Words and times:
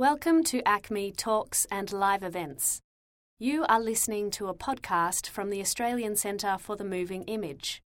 Welcome 0.00 0.44
to 0.44 0.62
ACMI 0.62 1.14
Talks 1.14 1.66
and 1.70 1.92
Live 1.92 2.22
Events. 2.22 2.80
You 3.38 3.66
are 3.68 3.78
listening 3.78 4.30
to 4.30 4.48
a 4.48 4.54
podcast 4.54 5.28
from 5.28 5.50
the 5.50 5.60
Australian 5.60 6.16
Centre 6.16 6.56
for 6.58 6.74
the 6.74 6.84
Moving 6.84 7.22
Image. 7.24 7.82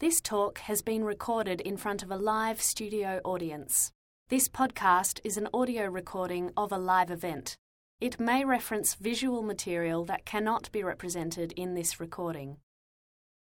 This 0.00 0.20
talk 0.20 0.58
has 0.58 0.82
been 0.82 1.04
recorded 1.04 1.62
in 1.62 1.78
front 1.78 2.02
of 2.02 2.10
a 2.10 2.18
live 2.18 2.60
studio 2.60 3.22
audience. 3.24 3.90
This 4.28 4.50
podcast 4.50 5.18
is 5.24 5.38
an 5.38 5.48
audio 5.54 5.86
recording 5.86 6.50
of 6.58 6.72
a 6.72 6.78
live 6.78 7.10
event. 7.10 7.56
It 8.02 8.20
may 8.20 8.44
reference 8.44 8.94
visual 8.94 9.40
material 9.40 10.04
that 10.04 10.26
cannot 10.26 10.70
be 10.72 10.82
represented 10.82 11.52
in 11.52 11.72
this 11.72 11.98
recording. 11.98 12.58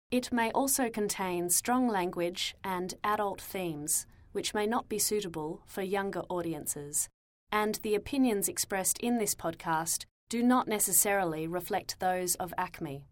It 0.09 0.31
may 0.31 0.51
also 0.51 0.89
contain 0.89 1.49
strong 1.49 1.89
language 1.89 2.55
and 2.63 2.93
adult 3.03 3.41
themes, 3.41 4.07
which 4.31 4.53
may 4.53 4.65
not 4.65 4.87
be 4.87 4.99
suitable 4.99 5.63
for 5.65 5.81
younger 5.81 6.21
audiences 6.29 7.09
and 7.51 7.75
the 7.83 7.95
opinions 7.95 8.47
expressed 8.47 8.97
in 8.99 9.17
this 9.17 9.35
podcast 9.35 10.05
do 10.29 10.43
not 10.43 10.67
necessarily 10.67 11.47
reflect 11.47 11.99
those 11.99 12.35
of 12.35 12.53
ACMI. 12.57 13.03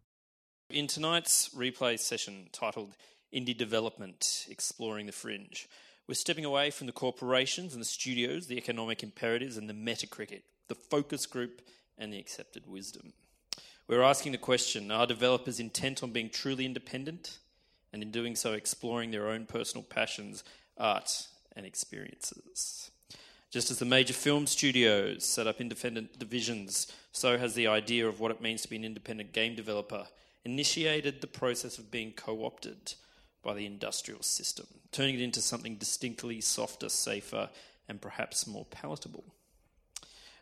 In 0.69 0.87
tonight's 0.87 1.49
replay 1.49 1.99
session 1.99 2.49
titled 2.51 2.95
Indie 3.33 3.57
Development 3.57 4.45
Exploring 4.49 5.05
the 5.05 5.11
Fringe, 5.11 5.67
we're 6.07 6.15
stepping 6.15 6.45
away 6.45 6.69
from 6.71 6.87
the 6.87 6.93
corporations 6.93 7.73
and 7.73 7.81
the 7.81 7.85
studios, 7.85 8.47
the 8.47 8.57
economic 8.57 9.01
imperatives, 9.01 9.57
and 9.57 9.69
the 9.69 9.73
metacritic, 9.73 10.43
the 10.67 10.75
focus 10.75 11.25
group, 11.25 11.61
and 11.97 12.11
the 12.11 12.19
accepted 12.19 12.67
wisdom. 12.67 13.13
We're 13.87 14.01
asking 14.01 14.31
the 14.31 14.37
question 14.37 14.91
are 14.91 15.07
developers 15.07 15.59
intent 15.59 16.03
on 16.03 16.11
being 16.11 16.29
truly 16.29 16.65
independent 16.65 17.39
and 17.93 18.03
in 18.03 18.11
doing 18.11 18.35
so 18.35 18.53
exploring 18.53 19.11
their 19.11 19.29
own 19.29 19.45
personal 19.45 19.83
passions, 19.83 20.43
art, 20.77 21.27
and 21.55 21.65
experiences? 21.65 22.91
Just 23.55 23.71
as 23.71 23.79
the 23.79 23.85
major 23.85 24.11
film 24.11 24.47
studios 24.47 25.23
set 25.23 25.47
up 25.47 25.61
independent 25.61 26.19
divisions, 26.19 26.91
so 27.13 27.37
has 27.37 27.53
the 27.53 27.67
idea 27.67 28.05
of 28.05 28.19
what 28.19 28.31
it 28.31 28.41
means 28.41 28.61
to 28.63 28.69
be 28.69 28.75
an 28.75 28.83
independent 28.83 29.31
game 29.31 29.55
developer 29.55 30.07
initiated 30.43 31.21
the 31.21 31.27
process 31.27 31.77
of 31.77 31.89
being 31.89 32.11
co 32.11 32.43
opted 32.43 32.95
by 33.41 33.53
the 33.53 33.65
industrial 33.65 34.21
system, 34.23 34.65
turning 34.91 35.15
it 35.15 35.21
into 35.21 35.39
something 35.39 35.77
distinctly 35.77 36.41
softer, 36.41 36.89
safer, 36.89 37.47
and 37.87 38.01
perhaps 38.01 38.45
more 38.45 38.65
palatable. 38.65 39.23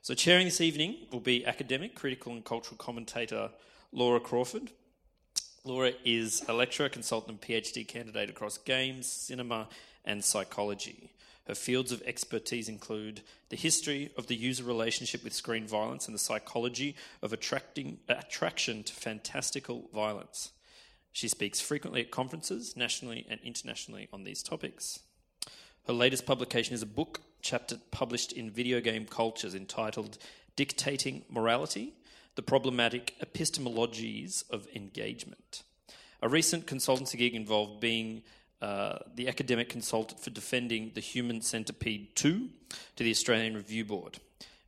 So, 0.02 0.16
chairing 0.16 0.46
this 0.46 0.60
evening 0.60 1.06
will 1.12 1.20
be 1.20 1.46
academic, 1.46 1.94
critical, 1.94 2.34
and 2.34 2.44
cultural 2.44 2.78
commentator 2.78 3.52
Laura 3.92 4.20
Crawford. 4.20 4.72
Laura 5.64 5.92
is 6.04 6.44
a 6.48 6.54
lecturer, 6.54 6.90
consultant, 6.90 7.40
and 7.40 7.42
PhD 7.42 7.88
candidate 7.88 8.32
across 8.32 8.58
games, 8.58 9.06
cinema, 9.06 9.68
and 10.04 10.24
psychology. 10.24 11.12
Her 11.48 11.56
fields 11.56 11.92
of 11.92 12.02
expertise 12.04 12.70
include 12.70 13.22
the 13.50 13.58
history 13.58 14.12
of 14.18 14.28
the 14.28 14.36
user 14.36 14.64
relationship 14.64 15.24
with 15.24 15.34
screen 15.34 15.68
violence 15.68 16.06
and 16.06 16.16
the 16.16 16.20
psychology 16.20 16.96
of 17.22 17.34
attracting, 17.34 18.00
attraction 18.08 18.84
to 18.84 18.94
fantastical 18.94 19.90
violence. 19.94 20.52
She 21.12 21.28
speaks 21.28 21.60
frequently 21.60 22.02
at 22.02 22.12
conferences, 22.12 22.78
nationally 22.78 23.26
and 23.30 23.40
internationally, 23.44 24.08
on 24.14 24.24
these 24.24 24.42
topics. 24.42 25.00
Her 25.86 25.94
latest 25.94 26.26
publication 26.26 26.74
is 26.74 26.82
a 26.82 26.88
book 26.88 27.22
chapter 27.42 27.78
published 27.92 28.32
in 28.32 28.50
Video 28.50 28.80
Game 28.80 29.06
Cultures 29.06 29.54
entitled 29.54 30.18
Dictating 30.56 31.26
Morality 31.30 31.94
The 32.36 32.42
Problematic 32.42 33.16
Epistemologies 33.20 34.50
of 34.50 34.66
Engagement. 34.74 35.64
A 36.22 36.30
recent 36.30 36.66
consultancy 36.66 37.18
gig 37.18 37.36
involved 37.36 37.82
being 37.82 38.24
uh, 38.64 38.98
the 39.16 39.28
academic 39.28 39.68
consultant 39.68 40.22
for 40.22 40.30
defending 40.30 40.92
the 40.94 41.02
Human 41.02 41.42
Centipede 41.42 42.16
2 42.16 42.48
to 42.96 43.04
the 43.04 43.12
Australian 43.12 43.56
Review 43.56 43.84
Board. 43.84 44.20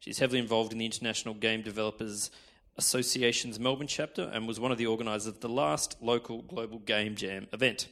She's 0.02 0.20
heavily 0.20 0.40
involved 0.40 0.74
in 0.74 0.80
the 0.80 0.86
International 0.86 1.34
Game 1.34 1.62
Developers 1.62 2.30
Association's 2.76 3.58
Melbourne 3.58 3.88
chapter 3.88 4.30
and 4.34 4.50
was 4.50 4.60
one 4.60 4.74
of 4.74 4.78
the 4.78 4.86
organisers 4.86 5.28
of 5.28 5.40
the 5.40 5.48
last 5.48 5.96
local 6.02 6.42
Global 6.42 6.80
Game 6.80 7.16
Jam 7.16 7.48
event. 7.54 7.88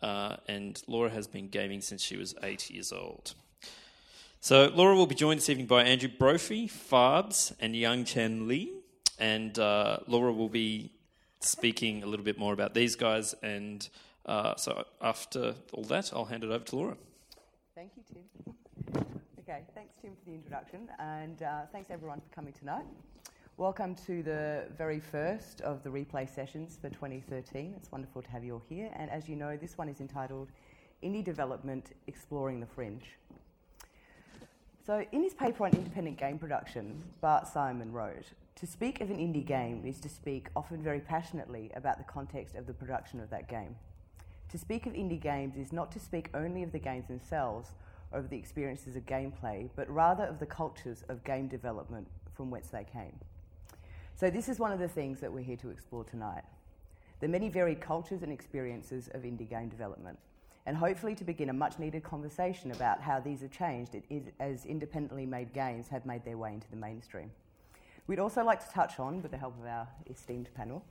Uh, 0.00 0.36
and 0.48 0.82
Laura 0.86 1.10
has 1.10 1.26
been 1.26 1.48
gaming 1.48 1.82
since 1.82 2.02
she 2.02 2.16
was 2.16 2.34
eight 2.42 2.70
years 2.70 2.90
old. 2.90 3.34
So, 4.40 4.72
Laura 4.74 4.96
will 4.96 5.06
be 5.06 5.14
joined 5.14 5.40
this 5.40 5.50
evening 5.50 5.66
by 5.66 5.84
Andrew 5.84 6.08
Brophy, 6.18 6.66
Farbs, 6.66 7.52
and 7.60 7.76
Yang 7.76 8.04
Chen 8.06 8.48
Lee. 8.48 8.72
And 9.18 9.58
uh, 9.58 9.98
Laura 10.06 10.32
will 10.32 10.48
be 10.48 10.92
speaking 11.40 12.02
a 12.02 12.06
little 12.06 12.24
bit 12.24 12.38
more 12.38 12.54
about 12.54 12.72
these 12.72 12.96
guys 12.96 13.34
and 13.42 13.86
uh, 14.26 14.56
so 14.56 14.84
after 15.00 15.54
all 15.72 15.84
that, 15.84 16.12
I'll 16.12 16.24
hand 16.24 16.44
it 16.44 16.50
over 16.50 16.64
to 16.64 16.76
Laura. 16.76 16.96
Thank 17.74 17.92
you, 17.96 18.02
Tim. 18.12 18.54
Okay, 19.40 19.62
thanks, 19.74 19.94
Tim, 20.02 20.12
for 20.16 20.30
the 20.30 20.34
introduction, 20.34 20.88
and 20.98 21.42
uh, 21.42 21.62
thanks 21.70 21.90
everyone 21.90 22.20
for 22.20 22.34
coming 22.34 22.52
tonight. 22.52 22.84
Welcome 23.58 23.94
to 24.06 24.22
the 24.22 24.64
very 24.76 25.00
first 25.00 25.60
of 25.60 25.82
the 25.82 25.88
replay 25.88 26.28
sessions 26.28 26.76
for 26.80 26.90
2013. 26.90 27.74
It's 27.76 27.90
wonderful 27.90 28.22
to 28.22 28.30
have 28.30 28.44
you 28.44 28.54
all 28.54 28.62
here, 28.68 28.90
and 28.96 29.10
as 29.10 29.28
you 29.28 29.36
know, 29.36 29.56
this 29.56 29.78
one 29.78 29.88
is 29.88 30.00
entitled 30.00 30.48
Indie 31.02 31.24
Development 31.24 31.92
Exploring 32.06 32.60
the 32.60 32.66
Fringe. 32.66 33.16
So, 34.84 35.04
in 35.10 35.22
his 35.22 35.34
paper 35.34 35.64
on 35.64 35.72
independent 35.72 36.18
game 36.18 36.38
production, 36.38 37.02
Bart 37.20 37.46
Simon 37.46 37.92
wrote 37.92 38.26
To 38.56 38.66
speak 38.66 39.00
of 39.00 39.10
an 39.10 39.16
indie 39.16 39.46
game 39.46 39.84
is 39.86 40.00
to 40.00 40.08
speak 40.08 40.48
often 40.54 40.82
very 40.82 41.00
passionately 41.00 41.70
about 41.74 41.98
the 41.98 42.04
context 42.04 42.56
of 42.56 42.66
the 42.66 42.74
production 42.74 43.20
of 43.20 43.30
that 43.30 43.48
game. 43.48 43.76
To 44.50 44.58
speak 44.58 44.86
of 44.86 44.92
indie 44.92 45.20
games 45.20 45.56
is 45.56 45.72
not 45.72 45.90
to 45.92 45.98
speak 45.98 46.30
only 46.34 46.62
of 46.62 46.72
the 46.72 46.78
games 46.78 47.08
themselves 47.08 47.70
or 48.12 48.20
of 48.20 48.30
the 48.30 48.36
experiences 48.36 48.94
of 48.94 49.04
gameplay, 49.04 49.68
but 49.74 49.90
rather 49.90 50.24
of 50.24 50.38
the 50.38 50.46
cultures 50.46 51.02
of 51.08 51.24
game 51.24 51.48
development 51.48 52.06
from 52.34 52.50
whence 52.50 52.68
they 52.68 52.84
came. 52.84 53.18
So, 54.14 54.30
this 54.30 54.48
is 54.48 54.58
one 54.58 54.72
of 54.72 54.78
the 54.78 54.88
things 54.88 55.20
that 55.20 55.32
we're 55.32 55.44
here 55.44 55.56
to 55.58 55.70
explore 55.70 56.04
tonight 56.04 56.44
the 57.20 57.28
many 57.28 57.48
varied 57.48 57.80
cultures 57.80 58.22
and 58.22 58.30
experiences 58.30 59.08
of 59.14 59.22
indie 59.22 59.48
game 59.48 59.68
development, 59.68 60.18
and 60.66 60.76
hopefully 60.76 61.14
to 61.14 61.24
begin 61.24 61.48
a 61.48 61.52
much 61.52 61.78
needed 61.78 62.02
conversation 62.02 62.70
about 62.72 63.00
how 63.00 63.18
these 63.18 63.40
have 63.40 63.50
changed 63.50 63.96
as 64.38 64.66
independently 64.66 65.24
made 65.24 65.52
games 65.54 65.88
have 65.88 66.04
made 66.04 66.24
their 66.24 66.36
way 66.36 66.52
into 66.52 66.68
the 66.70 66.76
mainstream. 66.76 67.30
We'd 68.06 68.18
also 68.18 68.44
like 68.44 68.64
to 68.66 68.72
touch 68.72 69.00
on, 69.00 69.22
with 69.22 69.30
the 69.30 69.38
help 69.38 69.58
of 69.58 69.66
our 69.66 69.88
esteemed 70.10 70.50
panel, 70.54 70.84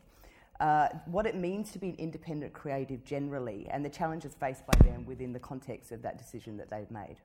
uh, 0.59 0.89
what 1.05 1.25
it 1.25 1.35
means 1.35 1.71
to 1.71 1.79
be 1.79 1.89
an 1.89 1.95
independent 1.97 2.53
creative 2.53 3.03
generally 3.03 3.67
and 3.69 3.83
the 3.83 3.89
challenges 3.89 4.33
faced 4.39 4.65
by 4.65 4.77
them 4.85 5.05
within 5.05 5.33
the 5.33 5.39
context 5.39 5.91
of 5.91 6.01
that 6.01 6.17
decision 6.17 6.57
that 6.57 6.69
they've 6.69 6.89
made. 6.89 7.17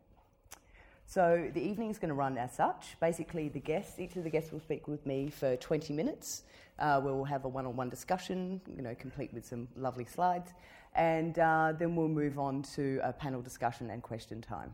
So 1.07 1.51
the 1.55 1.61
evening 1.61 1.91
is 1.91 1.99
going 1.99 2.11
to 2.11 2.15
run 2.15 2.39
as 2.39 2.55
such. 2.55 2.97
Basically, 3.01 3.49
the 3.49 3.59
guests, 3.59 3.99
each 3.99 4.15
of 4.15 4.25
the 4.25 4.31
guests 4.31 4.53
will 4.53 4.61
speak 4.61 4.87
with 4.87 5.05
me 5.07 5.29
for 5.29 5.57
20 5.57 5.93
minutes. 5.93 6.45
Uh, 6.79 7.01
we'll 7.03 7.25
have 7.25 7.45
a 7.45 7.49
one-on-one 7.49 7.89
discussion, 7.89 8.61
you 8.77 8.83
know, 8.83 8.95
complete 8.95 9.33
with 9.35 9.45
some 9.45 9.69
lovely 9.77 10.05
slides, 10.05 10.53
and 10.95 11.39
uh, 11.39 11.73
then 11.79 11.97
we'll 11.97 12.09
move 12.09 12.39
on 12.39 12.63
to 12.63 13.01
a 13.03 13.13
panel 13.13 13.43
discussion 13.43 13.91
and 13.91 14.03
question 14.03 14.41
time. 14.41 14.73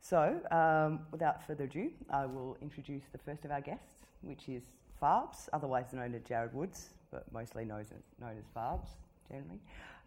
So, 0.00 0.40
um, 0.50 1.00
without 1.12 1.46
further 1.46 1.64
ado, 1.64 1.90
I 2.10 2.24
will 2.26 2.56
introduce 2.62 3.04
the 3.12 3.18
first 3.18 3.44
of 3.44 3.50
our 3.50 3.60
guests, 3.60 4.06
which 4.22 4.48
is 4.48 4.62
Farbs, 5.00 5.48
otherwise 5.52 5.92
known 5.92 6.14
as 6.14 6.22
Jared 6.22 6.54
Woods, 6.54 6.90
but 7.10 7.24
mostly 7.32 7.64
known 7.64 7.80
as, 7.80 7.92
known 8.20 8.36
as 8.38 8.44
Farbs 8.54 8.88
generally. 9.28 9.60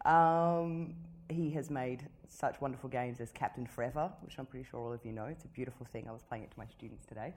Um, 0.04 0.94
he 1.30 1.50
has 1.50 1.70
made 1.70 2.08
such 2.28 2.60
wonderful 2.60 2.88
games 2.88 3.20
as 3.20 3.30
Captain 3.32 3.66
Forever, 3.66 4.10
which 4.22 4.38
I'm 4.38 4.46
pretty 4.46 4.66
sure 4.68 4.80
all 4.80 4.92
of 4.92 5.04
you 5.04 5.12
know. 5.12 5.24
It's 5.24 5.44
a 5.44 5.48
beautiful 5.48 5.86
thing. 5.86 6.06
I 6.08 6.12
was 6.12 6.22
playing 6.22 6.44
it 6.44 6.50
to 6.50 6.58
my 6.58 6.66
students 6.66 7.06
today. 7.06 7.32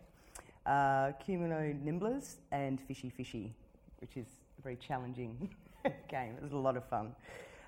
Uh, 0.66 1.13
Cumulo 1.23 1.73
Nimblers 1.84 2.35
and 2.51 2.81
Fishy 2.81 3.09
Fishy, 3.09 3.53
which 4.00 4.18
is 4.18 4.28
a 4.59 4.62
very 4.62 4.75
challenging 4.75 5.50
game. 6.09 6.35
It 6.35 6.44
was 6.44 6.51
a 6.51 6.57
lot 6.57 6.75
of 6.75 6.84
fun. 6.85 7.16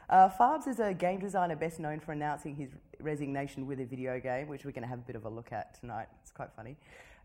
Uh, 0.09 0.27
Farbs 0.27 0.67
is 0.67 0.79
a 0.79 0.93
game 0.93 1.19
designer 1.19 1.55
best 1.55 1.79
known 1.79 1.99
for 1.99 2.11
announcing 2.11 2.55
his 2.55 2.71
resignation 2.99 3.67
with 3.67 3.79
a 3.79 3.85
video 3.85 4.19
game, 4.19 4.47
which 4.47 4.65
we're 4.65 4.71
going 4.71 4.83
to 4.83 4.89
have 4.89 4.99
a 4.99 5.03
bit 5.03 5.15
of 5.15 5.25
a 5.25 5.29
look 5.29 5.53
at 5.53 5.79
tonight. 5.79 6.07
It's 6.21 6.31
quite 6.31 6.49
funny 6.55 6.75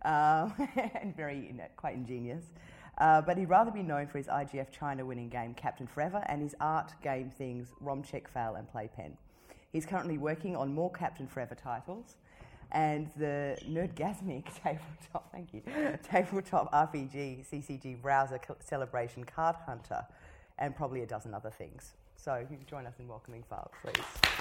uh, 0.05 0.49
and 1.01 1.17
very 1.17 1.47
you 1.47 1.53
know, 1.53 1.65
quite 1.77 1.95
ingenious. 1.95 2.45
Uh, 2.99 3.21
but 3.21 3.37
he'd 3.37 3.49
rather 3.49 3.71
be 3.71 3.83
known 3.83 4.07
for 4.07 4.19
his 4.19 4.29
IGF 4.29 4.71
China 4.71 5.05
winning 5.05 5.29
game 5.29 5.53
Captain 5.55 5.87
Forever 5.87 6.23
and 6.27 6.41
his 6.41 6.55
art 6.61 6.93
game 7.03 7.29
things 7.29 7.73
Rom 7.81 8.03
Check 8.03 8.29
Fail 8.29 8.55
and 8.55 8.71
Playpen. 8.71 9.17
He's 9.73 9.85
currently 9.85 10.19
working 10.19 10.55
on 10.55 10.73
more 10.73 10.93
Captain 10.93 11.27
Forever 11.27 11.57
titles 11.57 12.17
and 12.71 13.11
the 13.17 13.57
Nerdgasmic 13.69 14.45
tabletop, 14.63 15.31
thank 15.33 15.53
you, 15.53 15.63
tabletop 16.03 16.73
RPG 16.73 17.47
CCG 17.51 18.01
browser 18.01 18.41
celebration 18.61 19.25
Card 19.25 19.57
Hunter 19.67 20.05
and 20.59 20.77
probably 20.77 21.03
a 21.03 21.07
dozen 21.07 21.35
other 21.35 21.51
things. 21.51 21.95
So 22.17 22.37
you 22.37 22.57
can 22.57 22.67
join 22.67 22.87
us 22.87 22.95
in 22.99 23.09
welcoming 23.09 23.45
Farbs, 23.51 23.73
please. 23.83 24.34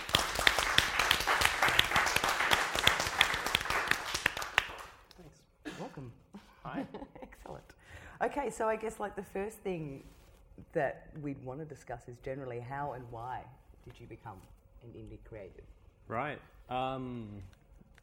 Welcome. 5.79 6.11
Hi. 6.63 6.85
Excellent. 7.21 7.63
Okay, 8.21 8.49
so 8.49 8.67
I 8.67 8.75
guess 8.75 8.99
like 8.99 9.15
the 9.15 9.23
first 9.23 9.57
thing 9.59 10.03
that 10.73 11.07
we'd 11.21 11.43
want 11.43 11.59
to 11.59 11.65
discuss 11.65 12.07
is 12.07 12.17
generally 12.23 12.59
how 12.59 12.93
and 12.93 13.03
why 13.09 13.41
did 13.85 13.99
you 13.99 14.07
become 14.07 14.37
an 14.83 14.89
indie 14.89 15.17
creative? 15.27 15.65
Right. 16.07 16.39
Um, 16.69 17.27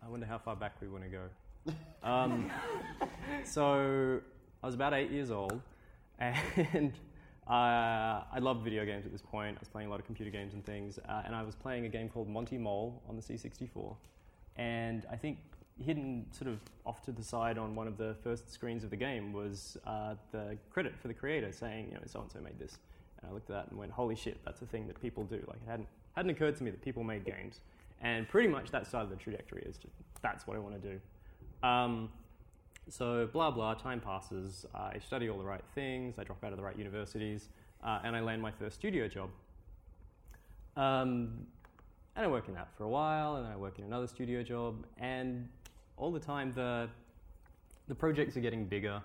I 0.04 0.08
wonder 0.08 0.26
how 0.26 0.38
far 0.38 0.56
back 0.56 0.74
we 0.80 0.88
want 0.88 1.04
to 1.04 1.10
go. 1.10 1.74
Um, 2.02 2.50
so 3.44 4.20
I 4.62 4.66
was 4.66 4.74
about 4.74 4.94
eight 4.94 5.10
years 5.10 5.30
old, 5.30 5.60
and 6.18 6.92
uh, 7.46 7.50
I 8.32 8.38
loved 8.40 8.64
video 8.64 8.84
games 8.84 9.06
at 9.06 9.12
this 9.12 9.22
point. 9.22 9.56
I 9.56 9.60
was 9.60 9.68
playing 9.68 9.88
a 9.88 9.90
lot 9.90 10.00
of 10.00 10.06
computer 10.06 10.30
games 10.30 10.54
and 10.54 10.64
things, 10.64 10.98
uh, 11.08 11.22
and 11.24 11.34
I 11.34 11.42
was 11.42 11.54
playing 11.54 11.86
a 11.86 11.88
game 11.88 12.08
called 12.08 12.28
Monty 12.28 12.58
Mole 12.58 13.00
on 13.08 13.16
the 13.16 13.22
C64. 13.22 13.94
And 14.56 15.06
I 15.10 15.16
think 15.16 15.38
hidden 15.84 16.26
sort 16.30 16.50
of 16.50 16.58
off 16.84 17.02
to 17.02 17.12
the 17.12 17.22
side 17.22 17.58
on 17.58 17.74
one 17.74 17.86
of 17.86 17.96
the 17.96 18.16
first 18.22 18.52
screens 18.52 18.84
of 18.84 18.90
the 18.90 18.96
game 18.96 19.32
was 19.32 19.76
uh, 19.86 20.14
the 20.32 20.56
credit 20.70 20.94
for 21.00 21.08
the 21.08 21.14
creator 21.14 21.52
saying, 21.52 21.86
you 21.88 21.94
know, 21.94 22.00
so 22.06 22.20
and 22.20 22.30
so 22.30 22.40
made 22.40 22.58
this. 22.58 22.78
And 23.20 23.30
I 23.30 23.34
looked 23.34 23.50
at 23.50 23.56
that 23.56 23.70
and 23.70 23.78
went, 23.78 23.92
holy 23.92 24.16
shit, 24.16 24.38
that's 24.44 24.62
a 24.62 24.66
thing 24.66 24.86
that 24.88 25.00
people 25.00 25.24
do. 25.24 25.42
Like, 25.46 25.58
it 25.66 25.70
hadn't, 25.70 25.88
hadn't 26.14 26.30
occurred 26.30 26.56
to 26.56 26.64
me 26.64 26.70
that 26.70 26.82
people 26.82 27.04
made 27.04 27.24
games. 27.24 27.60
And 28.02 28.28
pretty 28.28 28.48
much 28.48 28.70
that 28.70 28.86
started 28.86 29.10
the 29.10 29.16
trajectory, 29.16 29.62
is 29.62 29.76
just, 29.76 29.94
that's 30.22 30.46
what 30.46 30.56
I 30.56 30.60
want 30.60 30.80
to 30.82 30.88
do. 30.88 31.00
Um, 31.66 32.08
so, 32.88 33.28
blah, 33.32 33.50
blah, 33.50 33.74
time 33.74 34.00
passes. 34.00 34.66
I 34.74 34.98
study 34.98 35.28
all 35.28 35.38
the 35.38 35.44
right 35.44 35.64
things, 35.74 36.18
I 36.18 36.24
drop 36.24 36.42
out 36.42 36.52
of 36.52 36.56
the 36.56 36.64
right 36.64 36.76
universities, 36.76 37.48
uh, 37.84 38.00
and 38.04 38.16
I 38.16 38.20
land 38.20 38.40
my 38.40 38.50
first 38.50 38.76
studio 38.76 39.06
job. 39.06 39.30
Um, 40.76 41.46
and 42.16 42.24
I 42.24 42.28
work 42.28 42.48
in 42.48 42.54
that 42.54 42.68
for 42.76 42.84
a 42.84 42.88
while, 42.88 43.36
and 43.36 43.44
then 43.44 43.52
I 43.52 43.56
work 43.56 43.78
in 43.78 43.84
another 43.84 44.06
studio 44.06 44.42
job, 44.42 44.86
and 44.98 45.48
all 46.00 46.10
the 46.10 46.18
time 46.18 46.52
the, 46.52 46.88
the 47.86 47.94
projects 47.94 48.36
are 48.36 48.40
getting 48.40 48.64
bigger, 48.64 49.00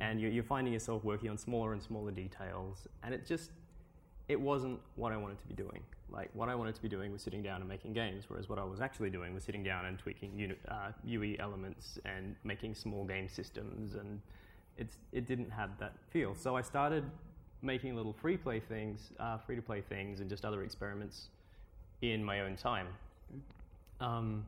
and 0.00 0.20
you're, 0.20 0.30
you're 0.30 0.42
finding 0.42 0.72
yourself 0.72 1.04
working 1.04 1.28
on 1.28 1.36
smaller 1.36 1.72
and 1.74 1.82
smaller 1.82 2.10
details, 2.10 2.88
and 3.04 3.14
it 3.14 3.26
just, 3.26 3.50
it 4.28 4.40
wasn't 4.40 4.80
what 4.96 5.12
I 5.12 5.16
wanted 5.16 5.38
to 5.40 5.46
be 5.46 5.54
doing. 5.54 5.82
Like, 6.10 6.30
what 6.32 6.48
I 6.48 6.54
wanted 6.54 6.74
to 6.74 6.82
be 6.82 6.88
doing 6.88 7.12
was 7.12 7.20
sitting 7.20 7.42
down 7.42 7.60
and 7.60 7.68
making 7.68 7.92
games, 7.92 8.24
whereas 8.28 8.48
what 8.48 8.58
I 8.58 8.64
was 8.64 8.80
actually 8.80 9.10
doing 9.10 9.34
was 9.34 9.44
sitting 9.44 9.62
down 9.62 9.84
and 9.84 9.98
tweaking 9.98 10.38
unit, 10.38 10.58
uh, 10.68 10.92
UI 11.06 11.38
elements 11.38 11.98
and 12.06 12.34
making 12.44 12.74
small 12.74 13.04
game 13.04 13.28
systems, 13.28 13.94
and 13.94 14.20
it's, 14.78 14.96
it 15.12 15.26
didn't 15.26 15.50
have 15.50 15.70
that 15.78 15.92
feel. 16.10 16.34
So 16.34 16.56
I 16.56 16.62
started 16.62 17.04
making 17.60 17.94
little 17.94 18.14
free 18.14 18.38
play 18.38 18.60
things, 18.60 19.12
uh, 19.20 19.36
free 19.36 19.56
to 19.56 19.62
play 19.62 19.82
things, 19.82 20.20
and 20.20 20.30
just 20.30 20.46
other 20.46 20.62
experiments 20.62 21.28
in 22.00 22.24
my 22.24 22.40
own 22.40 22.56
time. 22.56 22.86
Um, 24.00 24.46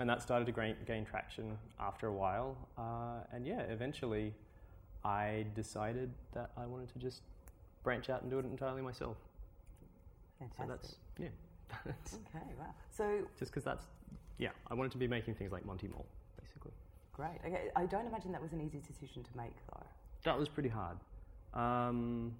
and 0.00 0.08
that 0.08 0.22
started 0.22 0.46
to 0.46 0.52
gain, 0.52 0.74
gain 0.86 1.04
traction 1.04 1.56
after 1.78 2.06
a 2.06 2.12
while. 2.12 2.56
Uh, 2.76 3.22
and 3.32 3.46
yeah, 3.46 3.60
eventually 3.60 4.32
I 5.04 5.44
decided 5.54 6.10
that 6.32 6.50
I 6.56 6.64
wanted 6.64 6.88
to 6.94 6.98
just 6.98 7.20
branch 7.84 8.08
out 8.08 8.22
and 8.22 8.30
do 8.30 8.38
it 8.38 8.46
entirely 8.46 8.80
myself. 8.80 9.18
Fantastic. 10.38 10.64
So 10.64 10.70
that's, 10.70 10.96
yeah. 11.18 11.28
that's 11.84 12.14
okay, 12.34 12.46
wow. 12.58 12.74
So, 12.90 13.18
just 13.38 13.52
because 13.52 13.62
that's, 13.62 13.84
yeah, 14.38 14.48
I 14.70 14.74
wanted 14.74 14.90
to 14.92 14.98
be 14.98 15.06
making 15.06 15.34
things 15.34 15.52
like 15.52 15.66
Monty 15.66 15.88
Mole, 15.88 16.06
basically. 16.40 16.72
great. 17.12 17.38
Okay, 17.46 17.68
I 17.76 17.84
don't 17.84 18.06
imagine 18.06 18.32
that 18.32 18.42
was 18.42 18.52
an 18.52 18.62
easy 18.62 18.80
decision 18.80 19.22
to 19.22 19.36
make, 19.36 19.54
though. 19.70 19.86
That 20.24 20.38
was 20.38 20.48
pretty 20.48 20.70
hard. 20.70 20.96
Um, 21.52 22.32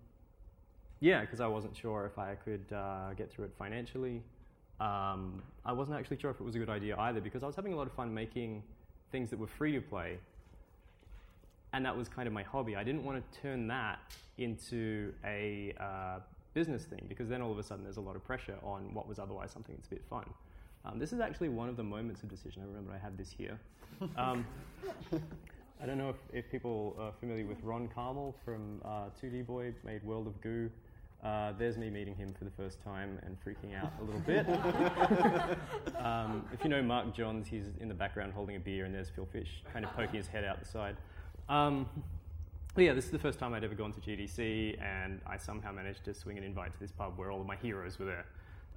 yeah, 1.01 1.21
because 1.21 1.41
I 1.41 1.47
wasn't 1.47 1.77
sure 1.77 2.07
if 2.07 2.19
I 2.19 2.37
could 2.37 2.65
uh, 2.75 3.13
get 3.19 3.31
through 3.31 3.47
it 3.47 3.53
financially. 3.59 4.23
Um, 4.81 5.43
I 5.65 5.73
wasn't 5.73 5.99
actually 5.99 6.19
sure 6.19 6.31
if 6.31 6.41
it 6.41 6.43
was 6.43 6.55
a 6.55 6.59
good 6.59 6.71
idea 6.71 6.97
either 6.99 7.21
because 7.21 7.43
I 7.43 7.47
was 7.47 7.55
having 7.55 7.73
a 7.73 7.77
lot 7.77 7.87
of 7.87 7.93
fun 7.93 8.13
making 8.13 8.63
things 9.13 9.31
that 9.31 9.39
were 9.39 9.47
free 9.47 9.73
to 9.73 9.81
play. 9.81 10.19
And 11.73 11.85
that 11.85 11.97
was 11.97 12.09
kind 12.09 12.27
of 12.27 12.33
my 12.33 12.43
hobby. 12.43 12.75
I 12.77 12.83
didn't 12.83 13.05
want 13.05 13.23
to 13.23 13.41
turn 13.41 13.69
that 13.69 14.01
into 14.39 15.13
a 15.25 15.75
uh, 15.79 16.21
business 16.55 16.85
thing 16.85 17.05
because 17.09 17.29
then 17.29 17.43
all 17.43 17.53
of 17.53 17.59
a 17.59 17.63
sudden 17.63 17.85
there's 17.85 17.99
a 17.99 18.01
lot 18.01 18.17
of 18.17 18.25
pressure 18.25 18.57
on 18.63 18.93
what 18.95 19.07
was 19.07 19.19
otherwise 19.19 19.51
something 19.53 19.75
that's 19.77 19.87
a 19.87 19.91
bit 19.91 20.03
fun. 20.09 20.25
Um, 20.85 20.99
this 20.99 21.13
is 21.13 21.21
actually 21.21 21.51
one 21.51 21.69
of 21.69 21.77
the 21.77 21.85
moments 21.85 22.23
of 22.23 22.31
decision. 22.31 22.63
I 22.63 22.67
remember 22.67 22.93
I 22.93 22.99
have 22.99 23.17
this 23.17 23.31
here. 23.37 23.59
Um, 24.17 24.47
I 25.83 25.87
don't 25.87 25.99
know 25.99 26.09
if, 26.11 26.17
if 26.33 26.51
people 26.51 26.97
are 26.99 27.13
familiar 27.21 27.45
with 27.45 27.63
Ron 27.63 27.89
Carmel 27.95 28.35
from 28.45 28.81
uh, 28.85 29.09
2D 29.23 29.47
Boy, 29.47 29.75
made 29.85 30.03
World 30.05 30.27
of 30.27 30.41
Goo. 30.41 30.71
Uh, 31.23 31.53
there's 31.59 31.77
me 31.77 31.91
meeting 31.91 32.15
him 32.15 32.33
for 32.39 32.45
the 32.45 32.51
first 32.51 32.83
time 32.83 33.19
and 33.25 33.37
freaking 33.45 33.79
out 33.79 33.93
a 34.01 34.05
little 34.05 34.21
bit. 34.21 34.47
um, 35.99 36.49
if 36.53 36.65
you 36.65 36.71
know 36.71 36.83
Mark 36.83 37.15
Johns, 37.15 37.47
he's 37.47 37.65
in 37.79 37.89
the 37.89 37.95
background 37.95 38.33
holding 38.33 38.57
a 38.57 38.61
beer, 38.61 38.87
and 38.87 38.95
there's 38.95 39.11
Phil 39.11 39.29
Fish 39.31 39.63
kind 39.71 39.85
of 39.85 39.93
poking 39.95 40.17
his 40.17 40.27
head 40.27 40.45
out 40.45 40.59
the 40.59 40.67
side. 40.67 40.97
Um, 41.51 41.87
but 42.75 42.85
yeah, 42.85 42.95
this 42.95 43.05
is 43.05 43.11
the 43.11 43.19
first 43.19 43.39
time 43.39 43.53
I'd 43.53 43.65
ever 43.65 43.75
gone 43.75 43.93
to 43.93 44.01
GDC, 44.01 44.81
and 44.83 45.21
I 45.27 45.37
somehow 45.37 45.73
managed 45.73 46.05
to 46.05 46.15
swing 46.15 46.39
an 46.39 46.45
invite 46.45 46.73
to 46.73 46.81
this 46.81 46.93
pub 46.93 47.19
where 47.19 47.31
all 47.31 47.41
of 47.41 47.47
my 47.47 47.57
heroes 47.57 47.99
were 47.99 48.07
there. 48.07 48.25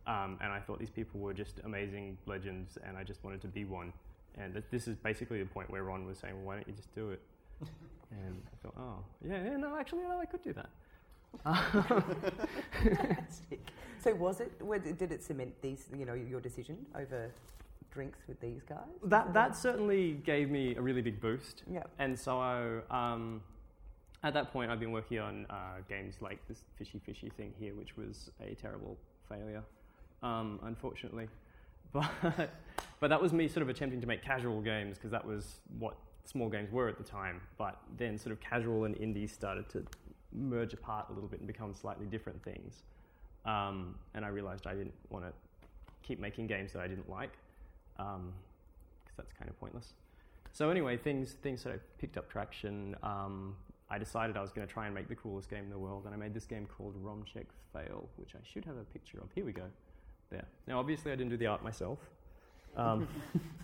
Um, 0.05 0.37
and 0.41 0.51
I 0.51 0.59
thought 0.59 0.79
these 0.79 0.89
people 0.89 1.21
were 1.21 1.33
just 1.33 1.61
amazing 1.63 2.17
legends, 2.25 2.77
and 2.85 2.97
I 2.97 3.03
just 3.05 3.23
wanted 3.23 3.41
to 3.41 3.47
be 3.47 3.63
one. 3.63 3.93
And 4.37 4.51
th- 4.53 4.65
this 4.69 4.87
is 4.87 4.97
basically 4.97 5.39
the 5.39 5.45
point 5.45 5.69
where 5.69 5.83
Ron 5.83 6.05
was 6.05 6.17
saying, 6.17 6.35
well, 6.35 6.47
"Why 6.47 6.55
don't 6.55 6.67
you 6.67 6.73
just 6.73 6.93
do 6.93 7.11
it?" 7.11 7.21
and 8.11 8.41
I 8.51 8.55
thought, 8.61 8.73
"Oh, 8.77 9.05
yeah, 9.25 9.43
yeah, 9.45 9.57
no, 9.57 9.77
actually, 9.77 10.01
no, 10.01 10.19
I 10.19 10.25
could 10.25 10.41
do 10.43 10.51
that." 10.53 10.69
Fantastic. 12.83 13.59
So, 13.99 14.13
was 14.15 14.39
it? 14.41 14.97
Did 14.97 15.11
it 15.11 15.23
cement 15.23 15.53
these? 15.61 15.87
You 15.97 16.05
know, 16.05 16.13
your 16.13 16.41
decision 16.41 16.77
over 16.95 17.31
drinks 17.93 18.19
with 18.27 18.39
these 18.41 18.63
guys? 18.63 18.79
That 19.03 19.33
that 19.33 19.55
certainly 19.55 20.13
gave 20.25 20.49
me 20.49 20.75
a 20.75 20.81
really 20.81 21.01
big 21.01 21.21
boost. 21.21 21.63
Yeah. 21.71 21.83
And 21.99 22.17
so 22.19 22.81
um, 22.89 23.41
at 24.23 24.33
that 24.33 24.51
point, 24.51 24.71
I've 24.71 24.79
been 24.79 24.91
working 24.91 25.19
on 25.19 25.45
uh, 25.49 25.81
games 25.87 26.15
like 26.21 26.39
this 26.47 26.63
fishy 26.77 26.99
fishy 27.05 27.29
thing 27.37 27.53
here, 27.59 27.73
which 27.75 27.95
was 27.95 28.31
a 28.41 28.55
terrible 28.55 28.97
failure, 29.29 29.63
um, 30.21 30.59
unfortunately. 30.63 31.27
But 31.93 32.49
but 32.99 33.09
that 33.11 33.21
was 33.21 33.33
me 33.33 33.47
sort 33.47 33.61
of 33.61 33.69
attempting 33.69 34.01
to 34.01 34.07
make 34.07 34.23
casual 34.23 34.61
games 34.61 34.97
because 34.97 35.11
that 35.11 35.23
was 35.23 35.59
what 35.77 35.95
small 36.25 36.49
games 36.49 36.71
were 36.71 36.87
at 36.87 36.97
the 36.97 37.03
time. 37.03 37.39
But 37.55 37.77
then 37.99 38.17
sort 38.17 38.31
of 38.31 38.39
casual 38.39 38.85
and 38.85 38.95
indie 38.95 39.29
started 39.29 39.69
to 39.69 39.85
merge 40.35 40.73
apart 40.73 41.07
a 41.09 41.13
little 41.13 41.29
bit 41.29 41.39
and 41.39 41.47
become 41.47 41.73
slightly 41.73 42.05
different 42.05 42.41
things. 42.43 42.83
Um, 43.45 43.95
and 44.13 44.23
I 44.23 44.29
realized 44.29 44.67
I 44.67 44.73
didn't 44.73 44.93
want 45.09 45.25
to 45.25 45.33
keep 46.01 46.19
making 46.19 46.47
games 46.47 46.73
that 46.73 46.81
I 46.81 46.87
didn't 46.87 47.09
like 47.09 47.33
because 47.97 49.17
that's 49.17 49.33
kind 49.33 49.49
of 49.49 49.59
pointless. 49.59 49.93
So 50.51 50.69
anyway, 50.69 50.97
things 50.97 51.33
things 51.41 51.61
sort 51.61 51.75
of 51.75 51.97
picked 51.97 52.17
up 52.17 52.29
traction. 52.29 52.95
Um, 53.03 53.55
I 53.89 53.97
decided 53.97 54.37
I 54.37 54.41
was 54.41 54.51
going 54.51 54.65
to 54.67 54.71
try 54.71 54.85
and 54.85 54.95
make 54.95 55.07
the 55.07 55.15
coolest 55.15 55.49
game 55.49 55.63
in 55.63 55.69
the 55.69 55.77
world, 55.77 56.05
and 56.05 56.13
I 56.13 56.17
made 56.17 56.33
this 56.33 56.45
game 56.45 56.67
called 56.77 56.95
Romcheck 57.03 57.47
Fail, 57.73 58.07
which 58.15 58.35
I 58.35 58.39
should 58.43 58.65
have 58.65 58.77
a 58.77 58.83
picture 58.85 59.19
of. 59.19 59.29
Here 59.35 59.45
we 59.45 59.51
go. 59.51 59.65
There. 60.29 60.45
Now, 60.67 60.79
obviously, 60.79 61.11
I 61.11 61.15
didn't 61.15 61.29
do 61.29 61.37
the 61.37 61.47
art 61.47 61.63
myself, 61.63 61.99
um, 62.75 63.07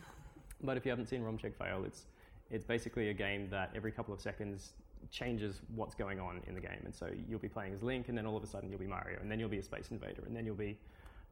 but 0.63 0.77
if 0.77 0.85
you 0.85 0.91
haven't 0.91 1.07
seen 1.07 1.21
Romcheck 1.21 1.55
Fail, 1.55 1.83
it's 1.85 2.05
it's 2.51 2.65
basically 2.65 3.09
a 3.09 3.13
game 3.13 3.47
that 3.49 3.71
every 3.75 3.91
couple 3.91 4.13
of 4.13 4.19
seconds 4.19 4.73
changes 5.11 5.61
what's 5.75 5.95
going 5.95 6.19
on 6.19 6.41
in 6.47 6.53
the 6.53 6.61
game, 6.61 6.81
and 6.85 6.93
so 6.93 7.09
you'll 7.27 7.39
be 7.39 7.49
playing 7.49 7.73
as 7.73 7.83
Link, 7.83 8.09
and 8.09 8.17
then 8.17 8.25
all 8.25 8.37
of 8.37 8.43
a 8.43 8.47
sudden 8.47 8.69
you'll 8.69 8.79
be 8.79 8.87
Mario, 8.87 9.19
and 9.21 9.31
then 9.31 9.39
you'll 9.39 9.49
be 9.49 9.59
a 9.59 9.63
space 9.63 9.89
invader, 9.91 10.23
and 10.25 10.35
then 10.35 10.45
you'll 10.45 10.55
be 10.55 10.77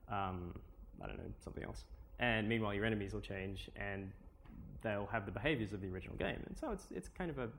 um, 0.10 0.54
I 1.02 1.08
don't 1.08 1.18
know 1.18 1.32
something 1.44 1.64
else. 1.64 1.84
And 2.20 2.50
meanwhile, 2.50 2.74
your 2.74 2.86
enemies 2.86 3.14
will 3.14 3.22
change, 3.22 3.70
and 3.76 4.12
they'll 4.82 5.08
have 5.12 5.26
the 5.26 5.32
behaviors 5.32 5.74
of 5.74 5.82
the 5.82 5.88
original 5.88 6.16
game. 6.16 6.42
And 6.48 6.58
so 6.58 6.72
it's, 6.72 6.88
it's 6.96 7.08
kind 7.08 7.30
of 7.30 7.38
a 7.40 7.50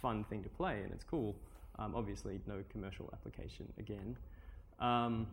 fun 0.00 0.24
thing 0.24 0.42
to 0.42 0.48
play, 0.48 0.80
and 0.82 0.92
it's 0.92 1.04
cool. 1.04 1.34
Um, 1.78 1.94
obviously, 1.94 2.40
no 2.46 2.62
commercial 2.70 3.10
application 3.12 3.70
again. 3.78 4.16
Um, 4.80 5.26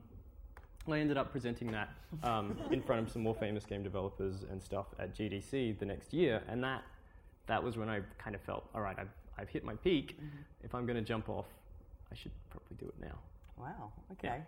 I 0.90 1.00
ended 1.00 1.18
up 1.18 1.32
presenting 1.32 1.72
that 1.72 1.90
um, 2.24 2.58
in 2.72 2.82
front 2.82 3.08
of 3.08 3.12
some 3.12 3.22
more 3.22 3.36
famous 3.36 3.66
game 3.66 3.84
developers 3.84 4.44
and 4.52 4.62
stuff 4.62 4.88
at 5.00 5.16
GDC 5.16 5.80
the 5.80 5.86
next 5.86 6.14
year, 6.14 6.42
and 6.50 6.62
that, 6.64 6.84
that 7.48 7.64
was 7.64 7.78
when 7.78 7.88
I 7.88 8.02
kind 8.18 8.36
of 8.36 8.42
felt, 8.42 8.66
all 8.76 8.82
right, 8.82 8.98
I've, 9.00 9.08
I've 9.38 9.50
hit 9.50 9.64
my 9.64 9.76
peak. 9.76 10.18
If 10.64 10.74
I'm 10.76 10.86
going 10.86 10.96
to 10.98 11.02
jump 11.02 11.30
off, 11.30 11.48
I 12.12 12.16
should 12.16 12.32
probably 12.50 12.78
do 12.80 12.86
it 12.86 12.96
now. 13.02 13.18
Wow. 13.58 13.92
Okay. 14.14 14.42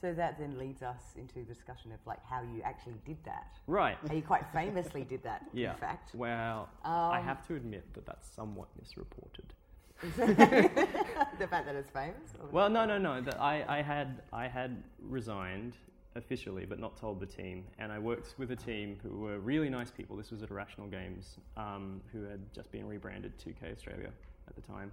So 0.00 0.14
that 0.14 0.38
then 0.38 0.58
leads 0.58 0.82
us 0.82 1.02
into 1.16 1.34
the 1.34 1.42
discussion 1.42 1.92
of 1.92 1.98
like 2.06 2.24
how 2.24 2.40
you 2.42 2.62
actually 2.64 2.94
did 3.04 3.18
that. 3.26 3.58
Right. 3.66 3.98
How 4.08 4.14
you 4.14 4.22
quite 4.22 4.46
famously 4.52 5.04
did 5.04 5.22
that. 5.24 5.44
Yeah. 5.52 5.72
In 5.72 5.76
fact. 5.78 6.14
Well, 6.14 6.68
I 6.84 7.18
Um, 7.18 7.24
have 7.24 7.46
to 7.48 7.54
admit 7.54 7.92
that 7.94 8.06
that's 8.06 8.28
somewhat 8.28 8.68
misreported. 8.78 9.52
the 10.16 11.46
fact 11.50 11.66
that 11.66 11.74
it's 11.74 11.90
famous. 11.90 12.32
Well, 12.50 12.70
no, 12.70 12.86
no, 12.86 12.96
no. 12.96 13.20
That 13.20 13.38
I, 13.38 13.64
I 13.68 13.82
had 13.82 14.22
I 14.32 14.48
had 14.48 14.82
resigned 15.02 15.76
officially, 16.16 16.64
but 16.64 16.78
not 16.78 16.96
told 16.96 17.20
the 17.20 17.26
team. 17.26 17.64
And 17.78 17.92
I 17.92 17.98
worked 17.98 18.34
with 18.38 18.50
a 18.50 18.56
team 18.56 18.98
who 19.02 19.18
were 19.18 19.38
really 19.40 19.68
nice 19.68 19.90
people. 19.90 20.16
This 20.16 20.30
was 20.30 20.42
at 20.42 20.50
Irrational 20.50 20.86
Games, 20.88 21.36
um, 21.58 22.00
who 22.12 22.22
had 22.24 22.40
just 22.54 22.72
been 22.72 22.88
rebranded 22.88 23.36
2K 23.38 23.70
Australia 23.72 24.10
at 24.50 24.56
the 24.56 24.72
time. 24.72 24.92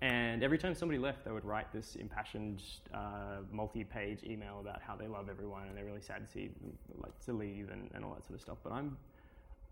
And 0.00 0.44
every 0.44 0.58
time 0.58 0.74
somebody 0.74 0.98
left, 0.98 1.24
they 1.24 1.32
would 1.32 1.44
write 1.44 1.72
this 1.72 1.96
impassioned, 1.96 2.62
uh, 2.94 3.38
multi-page 3.50 4.22
email 4.22 4.60
about 4.60 4.80
how 4.80 4.94
they 4.94 5.08
love 5.08 5.28
everyone 5.28 5.66
and 5.66 5.76
they're 5.76 5.84
really 5.84 6.00
sad 6.00 6.24
to 6.24 6.32
see 6.32 6.50
like 6.96 7.18
to 7.24 7.32
leave 7.32 7.70
and, 7.70 7.90
and 7.94 8.04
all 8.04 8.14
that 8.14 8.24
sort 8.24 8.36
of 8.36 8.40
stuff. 8.40 8.58
But 8.62 8.72
I'm 8.72 8.96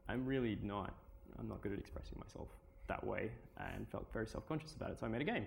I'm 0.09 0.27
really 0.27 0.59
not. 0.63 0.93
I'm 1.39 1.49
not 1.49 1.61
good 1.63 1.73
at 1.73 1.79
expressing 1.79 2.19
myself 2.19 2.49
that 2.89 3.05
way, 3.05 3.31
and 3.59 3.87
felt 3.89 4.07
very 4.13 4.27
self-conscious 4.27 4.75
about 4.75 4.91
it. 4.91 5.01
So 5.01 5.07
I 5.07 5.09
made 5.09 5.21
a 5.21 5.25
game. 5.25 5.47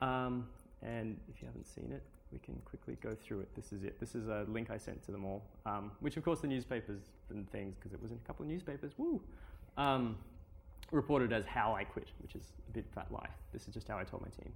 Um, 0.00 0.48
and 0.82 1.16
if 1.28 1.42
you 1.42 1.46
haven't 1.46 1.66
seen 1.66 1.90
it, 1.92 2.02
we 2.32 2.38
can 2.38 2.54
quickly 2.64 2.96
go 3.00 3.14
through 3.14 3.40
it. 3.40 3.48
This 3.54 3.72
is 3.72 3.84
it. 3.84 3.98
This 4.00 4.14
is 4.14 4.28
a 4.28 4.44
link 4.48 4.70
I 4.70 4.78
sent 4.78 5.04
to 5.06 5.12
them 5.12 5.24
all, 5.24 5.42
um, 5.66 5.90
which 6.00 6.16
of 6.16 6.24
course 6.24 6.40
the 6.40 6.46
newspapers 6.46 7.00
and 7.30 7.50
things, 7.50 7.76
because 7.76 7.92
it 7.92 8.00
was 8.00 8.10
in 8.10 8.18
a 8.22 8.26
couple 8.26 8.44
of 8.44 8.50
newspapers. 8.50 8.92
Woo! 8.96 9.20
Um, 9.76 10.16
reported 10.90 11.32
as 11.32 11.44
how 11.44 11.74
I 11.74 11.84
quit, 11.84 12.08
which 12.22 12.34
is 12.34 12.52
a 12.68 12.72
bit 12.72 12.86
fat 12.94 13.06
lie. 13.10 13.28
This 13.52 13.68
is 13.68 13.74
just 13.74 13.88
how 13.88 13.98
I 13.98 14.04
told 14.04 14.22
my 14.22 14.28
team. 14.42 14.52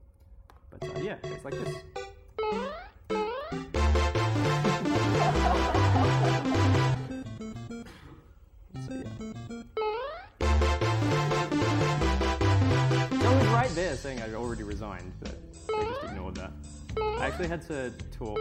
But 0.70 0.88
uh, 0.88 1.00
yeah, 1.00 1.16
it's 1.24 1.44
like 1.44 1.54
this. 1.54 1.76
So 8.86 8.94
yeah. 8.94 9.04
No 13.18 13.34
was 13.34 13.46
right 13.48 13.70
there 13.74 13.96
saying 13.96 14.22
I'd 14.22 14.34
already 14.34 14.62
resigned, 14.62 15.12
but 15.20 15.36
they 15.68 15.84
just 15.84 16.04
ignored 16.04 16.34
that. 16.36 16.52
I 16.98 17.26
actually 17.26 17.48
had 17.48 17.66
to 17.68 17.92
talk 18.10 18.38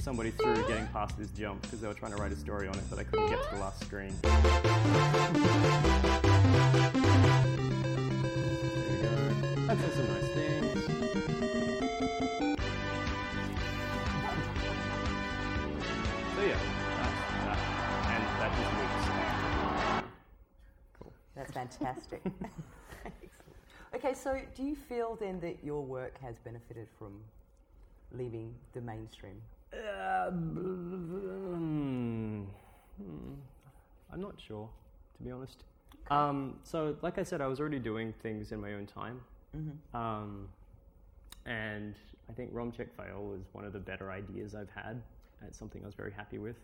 somebody 0.00 0.30
through 0.32 0.66
getting 0.68 0.86
past 0.88 1.18
this 1.18 1.30
jump 1.30 1.62
because 1.62 1.80
they 1.80 1.88
were 1.88 1.94
trying 1.94 2.12
to 2.12 2.18
write 2.18 2.32
a 2.32 2.36
story 2.36 2.68
on 2.68 2.74
it, 2.74 2.84
but 2.90 2.98
I 2.98 3.04
couldn't 3.04 3.28
get 3.28 3.42
to 3.42 3.54
the 3.54 3.60
last 3.60 3.80
screen. 3.84 4.14
That 9.74 9.80
says 9.80 9.94
some 9.94 10.06
nice 10.06 10.28
things. 10.28 10.84
So 16.34 16.40
yeah, 16.42 16.58
that's 17.00 17.18
that. 17.44 17.58
And 18.06 18.22
that 18.38 18.50
just 18.54 18.70
cool. 21.00 21.12
That's 21.34 21.52
fantastic. 21.52 22.22
Okay, 23.94 24.12
so 24.12 24.40
do 24.56 24.64
you 24.64 24.74
feel 24.74 25.14
then 25.20 25.38
that 25.38 25.62
your 25.62 25.80
work 25.80 26.18
has 26.20 26.36
benefited 26.40 26.88
from 26.98 27.20
leaving 28.10 28.52
the 28.72 28.80
mainstream? 28.80 29.40
Uh, 29.72 30.30
hmm. 30.30 32.42
I'm 34.12 34.20
not 34.20 34.40
sure, 34.40 34.68
to 35.16 35.22
be 35.22 35.30
honest. 35.30 35.62
Um, 36.10 36.58
so, 36.64 36.96
like 37.02 37.18
I 37.18 37.22
said, 37.22 37.40
I 37.40 37.46
was 37.46 37.60
already 37.60 37.78
doing 37.78 38.12
things 38.20 38.50
in 38.50 38.60
my 38.60 38.74
own 38.74 38.86
time. 38.86 39.20
Mm-hmm. 39.56 39.96
Um, 39.96 40.48
and 41.46 41.94
I 42.28 42.32
think 42.32 42.50
Rom 42.52 42.72
Check 42.72 42.88
Fail 42.96 43.22
was 43.24 43.42
one 43.52 43.64
of 43.64 43.72
the 43.72 43.78
better 43.78 44.10
ideas 44.10 44.54
I've 44.54 44.70
had. 44.70 45.02
It's 45.46 45.58
something 45.58 45.82
I 45.82 45.86
was 45.86 45.94
very 45.94 46.12
happy 46.12 46.38
with. 46.38 46.56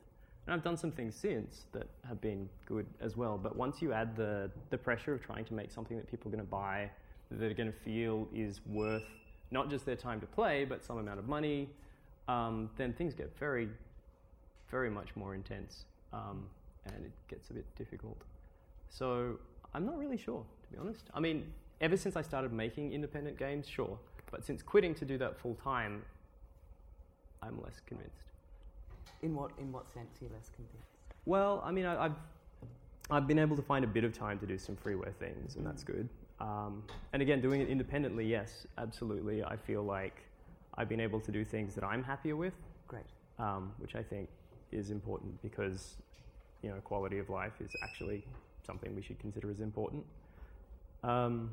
And 0.47 0.55
I've 0.55 0.65
done 0.65 0.77
some 0.77 0.91
things 0.91 1.15
since 1.15 1.67
that 1.73 1.87
have 2.09 2.21
been 2.21 2.49
good 2.67 2.87
as 3.01 3.17
well. 3.17 3.39
But 3.39 3.57
once 3.57 3.83
you 3.83 3.93
add 3.93 4.17
the, 4.17 4.51
the 4.71 4.79
pressure 4.79 5.13
of 5.13 5.23
trying 5.23 5.45
to 5.45 5.55
make 5.55 5.71
something 5.71 5.97
that 5.97 6.11
people 6.11 6.29
are 6.29 6.33
going 6.33 6.45
to 6.45 6.51
buy, 6.51 6.91
that 7.31 7.39
they're 7.39 7.55
going 7.55 7.71
to 7.71 7.79
feel 7.79 8.27
is 8.35 8.61
worth 8.67 9.05
not 9.51 9.69
just 9.69 9.85
their 9.85 9.97
time 9.97 10.21
to 10.21 10.27
play, 10.27 10.65
but 10.65 10.83
some 10.83 10.99
amount 10.99 11.19
of 11.19 11.29
money, 11.29 11.69
um, 12.29 12.71
then 12.77 12.93
things 12.95 13.15
get 13.15 13.37
very, 13.39 13.69
very 14.71 14.91
much 14.91 15.15
more 15.15 15.35
intense. 15.35 15.85
Um, 16.13 16.47
and 16.87 17.05
it 17.05 17.13
gets 17.29 17.51
a 17.51 17.53
bit 17.53 17.67
difficult. 17.77 18.23
So 18.89 19.39
I'm 19.75 19.85
not 19.85 19.99
really 19.99 20.17
sure, 20.17 20.43
to 20.63 20.73
be 20.73 20.79
honest. 20.79 21.05
I 21.13 21.21
mean, 21.21 21.53
ever 21.81 21.97
since 21.97 22.17
I 22.17 22.23
started 22.23 22.53
making 22.53 22.93
independent 22.93 23.39
games, 23.39 23.67
sure. 23.69 23.99
But 24.31 24.45
since 24.45 24.63
quitting 24.63 24.95
to 24.97 25.05
do 25.05 25.19
that 25.19 25.39
full 25.39 25.55
time, 25.55 26.03
I'm 27.43 27.61
less 27.63 27.81
convinced. 27.87 28.15
In 29.23 29.35
what 29.35 29.51
in 29.59 29.73
what 29.73 29.89
sense 29.93 30.21
are 30.21 30.25
you 30.25 30.31
less 30.33 30.51
convinced? 30.55 30.89
Well, 31.27 31.63
I 31.65 31.71
mean, 31.73 31.87
I, 31.87 32.07
I've 32.07 32.17
I've 33.11 33.27
been 33.27 33.39
able 33.39 33.57
to 33.57 33.63
find 33.63 33.85
a 33.85 33.89
bit 33.89 34.05
of 34.05 34.17
time 34.17 34.39
to 34.39 34.47
do 34.47 34.57
some 34.57 34.77
freeware 34.77 35.15
things, 35.15 35.57
and 35.57 35.67
that's 35.67 35.83
good. 35.83 36.09
Um, 36.39 36.85
and 37.13 37.21
again, 37.21 37.41
doing 37.41 37.61
it 37.61 37.69
independently, 37.69 38.25
yes, 38.25 38.67
absolutely. 38.79 39.43
I 39.45 39.57
feel 39.57 39.83
like 39.83 40.23
I've 40.77 40.89
been 40.89 41.01
able 41.01 41.21
to 41.21 41.33
do 41.33 41.45
things 41.45 41.75
that 41.75 41.85
I'm 41.85 42.03
happier 42.03 42.37
with, 42.37 42.55
Great. 42.89 43.05
um, 43.39 43.73
which 43.79 43.95
I 43.95 44.03
think 44.03 44.29
is 44.73 44.91
important 44.91 45.43
because 45.43 45.97
you 46.63 46.71
know 46.71 46.77
quality 46.85 47.19
of 47.19 47.29
life 47.29 47.55
is 47.61 47.73
actually 47.83 48.25
something 48.65 48.95
we 48.95 49.03
should 49.03 49.19
consider 49.19 49.51
as 49.51 49.61
important. 49.61 50.05
Um, 51.03 51.51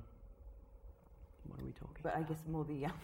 what 1.49 1.59
are 1.59 1.65
we 1.65 1.71
talking? 1.71 1.97
But 2.03 2.15
I 2.15 2.21
guess 2.23 2.37
more 2.49 2.65
the. 2.65 2.87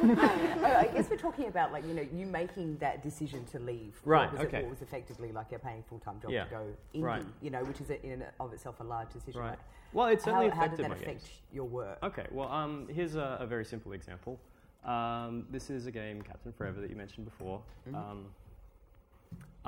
Oh, 0.00 0.74
I 0.78 0.88
guess 0.92 1.08
we're 1.10 1.16
talking 1.16 1.46
about 1.46 1.72
like 1.72 1.86
you 1.86 1.94
know 1.94 2.06
you 2.12 2.26
making 2.26 2.76
that 2.78 3.02
decision 3.02 3.44
to 3.52 3.58
leave. 3.58 4.00
Right, 4.04 4.30
What 4.32 4.38
was, 4.38 4.46
okay. 4.48 4.62
what 4.62 4.70
was 4.70 4.82
effectively 4.82 5.32
like 5.32 5.52
a 5.52 5.58
paying 5.58 5.82
full 5.88 5.98
time 5.98 6.20
job 6.20 6.30
Yeah, 6.30 6.44
to 6.44 6.50
go 6.50 6.66
indie. 6.94 7.02
right. 7.02 7.22
You 7.42 7.50
know, 7.50 7.64
which 7.64 7.80
is 7.80 7.90
a, 7.90 8.04
in 8.04 8.12
and 8.12 8.24
of 8.40 8.52
itself 8.52 8.80
a 8.80 8.84
large 8.84 9.12
decision. 9.12 9.40
Right. 9.40 9.58
Well, 9.92 10.06
it 10.08 10.20
certainly 10.22 10.50
how, 10.50 10.56
how 10.56 10.66
did 10.68 10.78
that 10.80 10.90
my 10.90 10.96
affect 10.96 11.24
your 11.52 11.64
work? 11.64 11.98
Okay, 12.02 12.26
well, 12.30 12.48
um, 12.48 12.86
here's 12.92 13.14
a, 13.14 13.38
a 13.40 13.46
very 13.46 13.64
simple 13.64 13.92
example. 13.92 14.38
Um, 14.84 15.46
this 15.50 15.70
is 15.70 15.86
a 15.86 15.90
game, 15.90 16.22
Captain 16.22 16.52
Forever, 16.52 16.80
that 16.80 16.90
you 16.90 16.96
mentioned 16.96 17.24
before. 17.26 17.60
Mhm. 17.88 17.94
Um, 17.94 18.26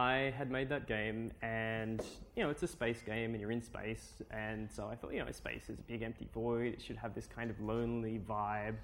I 0.01 0.33
had 0.35 0.51
made 0.51 0.71
that 0.71 0.89
game, 0.89 1.31
and 1.43 2.03
you 2.35 2.43
know, 2.43 2.49
it's 2.49 2.63
a 2.63 2.67
space 2.67 3.03
game, 3.03 3.33
and 3.33 3.41
you're 3.41 3.51
in 3.51 3.61
space, 3.61 4.23
and 4.31 4.71
so 4.73 4.89
I 4.91 4.95
thought, 4.95 5.13
you 5.13 5.23
know, 5.23 5.31
space 5.31 5.69
is 5.69 5.79
a 5.79 5.83
big 5.83 6.01
empty 6.01 6.27
void. 6.33 6.73
It 6.73 6.81
should 6.81 6.97
have 6.97 7.15
this 7.15 7.27
kind 7.27 7.51
of 7.51 7.61
lonely 7.61 8.19
vibe, 8.27 8.77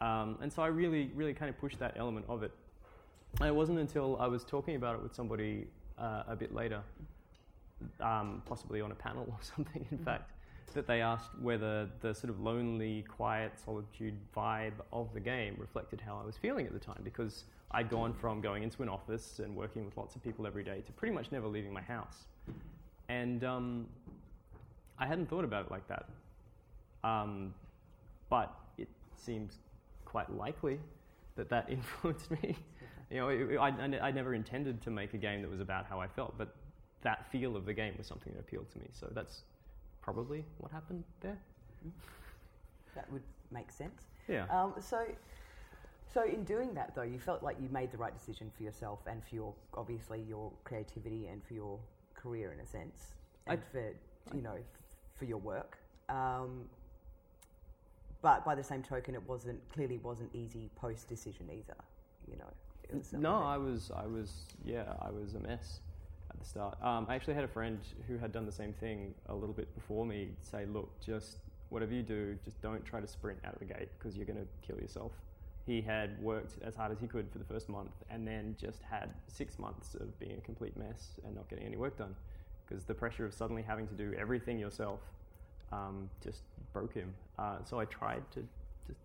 um, 0.00 0.38
and 0.40 0.50
so 0.50 0.62
I 0.62 0.68
really, 0.68 1.10
really 1.14 1.34
kind 1.34 1.50
of 1.50 1.58
pushed 1.58 1.78
that 1.80 1.94
element 1.98 2.24
of 2.30 2.42
it. 2.42 2.52
And 3.38 3.48
it 3.48 3.54
wasn't 3.54 3.80
until 3.80 4.16
I 4.18 4.28
was 4.28 4.44
talking 4.44 4.76
about 4.76 4.94
it 4.94 5.02
with 5.02 5.14
somebody 5.14 5.66
uh, 5.98 6.22
a 6.26 6.34
bit 6.34 6.54
later, 6.54 6.80
um, 8.00 8.40
possibly 8.46 8.80
on 8.80 8.92
a 8.92 8.94
panel 8.94 9.24
or 9.28 9.38
something, 9.42 9.84
in 9.90 9.98
fact, 9.98 10.30
that 10.72 10.86
they 10.86 11.02
asked 11.02 11.38
whether 11.38 11.86
the 12.00 12.14
sort 12.14 12.30
of 12.30 12.40
lonely, 12.40 13.04
quiet, 13.08 13.52
solitude 13.62 14.14
vibe 14.34 14.80
of 14.90 15.12
the 15.12 15.20
game 15.20 15.54
reflected 15.58 16.00
how 16.00 16.18
I 16.18 16.24
was 16.24 16.38
feeling 16.38 16.64
at 16.66 16.72
the 16.72 16.78
time 16.78 17.02
because 17.04 17.44
I'd 17.70 17.90
gone 17.90 18.14
from 18.14 18.40
going 18.40 18.62
into 18.62 18.82
an 18.82 18.88
office 18.88 19.40
and 19.40 19.54
working 19.54 19.84
with 19.84 19.96
lots 19.96 20.14
of 20.14 20.22
people 20.22 20.46
every 20.46 20.62
day 20.62 20.82
to 20.86 20.92
pretty 20.92 21.14
much 21.14 21.32
never 21.32 21.48
leaving 21.48 21.72
my 21.72 21.82
house. 21.82 22.24
And 23.08 23.44
um, 23.44 23.86
I 24.98 25.06
hadn't 25.06 25.28
thought 25.28 25.44
about 25.44 25.66
it 25.66 25.70
like 25.70 25.86
that. 25.88 26.06
Um, 27.04 27.54
but 28.28 28.54
it 28.78 28.88
seems 29.16 29.58
quite 30.04 30.34
likely 30.34 30.78
that 31.36 31.48
that 31.50 31.68
influenced 31.70 32.30
me. 32.30 32.56
You 33.10 33.16
know, 33.18 33.28
it, 33.28 33.56
I, 33.58 33.68
I, 33.68 34.08
I 34.08 34.10
never 34.10 34.34
intended 34.34 34.82
to 34.82 34.90
make 34.90 35.14
a 35.14 35.18
game 35.18 35.42
that 35.42 35.50
was 35.50 35.60
about 35.60 35.86
how 35.86 36.00
I 36.00 36.08
felt, 36.08 36.36
but 36.38 36.54
that 37.02 37.30
feel 37.30 37.56
of 37.56 37.66
the 37.66 37.74
game 37.74 37.94
was 37.96 38.06
something 38.06 38.32
that 38.32 38.40
appealed 38.40 38.70
to 38.72 38.78
me. 38.78 38.86
So 38.92 39.08
that's 39.14 39.42
probably 40.02 40.44
what 40.58 40.72
happened 40.72 41.04
there. 41.20 41.38
That 42.94 43.10
would 43.12 43.22
make 43.50 43.70
sense. 43.70 44.06
Yeah. 44.28 44.46
Um, 44.50 44.74
so, 44.80 45.04
so 46.12 46.24
in 46.24 46.44
doing 46.44 46.74
that 46.74 46.94
though, 46.94 47.02
you 47.02 47.18
felt 47.18 47.42
like 47.42 47.56
you 47.60 47.68
made 47.70 47.90
the 47.90 47.98
right 47.98 48.14
decision 48.16 48.50
for 48.56 48.62
yourself 48.62 49.00
and 49.06 49.22
for 49.24 49.34
your 49.34 49.54
obviously 49.74 50.20
your 50.28 50.50
creativity 50.64 51.26
and 51.26 51.44
for 51.44 51.54
your 51.54 51.78
career 52.14 52.52
in 52.52 52.60
a 52.60 52.66
sense, 52.66 53.14
I- 53.46 53.54
and 53.54 53.64
for 53.64 53.92
you 54.34 54.42
know 54.42 54.58
for 55.14 55.24
your 55.24 55.38
work. 55.38 55.78
Um, 56.08 56.68
but 58.22 58.44
by 58.44 58.54
the 58.54 58.62
same 58.64 58.82
token, 58.82 59.14
it 59.14 59.22
wasn't 59.28 59.60
clearly 59.72 59.98
wasn't 59.98 60.34
easy 60.34 60.70
post 60.76 61.08
decision 61.08 61.48
either. 61.50 61.76
You 62.30 62.36
know, 62.38 62.50
No, 63.20 63.34
I 63.42 63.56
was, 63.56 63.90
I 63.94 64.06
was, 64.06 64.46
yeah, 64.64 64.94
I 65.00 65.10
was 65.10 65.34
a 65.34 65.40
mess 65.40 65.80
at 66.30 66.38
the 66.38 66.44
start. 66.44 66.76
Um, 66.82 67.06
I 67.08 67.14
actually 67.14 67.34
had 67.34 67.44
a 67.44 67.48
friend 67.48 67.78
who 68.08 68.16
had 68.18 68.32
done 68.32 68.46
the 68.46 68.52
same 68.52 68.72
thing 68.72 69.14
a 69.28 69.34
little 69.34 69.54
bit 69.54 69.72
before 69.74 70.04
me 70.06 70.30
say, 70.42 70.66
look, 70.66 70.88
just 71.00 71.38
whatever 71.68 71.92
you 71.92 72.02
do, 72.02 72.36
just 72.44 72.60
don't 72.62 72.84
try 72.84 73.00
to 73.00 73.06
sprint 73.06 73.38
out 73.44 73.52
of 73.52 73.58
the 73.60 73.64
gate 73.64 73.88
because 73.98 74.16
you're 74.16 74.26
going 74.26 74.38
to 74.38 74.46
kill 74.66 74.80
yourself. 74.80 75.12
He 75.66 75.80
had 75.80 76.22
worked 76.22 76.54
as 76.62 76.76
hard 76.76 76.92
as 76.92 77.00
he 77.00 77.08
could 77.08 77.28
for 77.30 77.38
the 77.38 77.44
first 77.44 77.68
month 77.68 77.90
and 78.08 78.26
then 78.26 78.56
just 78.58 78.82
had 78.82 79.10
six 79.26 79.58
months 79.58 79.94
of 79.96 80.16
being 80.20 80.38
a 80.38 80.40
complete 80.40 80.76
mess 80.76 81.18
and 81.24 81.34
not 81.34 81.48
getting 81.48 81.66
any 81.66 81.76
work 81.76 81.98
done 81.98 82.14
because 82.66 82.84
the 82.84 82.94
pressure 82.94 83.26
of 83.26 83.34
suddenly 83.34 83.62
having 83.62 83.86
to 83.88 83.94
do 83.94 84.14
everything 84.18 84.58
yourself 84.58 85.00
um, 85.72 86.08
just 86.22 86.42
broke 86.72 86.94
him. 86.94 87.12
Uh, 87.38 87.58
so 87.64 87.80
I 87.80 87.84
tried 87.86 88.22
to 88.32 88.46
just 88.86 89.00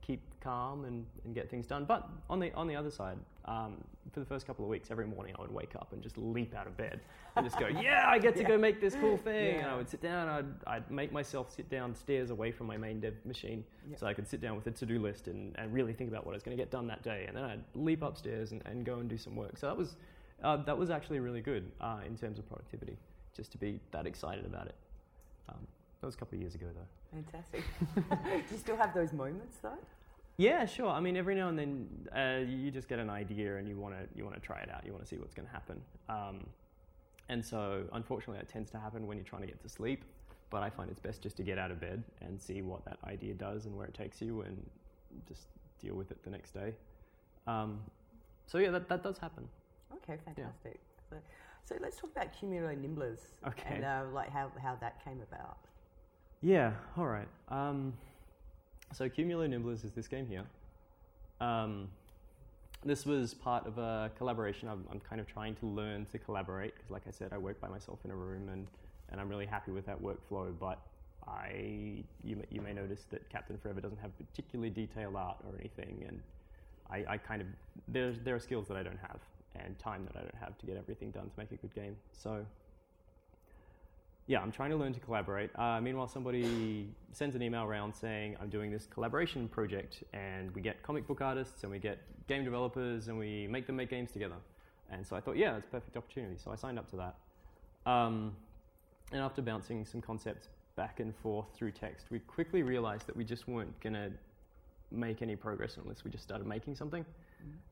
keep 0.00 0.22
calm 0.40 0.84
and, 0.84 1.04
and 1.24 1.34
get 1.34 1.50
things 1.50 1.66
done. 1.66 1.84
But 1.84 2.08
on 2.28 2.40
the 2.40 2.52
on 2.54 2.66
the 2.66 2.76
other 2.76 2.90
side, 2.90 3.18
um, 3.46 3.74
for 4.12 4.20
the 4.20 4.26
first 4.26 4.46
couple 4.46 4.64
of 4.64 4.70
weeks, 4.70 4.90
every 4.90 5.06
morning 5.06 5.34
I 5.38 5.40
would 5.42 5.52
wake 5.52 5.74
up 5.76 5.92
and 5.92 6.02
just 6.02 6.16
leap 6.18 6.54
out 6.54 6.66
of 6.66 6.76
bed 6.76 7.00
and 7.36 7.46
just 7.46 7.58
go, 7.58 7.68
"Yeah, 7.68 8.04
I 8.06 8.18
get 8.18 8.36
to 8.36 8.44
go 8.52 8.58
make 8.58 8.80
this 8.80 8.94
cool 8.96 9.16
thing." 9.16 9.56
And 9.60 9.66
I 9.70 9.76
would 9.76 9.88
sit 9.88 10.02
down. 10.02 10.28
I'd 10.28 10.46
I'd 10.66 10.90
make 10.90 11.12
myself 11.12 11.50
sit 11.54 11.68
downstairs 11.70 12.30
away 12.30 12.52
from 12.52 12.66
my 12.66 12.76
main 12.76 13.00
dev 13.00 13.14
machine, 13.24 13.64
Yeah. 13.90 13.96
so 13.96 14.06
I 14.06 14.14
could 14.14 14.26
sit 14.28 14.40
down 14.40 14.56
with 14.56 14.66
a 14.66 14.70
to 14.72 14.86
do 14.86 14.98
list 15.00 15.28
and, 15.28 15.54
and 15.58 15.72
really 15.72 15.92
think 15.92 16.10
about 16.10 16.26
what 16.26 16.32
I 16.32 16.36
was 16.36 16.42
going 16.42 16.56
to 16.56 16.62
get 16.62 16.70
done 16.70 16.86
that 16.88 17.02
day. 17.02 17.24
And 17.28 17.36
then 17.36 17.44
I'd 17.44 17.64
leap 17.74 18.02
upstairs 18.02 18.52
and, 18.52 18.62
and 18.66 18.84
go 18.84 18.96
and 18.98 19.08
do 19.08 19.16
some 19.16 19.34
work. 19.36 19.56
So 19.56 19.66
that 19.68 19.76
was 19.76 19.96
uh, 20.42 20.56
that 20.58 20.76
was 20.76 20.90
actually 20.90 21.20
really 21.20 21.40
good 21.40 21.70
uh, 21.80 21.98
in 22.06 22.16
terms 22.16 22.38
of 22.38 22.48
productivity, 22.48 22.96
just 23.36 23.52
to 23.52 23.58
be 23.58 23.80
that 23.92 24.06
excited 24.06 24.44
about 24.44 24.66
it. 24.66 24.74
Um, 25.48 25.66
that 26.00 26.06
was 26.06 26.14
a 26.14 26.18
couple 26.18 26.36
of 26.36 26.40
years 26.42 26.54
ago 26.54 26.66
though. 26.74 27.20
fantastic. 27.22 27.62
Do 27.96 28.52
you 28.52 28.58
still 28.58 28.76
have 28.76 28.94
those 28.94 29.12
moments 29.12 29.56
though? 29.62 29.78
Yeah, 30.40 30.64
sure. 30.64 30.88
I 30.88 31.00
mean, 31.00 31.18
every 31.18 31.34
now 31.34 31.48
and 31.48 31.58
then 31.58 31.86
uh, 32.16 32.50
you 32.50 32.70
just 32.70 32.88
get 32.88 32.98
an 32.98 33.10
idea 33.10 33.58
and 33.58 33.68
you 33.68 33.76
want 33.76 33.94
to 33.94 34.08
you 34.16 34.24
want 34.24 34.36
to 34.36 34.40
try 34.40 34.58
it 34.60 34.70
out. 34.70 34.86
You 34.86 34.92
want 34.92 35.04
to 35.04 35.08
see 35.08 35.18
what's 35.18 35.34
going 35.34 35.46
to 35.46 35.52
happen. 35.52 35.82
Um, 36.08 36.46
and 37.28 37.44
so, 37.44 37.84
unfortunately, 37.92 38.38
that 38.38 38.48
tends 38.48 38.70
to 38.70 38.78
happen 38.78 39.06
when 39.06 39.18
you're 39.18 39.26
trying 39.26 39.42
to 39.42 39.48
get 39.48 39.62
to 39.62 39.68
sleep. 39.68 40.02
But 40.48 40.62
I 40.62 40.70
find 40.70 40.90
it's 40.90 40.98
best 40.98 41.20
just 41.20 41.36
to 41.36 41.42
get 41.42 41.58
out 41.58 41.70
of 41.70 41.78
bed 41.78 42.02
and 42.22 42.40
see 42.40 42.62
what 42.62 42.86
that 42.86 42.96
idea 43.04 43.34
does 43.34 43.66
and 43.66 43.76
where 43.76 43.86
it 43.86 43.92
takes 43.92 44.22
you, 44.22 44.40
and 44.40 44.56
just 45.28 45.48
deal 45.78 45.94
with 45.94 46.10
it 46.10 46.24
the 46.24 46.30
next 46.30 46.54
day. 46.54 46.72
Um, 47.46 47.78
so 48.46 48.56
yeah, 48.56 48.70
that, 48.70 48.88
that 48.88 49.02
does 49.02 49.18
happen. 49.18 49.46
Okay, 49.96 50.18
fantastic. 50.24 50.80
So, 51.10 51.16
so 51.66 51.74
let's 51.82 51.98
talk 51.98 52.12
about 52.16 52.28
Cumulo 52.32 52.74
Nimblers 52.74 53.20
Okay. 53.46 53.74
and 53.74 53.84
uh, 53.84 54.04
like 54.12 54.30
how, 54.30 54.50
how 54.62 54.76
that 54.80 55.04
came 55.04 55.20
about. 55.20 55.58
Yeah, 56.40 56.72
all 56.96 57.06
right. 57.06 57.28
Um, 57.48 57.92
so 58.92 59.08
Cumulo 59.08 59.46
Nimblers 59.46 59.84
is 59.84 59.92
this 59.92 60.08
game 60.08 60.26
here. 60.26 60.44
Um, 61.40 61.88
this 62.84 63.04
was 63.04 63.34
part 63.34 63.66
of 63.66 63.78
a 63.78 64.10
collaboration. 64.16 64.68
I'm, 64.68 64.84
I'm 64.90 65.00
kind 65.00 65.20
of 65.20 65.26
trying 65.26 65.54
to 65.56 65.66
learn 65.66 66.06
to 66.12 66.18
collaborate 66.18 66.74
because, 66.74 66.90
like 66.90 67.02
I 67.06 67.10
said, 67.10 67.32
I 67.32 67.38
work 67.38 67.60
by 67.60 67.68
myself 67.68 67.98
in 68.04 68.10
a 68.10 68.16
room 68.16 68.48
and, 68.48 68.66
and 69.10 69.20
I'm 69.20 69.28
really 69.28 69.46
happy 69.46 69.70
with 69.70 69.86
that 69.86 70.00
workflow. 70.02 70.52
But 70.58 70.78
I, 71.26 72.02
you, 72.24 72.42
you 72.50 72.60
may 72.60 72.72
notice 72.72 73.04
that 73.10 73.28
Captain 73.28 73.58
Forever 73.58 73.80
doesn't 73.80 74.00
have 74.00 74.10
particularly 74.16 74.70
detailed 74.70 75.16
art 75.16 75.36
or 75.44 75.58
anything, 75.58 76.04
and 76.08 76.20
I, 76.90 77.14
I 77.14 77.16
kind 77.18 77.42
of 77.42 77.48
there's 77.88 78.18
there 78.24 78.34
are 78.34 78.40
skills 78.40 78.66
that 78.68 78.76
I 78.76 78.82
don't 78.82 78.98
have 79.00 79.18
and 79.56 79.78
time 79.78 80.06
that 80.06 80.16
I 80.16 80.22
don't 80.22 80.40
have 80.40 80.56
to 80.58 80.66
get 80.66 80.76
everything 80.76 81.10
done 81.10 81.24
to 81.24 81.32
make 81.36 81.52
a 81.52 81.56
good 81.56 81.74
game. 81.74 81.96
So 82.12 82.44
yeah, 84.30 84.40
I'm 84.40 84.52
trying 84.52 84.70
to 84.70 84.76
learn 84.76 84.92
to 84.92 85.00
collaborate. 85.00 85.50
Uh, 85.58 85.80
meanwhile, 85.80 86.06
somebody 86.06 86.88
sends 87.10 87.34
an 87.34 87.42
email 87.42 87.64
around 87.64 87.92
saying, 87.92 88.36
I'm 88.40 88.48
doing 88.48 88.70
this 88.70 88.86
collaboration 88.86 89.48
project, 89.48 90.04
and 90.12 90.54
we 90.54 90.60
get 90.60 90.84
comic 90.84 91.04
book 91.08 91.20
artists 91.20 91.64
and 91.64 91.72
we 91.72 91.80
get 91.80 91.98
game 92.28 92.44
developers 92.44 93.08
and 93.08 93.18
we 93.18 93.48
make 93.48 93.66
them 93.66 93.74
make 93.74 93.90
games 93.90 94.12
together. 94.12 94.36
And 94.88 95.04
so 95.04 95.16
I 95.16 95.20
thought, 95.20 95.36
yeah, 95.36 95.56
it's 95.56 95.66
a 95.66 95.70
perfect 95.70 95.96
opportunity. 95.96 96.36
So 96.36 96.52
I 96.52 96.54
signed 96.54 96.78
up 96.78 96.88
to 96.90 96.96
that. 96.96 97.90
Um, 97.90 98.36
and 99.10 99.20
after 99.20 99.42
bouncing 99.42 99.84
some 99.84 100.00
concepts 100.00 100.46
back 100.76 101.00
and 101.00 101.12
forth 101.12 101.46
through 101.56 101.72
text, 101.72 102.06
we 102.12 102.20
quickly 102.20 102.62
realized 102.62 103.08
that 103.08 103.16
we 103.16 103.24
just 103.24 103.48
weren't 103.48 103.80
going 103.80 103.94
to 103.94 104.12
make 104.92 105.22
any 105.22 105.34
progress 105.34 105.76
unless 105.82 106.04
we 106.04 106.10
just 106.12 106.22
started 106.22 106.46
making 106.46 106.76
something. 106.76 107.04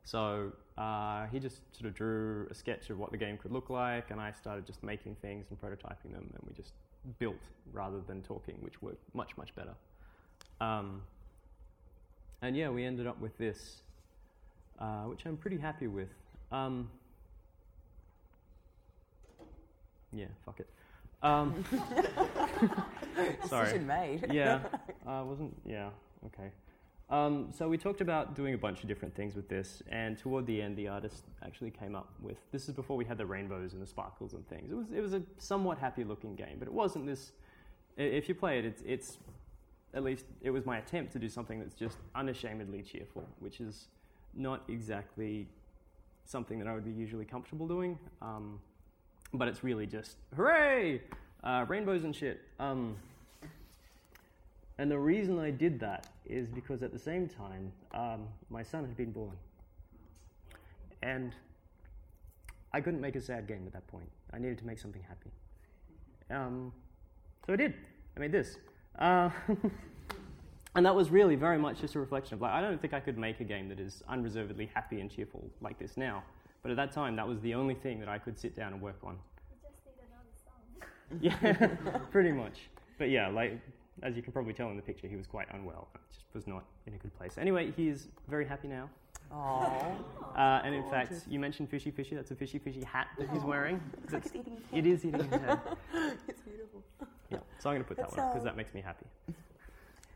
So 0.05 0.53
uh, 0.79 1.27
he 1.27 1.39
just 1.39 1.61
sort 1.77 1.87
of 1.87 1.95
drew 1.95 2.47
a 2.51 2.55
sketch 2.55 2.89
of 2.91 2.99
what 2.99 3.11
the 3.11 3.19
game 3.19 3.37
could 3.37 3.53
look 3.53 3.69
like, 3.69 4.11
and 4.11 4.21
I 4.21 4.33
started 4.33 4.67
just 4.67 4.83
making 4.83 5.17
things 5.17 5.47
and 5.51 5.61
prototyping 5.61 6.13
them, 6.13 6.31
and 6.35 6.43
we 6.47 6.55
just 6.55 6.73
built 7.19 7.37
rather 7.73 8.01
than 8.07 8.23
talking, 8.23 8.57
which 8.61 8.81
worked 8.81 9.03
much, 9.15 9.37
much 9.37 9.55
better. 9.55 9.75
Um, 10.61 11.03
and 12.41 12.57
yeah, 12.57 12.71
we 12.71 12.85
ended 12.85 13.07
up 13.07 13.21
with 13.21 13.37
this, 13.39 13.83
uh, 14.79 15.03
which 15.05 15.27
I'm 15.27 15.37
pretty 15.37 15.59
happy 15.59 15.89
with. 15.89 16.09
Um, 16.53 16.89
yeah, 20.13 20.27
fuck 20.45 20.61
it. 20.61 20.69
Um, 21.23 21.65
sorry. 23.49 23.67
Decision 23.67 23.87
made. 23.87 24.33
yeah, 24.33 24.61
uh, 25.07 25.23
wasn't. 25.25 25.55
Yeah, 25.67 25.91
okay. 26.27 26.51
Um, 27.11 27.49
so 27.57 27.69
we 27.69 27.79
talked 27.79 28.03
about 28.03 28.35
doing 28.35 28.53
a 28.53 28.59
bunch 28.59 28.83
of 28.83 28.88
different 28.88 29.15
things 29.15 29.35
with 29.35 29.49
this, 29.49 29.83
and 29.91 30.19
toward 30.19 30.47
the 30.47 30.61
end, 30.61 30.77
the 30.77 30.88
artist 30.88 31.25
actually 31.43 31.71
came 31.71 31.95
up 31.95 32.11
with. 32.21 32.37
This 32.53 32.69
is 32.69 32.75
before 32.75 32.99
we 32.99 33.05
had 33.07 33.17
the 33.17 33.25
rainbows 33.25 33.73
and 33.73 33.81
the 33.81 33.87
sparkles 33.87 34.35
and 34.35 34.47
things. 34.49 34.71
It 34.71 34.75
was 34.75 34.87
it 34.95 35.00
was 35.00 35.15
a 35.15 35.23
somewhat 35.38 35.79
happy-looking 35.79 36.35
game, 36.37 36.57
but 36.59 36.69
it 36.69 36.75
wasn't 36.75 37.07
this. 37.07 37.33
If 37.97 38.29
you 38.29 38.35
play 38.35 38.59
it, 38.59 38.67
it's 38.67 38.83
it's 38.85 39.19
at 39.95 40.05
least 40.05 40.27
it 40.43 40.50
was 40.50 40.67
my 40.67 40.79
attempt 40.79 41.12
to 41.15 41.19
do 41.19 41.31
something 41.31 41.59
that's 41.59 41.75
just 41.75 41.97
unashamedly 42.15 42.83
cheerful, 42.83 43.27
which 43.41 43.61
is 43.61 43.87
not 44.35 44.62
exactly 44.69 45.49
something 46.27 46.59
that 46.59 46.69
I 46.69 46.75
would 46.75 46.85
be 46.85 46.93
usually 46.93 47.25
comfortable 47.25 47.67
doing. 47.67 47.99
Um, 48.21 48.61
but 49.33 49.49
it's 49.49 49.65
really 49.65 49.87
just 49.87 50.17
hooray, 50.37 51.00
uh, 51.43 51.65
rainbows 51.69 52.05
and 52.05 52.15
shit. 52.15 52.43
Um, 52.61 52.97
and 54.79 54.91
the 54.91 54.99
reason 54.99 55.39
I 55.39 55.51
did 55.51 55.81
that 55.81 56.07
is 56.25 56.49
because 56.49 56.83
at 56.83 56.93
the 56.93 56.99
same 56.99 57.29
time, 57.29 57.73
um, 57.93 58.29
my 58.49 58.63
son 58.63 58.85
had 58.85 58.97
been 58.97 59.11
born. 59.11 59.37
And 61.03 61.35
I 62.73 62.81
couldn't 62.81 63.01
make 63.01 63.17
a 63.17 63.21
sad 63.21 63.49
game 63.49 63.65
at 63.67 63.73
that 63.73 63.87
point. 63.89 64.09
I 64.33 64.39
needed 64.39 64.59
to 64.59 64.67
make 64.67 64.79
something 64.79 65.03
happy. 65.03 65.31
Um, 66.31 66.73
so 67.47 67.53
I 67.53 67.57
did. 67.57 67.75
I 68.17 68.21
made 68.21 68.33
this. 68.33 68.57
Uh, 68.99 69.31
and 70.77 70.87
that 70.87 70.95
was 70.95 71.11
really 71.11 71.35
very 71.35 71.59
much 71.59 71.81
just 71.81 71.95
a 71.97 72.01
reflection 72.01 72.35
of 72.35 72.43
like, 72.43 72.53
I 72.53 72.61
don't 72.61 72.81
think 72.81 72.95
I 72.95 73.01
could 73.01 73.19
make 73.19 73.41
a 73.41 73.45
game 73.45 73.69
that 73.71 73.81
is 73.81 74.03
unreservedly 74.09 74.71
happy 74.75 75.01
and 75.01 75.11
cheerful 75.11 75.51
like 75.61 75.79
this 75.79 75.97
now. 75.97 76.23
But 76.62 76.71
at 76.71 76.77
that 76.77 76.93
time, 76.93 77.17
that 77.17 77.27
was 77.27 77.41
the 77.41 77.55
only 77.55 77.75
thing 77.75 77.99
that 78.01 78.09
I 78.09 78.19
could 78.19 78.38
sit 78.38 78.55
down 78.55 78.73
and 78.73 78.83
work 78.83 78.99
on. 79.03 79.17
You 79.51 79.57
just 79.62 79.85
need 79.87 79.95
another 80.12 81.49
song. 81.51 81.69
Yeah, 81.91 81.99
pretty 82.12 82.33
much. 82.33 82.69
But 82.99 83.11
yeah, 83.11 83.29
like 83.29 83.61
as 84.03 84.17
you 84.17 84.23
can 84.23 84.33
probably 84.33 84.53
tell 84.53 84.69
in 84.71 84.77
the 84.77 84.83
picture, 84.83 85.07
he 85.07 85.17
was 85.17 85.27
quite 85.27 85.47
unwell. 85.53 85.89
Just 86.13 86.27
was 86.35 86.47
not 86.47 86.65
in 86.87 86.95
a 86.95 86.97
good 86.99 87.17
place. 87.17 87.37
Anyway, 87.39 87.73
he 87.77 87.89
is 87.89 88.09
very 88.29 88.45
happy 88.47 88.69
now. 88.69 88.89
Oh, 89.31 89.97
Uh, 90.37 90.61
and 90.65 90.75
in 90.75 90.89
fact, 90.91 91.13
you 91.29 91.39
mentioned 91.39 91.69
fishy 91.69 91.91
fishy. 91.91 92.15
That's 92.15 92.31
a 92.31 92.35
fishy 92.35 92.59
fishy 92.59 92.83
hat 92.83 93.09
that 93.19 93.29
he's 93.31 93.43
wearing. 93.43 93.81
looks 94.01 94.13
like 94.13 94.27
it's 94.27 94.35
eating 94.35 94.57
his 94.57 94.79
it 94.79 94.87
is 94.87 95.05
eating 95.05 95.21
his 95.25 95.41
head. 95.41 95.59
It's 96.29 96.41
beautiful. 96.43 96.83
Yeah, 97.31 97.39
so 97.59 97.69
I'm 97.69 97.75
going 97.77 97.83
to 97.85 97.89
put 97.89 97.97
that 97.99 98.05
That's, 98.05 98.17
one 98.17 98.27
up 98.27 98.33
because 98.33 98.43
uh, 98.47 98.51
that 98.51 98.57
makes 98.57 98.73
me 98.73 98.81
happy. 98.81 99.07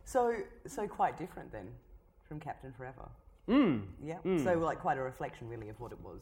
So, 0.05 0.35
so 0.67 0.87
quite 0.89 1.19
different 1.19 1.53
then 1.53 1.67
from 2.27 2.41
Captain 2.41 2.73
Forever. 2.73 3.09
Mm. 3.49 3.83
Yeah. 4.03 4.17
Mm. 4.25 4.43
So, 4.43 4.55
like, 4.59 4.81
quite 4.81 4.97
a 4.97 5.03
reflection, 5.03 5.49
really, 5.49 5.69
of 5.69 5.79
what 5.81 5.93
it 5.93 6.01
was, 6.01 6.21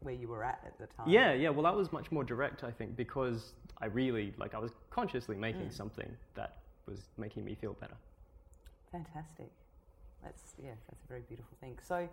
where 0.00 0.14
you 0.14 0.28
were 0.28 0.44
at 0.44 0.60
at 0.66 0.78
the 0.78 0.86
time. 0.86 1.08
Yeah, 1.08 1.32
yeah. 1.34 1.50
Well, 1.50 1.64
that 1.64 1.74
was 1.74 1.92
much 1.92 2.10
more 2.10 2.24
direct, 2.24 2.64
I 2.64 2.70
think, 2.70 2.96
because 2.96 3.52
I 3.82 3.86
really 3.86 4.32
like 4.38 4.54
I 4.54 4.58
was 4.58 4.72
consciously 4.90 5.36
making 5.36 5.68
Mm. 5.68 5.72
something 5.74 6.16
that 6.36 6.58
was 6.86 7.08
making 7.16 7.44
me 7.44 7.54
feel 7.54 7.74
better. 7.74 7.96
Fantastic. 8.92 9.50
That's 10.22 10.54
yeah, 10.62 10.70
that's 10.88 11.02
a 11.04 11.08
very 11.08 11.22
beautiful 11.22 11.56
thing. 11.60 11.76
So, 11.82 12.08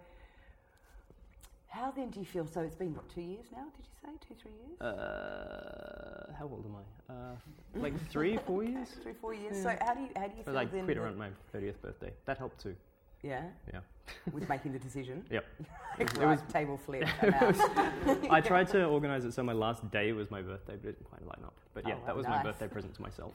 how 1.67 1.91
then 1.91 2.09
do 2.09 2.19
you 2.19 2.25
feel? 2.25 2.45
So 2.45 2.61
it's 2.61 2.75
been 2.75 2.93
what 2.93 3.09
two 3.09 3.21
years 3.21 3.45
now? 3.53 3.65
Did 3.77 3.85
you 3.85 3.93
say 4.03 4.27
two, 4.27 4.35
three 4.41 4.51
years? 4.51 4.81
Uh, 4.81 6.33
how 6.37 6.45
old 6.45 6.65
am 6.65 6.75
I? 6.75 7.13
Uh, 7.13 7.35
like 7.75 7.93
three, 8.09 8.37
four 8.37 8.63
years. 8.63 8.87
Three, 9.03 9.13
four 9.13 9.33
years. 9.33 9.57
Yeah. 9.57 9.63
So 9.63 9.85
how 9.85 9.93
do 9.93 10.01
you 10.01 10.09
how 10.15 10.27
do 10.27 10.37
you 10.37 10.43
feel 10.43 10.53
like 10.53 10.71
then? 10.71 10.85
quit 10.85 10.97
around 10.97 11.17
my 11.17 11.29
thirtieth 11.51 11.81
birthday. 11.81 12.11
That 12.25 12.37
helped 12.37 12.61
too. 12.61 12.75
Yeah. 13.23 13.43
Yeah. 13.71 13.79
With 14.31 14.49
making 14.49 14.73
the 14.73 14.79
decision. 14.79 15.23
Yep. 15.31 15.45
right, 16.17 16.27
was- 16.27 16.41
table 16.51 16.77
flip. 16.77 17.07
I'm. 17.21 17.55
I 18.31 18.41
tried 18.41 18.67
to 18.69 18.85
organize 18.85 19.23
it 19.25 19.33
so 19.33 19.43
my 19.43 19.53
last 19.53 19.89
day 19.91 20.11
was 20.13 20.31
my 20.31 20.41
birthday, 20.41 20.75
but 20.81 20.89
it 20.89 20.97
didn't 20.97 21.09
quite 21.09 21.25
line 21.25 21.45
up. 21.45 21.53
But 21.73 21.87
yeah, 21.87 21.95
Oh, 22.01 22.05
that 22.07 22.15
was 22.15 22.25
nice. 22.25 22.37
my 22.37 22.43
birthday 22.51 22.67
present 22.67 22.93
to 22.95 23.01
myself. 23.01 23.33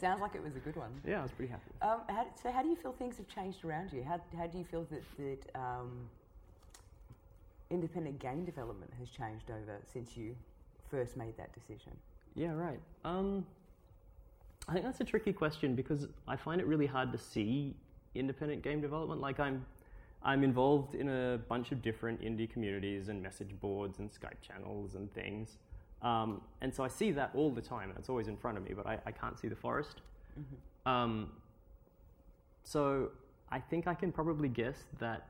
Sounds 0.00 0.20
like 0.20 0.34
it 0.34 0.42
was 0.42 0.56
a 0.56 0.60
good 0.60 0.76
one. 0.76 0.90
Yeah, 1.06 1.20
I 1.20 1.22
was 1.22 1.32
pretty 1.32 1.50
happy. 1.50 1.70
Um, 1.82 2.00
how, 2.08 2.26
so, 2.40 2.50
how 2.50 2.62
do 2.62 2.68
you 2.68 2.76
feel 2.76 2.92
things 2.92 3.16
have 3.18 3.28
changed 3.28 3.64
around 3.64 3.92
you? 3.92 4.02
How, 4.02 4.20
how 4.36 4.46
do 4.46 4.56
you 4.58 4.64
feel 4.64 4.86
that, 4.90 5.02
that 5.18 5.58
um, 5.60 6.08
independent 7.70 8.18
game 8.18 8.44
development 8.44 8.90
has 8.98 9.08
changed 9.10 9.50
over 9.50 9.78
since 9.92 10.16
you 10.16 10.34
first 10.90 11.16
made 11.16 11.36
that 11.36 11.52
decision? 11.52 11.92
Yeah, 12.34 12.52
right. 12.52 12.80
Um, 13.04 13.44
I 14.68 14.72
think 14.74 14.84
that's 14.84 15.00
a 15.00 15.04
tricky 15.04 15.32
question 15.32 15.74
because 15.74 16.08
I 16.28 16.36
find 16.36 16.60
it 16.60 16.66
really 16.66 16.86
hard 16.86 17.12
to 17.12 17.18
see 17.18 17.74
independent 18.14 18.62
game 18.62 18.80
development. 18.80 19.20
Like 19.20 19.40
I'm, 19.40 19.64
I'm 20.22 20.44
involved 20.44 20.94
in 20.94 21.08
a 21.08 21.38
bunch 21.48 21.72
of 21.72 21.82
different 21.82 22.20
indie 22.22 22.50
communities 22.50 23.08
and 23.08 23.22
message 23.22 23.50
boards 23.60 23.98
and 23.98 24.10
Skype 24.10 24.40
channels 24.40 24.94
and 24.94 25.12
things, 25.14 25.58
um, 26.02 26.40
and 26.60 26.74
so 26.74 26.82
I 26.82 26.88
see 26.88 27.12
that 27.12 27.30
all 27.34 27.50
the 27.50 27.60
time, 27.62 27.90
and 27.90 27.98
it's 27.98 28.08
always 28.08 28.28
in 28.28 28.36
front 28.36 28.58
of 28.58 28.64
me, 28.64 28.74
but 28.74 28.86
I, 28.86 28.98
I 29.06 29.12
can't 29.12 29.38
see 29.38 29.48
the 29.48 29.56
forest. 29.56 30.00
Um, 30.84 31.30
so 32.64 33.10
I 33.50 33.60
think 33.60 33.86
I 33.86 33.94
can 33.94 34.10
probably 34.10 34.48
guess 34.48 34.84
that 34.98 35.28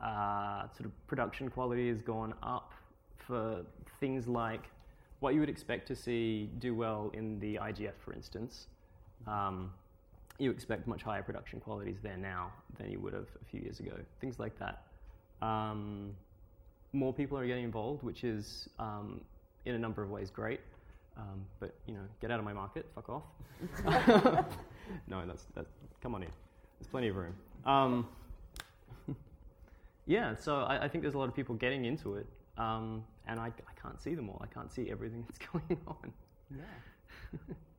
uh, 0.00 0.62
sort 0.76 0.86
of 0.86 1.06
production 1.06 1.48
quality 1.50 1.88
has 1.88 2.02
gone 2.02 2.34
up 2.42 2.72
for 3.16 3.62
things 4.00 4.26
like 4.26 4.64
what 5.20 5.34
you 5.34 5.40
would 5.40 5.48
expect 5.48 5.88
to 5.88 5.96
see 5.96 6.50
do 6.58 6.74
well 6.74 7.10
in 7.14 7.38
the 7.40 7.56
IGF, 7.56 7.94
for 8.04 8.12
instance. 8.12 8.66
Um, 9.26 9.72
you 10.38 10.50
expect 10.50 10.86
much 10.86 11.02
higher 11.02 11.22
production 11.22 11.60
qualities 11.60 11.96
there 12.02 12.16
now 12.16 12.52
than 12.78 12.90
you 12.90 13.00
would 13.00 13.12
have 13.12 13.28
a 13.40 13.44
few 13.44 13.60
years 13.60 13.80
ago. 13.80 13.92
Things 14.20 14.38
like 14.38 14.58
that. 14.58 14.82
Um, 15.46 16.14
more 16.92 17.12
people 17.12 17.38
are 17.38 17.46
getting 17.46 17.64
involved, 17.64 18.02
which 18.02 18.24
is 18.24 18.68
um, 18.78 19.20
in 19.64 19.74
a 19.74 19.78
number 19.78 20.02
of 20.02 20.10
ways 20.10 20.30
great. 20.30 20.60
Um, 21.16 21.46
but 21.60 21.74
you 21.86 21.94
know, 21.94 22.00
get 22.20 22.30
out 22.30 22.38
of 22.38 22.44
my 22.44 22.52
market, 22.52 22.86
fuck 22.94 23.08
off. 23.08 23.22
no, 25.08 25.24
that's 25.26 25.44
that. 25.54 25.66
Come 26.02 26.14
on 26.14 26.22
in. 26.22 26.28
There's 26.78 26.88
plenty 26.88 27.08
of 27.08 27.16
room. 27.16 27.34
Um, 27.64 28.06
yeah, 30.06 30.34
so 30.34 30.60
I, 30.60 30.84
I 30.84 30.88
think 30.88 31.02
there's 31.02 31.14
a 31.14 31.18
lot 31.18 31.28
of 31.28 31.34
people 31.34 31.54
getting 31.54 31.86
into 31.86 32.16
it, 32.16 32.26
um, 32.58 33.02
and 33.26 33.40
I, 33.40 33.46
I 33.46 33.80
can't 33.80 34.00
see 34.00 34.14
them 34.14 34.28
all. 34.28 34.40
I 34.42 34.52
can't 34.52 34.70
see 34.70 34.90
everything 34.90 35.24
that's 35.26 35.38
going 35.52 35.80
on. 35.86 36.12
Yeah. 36.54 37.38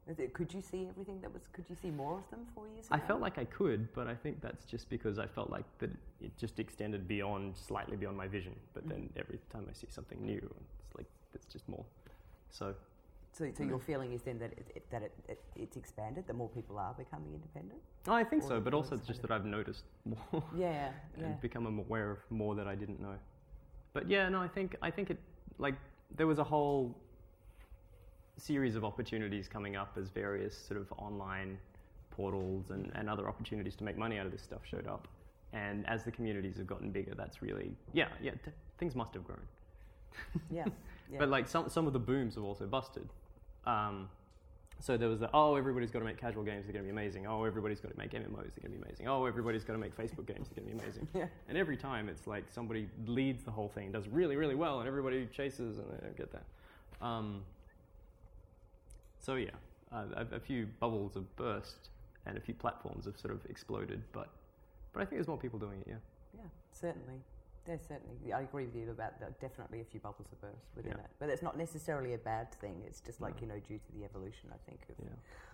Is 0.10 0.20
it, 0.20 0.34
could 0.34 0.54
you 0.54 0.62
see 0.62 0.88
everything 0.90 1.20
that 1.22 1.34
was? 1.34 1.44
Could 1.52 1.66
you 1.70 1.76
see 1.82 1.92
more 1.92 2.18
of 2.18 2.30
them 2.30 2.46
four 2.56 2.66
years 2.68 2.88
ago? 2.88 2.96
I 2.96 3.00
felt 3.00 3.20
like 3.20 3.38
I 3.38 3.44
could, 3.44 3.92
but 3.94 4.08
I 4.08 4.16
think 4.16 4.42
that's 4.42 4.66
just 4.66 4.90
because 4.90 5.20
I 5.20 5.28
felt 5.28 5.50
like 5.50 5.66
that 5.80 5.90
it 6.22 6.32
just 6.38 6.60
extended 6.60 7.08
beyond, 7.08 7.58
slightly 7.58 7.98
beyond 7.98 8.16
my 8.16 8.28
vision. 8.28 8.54
But 8.74 8.88
then 8.88 9.00
mm-hmm. 9.00 9.20
every 9.20 9.40
time 9.52 9.66
I 9.70 9.74
see 9.74 9.88
something 9.90 10.20
new, 10.26 10.50
it's 10.82 10.96
like 10.96 11.08
it's 11.34 11.46
just 11.46 11.68
more. 11.68 11.84
So 12.50 12.74
So, 13.34 13.52
so 13.56 13.64
your 13.64 13.80
feeling 13.80 14.14
is 14.14 14.22
then 14.22 14.40
that 14.40 14.54
it, 14.54 14.68
it, 14.76 14.90
that 14.92 15.04
it, 15.04 15.12
it, 15.28 15.40
it's 15.56 15.76
expanded. 15.78 16.26
That 16.28 16.36
more 16.36 16.50
people 16.50 16.80
are 16.80 16.94
becoming 16.94 17.34
independent. 17.34 17.82
Oh, 18.08 18.14
I 18.14 18.24
think 18.24 18.44
Or- 18.44 18.48
so, 18.48 18.60
but 18.62 18.74
also 18.74 18.96
it's 18.96 19.06
just 19.06 19.22
that 19.24 19.32
I've 19.32 19.46
noticed 19.46 19.84
more. 20.06 20.44
Yeah. 20.56 20.92
Yeah. 21.18 21.26
and 21.26 21.42
become 21.42 21.66
aware 21.68 22.12
of 22.12 22.20
more 22.30 22.56
that 22.56 22.68
I 22.68 22.76
didn't 22.76 23.02
know. 23.02 23.16
But 23.94 24.10
yeah, 24.10 24.30
no, 24.30 24.40
I 24.42 24.48
think 24.48 24.78
I 24.82 24.90
think 24.90 25.10
it 25.10 25.20
like 25.58 25.76
there 26.16 26.28
was 26.28 26.40
a 26.40 26.44
whole 26.44 26.96
series 28.38 28.76
of 28.76 28.86
opportunities 28.86 29.48
coming 29.48 29.76
up 29.76 29.98
as 30.00 30.10
various 30.10 30.58
sort 30.58 30.80
of 30.80 30.92
online 30.98 31.58
portals 32.12 32.72
and, 32.72 32.92
and 32.96 33.10
other 33.10 33.28
opportunities 33.28 33.76
to 33.76 33.84
make 33.84 33.98
money 33.98 34.18
out 34.18 34.26
of 34.26 34.32
this 34.32 34.42
stuff 34.42 34.62
showed 34.70 34.88
up. 34.88 35.08
And 35.54 35.88
as 35.88 36.04
the 36.04 36.12
communities 36.12 36.58
have 36.58 36.68
gotten 36.68 36.92
bigger, 36.92 37.14
that's 37.16 37.42
really, 37.42 37.72
yeah, 37.94 38.08
yeah, 38.22 38.32
t- 38.32 38.52
things 38.78 38.96
must 38.96 39.14
have 39.14 39.24
grown. 39.24 39.40
Yeah. 40.52 40.66
yeah. 41.12 41.20
But 41.20 41.30
like 41.30 41.48
some, 41.48 41.70
some 41.70 41.86
of 41.86 41.94
the 41.94 42.00
booms 42.00 42.36
have 42.36 42.44
also 42.44 42.66
busted. 42.66 43.08
Um, 43.66 44.10
so 44.80 44.98
there 44.98 45.10
was 45.10 45.20
the, 45.20 45.30
oh, 45.34 45.56
everybody's 45.56 45.92
got 45.92 46.00
to 46.00 46.06
make 46.06 46.18
casual 46.18 46.44
games, 46.44 46.66
they're 46.66 46.74
going 46.74 46.86
to 46.86 46.92
be 46.92 46.92
amazing. 46.92 47.26
Oh, 47.28 47.44
everybody's 47.44 47.80
got 47.80 47.92
to 47.92 47.98
make 47.98 48.12
MMOs, 48.12 48.54
they're 48.56 48.62
going 48.62 48.74
to 48.74 48.80
be 48.80 48.84
amazing. 48.84 49.08
Oh, 49.08 49.26
everybody's 49.26 49.64
got 49.64 49.74
to 49.74 49.80
make 49.80 49.96
Facebook 49.96 50.28
games, 50.28 50.48
they're 50.50 50.64
going 50.64 50.78
to 50.78 50.78
be 50.78 50.84
amazing. 50.84 51.08
Yeah. 51.16 51.26
And 51.50 51.58
every 51.58 51.78
time 51.78 52.10
it's 52.10 52.28
like 52.28 52.46
somebody 52.50 52.88
leads 53.06 53.44
the 53.44 53.52
whole 53.52 53.70
thing, 53.70 53.92
does 53.92 54.08
really, 54.08 54.36
really 54.36 54.56
well, 54.56 54.80
and 54.80 54.88
everybody 54.88 55.28
chases, 55.28 55.78
and 55.78 55.88
they 55.92 55.98
don't 56.02 56.18
get 56.18 56.32
that. 56.32 57.06
Um, 57.06 57.42
so 59.20 59.36
yeah, 59.36 59.50
uh, 59.92 60.06
a, 60.16 60.36
a 60.36 60.40
few 60.40 60.68
bubbles 60.80 61.14
have 61.16 61.36
burst, 61.36 61.90
and 62.26 62.38
a 62.38 62.42
few 62.42 62.54
platforms 62.54 63.06
have 63.06 63.18
sort 63.18 63.34
of 63.34 63.46
exploded, 63.50 64.02
but, 64.12 64.30
but 64.94 65.02
I 65.02 65.06
think 65.06 65.18
there's 65.18 65.28
more 65.28 65.38
people 65.38 65.60
doing 65.60 65.80
it, 65.82 65.88
yeah. 65.88 65.96
Yeah, 66.36 66.50
certainly. 66.72 67.20
There's 67.66 67.82
certainly. 67.82 68.32
I 68.32 68.42
agree 68.42 68.66
with 68.66 68.76
you 68.76 68.90
about 68.92 69.20
that. 69.20 69.42
Definitely 69.42 69.82
a 69.82 69.84
few 69.84 70.00
bubbles 70.00 70.28
have 70.30 70.40
burst 70.40 70.66
within 70.76 70.94
Yeah. 70.94 71.04
it, 71.04 71.10
but 71.20 71.30
it's 71.30 71.42
not 71.42 71.58
necessarily 71.58 72.14
a 72.14 72.18
bad 72.18 72.50
thing. 72.54 72.82
It's 72.88 73.02
just 73.02 73.20
like 73.20 73.42
you 73.42 73.48
know 73.48 73.60
due 73.68 73.78
to 73.78 73.92
the 73.98 74.06
evolution. 74.06 74.50
I 74.54 74.58
think. 74.70 74.80
Of, 74.90 74.96
Yeah. 75.04 75.10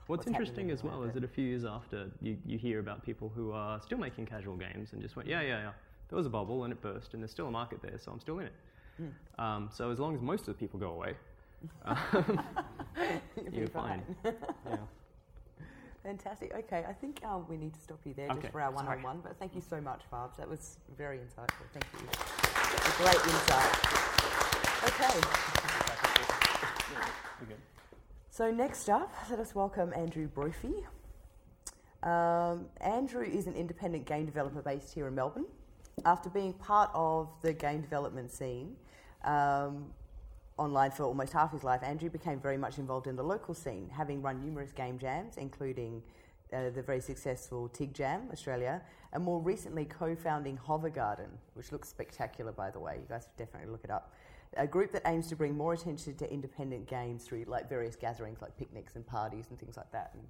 what's 0.06 0.20
What's 0.20 0.28
interesting 0.28 0.70
as 0.70 0.84
well 0.84 1.02
is 1.04 1.14
that 1.14 1.24
a 1.24 1.28
few 1.28 1.44
years 1.46 1.66
after, 1.66 2.12
you, 2.22 2.38
you 2.46 2.60
hear 2.60 2.80
about 2.80 3.04
people 3.04 3.32
who 3.36 3.52
are 3.52 3.82
still 3.82 3.98
making 3.98 4.28
casual 4.28 4.56
games 4.58 4.94
and 4.94 5.02
just 5.02 5.16
went, 5.16 5.28
yeah, 5.28 5.42
yeah, 5.42 5.48
yeah, 5.62 5.72
there 6.10 6.18
was 6.18 6.28
a 6.28 6.30
bubble 6.30 6.66
and 6.66 6.72
it 6.74 6.82
burst, 6.82 7.16
and 7.16 7.24
there's 7.24 7.32
still 7.32 7.48
a 7.48 7.52
market 7.52 7.82
there, 7.82 7.98
so 7.98 8.12
I'm 8.12 8.20
still 8.20 8.38
in 8.38 8.46
it. 8.46 8.54
Hmm. 8.98 9.42
Um, 9.44 9.70
so 9.74 9.90
as 9.90 9.98
long 10.00 10.14
as 10.14 10.22
most 10.22 10.42
of 10.42 10.48
the 10.48 10.54
people 10.54 10.80
go 10.80 10.92
away, 10.92 11.16
um, 11.86 12.40
you're 13.52 13.68
fine. 13.68 14.02
yeah. 14.26 14.78
Fantastic. 16.04 16.54
Okay, 16.54 16.84
I 16.88 16.92
think 16.94 17.24
um, 17.26 17.46
we 17.48 17.56
need 17.56 17.74
to 17.74 17.80
stop 17.80 18.00
you 18.04 18.14
there 18.14 18.30
Okay, 18.30 18.42
just 18.42 18.52
for 18.52 18.60
our 18.62 18.72
one-on-one. 18.72 19.22
But 19.24 19.38
thank 19.40 19.56
you 19.56 19.62
so 19.62 19.80
much, 19.80 20.02
Farbs. 20.12 20.36
That 20.38 20.50
was 20.50 20.78
very 20.98 21.20
insightful. 21.20 21.66
Thank 21.72 21.86
you. 21.94 22.08
A 22.76 22.92
great 22.98 23.16
insight. 23.26 23.94
Okay. 24.86 25.44
So 28.30 28.52
next 28.52 28.90
up, 28.90 29.14
let 29.30 29.40
us 29.40 29.56
welcome 29.56 29.94
Andrew 29.96 30.28
Brophy. 30.28 30.74
Um, 32.02 32.66
Andrew 32.82 33.24
is 33.24 33.48
an 33.48 33.54
independent 33.54 34.06
game 34.06 34.26
developer 34.26 34.62
based 34.62 34.94
here 34.94 35.08
in 35.08 35.16
Melbourne. 35.16 35.46
After 36.04 36.30
being 36.30 36.52
part 36.54 36.90
of 36.94 37.30
the 37.42 37.54
game 37.54 37.82
development 37.82 38.32
scene 38.32 38.76
um, 39.24 39.86
online 40.58 40.92
for 40.92 41.04
almost 41.04 41.34
half 41.34 41.52
his 41.52 41.64
life, 41.64 41.82
Andrew 41.84 42.10
became 42.10 42.40
very 42.40 42.58
much 42.58 42.78
involved 42.78 43.08
in 43.08 43.16
the 43.16 43.24
local 43.24 43.54
scene, 43.54 43.90
having 43.92 44.22
run 44.22 44.42
numerous 44.42 44.72
game 44.72 45.00
jams, 45.00 45.38
including 45.38 46.02
uh, 46.54 46.70
the 46.70 46.82
very 46.82 47.02
successful 47.02 47.68
TIG 47.70 47.94
Jam 47.94 48.30
Australia, 48.32 48.82
and 49.12 49.24
more 49.24 49.40
recently 49.40 49.86
co-founding 49.86 50.58
Hover 50.58 50.90
Garden, 50.90 51.30
which 51.56 51.72
looks 51.72 51.90
spectacular, 51.90 52.52
by 52.52 52.70
the 52.70 52.80
way. 52.80 52.98
You 53.02 53.08
guys 53.10 53.24
should 53.24 53.38
definitely 53.38 53.72
look 53.72 53.84
it 53.84 53.92
up. 53.92 54.14
A 54.56 54.68
group 54.68 54.92
that 54.92 55.02
aims 55.08 55.28
to 55.30 55.36
bring 55.36 55.58
more 55.58 55.74
attention 55.74 56.16
to 56.16 56.32
independent 56.32 56.88
games 56.88 57.24
through 57.24 57.46
like 57.48 57.68
various 57.68 57.96
gatherings, 57.96 58.40
like 58.42 58.56
picnics 58.56 58.96
and 58.96 59.06
parties 59.06 59.48
and 59.50 59.60
things 59.60 59.78
like 59.78 59.92
that. 59.92 60.12
And 60.14 60.24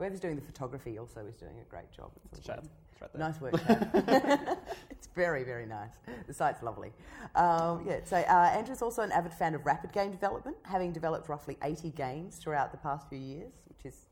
whoever's 0.00 0.18
doing 0.18 0.34
the 0.34 0.42
photography 0.42 0.98
also 0.98 1.26
is 1.26 1.36
doing 1.36 1.60
a 1.60 1.70
great 1.70 1.92
job. 1.92 2.10
It's 2.32 2.40
Chad. 2.40 2.66
It's 2.92 3.02
right 3.02 3.12
there. 3.12 3.20
Nice 3.20 3.38
work, 3.38 3.54
Chad. 3.66 4.58
it's 4.90 5.08
very, 5.14 5.44
very 5.44 5.66
nice. 5.66 5.90
The 6.26 6.32
site's 6.32 6.62
lovely. 6.62 6.90
Um, 7.34 7.84
yeah, 7.86 8.00
so 8.04 8.16
uh, 8.16 8.50
Andrew's 8.54 8.80
also 8.80 9.02
an 9.02 9.12
avid 9.12 9.34
fan 9.34 9.54
of 9.54 9.66
rapid 9.66 9.92
game 9.92 10.10
development, 10.10 10.56
having 10.62 10.90
developed 10.92 11.28
roughly 11.28 11.58
80 11.62 11.90
games 11.90 12.36
throughout 12.36 12.72
the 12.72 12.78
past 12.78 13.10
few 13.10 13.18
years, 13.18 13.52
which 13.68 13.92
is 13.92 14.06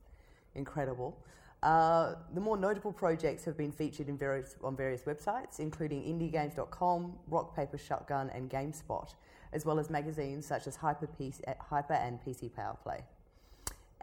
incredible. 0.54 1.16
Uh, 1.62 2.16
the 2.34 2.40
more 2.40 2.58
notable 2.58 2.92
projects 2.92 3.46
have 3.46 3.56
been 3.56 3.72
featured 3.72 4.10
in 4.10 4.18
various, 4.18 4.56
on 4.62 4.76
various 4.76 5.04
websites, 5.04 5.58
including 5.58 6.02
indiegames.com, 6.02 7.14
Rock 7.28 7.56
Paper 7.56 7.78
Shotgun, 7.78 8.28
and 8.34 8.50
GameSpot, 8.50 9.14
as 9.54 9.64
well 9.64 9.78
as 9.78 9.88
magazines 9.88 10.44
such 10.44 10.66
as 10.66 10.76
Hyper, 10.76 11.08
PC, 11.18 11.40
Hyper 11.58 11.94
and 11.94 12.20
PC 12.20 12.54
Power 12.54 12.76
Play. 12.82 13.00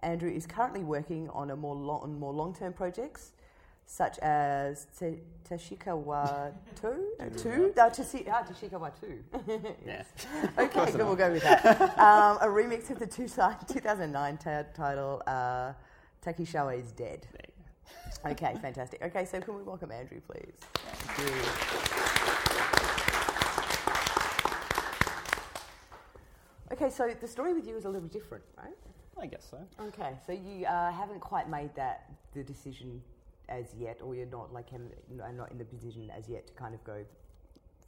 Andrew 0.03 0.29
is 0.29 0.45
currently 0.45 0.83
working 0.83 1.29
on 1.29 1.51
a 1.51 1.55
more 1.55 1.75
long, 1.75 2.01
on 2.01 2.19
more 2.19 2.33
long-term 2.33 2.73
projects, 2.73 3.31
such 3.85 4.17
as 4.19 4.87
Te- 4.99 5.19
Tashikawa 5.49 6.53
2? 6.81 6.87
Uh, 7.19 7.25
2? 7.37 7.73
No, 7.77 7.89
Tashi- 7.89 8.25
ah, 8.29 8.43
Tashikawa 8.43 8.91
2. 8.99 9.23
yes. 9.85 10.05
Okay, 10.57 10.91
good, 10.91 10.97
we'll 10.97 11.15
go 11.15 11.31
with 11.31 11.43
that. 11.43 11.65
Um, 11.99 12.37
a 12.41 12.47
remix 12.47 12.89
of 12.89 12.99
the 12.99 13.07
two, 13.07 13.27
2009 13.67 14.37
t- 14.37 14.49
title, 14.75 15.21
uh, 15.27 15.73
Takishawa 16.25 16.79
is 16.79 16.91
Dead. 16.91 17.25
You. 17.33 18.31
Okay, 18.31 18.55
fantastic. 18.61 19.01
Okay, 19.03 19.25
so 19.25 19.39
can 19.39 19.55
we 19.55 19.61
welcome 19.63 19.91
Andrew, 19.91 20.19
please? 20.21 20.53
Okay, 26.71 26.89
so 26.89 27.07
the 27.21 27.27
story 27.27 27.53
with 27.53 27.67
you 27.67 27.77
is 27.77 27.85
a 27.85 27.89
little 27.89 28.07
different, 28.07 28.43
right? 28.57 28.73
I 29.21 29.27
guess 29.27 29.47
so. 29.49 29.57
Okay, 29.87 30.13
so 30.25 30.33
you 30.33 30.65
uh, 30.65 30.91
haven't 30.91 31.21
quite 31.21 31.49
made 31.49 31.73
that 31.75 32.11
the 32.33 32.43
decision 32.43 33.01
as 33.47 33.73
yet, 33.79 33.99
or 34.01 34.15
you're 34.15 34.25
not 34.25 34.53
like 34.53 34.71
no, 34.73 35.31
not 35.31 35.51
in 35.51 35.57
the 35.57 35.65
position 35.65 36.11
as 36.15 36.27
yet 36.27 36.47
to 36.47 36.53
kind 36.53 36.73
of 36.73 36.83
go 36.83 37.05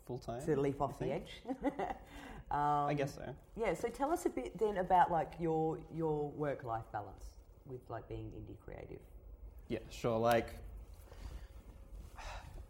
Full 0.05 0.19
time. 0.19 0.41
to 0.45 0.59
leap 0.59 0.81
off 0.81 0.97
the 0.99 1.11
edge. 1.11 1.41
um, 2.51 2.87
I 2.87 2.93
guess 2.97 3.15
so. 3.15 3.35
Yeah. 3.59 3.73
So 3.73 3.89
tell 3.89 4.11
us 4.11 4.25
a 4.25 4.29
bit 4.29 4.57
then 4.57 4.77
about 4.77 5.11
like 5.11 5.33
your 5.39 5.79
your 5.93 6.29
work 6.31 6.63
life 6.63 6.85
balance 6.91 7.25
with 7.65 7.81
like 7.89 8.07
being 8.07 8.31
indie 8.31 8.57
creative. 8.63 9.01
Yeah, 9.67 9.79
sure. 9.89 10.17
Like, 10.17 10.55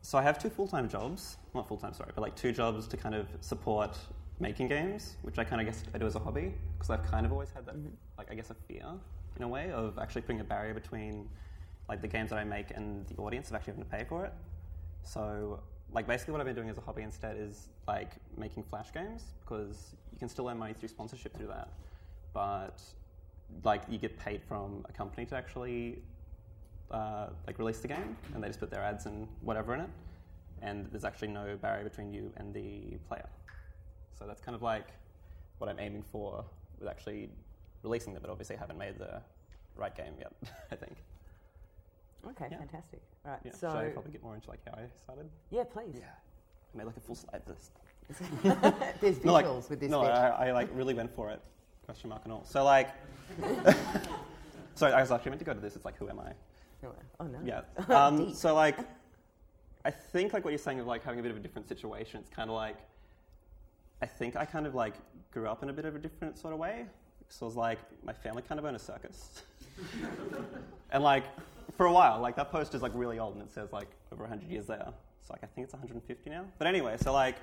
so 0.01 0.17
I 0.17 0.23
have 0.23 0.39
two 0.39 0.49
full 0.49 0.67
time 0.67 0.89
jobs. 0.89 1.37
Not 1.53 1.67
full 1.67 1.77
time, 1.77 1.93
sorry, 1.93 2.11
but 2.15 2.21
like 2.21 2.35
two 2.35 2.51
jobs 2.51 2.87
to 2.87 2.97
kind 2.97 3.13
of 3.13 3.27
support 3.41 3.95
making 4.39 4.67
games, 4.67 5.17
which 5.23 5.39
I 5.39 5.43
kind 5.43 5.61
of 5.61 5.67
guess 5.67 5.83
I 5.93 5.97
do 5.97 6.05
as 6.05 6.15
a 6.15 6.19
hobby 6.19 6.53
because 6.77 6.89
I've 6.89 7.03
kind 7.03 7.25
of 7.25 7.31
always 7.31 7.49
had 7.51 7.65
that, 7.65 7.75
like, 8.17 8.31
I 8.31 8.35
guess 8.35 8.49
a 8.49 8.53
fear 8.53 8.85
in 9.35 9.43
a 9.43 9.47
way 9.47 9.71
of 9.71 9.97
actually 9.99 10.21
putting 10.21 10.41
a 10.41 10.43
barrier 10.43 10.73
between 10.73 11.27
like 11.89 12.01
the 12.01 12.07
games 12.07 12.29
that 12.31 12.39
I 12.39 12.43
make 12.43 12.71
and 12.75 13.07
the 13.07 13.15
audience 13.15 13.49
of 13.49 13.55
actually 13.55 13.73
having 13.73 13.85
to 13.85 13.89
pay 13.89 14.03
for 14.03 14.25
it. 14.25 14.33
So, 15.03 15.59
like, 15.93 16.05
basically, 16.05 16.33
what 16.33 16.41
I've 16.41 16.47
been 16.47 16.55
doing 16.55 16.69
as 16.69 16.77
a 16.77 16.81
hobby 16.81 17.03
instead 17.03 17.37
is 17.37 17.69
like 17.87 18.11
making 18.37 18.63
flash 18.63 18.91
games 18.93 19.23
because 19.41 19.95
you 20.11 20.19
can 20.19 20.27
still 20.27 20.49
earn 20.49 20.57
money 20.57 20.73
through 20.73 20.89
sponsorship 20.89 21.35
through 21.35 21.47
that, 21.47 21.69
but 22.33 22.81
like 23.63 23.83
you 23.89 23.97
get 23.97 24.19
paid 24.19 24.41
from 24.43 24.85
a 24.89 24.91
company 24.91 25.25
to 25.25 25.35
actually 25.35 25.99
uh, 26.91 27.27
like 27.45 27.57
release 27.57 27.79
the 27.79 27.87
game, 27.87 28.17
and 28.33 28.43
they 28.43 28.47
just 28.47 28.59
put 28.59 28.69
their 28.69 28.83
ads 28.83 29.05
and 29.05 29.27
whatever 29.41 29.73
in 29.73 29.81
it, 29.81 29.89
and 30.61 30.87
there's 30.91 31.05
actually 31.05 31.29
no 31.29 31.57
barrier 31.61 31.83
between 31.83 32.13
you 32.13 32.31
and 32.37 32.53
the 32.53 32.97
player. 33.07 33.27
So 34.17 34.25
that's 34.25 34.41
kind 34.41 34.55
of 34.55 34.61
like 34.61 34.87
what 35.59 35.69
I'm 35.69 35.79
aiming 35.79 36.03
for 36.03 36.43
with 36.79 36.89
actually 36.89 37.29
releasing 37.83 38.13
them, 38.13 38.21
but 38.21 38.31
obviously 38.31 38.55
I 38.55 38.59
haven't 38.59 38.77
made 38.77 38.97
the 38.97 39.21
right 39.75 39.95
game 39.95 40.13
yet. 40.19 40.33
I 40.71 40.75
think. 40.75 40.95
Okay, 42.27 42.47
Yeah. 42.51 42.57
fantastic. 42.57 43.01
All 43.25 43.31
right. 43.31 43.39
Yeah. 43.43 43.51
so 43.51 43.69
Should 43.69 43.77
I 43.77 43.89
probably 43.89 44.11
get 44.11 44.23
more 44.23 44.35
into 44.35 44.49
like 44.49 44.59
how 44.65 44.73
I 44.81 44.85
started? 45.03 45.29
yeah, 45.51 45.63
please. 45.63 45.95
Yeah, 45.97 46.05
I 46.73 46.77
made 46.77 46.85
like 46.85 46.97
a 46.97 47.01
full 47.01 47.15
slide 47.15 47.41
list. 47.47 47.71
There's 49.01 49.17
visuals 49.19 49.25
No, 49.25 49.33
like, 49.33 49.69
with 49.69 49.79
this. 49.79 49.89
no. 49.91 50.01
I, 50.01 50.47
I 50.47 50.51
like 50.51 50.69
really 50.73 50.93
went 50.93 51.13
for 51.15 51.29
it. 51.29 51.41
Question 51.85 52.09
mark 52.09 52.21
and 52.23 52.33
all. 52.33 52.43
So 52.45 52.63
like, 52.63 52.89
sorry, 54.75 54.93
I 54.93 55.01
was 55.01 55.11
actually 55.11 55.31
meant 55.31 55.39
to 55.39 55.45
go 55.45 55.53
to 55.53 55.59
this. 55.59 55.75
It's 55.75 55.85
like, 55.85 55.97
who 55.97 56.09
am 56.09 56.19
I? 56.19 56.31
Oh 57.19 57.25
no. 57.25 57.39
Yeah. 57.43 57.61
Um, 57.95 58.33
so 58.33 58.53
like, 58.55 58.77
I 59.85 59.91
think 59.91 60.33
like 60.33 60.43
what 60.43 60.51
you're 60.51 60.57
saying 60.59 60.79
of 60.79 60.87
like 60.87 61.03
having 61.03 61.19
a 61.19 61.23
bit 61.23 61.31
of 61.31 61.37
a 61.37 61.39
different 61.41 61.67
situation. 61.67 62.19
It's 62.21 62.29
kind 62.29 62.49
of 62.49 62.55
like, 62.55 62.77
I 64.01 64.05
think 64.05 64.35
I 64.35 64.45
kind 64.45 64.67
of 64.67 64.75
like 64.75 64.95
grew 65.31 65.47
up 65.47 65.63
in 65.63 65.69
a 65.69 65.73
bit 65.73 65.85
of 65.85 65.95
a 65.95 65.99
different 65.99 66.37
sort 66.37 66.53
of 66.53 66.59
way. 66.59 66.85
So 67.29 67.45
it 67.45 67.49
was 67.49 67.55
like 67.55 67.79
my 68.03 68.13
family 68.13 68.41
kind 68.41 68.59
of 68.59 68.65
owned 68.65 68.75
a 68.75 68.79
circus, 68.79 69.43
and 70.91 71.03
like 71.03 71.23
for 71.75 71.85
a 71.85 71.91
while, 71.91 72.21
like 72.21 72.35
that 72.37 72.51
post 72.51 72.73
is 72.73 72.81
like 72.81 72.93
really 72.95 73.19
old 73.19 73.33
and 73.33 73.43
it 73.43 73.51
says 73.51 73.73
like 73.73 73.89
over 74.13 74.23
100 74.23 74.49
years 74.49 74.65
there. 74.65 74.93
So 75.23 75.33
like 75.33 75.43
I 75.43 75.47
think 75.47 75.65
it's 75.65 75.73
150 75.73 76.29
now. 76.29 76.45
But 76.57 76.67
anyway, 76.67 76.95
so 76.99 77.11
like, 77.11 77.35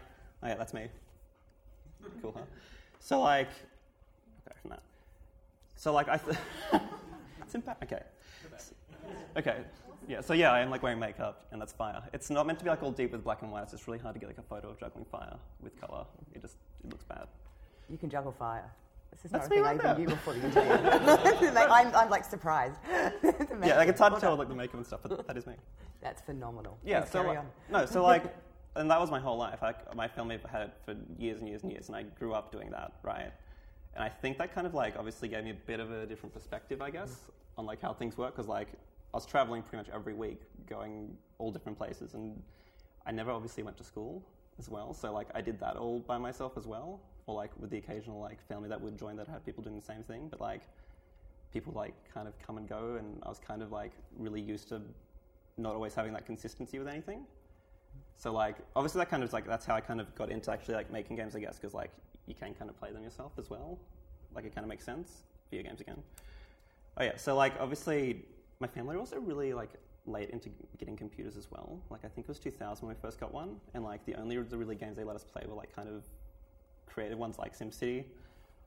oh 0.43 0.49
yeah, 0.49 0.55
that's 0.55 0.73
me. 0.73 0.89
Cool, 2.23 2.33
huh? 2.35 2.45
So 3.01 3.21
like, 3.21 3.49
okay, 4.47 4.57
from 4.63 4.71
that. 4.71 4.83
So 5.77 5.93
like 5.93 6.09
I, 6.09 6.17
th- 6.17 6.39
it's 7.43 7.55
impact. 7.55 7.83
Okay. 7.85 8.03
Okay. 9.37 9.57
Yeah. 10.09 10.21
So 10.21 10.35
yeah, 10.35 10.53
I 10.53 10.61
am 10.61 10.71
like 10.71 10.83
wearing 10.83 10.99
makeup, 10.99 11.47
and 11.53 11.61
that's 11.61 11.73
fire. 11.73 12.03
It's 12.13 12.31
not 12.31 12.47
meant 12.47 12.59
to 12.59 12.65
be 12.65 12.71
like 12.71 12.83
all 12.83 12.93
deep 12.93 13.13
with 13.13 13.25
black 13.25 13.43
and 13.43 13.51
white. 13.51 13.63
It's 13.63 13.73
just 13.73 13.87
really 13.87 13.99
hard 13.99 14.15
to 14.15 14.21
get 14.21 14.29
like 14.29 14.39
a 14.39 14.43
photo 14.43 14.71
of 14.71 14.79
juggling 14.79 15.05
fire 15.07 15.37
with 15.63 15.81
color. 15.81 16.05
It 16.35 16.43
just 16.43 16.57
it 16.85 16.91
looks 16.91 17.05
bad. 17.05 17.27
You 17.89 17.99
can 17.99 18.11
juggle 18.11 18.33
fire. 18.33 18.71
This 19.11 19.27
is 19.27 19.31
That's 19.31 19.45
not 19.45 19.47
a 19.47 19.51
me 19.51 19.57
thing 19.57 19.65
I 19.65 19.69
right 19.69 19.75
even 19.77 19.87
there. 19.87 19.99
knew 19.99 20.07
before 20.07 20.35
the 20.35 20.45
interview. 20.45 21.53
Like, 21.53 21.71
I'm, 21.71 21.95
I'm 21.95 22.11
like 22.11 22.25
surprised. 22.25 22.77
Yeah, 23.65 23.77
like 23.77 23.89
it's 23.89 24.01
hard 24.01 24.15
to 24.15 24.21
tell 24.21 24.37
like 24.37 24.49
the 24.49 24.55
makeup 24.55 24.75
and 24.75 24.87
stuff, 24.87 25.01
but 25.03 25.27
that 25.27 25.37
is 25.37 25.47
me. 25.47 25.55
That's 26.03 26.21
phenomenal. 26.23 26.79
Yeah. 26.85 27.01
Please 27.01 27.11
so 27.13 27.23
carry 27.23 27.37
like, 27.37 27.47
no, 27.71 27.87
so 27.87 28.03
like, 28.13 28.25
and 28.77 28.91
that 28.91 29.01
was 29.01 29.11
my 29.11 29.21
whole 29.21 29.39
life. 29.39 29.63
Like 29.63 29.95
my 29.95 30.09
family 30.09 30.37
have 30.37 30.51
had 30.51 30.63
it 30.63 30.73
for 30.85 30.97
years 31.19 31.39
and 31.39 31.49
years 31.49 31.63
and 31.63 31.71
years, 31.71 31.87
and 31.87 31.97
I 31.97 32.03
grew 32.03 32.35
up 32.35 32.51
doing 32.51 32.71
that, 32.73 32.93
right? 33.03 33.31
And 33.95 34.03
I 34.03 34.09
think 34.09 34.37
that 34.39 34.53
kind 34.55 34.67
of 34.67 34.75
like 34.75 34.97
obviously 34.99 35.29
gave 35.29 35.45
me 35.45 35.51
a 35.51 35.55
bit 35.67 35.79
of 35.81 35.93
a 35.93 36.05
different 36.07 36.35
perspective, 36.35 36.83
I 36.83 36.91
guess, 36.91 37.17
on 37.57 37.65
like 37.65 37.81
how 37.81 37.93
things 37.93 38.19
work. 38.19 38.35
Because 38.35 38.49
like 38.49 38.69
I 39.15 39.17
was 39.17 39.27
traveling 39.27 39.63
pretty 39.63 39.77
much 39.77 39.95
every 39.95 40.13
week, 40.13 40.41
going 40.69 41.17
all 41.39 41.53
different 41.53 41.79
places, 41.79 42.15
and 42.15 42.43
I 43.07 43.13
never 43.13 43.31
obviously 43.31 43.63
went 43.63 43.77
to 43.77 43.85
school 43.85 44.27
as 44.59 44.69
well. 44.69 44.93
So 44.93 45.13
like 45.13 45.29
I 45.37 45.41
did 45.41 45.61
that 45.61 45.77
all 45.77 46.01
by 46.01 46.19
myself 46.19 46.55
as 46.57 46.67
well, 46.67 47.01
or 47.27 47.37
like 47.37 47.53
with 47.61 47.71
the 47.71 47.79
occasional 47.79 48.21
like 48.21 48.45
family 48.49 48.69
that 48.69 48.81
would 48.81 48.99
join 48.99 49.15
that 49.19 49.29
had 49.29 49.47
people 49.47 49.63
doing 49.63 49.77
the 49.77 49.85
same 49.85 50.03
thing. 50.03 50.27
But 50.29 50.41
like 50.41 50.63
people 51.53 51.73
like 51.73 51.95
kind 52.13 52.27
of 52.27 52.37
come 52.45 52.59
and 52.59 52.69
go, 52.69 52.97
and 52.99 53.23
I 53.23 53.29
was 53.29 53.39
kind 53.39 53.63
of 53.63 53.71
like 53.71 53.93
really 54.19 54.41
used 54.41 54.69
to 54.71 54.83
not 55.59 55.77
always 55.77 55.95
having 55.95 56.13
that 56.15 56.27
consistency 56.27 56.81
with 56.81 56.89
anything. 56.89 57.25
So 58.17 58.33
like 58.33 58.57
obviously 58.75 58.99
that 58.99 59.11
kind 59.11 59.23
of 59.23 59.33
like 59.33 59.47
that's 59.47 59.65
how 59.65 59.77
I 59.77 59.81
kind 59.81 60.01
of 60.01 60.13
got 60.17 60.29
into 60.29 60.51
actually 60.51 60.75
like 60.75 60.91
making 60.91 61.15
games, 61.15 61.37
I 61.37 61.39
guess, 61.39 61.55
because 61.55 61.73
like 61.73 61.93
you 62.27 62.35
can 62.35 62.53
kind 62.55 62.69
of 62.69 62.77
play 62.81 62.91
them 62.91 63.05
yourself 63.05 63.31
as 63.39 63.49
well. 63.49 63.79
Like 64.35 64.45
it 64.45 64.53
kind 64.57 64.65
of 64.65 64.69
makes 64.69 64.85
sense. 64.85 65.23
Video 65.53 65.71
games 65.71 65.81
again. 65.81 66.03
Oh 66.97 67.05
yeah, 67.05 67.17
so 67.17 67.37
like 67.37 67.53
obviously 67.61 68.25
my 68.65 68.69
family 68.69 68.95
were 68.95 69.01
also 69.01 69.19
really 69.21 69.53
like 69.53 69.69
late 70.07 70.31
into 70.31 70.49
getting 70.79 70.97
computers 70.97 71.37
as 71.37 71.51
well. 71.51 71.79
Like 71.91 72.03
I 72.03 72.09
think 72.09 72.27
it 72.27 72.29
was 72.29 72.39
2000 72.39 72.87
when 72.87 72.97
we 72.97 73.01
first 73.01 73.21
got 73.21 73.31
one, 73.33 73.57
and 73.75 73.85
like 73.85 74.03
the 74.07 74.15
only 74.15 74.39
the 74.39 74.57
really 74.57 74.75
games 74.75 74.97
they 74.97 75.05
let 75.05 75.17
us 75.17 75.25
play 75.25 75.43
were 75.47 75.55
like 75.55 75.75
kind 75.75 75.89
of 75.89 76.03
creative 76.87 77.19
ones 77.19 77.39
like 77.39 77.57
SimCity, 77.59 78.05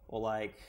or 0.09 0.19
like 0.19 0.59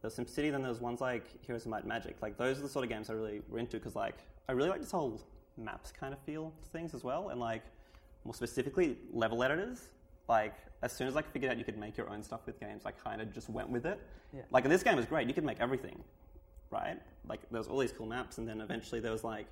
there's 0.00 0.16
SimCity. 0.16 0.50
Then 0.50 0.62
there's 0.62 0.80
ones 0.80 1.02
like 1.02 1.24
Heroes 1.44 1.66
of 1.66 1.70
Might 1.70 1.80
and 1.80 1.88
Magic. 1.88 2.16
Like 2.22 2.38
those 2.38 2.58
are 2.58 2.62
the 2.62 2.68
sort 2.68 2.82
of 2.82 2.88
games 2.88 3.10
I 3.10 3.12
really 3.12 3.42
were 3.50 3.58
into 3.58 3.76
because 3.76 3.94
like 3.94 4.16
I 4.48 4.52
really 4.52 4.70
like 4.70 4.80
this 4.80 4.90
whole 4.90 5.20
maps 5.58 5.92
kind 5.92 6.14
of 6.14 6.20
feel 6.20 6.50
to 6.62 6.68
things 6.70 6.94
as 6.94 7.04
well, 7.04 7.28
and 7.28 7.38
like 7.38 7.62
more 8.24 8.32
specifically 8.32 8.96
level 9.12 9.42
editors. 9.42 9.88
Like 10.30 10.54
as 10.80 10.92
soon 10.92 11.08
as 11.08 11.16
I 11.16 11.20
figured 11.20 11.52
out 11.52 11.58
you 11.58 11.64
could 11.64 11.76
make 11.76 11.98
your 11.98 12.08
own 12.08 12.22
stuff 12.22 12.40
with 12.46 12.58
games, 12.58 12.84
I 12.86 12.92
kind 12.92 13.20
of 13.20 13.34
just 13.34 13.50
went 13.50 13.68
with 13.68 13.84
it. 13.84 14.00
Yeah. 14.34 14.42
Like 14.50 14.66
this 14.66 14.82
game 14.82 14.98
is 14.98 15.04
great. 15.04 15.28
You 15.28 15.34
could 15.34 15.44
make 15.44 15.60
everything, 15.60 16.02
right? 16.70 16.98
Like 17.28 17.40
there 17.50 17.58
was 17.58 17.68
all 17.68 17.78
these 17.78 17.92
cool 17.92 18.06
maps, 18.06 18.38
and 18.38 18.48
then 18.48 18.60
eventually 18.60 19.00
there 19.00 19.12
was 19.12 19.24
like 19.24 19.46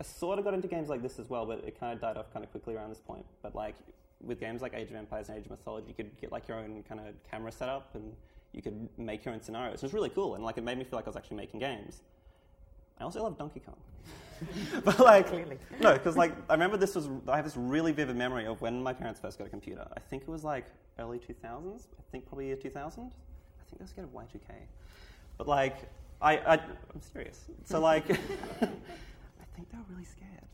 I 0.00 0.04
sort 0.04 0.38
of 0.38 0.44
got 0.44 0.54
into 0.54 0.68
games 0.68 0.88
like 0.88 1.02
this 1.02 1.18
as 1.18 1.28
well, 1.28 1.44
but 1.44 1.62
it 1.66 1.78
kind 1.78 1.92
of 1.92 2.00
died 2.00 2.16
off 2.16 2.32
kind 2.32 2.44
of 2.44 2.50
quickly 2.50 2.74
around 2.74 2.88
this 2.90 3.00
point. 3.00 3.24
But 3.42 3.54
like 3.54 3.74
with 4.22 4.40
games 4.40 4.62
like 4.62 4.74
Age 4.74 4.90
of 4.90 4.96
Empires 4.96 5.28
and 5.28 5.38
Age 5.38 5.44
of 5.44 5.50
Mythology, 5.50 5.88
you 5.88 5.94
could 5.94 6.18
get 6.20 6.32
like 6.32 6.48
your 6.48 6.58
own 6.58 6.82
kind 6.88 7.00
of 7.00 7.14
camera 7.30 7.52
setup, 7.52 7.94
and 7.94 8.12
you 8.52 8.62
could 8.62 8.88
make 8.98 9.24
your 9.24 9.34
own 9.34 9.42
scenarios. 9.42 9.76
It 9.76 9.82
was 9.82 9.92
really 9.92 10.10
cool, 10.10 10.34
and 10.34 10.44
like 10.44 10.56
it 10.56 10.64
made 10.64 10.78
me 10.78 10.84
feel 10.84 10.96
like 10.98 11.06
I 11.06 11.10
was 11.10 11.16
actually 11.16 11.36
making 11.36 11.60
games. 11.60 12.00
I 12.98 13.04
also 13.04 13.22
love 13.22 13.38
Donkey 13.38 13.60
Kong. 13.60 13.76
but 14.84 14.98
like, 14.98 15.28
Clearly. 15.28 15.58
no, 15.80 15.92
because 15.92 16.16
like 16.16 16.32
I 16.48 16.54
remember 16.54 16.76
this 16.76 16.94
was 16.94 17.08
I 17.28 17.36
have 17.36 17.44
this 17.44 17.56
really 17.56 17.92
vivid 17.92 18.16
memory 18.16 18.46
of 18.46 18.60
when 18.62 18.82
my 18.82 18.92
parents 18.92 19.20
first 19.20 19.38
got 19.38 19.46
a 19.46 19.50
computer. 19.50 19.86
I 19.94 20.00
think 20.00 20.22
it 20.22 20.28
was 20.28 20.44
like 20.44 20.66
early 20.98 21.18
2000s. 21.18 21.82
I 21.98 22.02
think 22.10 22.26
probably 22.26 22.46
year 22.46 22.56
2000. 22.56 23.02
I 23.02 23.06
think 23.64 23.78
they 23.78 23.84
were 23.84 23.86
scared 23.86 24.06
of 24.06 24.14
Y2K. 24.14 24.54
But 25.40 25.48
like, 25.48 25.76
I, 26.20 26.36
I 26.36 26.54
I'm 26.56 27.00
serious. 27.14 27.46
So 27.64 27.80
like, 27.80 28.04
I 28.10 28.14
think 29.56 29.70
they 29.72 29.78
were 29.78 29.84
really 29.88 30.04
scared. 30.04 30.44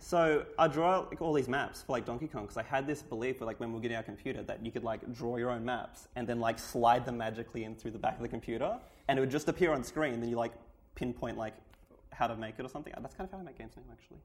So 0.00 0.44
I 0.58 0.66
draw 0.66 1.06
like 1.08 1.22
all 1.22 1.32
these 1.32 1.46
maps 1.46 1.82
for 1.82 1.92
like 1.92 2.04
Donkey 2.04 2.26
Kong 2.26 2.42
because 2.42 2.56
I 2.56 2.64
had 2.64 2.84
this 2.84 3.00
belief 3.00 3.38
that 3.38 3.44
like 3.44 3.60
when 3.60 3.68
we 3.68 3.76
were 3.76 3.80
getting 3.80 3.96
our 3.96 4.02
computer 4.02 4.42
that 4.42 4.66
you 4.66 4.72
could 4.72 4.82
like 4.82 5.14
draw 5.14 5.36
your 5.36 5.50
own 5.50 5.64
maps 5.64 6.08
and 6.16 6.26
then 6.26 6.40
like 6.40 6.58
slide 6.58 7.06
them 7.06 7.16
magically 7.16 7.62
in 7.62 7.76
through 7.76 7.92
the 7.92 7.98
back 7.98 8.16
of 8.16 8.22
the 8.22 8.28
computer 8.28 8.76
and 9.06 9.16
it 9.16 9.22
would 9.22 9.30
just 9.30 9.48
appear 9.48 9.72
on 9.72 9.84
screen. 9.84 10.14
And 10.14 10.20
then 10.20 10.30
you 10.30 10.36
like 10.36 10.54
pinpoint 10.96 11.38
like 11.38 11.54
how 12.10 12.26
to 12.26 12.34
make 12.34 12.56
it 12.58 12.66
or 12.66 12.68
something. 12.68 12.92
Uh, 12.92 12.98
that's 12.98 13.14
kind 13.14 13.28
of 13.28 13.32
how 13.32 13.38
I 13.38 13.44
make 13.44 13.56
games 13.56 13.74
now 13.76 13.84
actually. 13.92 14.18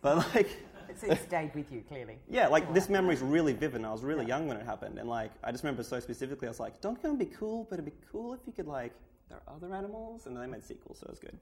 But 0.00 0.32
like. 0.32 0.48
So 1.00 1.06
it 1.06 1.22
stayed 1.22 1.54
with 1.54 1.70
you, 1.70 1.84
clearly. 1.88 2.18
Yeah, 2.28 2.48
like 2.48 2.74
this 2.74 2.88
memory 2.88 3.14
is 3.14 3.20
really 3.20 3.52
vivid. 3.52 3.76
And 3.76 3.86
I 3.86 3.92
was 3.92 4.02
really 4.02 4.26
young 4.26 4.48
when 4.48 4.56
it 4.56 4.66
happened, 4.66 4.98
and 4.98 5.08
like 5.08 5.30
I 5.44 5.52
just 5.52 5.62
remember 5.62 5.84
so 5.84 6.00
specifically. 6.00 6.48
I 6.48 6.50
was 6.50 6.58
like, 6.58 6.80
"Donkey 6.80 7.02
Kong 7.02 7.10
would 7.12 7.20
be 7.20 7.32
cool, 7.32 7.68
but 7.70 7.78
it'd 7.78 7.84
be 7.84 7.92
cool 8.10 8.34
if 8.34 8.40
you 8.44 8.52
could 8.52 8.66
like 8.66 8.92
there 9.30 9.38
are 9.46 9.54
other 9.56 9.74
animals." 9.74 10.26
And 10.26 10.36
then 10.36 10.42
they 10.42 10.50
made 10.50 10.64
sequels, 10.64 10.98
so 10.98 11.06
it 11.06 11.10
was 11.10 11.18
good. 11.18 11.38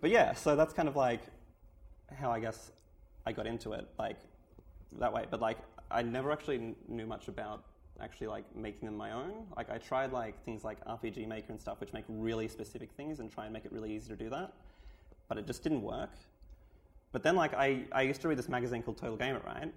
But 0.00 0.10
yeah, 0.10 0.32
so 0.32 0.56
that's 0.56 0.72
kind 0.72 0.88
of 0.88 0.96
like 0.96 1.20
how 2.18 2.30
I 2.30 2.40
guess 2.40 2.70
I 3.26 3.32
got 3.32 3.46
into 3.46 3.72
it, 3.72 3.86
like 3.98 4.16
that 4.98 5.12
way. 5.12 5.26
But 5.30 5.40
like 5.42 5.58
I 5.90 6.00
never 6.00 6.32
actually 6.32 6.58
kn- 6.58 6.76
knew 6.88 7.06
much 7.06 7.28
about 7.28 7.64
actually 8.00 8.28
like 8.28 8.44
making 8.56 8.86
them 8.86 8.96
my 8.96 9.12
own. 9.12 9.46
Like 9.56 9.70
I 9.70 9.78
tried 9.78 10.12
like 10.12 10.42
things 10.44 10.64
like 10.64 10.82
RPG 10.86 11.28
Maker 11.28 11.52
and 11.52 11.60
stuff, 11.60 11.80
which 11.80 11.92
make 11.92 12.04
really 12.08 12.48
specific 12.48 12.90
things 12.92 13.20
and 13.20 13.30
try 13.30 13.44
and 13.44 13.52
make 13.52 13.66
it 13.66 13.72
really 13.72 13.92
easy 13.92 14.08
to 14.08 14.16
do 14.16 14.30
that. 14.30 14.52
But 15.28 15.38
it 15.38 15.46
just 15.46 15.62
didn't 15.62 15.82
work. 15.82 16.10
But 17.14 17.22
then, 17.22 17.36
like, 17.36 17.54
I, 17.54 17.84
I 17.92 18.02
used 18.02 18.20
to 18.22 18.28
read 18.28 18.36
this 18.36 18.48
magazine 18.48 18.82
called 18.82 18.98
Total 18.98 19.16
Gamer, 19.16 19.40
right? 19.46 19.72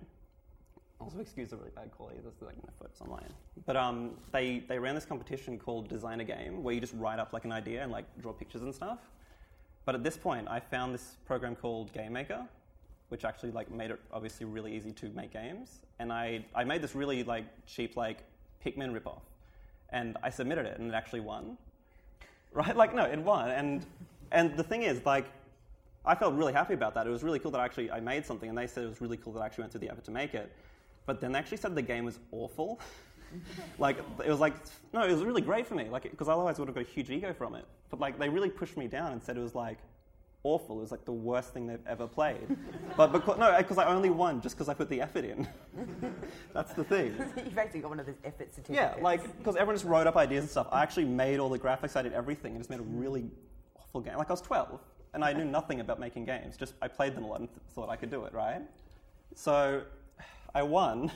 Also, 1.00 1.20
excuse 1.20 1.52
the 1.52 1.58
really 1.58 1.70
bad 1.76 1.92
quality. 1.92 2.18
This 2.24 2.34
is 2.34 2.42
like 2.42 2.56
no 2.58 2.70
photos 2.80 3.02
online. 3.02 3.32
But 3.66 3.78
um, 3.78 4.12
they 4.32 4.64
they 4.68 4.80
ran 4.80 4.96
this 4.96 5.06
competition 5.06 5.60
called 5.60 5.88
Design 5.88 6.20
a 6.22 6.24
Game, 6.24 6.64
where 6.64 6.74
you 6.74 6.82
just 6.82 6.96
write 6.96 7.20
up 7.20 7.34
like 7.34 7.46
an 7.46 7.52
idea 7.52 7.84
and 7.84 7.92
like 7.92 8.06
draw 8.20 8.34
pictures 8.34 8.64
and 8.64 8.74
stuff. 8.74 9.00
But 9.86 9.96
at 9.96 10.04
this 10.04 10.18
point, 10.18 10.48
I 10.50 10.60
found 10.60 10.94
this 10.94 11.16
program 11.26 11.56
called 11.56 11.94
Game 11.94 12.14
Maker, 12.14 12.46
which 13.10 13.26
actually 13.26 13.52
like 13.52 13.70
made 13.70 13.92
it 13.92 14.00
obviously 14.12 14.46
really 14.46 14.76
easy 14.76 14.92
to 14.94 15.10
make 15.10 15.32
games. 15.32 15.80
And 16.00 16.12
I 16.12 16.44
I 16.56 16.64
made 16.64 16.82
this 16.82 16.96
really 16.96 17.24
like 17.24 17.46
cheap 17.68 17.96
like 17.96 18.24
Pikmin 18.66 18.92
ripoff, 18.92 19.22
and 19.92 20.18
I 20.24 20.32
submitted 20.32 20.66
it, 20.66 20.80
and 20.80 20.90
it 20.90 20.96
actually 20.96 21.22
won. 21.22 21.58
Right? 22.54 22.76
Like 22.76 22.96
no, 22.96 23.04
it 23.04 23.20
won. 23.20 23.52
And 23.52 23.86
and 24.32 24.58
the 24.58 24.64
thing 24.64 24.84
is, 24.84 25.06
like, 25.06 25.26
I 26.06 26.16
felt 26.16 26.34
really 26.34 26.54
happy 26.54 26.74
about 26.74 26.96
that. 26.96 27.06
It 27.06 27.10
was 27.10 27.22
really 27.22 27.40
cool 27.40 27.52
that 27.52 27.62
actually 27.62 27.92
I 27.92 28.00
made 28.00 28.26
something, 28.26 28.50
and 28.50 28.58
they 28.58 28.68
said 28.68 28.84
it 28.84 28.90
was 28.90 29.02
really 29.02 29.18
cool 29.18 29.34
that 29.34 29.42
I 29.42 29.46
actually 29.46 29.64
went 29.64 29.74
through 29.74 29.82
the 29.82 29.90
effort 29.90 30.06
to 30.06 30.12
make 30.12 30.34
it. 30.34 30.52
But 31.08 31.20
then 31.20 31.32
they 31.32 31.40
actually 31.40 31.58
said 31.58 31.74
the 31.74 31.82
game 31.82 32.06
was 32.06 32.20
awful. 32.32 32.80
like 33.80 33.98
it 34.24 34.30
was 34.30 34.40
like 34.40 34.54
no, 34.94 35.02
it 35.04 35.12
was 35.12 35.24
really 35.24 35.42
great 35.42 35.66
for 35.66 35.74
me. 35.74 35.86
Like 35.90 36.04
because 36.04 36.30
otherwise 36.30 36.58
I 36.58 36.62
would 36.62 36.68
have 36.68 36.76
got 36.76 36.86
a 36.86 36.88
huge 36.88 37.10
ego 37.10 37.34
from 37.34 37.56
it. 37.56 37.66
But 37.90 38.00
like 38.00 38.20
they 38.20 38.30
really 38.30 38.50
pushed 38.50 38.78
me 38.78 38.88
down 38.88 39.14
and 39.14 39.24
said 39.24 39.38
it 39.38 39.42
was 39.42 39.56
like 39.56 39.80
awful. 40.44 40.78
It 40.78 40.82
was 40.82 40.92
like 40.92 41.06
the 41.06 41.12
worst 41.14 41.54
thing 41.54 41.66
they've 41.66 41.86
ever 41.88 42.08
played. 42.08 42.58
but 42.98 43.12
because, 43.12 43.38
no, 43.38 43.56
because 43.58 43.78
I 43.78 43.86
only 43.86 44.10
won 44.10 44.42
just 44.42 44.56
because 44.56 44.70
I 44.70 44.74
put 44.74 44.90
the 44.90 45.02
effort 45.02 45.26
in. 45.26 45.48
That's 46.54 46.74
the 46.74 46.84
thing. 46.84 47.16
You've 47.38 47.58
actually 47.58 47.82
got 47.82 47.90
one 47.90 48.00
of 48.00 48.06
those 48.06 48.16
effort 48.24 48.50
Yeah, 48.70 48.90
certificates. 48.92 49.02
like 49.02 49.38
because 49.38 49.56
everyone 49.56 49.76
just 49.76 49.86
wrote 49.86 50.08
up 50.08 50.18
ideas 50.18 50.44
and 50.44 50.52
stuff. 50.52 50.68
I 50.72 50.84
actually 50.84 51.06
made 51.06 51.40
all 51.40 51.50
the 51.50 51.60
graphics. 51.60 51.96
I 51.96 52.02
did 52.02 52.14
everything, 52.14 52.52
and 52.52 52.60
just 52.60 52.70
made 52.70 52.80
a 52.80 52.84
really 52.84 53.30
awful 53.80 54.02
game. 54.02 54.18
Like 54.18 54.30
I 54.30 54.34
was 54.34 54.42
12, 54.42 54.80
and 55.14 55.24
I 55.24 55.32
knew 55.34 55.46
nothing 55.46 55.80
about 55.80 56.00
making 56.00 56.26
games. 56.26 56.58
Just 56.58 56.74
I 56.82 56.88
played 56.90 57.16
them 57.16 57.24
a 57.24 57.28
lot 57.28 57.40
and 57.40 57.50
th- 57.50 57.60
thought 57.74 57.90
I 57.90 57.96
could 57.96 58.12
do 58.12 58.26
it. 58.26 58.34
Right? 58.34 58.62
So 59.36 59.84
I 60.58 60.64
won, 60.64 61.12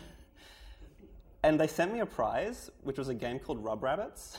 and 1.41 1.60
they 1.60 1.65
sent 1.65 1.91
me 1.91 2.01
a 2.01 2.06
prize, 2.06 2.69
which 2.84 2.99
was 2.99 3.10
a 3.10 3.15
game 3.15 3.39
called 3.39 3.63
Rub 3.63 3.82
Rabbits. 3.82 4.38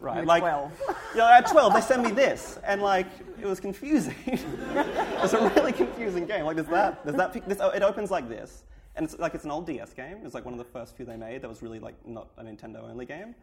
Right, 0.00 0.16
You 0.16 0.20
were 0.22 0.26
like 0.26 0.40
12. 0.40 0.82
yeah, 1.14 1.38
at 1.38 1.46
12 1.46 1.72
they 1.72 1.80
sent 1.80 2.02
me 2.02 2.10
this, 2.10 2.58
and 2.64 2.82
like 2.82 3.06
it 3.40 3.46
was 3.46 3.60
confusing. 3.60 4.16
it 4.26 5.22
was 5.22 5.34
a 5.34 5.50
really 5.50 5.70
confusing 5.70 6.26
game. 6.26 6.44
Like 6.44 6.56
there's 6.56 6.66
that, 6.66 7.04
there's 7.04 7.16
that. 7.16 7.32
This, 7.48 7.58
oh, 7.60 7.70
it 7.70 7.84
opens 7.84 8.10
like 8.10 8.28
this, 8.28 8.64
and 8.96 9.04
it's 9.04 9.16
like 9.20 9.36
it's 9.36 9.44
an 9.44 9.52
old 9.52 9.68
DS 9.68 9.92
game. 9.92 10.16
It's 10.24 10.34
like 10.34 10.44
one 10.44 10.54
of 10.54 10.58
the 10.58 10.64
first 10.64 10.96
few 10.96 11.06
they 11.06 11.16
made 11.16 11.42
that 11.42 11.48
was 11.48 11.62
really 11.62 11.78
like 11.78 11.94
not 12.04 12.30
a 12.38 12.42
Nintendo 12.42 12.90
only 12.90 13.06
game, 13.06 13.36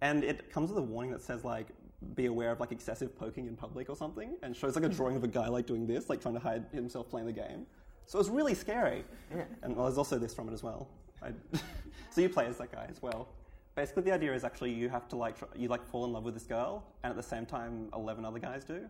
and 0.00 0.24
it 0.24 0.50
comes 0.50 0.70
with 0.70 0.78
a 0.78 0.82
warning 0.82 1.12
that 1.12 1.22
says 1.22 1.44
like 1.44 1.68
be 2.16 2.26
aware 2.26 2.50
of 2.50 2.58
like 2.58 2.72
excessive 2.72 3.16
poking 3.16 3.46
in 3.46 3.54
public 3.54 3.88
or 3.88 3.94
something, 3.94 4.34
and 4.42 4.56
shows 4.56 4.74
like 4.74 4.84
a 4.84 4.88
drawing 4.88 5.14
of 5.14 5.22
a 5.22 5.28
guy 5.28 5.46
like 5.46 5.66
doing 5.66 5.86
this, 5.86 6.10
like 6.10 6.20
trying 6.20 6.34
to 6.34 6.40
hide 6.40 6.64
himself 6.72 7.08
playing 7.08 7.28
the 7.28 7.32
game. 7.32 7.64
So 8.06 8.18
it 8.18 8.20
was 8.20 8.30
really 8.30 8.54
scary. 8.54 9.04
Yeah. 9.34 9.44
And 9.62 9.76
well, 9.76 9.86
there's 9.86 9.98
also 9.98 10.18
this 10.18 10.34
from 10.34 10.48
it 10.48 10.52
as 10.52 10.62
well. 10.62 10.88
I, 11.22 11.30
so 12.10 12.20
you 12.20 12.28
play 12.28 12.46
as 12.46 12.58
that 12.58 12.72
guy 12.72 12.86
as 12.90 13.00
well. 13.00 13.28
Basically, 13.74 14.02
the 14.02 14.12
idea 14.12 14.34
is 14.34 14.44
actually 14.44 14.72
you 14.72 14.88
have 14.88 15.08
to 15.08 15.16
like 15.16 15.38
tr- 15.38 15.56
you 15.56 15.68
like 15.68 15.84
fall 15.86 16.04
in 16.04 16.12
love 16.12 16.24
with 16.24 16.34
this 16.34 16.44
girl, 16.44 16.84
and 17.02 17.10
at 17.10 17.16
the 17.16 17.22
same 17.22 17.46
time, 17.46 17.88
eleven 17.94 18.24
other 18.24 18.38
guys 18.38 18.64
do, 18.64 18.80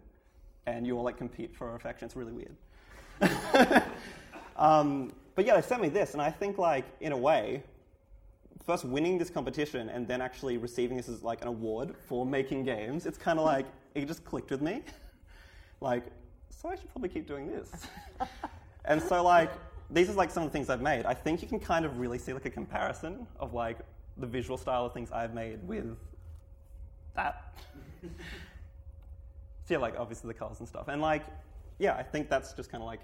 and 0.66 0.86
you 0.86 0.96
all 0.96 1.04
like 1.04 1.16
compete 1.16 1.54
for 1.54 1.68
her 1.68 1.76
affection. 1.76 2.06
It's 2.06 2.16
really 2.16 2.32
weird. 2.32 2.56
um, 4.56 5.12
but 5.36 5.46
yeah, 5.46 5.54
they 5.54 5.62
sent 5.62 5.82
me 5.82 5.88
this, 5.88 6.14
and 6.14 6.22
I 6.22 6.30
think 6.30 6.58
like 6.58 6.84
in 7.00 7.12
a 7.12 7.16
way, 7.16 7.62
first 8.64 8.84
winning 8.84 9.18
this 9.18 9.30
competition 9.30 9.88
and 9.88 10.06
then 10.06 10.20
actually 10.20 10.56
receiving 10.56 10.96
this 10.96 11.08
as 11.08 11.22
like 11.22 11.42
an 11.42 11.48
award 11.48 11.94
for 12.08 12.24
making 12.24 12.64
games, 12.64 13.06
it's 13.06 13.18
kind 13.18 13.38
of 13.38 13.44
like 13.44 13.66
it 13.94 14.06
just 14.06 14.24
clicked 14.24 14.50
with 14.50 14.62
me. 14.62 14.82
like, 15.80 16.04
so 16.50 16.68
I 16.68 16.76
should 16.76 16.90
probably 16.90 17.08
keep 17.08 17.26
doing 17.26 17.48
this. 17.48 17.70
And 18.84 19.00
so 19.02 19.22
like 19.22 19.52
these 19.90 20.08
are 20.08 20.14
like 20.14 20.30
some 20.30 20.42
of 20.42 20.50
the 20.50 20.52
things 20.52 20.70
I've 20.70 20.80
made. 20.80 21.04
I 21.04 21.14
think 21.14 21.42
you 21.42 21.48
can 21.48 21.60
kind 21.60 21.84
of 21.84 21.98
really 21.98 22.18
see 22.18 22.32
like 22.32 22.46
a 22.46 22.50
comparison 22.50 23.26
of 23.38 23.52
like 23.52 23.78
the 24.16 24.26
visual 24.26 24.56
style 24.56 24.86
of 24.86 24.94
things 24.94 25.10
I've 25.12 25.34
made 25.34 25.66
with 25.66 25.96
that. 27.14 27.54
so 28.02 28.08
yeah, 29.68 29.78
like 29.78 29.98
obviously 29.98 30.28
the 30.28 30.34
colors 30.34 30.60
and 30.60 30.68
stuff. 30.68 30.88
And 30.88 31.02
like, 31.02 31.24
yeah, 31.78 31.94
I 31.94 32.02
think 32.02 32.30
that's 32.30 32.52
just 32.54 32.70
kind 32.70 32.82
of 32.82 32.86
like 32.86 33.00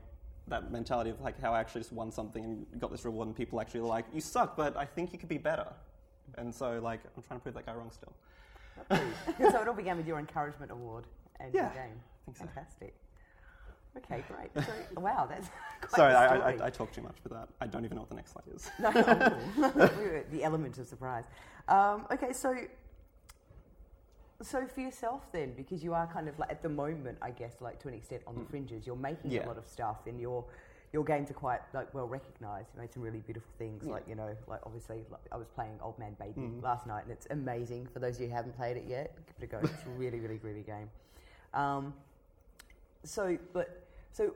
that 0.48 0.72
mentality 0.72 1.10
of 1.10 1.20
like 1.20 1.38
how 1.40 1.52
I 1.52 1.60
actually 1.60 1.82
just 1.82 1.92
won 1.92 2.10
something 2.10 2.42
and 2.44 2.80
got 2.80 2.90
this 2.90 3.04
reward, 3.04 3.26
and 3.28 3.36
people 3.36 3.60
actually 3.60 3.80
are 3.80 3.84
like, 3.86 4.06
"You 4.14 4.20
suck, 4.20 4.56
but 4.56 4.76
I 4.76 4.86
think 4.86 5.12
you 5.12 5.18
could 5.18 5.28
be 5.28 5.38
better." 5.38 5.66
And 6.36 6.54
so 6.54 6.80
like, 6.82 7.00
I'm 7.16 7.22
trying 7.22 7.40
to 7.40 7.42
prove 7.42 7.54
that 7.54 7.66
guy 7.66 7.74
wrong 7.74 7.90
still. 7.90 8.12
so 9.50 9.60
it 9.60 9.68
all 9.68 9.74
began 9.74 9.96
with 9.96 10.06
your 10.06 10.18
encouragement 10.18 10.70
award 10.70 11.04
and 11.40 11.52
Yeah, 11.52 11.72
your 11.74 11.84
game. 11.84 12.00
I 12.00 12.24
think 12.24 12.36
so. 12.36 12.44
Fantastic. 12.46 12.94
Okay, 13.96 14.22
great. 14.28 14.50
So, 14.64 15.00
wow, 15.00 15.26
that's 15.28 15.48
quite 15.80 15.96
Sorry, 15.96 16.14
I, 16.14 16.36
I. 16.36 16.50
I, 16.52 16.66
I 16.66 16.70
talk 16.70 16.92
too 16.92 17.02
much 17.02 17.16
for 17.22 17.28
that. 17.30 17.48
I 17.60 17.66
don't 17.66 17.84
even 17.84 17.96
know 17.96 18.02
what 18.02 18.10
the 18.10 18.16
next 18.16 18.32
slide 18.32 18.44
is. 18.54 18.70
No, 18.78 20.22
the 20.30 20.44
element 20.44 20.78
of 20.78 20.86
surprise. 20.86 21.24
Um, 21.68 22.06
okay, 22.12 22.32
so 22.32 22.54
so 24.40 24.66
for 24.68 24.80
yourself 24.80 25.22
then, 25.32 25.52
because 25.56 25.82
you 25.82 25.94
are 25.94 26.06
kind 26.06 26.28
of 26.28 26.38
like 26.38 26.50
at 26.50 26.62
the 26.62 26.68
moment, 26.68 27.18
I 27.20 27.30
guess, 27.30 27.56
like 27.60 27.80
to 27.82 27.88
an 27.88 27.94
extent 27.94 28.22
on 28.26 28.36
the 28.36 28.44
fringes, 28.44 28.86
you're 28.86 28.94
making 28.96 29.32
Yeah. 29.32 29.46
a 29.46 29.48
lot 29.48 29.58
of 29.58 29.66
stuff, 29.66 30.06
and 30.06 30.20
your 30.20 30.44
your 30.92 31.04
games 31.04 31.30
are 31.30 31.34
quite 31.34 31.60
like 31.74 31.92
well 31.92 32.06
recognised. 32.06 32.68
You 32.74 32.80
made 32.80 32.92
some 32.92 33.02
really 33.02 33.18
beautiful 33.18 33.50
things, 33.58 33.84
Yeah. 33.84 33.92
like 33.94 34.06
you 34.08 34.14
know, 34.14 34.36
like 34.46 34.60
obviously, 34.64 35.04
like, 35.10 35.20
I 35.32 35.36
was 35.36 35.48
playing 35.48 35.78
Old 35.82 35.98
Man 35.98 36.14
Baby 36.20 36.40
Mhm. 36.42 36.62
last 36.62 36.86
night, 36.86 37.02
and 37.02 37.10
it's 37.12 37.26
amazing. 37.30 37.88
For 37.92 37.98
those 37.98 38.14
of 38.16 38.22
you 38.22 38.28
who 38.28 38.34
haven't 38.34 38.56
played 38.56 38.76
it 38.76 38.84
yet, 38.86 39.14
give 39.26 39.34
it 39.40 39.44
a 39.44 39.46
go. 39.48 39.58
It's 39.58 39.86
a 39.86 39.90
really, 39.90 40.20
really 40.20 40.38
groovy 40.38 40.64
game. 40.64 40.88
Um, 41.52 41.92
so, 43.04 43.38
but 43.52 43.86
so 44.12 44.34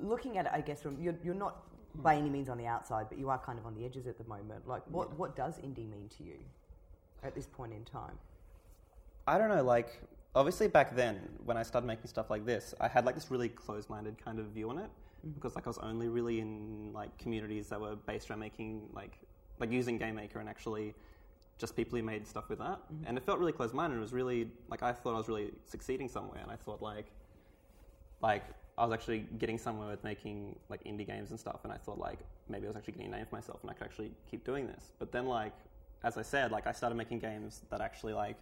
looking 0.00 0.38
at 0.38 0.46
it, 0.46 0.52
I 0.54 0.60
guess 0.60 0.82
from 0.82 1.00
you're, 1.00 1.14
you're 1.22 1.34
not 1.34 1.62
hmm. 1.94 2.02
by 2.02 2.16
any 2.16 2.30
means 2.30 2.48
on 2.48 2.58
the 2.58 2.66
outside, 2.66 3.06
but 3.08 3.18
you 3.18 3.28
are 3.28 3.38
kind 3.38 3.58
of 3.58 3.66
on 3.66 3.74
the 3.74 3.84
edges 3.84 4.06
at 4.06 4.18
the 4.18 4.24
moment. 4.24 4.66
Like, 4.66 4.82
what 4.88 5.08
Yeah. 5.08 5.14
what 5.16 5.36
does 5.36 5.58
indie 5.58 5.88
mean 5.88 6.08
to 6.18 6.24
you 6.24 6.38
at 7.22 7.34
this 7.34 7.46
point 7.46 7.72
in 7.72 7.84
time? 7.84 8.18
I 9.26 9.36
don't 9.38 9.48
know, 9.48 9.62
like, 9.62 10.00
obviously 10.34 10.68
back 10.68 10.94
then, 10.94 11.16
when 11.44 11.56
I 11.56 11.62
started 11.62 11.86
making 11.86 12.06
stuff 12.06 12.30
like 12.30 12.46
this, 12.46 12.74
I 12.80 12.88
had 12.88 13.04
like 13.04 13.14
this 13.14 13.30
really 13.30 13.48
closed 13.48 13.90
minded 13.90 14.22
kind 14.22 14.38
of 14.38 14.46
view 14.46 14.70
on 14.70 14.78
it 14.78 14.90
mm-hmm. 15.26 15.32
because 15.32 15.54
like 15.54 15.66
I 15.66 15.70
was 15.70 15.78
only 15.78 16.08
really 16.08 16.40
in 16.40 16.92
like 16.92 17.16
communities 17.18 17.68
that 17.68 17.80
were 17.80 17.96
based 17.96 18.30
around 18.30 18.40
making 18.40 18.88
like 18.94 19.18
like 19.58 19.72
using 19.72 19.98
Game 19.98 20.14
Maker 20.14 20.38
and 20.38 20.48
actually 20.48 20.94
just 21.58 21.76
people 21.76 21.98
who 21.98 22.04
made 22.04 22.26
stuff 22.26 22.48
with 22.48 22.58
that. 22.58 22.78
Mm-hmm. 22.78 23.06
And 23.06 23.18
it 23.18 23.24
felt 23.24 23.38
really 23.38 23.52
closed 23.52 23.74
minded. 23.74 23.96
It 23.96 24.00
was 24.00 24.12
really 24.12 24.48
like 24.70 24.82
I 24.82 24.92
thought 24.92 25.14
I 25.14 25.18
was 25.18 25.28
really 25.28 25.52
succeeding 25.66 26.08
somewhere 26.08 26.40
and 26.40 26.50
I 26.50 26.56
thought 26.56 26.80
like 26.80 27.06
like 28.22 28.44
I 28.76 28.84
was 28.84 28.92
actually 28.92 29.26
getting 29.38 29.58
somewhere 29.58 29.88
with 29.88 30.02
making 30.04 30.56
like 30.68 30.84
indie 30.84 31.06
games 31.06 31.30
and 31.30 31.38
stuff 31.38 31.60
and 31.64 31.72
I 31.72 31.76
thought 31.76 31.98
like 31.98 32.20
maybe 32.48 32.66
I 32.66 32.68
was 32.68 32.76
actually 32.76 32.94
getting 32.94 33.12
a 33.12 33.16
name 33.16 33.26
for 33.26 33.34
myself 33.34 33.58
and 33.62 33.70
I 33.70 33.74
could 33.74 33.84
actually 33.84 34.12
keep 34.30 34.44
doing 34.44 34.66
this. 34.66 34.92
But 34.98 35.12
then 35.12 35.26
like 35.26 35.54
as 36.04 36.16
I 36.16 36.22
said, 36.22 36.52
like 36.52 36.66
I 36.66 36.72
started 36.72 36.94
making 36.94 37.18
games 37.18 37.62
that 37.70 37.80
actually 37.80 38.14
like 38.14 38.36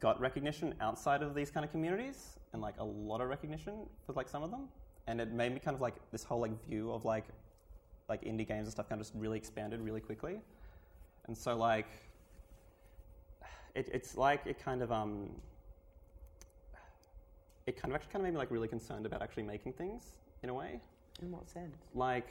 got 0.00 0.18
recognition 0.20 0.74
outside 0.80 1.22
of 1.22 1.34
these 1.34 1.50
kind 1.50 1.64
of 1.64 1.70
communities 1.70 2.38
and 2.52 2.62
like 2.62 2.74
a 2.78 2.84
lot 2.84 3.20
of 3.20 3.28
recognition 3.28 3.74
for 4.06 4.12
like 4.14 4.28
some 4.28 4.42
of 4.42 4.50
them 4.50 4.68
and 5.06 5.20
it 5.20 5.32
made 5.32 5.52
me 5.52 5.58
kind 5.58 5.74
of 5.74 5.80
like 5.80 5.94
this 6.12 6.22
whole 6.22 6.40
like 6.40 6.52
view 6.68 6.92
of 6.92 7.04
like 7.04 7.24
like 8.08 8.22
indie 8.22 8.46
games 8.46 8.66
and 8.66 8.70
stuff 8.70 8.88
kind 8.88 9.00
of 9.00 9.06
just 9.06 9.18
really 9.18 9.36
expanded 9.36 9.80
really 9.80 10.00
quickly 10.00 10.40
and 11.28 11.36
so 11.36 11.56
like 11.56 11.86
it, 13.74 13.88
it's 13.92 14.16
like 14.16 14.40
it 14.46 14.58
kind 14.62 14.82
of 14.82 14.90
um 14.90 15.28
it 17.66 17.76
kind 17.80 17.92
of 17.92 17.96
actually 17.96 18.12
kind 18.12 18.22
of 18.22 18.24
made 18.24 18.32
me 18.34 18.38
like 18.38 18.50
really 18.50 18.68
concerned 18.68 19.06
about 19.06 19.22
actually 19.22 19.42
making 19.42 19.72
things 19.74 20.02
in 20.42 20.48
a 20.48 20.54
way 20.54 20.80
In 21.22 21.30
what 21.30 21.48
sense? 21.48 21.76
like 21.94 22.28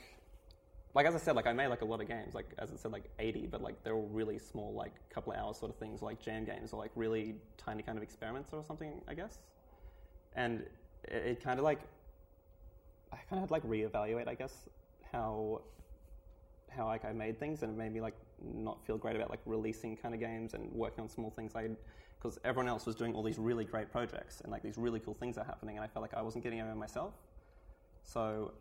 like 0.95 1.05
as 1.05 1.13
I 1.13 1.19
said, 1.19 1.35
like 1.35 1.45
I 1.45 1.53
made 1.53 1.67
like 1.67 1.81
a 1.81 1.85
lot 1.85 2.01
of 2.01 2.07
games, 2.07 2.33
like 2.33 2.47
as 2.57 2.71
I 2.71 2.75
said, 2.75 2.91
like 2.91 3.03
eighty, 3.19 3.45
but 3.45 3.61
like 3.61 3.83
they're 3.83 3.93
all 3.93 4.09
really 4.11 4.39
small, 4.39 4.73
like 4.73 4.93
couple 5.11 5.31
of 5.31 5.37
hours 5.37 5.57
sort 5.57 5.69
of 5.71 5.77
things, 5.77 6.01
like 6.01 6.19
jam 6.19 6.43
games 6.43 6.73
or 6.73 6.79
like 6.79 6.91
really 6.95 7.35
tiny 7.57 7.83
kind 7.83 7.97
of 7.97 8.03
experiments 8.03 8.49
or 8.51 8.63
something, 8.63 9.01
I 9.07 9.13
guess. 9.13 9.37
And 10.35 10.61
it, 11.03 11.13
it 11.13 11.43
kind 11.43 11.59
of 11.59 11.65
like 11.65 11.81
I 13.11 13.17
kind 13.29 13.33
of 13.33 13.39
had 13.41 13.51
like 13.51 13.63
reevaluate, 13.63 14.27
I 14.27 14.33
guess, 14.33 14.67
how 15.11 15.61
how 16.71 16.85
like 16.87 17.05
I 17.05 17.11
made 17.13 17.39
things, 17.39 17.61
and 17.61 17.73
it 17.73 17.77
made 17.77 17.93
me 17.93 18.01
like 18.01 18.15
not 18.43 18.85
feel 18.85 18.97
great 18.97 19.15
about 19.15 19.29
like 19.29 19.39
releasing 19.45 19.97
kind 19.97 20.13
of 20.13 20.19
games 20.19 20.53
and 20.53 20.71
working 20.71 21.01
on 21.01 21.09
small 21.09 21.31
things. 21.31 21.55
I 21.55 21.69
because 22.17 22.39
everyone 22.43 22.67
else 22.67 22.85
was 22.85 22.95
doing 22.95 23.13
all 23.13 23.21
these 23.21 23.37
really 23.37 23.63
great 23.63 23.91
projects 23.91 24.41
and 24.41 24.51
like 24.51 24.63
these 24.63 24.77
really 24.77 24.99
cool 24.99 25.13
things 25.13 25.37
are 25.37 25.43
happening, 25.43 25.77
and 25.77 25.83
I 25.83 25.87
felt 25.87 26.01
like 26.01 26.13
I 26.13 26.21
wasn't 26.21 26.43
getting 26.43 26.59
around 26.59 26.77
myself. 26.77 27.13
So, 28.03 28.53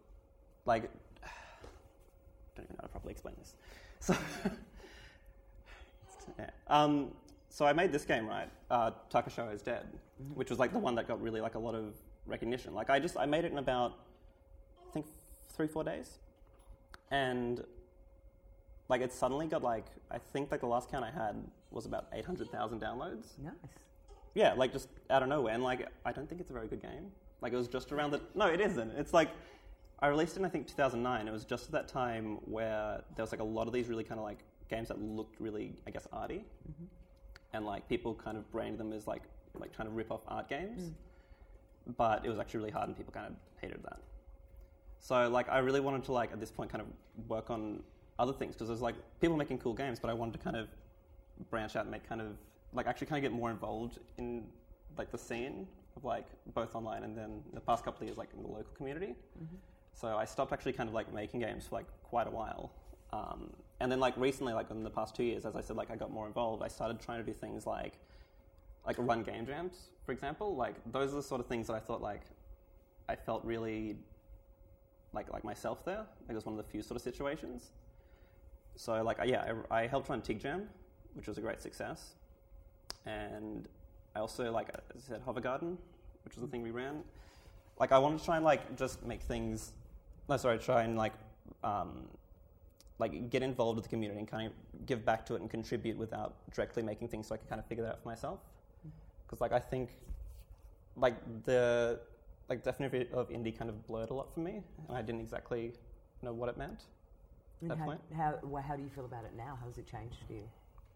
like, 0.66 0.82
don't 2.54 2.64
even 2.64 2.74
know 2.74 2.80
how 2.80 2.86
to 2.86 2.88
properly 2.88 3.12
explain 3.12 3.34
this. 3.38 3.54
So, 4.00 4.14
yeah. 6.38 6.50
Um, 6.66 7.12
so 7.48 7.64
I 7.64 7.72
made 7.72 7.92
this 7.92 8.04
game, 8.04 8.26
right? 8.26 8.50
Uh, 8.70 8.90
Takasho 9.10 9.52
is 9.54 9.62
Dead, 9.62 9.86
which 10.34 10.50
was 10.50 10.58
like 10.58 10.72
the 10.72 10.78
one 10.78 10.94
that 10.96 11.08
got 11.08 11.22
really 11.22 11.40
like 11.40 11.54
a 11.54 11.58
lot 11.58 11.74
of 11.74 11.94
recognition. 12.26 12.74
Like 12.74 12.90
I 12.90 12.98
just 12.98 13.16
I 13.16 13.24
made 13.24 13.44
it 13.44 13.52
in 13.52 13.58
about 13.58 13.94
I 14.88 14.92
think 14.92 15.06
three 15.48 15.66
four 15.66 15.84
days, 15.84 16.18
and 17.10 17.64
like 18.88 19.00
it 19.00 19.12
suddenly 19.12 19.46
got 19.46 19.62
like 19.62 19.86
I 20.10 20.18
think 20.18 20.50
like 20.50 20.60
the 20.60 20.66
last 20.66 20.90
count 20.90 21.04
I 21.04 21.10
had 21.10 21.36
was 21.70 21.86
about 21.86 22.06
eight 22.12 22.24
hundred 22.24 22.50
thousand 22.50 22.80
downloads. 22.80 23.38
Nice. 23.42 23.54
Yeah, 24.34 24.52
like 24.52 24.72
just 24.72 24.88
out 25.10 25.22
of 25.22 25.28
nowhere, 25.28 25.54
and 25.54 25.62
like 25.62 25.88
I 26.04 26.12
don't 26.12 26.28
think 26.28 26.40
it's 26.40 26.50
a 26.50 26.52
very 26.52 26.68
good 26.68 26.82
game. 26.82 27.10
Like 27.40 27.52
it 27.52 27.56
was 27.56 27.68
just 27.68 27.92
around 27.92 28.12
the 28.12 28.20
no, 28.34 28.46
it 28.46 28.60
isn't. 28.60 28.92
It's 28.92 29.12
like 29.12 29.30
I 30.00 30.08
released 30.08 30.36
it 30.36 30.40
in 30.40 30.44
I 30.44 30.48
think 30.48 30.66
2009. 30.66 31.26
It 31.26 31.32
was 31.32 31.44
just 31.44 31.66
at 31.66 31.72
that 31.72 31.88
time 31.88 32.38
where 32.44 33.02
there 33.14 33.22
was 33.22 33.32
like 33.32 33.40
a 33.40 33.44
lot 33.44 33.66
of 33.66 33.72
these 33.72 33.88
really 33.88 34.04
kind 34.04 34.20
of 34.20 34.24
like 34.24 34.38
games 34.68 34.88
that 34.88 35.00
looked 35.00 35.40
really 35.40 35.74
I 35.86 35.90
guess 35.90 36.06
arty, 36.12 36.44
mm-hmm. 36.70 36.84
and 37.54 37.66
like 37.66 37.88
people 37.88 38.14
kind 38.14 38.36
of 38.36 38.50
branded 38.52 38.78
them 38.78 38.92
as 38.92 39.06
like 39.06 39.22
like 39.58 39.74
trying 39.74 39.88
to 39.88 39.94
rip 39.94 40.12
off 40.12 40.20
art 40.28 40.48
games, 40.48 40.82
mm. 40.82 41.96
but 41.96 42.24
it 42.24 42.28
was 42.28 42.38
actually 42.38 42.58
really 42.58 42.72
hard, 42.72 42.88
and 42.88 42.96
people 42.96 43.12
kind 43.12 43.26
of 43.26 43.32
hated 43.60 43.82
that. 43.84 43.98
So 45.00 45.28
like 45.28 45.48
I 45.48 45.58
really 45.58 45.80
wanted 45.80 46.04
to 46.04 46.12
like 46.12 46.32
at 46.32 46.40
this 46.40 46.50
point 46.50 46.70
kind 46.70 46.82
of 46.82 46.88
work 47.28 47.50
on 47.50 47.82
other 48.18 48.32
things 48.32 48.54
because 48.54 48.68
there's 48.68 48.80
like 48.80 48.94
people 49.20 49.36
making 49.36 49.58
cool 49.58 49.74
games, 49.74 49.98
but 50.00 50.10
I 50.10 50.14
wanted 50.14 50.32
to 50.32 50.38
kind 50.38 50.56
of 50.56 50.68
branch 51.50 51.76
out 51.76 51.82
and 51.82 51.90
make 51.90 52.08
kind 52.08 52.20
of 52.20 52.28
like 52.72 52.86
actually 52.86 53.06
kind 53.08 53.24
of 53.24 53.30
get 53.30 53.36
more 53.36 53.50
involved 53.50 53.98
in 54.18 54.44
like 54.96 55.10
the 55.10 55.18
scene 55.18 55.66
of 55.96 56.04
like 56.04 56.26
both 56.54 56.74
online 56.74 57.02
and 57.04 57.16
then 57.16 57.42
the 57.52 57.60
past 57.60 57.84
couple 57.84 58.02
of 58.02 58.06
years 58.08 58.18
like 58.18 58.28
in 58.36 58.42
the 58.42 58.48
local 58.48 58.72
community. 58.76 59.14
So 59.92 60.08
I 60.08 60.24
stopped 60.24 60.52
actually 60.52 60.74
kind 60.74 60.88
of 60.88 60.94
like 60.94 61.12
making 61.12 61.40
games 61.40 61.66
for 61.66 61.76
like 61.76 61.86
quite 62.02 62.26
a 62.26 62.30
while. 62.30 62.72
Um, 63.12 63.50
and 63.80 63.90
then 63.90 64.00
like 64.00 64.14
recently, 64.16 64.52
like 64.52 64.70
in 64.70 64.82
the 64.82 64.90
past 64.90 65.14
two 65.14 65.24
years, 65.24 65.44
as 65.46 65.56
I 65.56 65.60
said, 65.60 65.76
like 65.76 65.90
I 65.90 65.96
got 65.96 66.10
more 66.10 66.26
involved. 66.26 66.62
I 66.62 66.68
started 66.68 67.00
trying 67.00 67.18
to 67.18 67.24
do 67.24 67.32
things 67.32 67.66
like 67.66 67.94
like 68.86 68.96
run 68.98 69.22
game 69.22 69.46
jams, 69.46 69.90
for 70.04 70.12
example. 70.12 70.54
Like 70.54 70.74
those 70.92 71.12
are 71.12 71.16
the 71.16 71.22
sort 71.22 71.40
of 71.40 71.46
things 71.46 71.66
that 71.66 71.74
I 71.74 71.80
thought 71.80 72.02
like 72.02 72.22
I 73.08 73.16
felt 73.16 73.44
really 73.44 73.96
like 75.12 75.32
like 75.32 75.44
myself 75.44 75.84
there. 75.84 76.04
Like 76.22 76.30
it 76.30 76.34
was 76.34 76.46
one 76.46 76.58
of 76.58 76.64
the 76.64 76.70
few 76.70 76.82
sort 76.82 76.96
of 76.96 77.02
situations. 77.02 77.70
So 78.76 79.02
like 79.02 79.18
yeah, 79.24 79.52
I, 79.70 79.82
I 79.82 79.86
helped 79.86 80.08
run 80.08 80.20
TIGJam, 80.20 80.66
which 81.14 81.26
was 81.26 81.38
a 81.38 81.40
great 81.40 81.60
success, 81.60 82.14
and 83.06 83.68
I 84.14 84.20
also 84.20 84.52
like 84.52 84.68
as 84.94 85.04
I 85.08 85.14
said 85.14 85.22
Hover 85.24 85.40
Garden, 85.40 85.78
which 86.24 86.34
was 86.34 86.42
the 86.42 86.48
thing 86.48 86.62
we 86.62 86.70
ran. 86.70 87.02
Like 87.80 87.92
I 87.92 87.98
wanted 87.98 88.18
to 88.18 88.24
try 88.24 88.36
and 88.36 88.44
like 88.44 88.76
just 88.76 89.04
make 89.04 89.22
things. 89.22 89.72
No, 90.28 90.36
sorry, 90.36 90.58
try 90.58 90.82
and 90.82 90.96
like 90.96 91.12
um, 91.64 92.06
like 92.98 93.30
get 93.30 93.42
involved 93.42 93.76
with 93.76 93.84
the 93.84 93.90
community 93.90 94.18
and 94.18 94.28
kind 94.28 94.46
of 94.46 94.86
give 94.86 95.04
back 95.04 95.24
to 95.26 95.34
it 95.34 95.40
and 95.40 95.50
contribute 95.50 95.96
without 95.96 96.34
directly 96.52 96.82
making 96.82 97.08
things, 97.08 97.28
so 97.28 97.34
I 97.34 97.38
could 97.38 97.48
kind 97.48 97.58
of 97.58 97.66
figure 97.66 97.84
that 97.84 97.92
out 97.92 98.02
for 98.02 98.08
myself. 98.08 98.40
Because 99.26 99.40
like 99.40 99.52
I 99.52 99.58
think 99.58 99.90
like 100.96 101.16
the 101.44 102.00
like 102.48 102.62
definition 102.62 103.06
of 103.12 103.28
indie 103.30 103.56
kind 103.56 103.70
of 103.70 103.86
blurred 103.86 104.10
a 104.10 104.14
lot 104.14 104.32
for 104.32 104.40
me, 104.40 104.62
and 104.88 104.96
I 104.96 105.02
didn't 105.02 105.20
exactly 105.20 105.72
know 106.22 106.32
what 106.32 106.48
it 106.48 106.56
meant. 106.56 106.84
And 107.60 107.70
That 107.70 107.78
how, 107.78 107.84
point. 107.84 108.00
how, 108.16 108.38
well, 108.42 108.62
how 108.62 108.76
do 108.76 108.82
you 108.82 108.90
feel 108.90 109.04
about 109.04 109.24
it 109.24 109.32
now? 109.36 109.58
How 109.60 109.66
has 109.66 109.78
it 109.78 109.86
changed 109.86 110.16
for 110.26 110.34
you? 110.34 110.42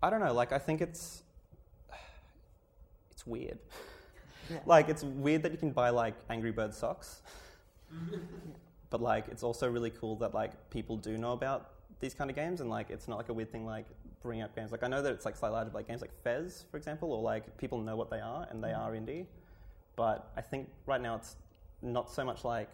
I 0.02 0.10
don't 0.10 0.20
know. 0.20 0.32
Like 0.32 0.52
I 0.52 0.58
think 0.58 0.80
it's 0.80 1.22
it's 3.10 3.26
weird. 3.26 3.58
Yeah. 4.48 4.58
Like 4.66 4.88
it's 4.88 5.04
weird 5.04 5.44
that 5.44 5.52
you 5.52 5.58
can 5.58 5.70
buy 5.70 5.90
like 5.90 6.14
Angry 6.28 6.50
Bird 6.50 6.74
socks, 6.74 7.22
but 8.90 9.00
like 9.00 9.26
it's 9.28 9.44
also 9.44 9.70
really 9.70 9.90
cool 9.90 10.16
that 10.16 10.34
like 10.34 10.70
people 10.70 10.96
do 10.96 11.16
know 11.16 11.34
about 11.34 11.70
these 12.00 12.14
kind 12.14 12.30
of 12.30 12.34
games, 12.34 12.60
and 12.60 12.68
like 12.68 12.90
it's 12.90 13.06
not 13.06 13.16
like 13.16 13.28
a 13.28 13.32
weird 13.32 13.52
thing 13.52 13.64
like 13.64 13.86
bringing 14.22 14.42
up 14.42 14.56
games. 14.56 14.72
Like 14.72 14.82
I 14.82 14.88
know 14.88 15.02
that 15.02 15.12
it's 15.12 15.24
like 15.24 15.36
slightly 15.36 15.54
larger, 15.54 15.70
like 15.72 15.86
games 15.86 16.00
like 16.00 16.10
Fez, 16.24 16.64
for 16.68 16.78
example, 16.78 17.12
or 17.12 17.22
like 17.22 17.56
people 17.58 17.78
know 17.78 17.94
what 17.94 18.10
they 18.10 18.18
are 18.18 18.46
and 18.50 18.60
they 18.60 18.70
mm-hmm. 18.70 18.80
are 18.80 18.92
indie. 18.92 19.26
But 19.94 20.32
I 20.36 20.40
think 20.40 20.68
right 20.86 21.00
now 21.00 21.14
it's 21.14 21.36
not 21.82 22.10
so 22.10 22.24
much 22.24 22.44
like 22.44 22.70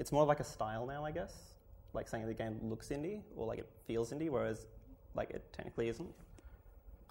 it's 0.00 0.10
more 0.10 0.24
like 0.24 0.40
a 0.40 0.44
style 0.44 0.86
now, 0.86 1.04
I 1.04 1.12
guess. 1.12 1.49
Like 1.92 2.08
saying 2.08 2.26
the 2.26 2.34
game 2.34 2.58
looks 2.62 2.88
indie 2.88 3.22
or 3.36 3.46
like 3.46 3.58
it 3.58 3.68
feels 3.86 4.12
indie, 4.12 4.30
whereas 4.30 4.66
like 5.14 5.30
it 5.30 5.52
technically 5.52 5.88
isn't. 5.88 6.10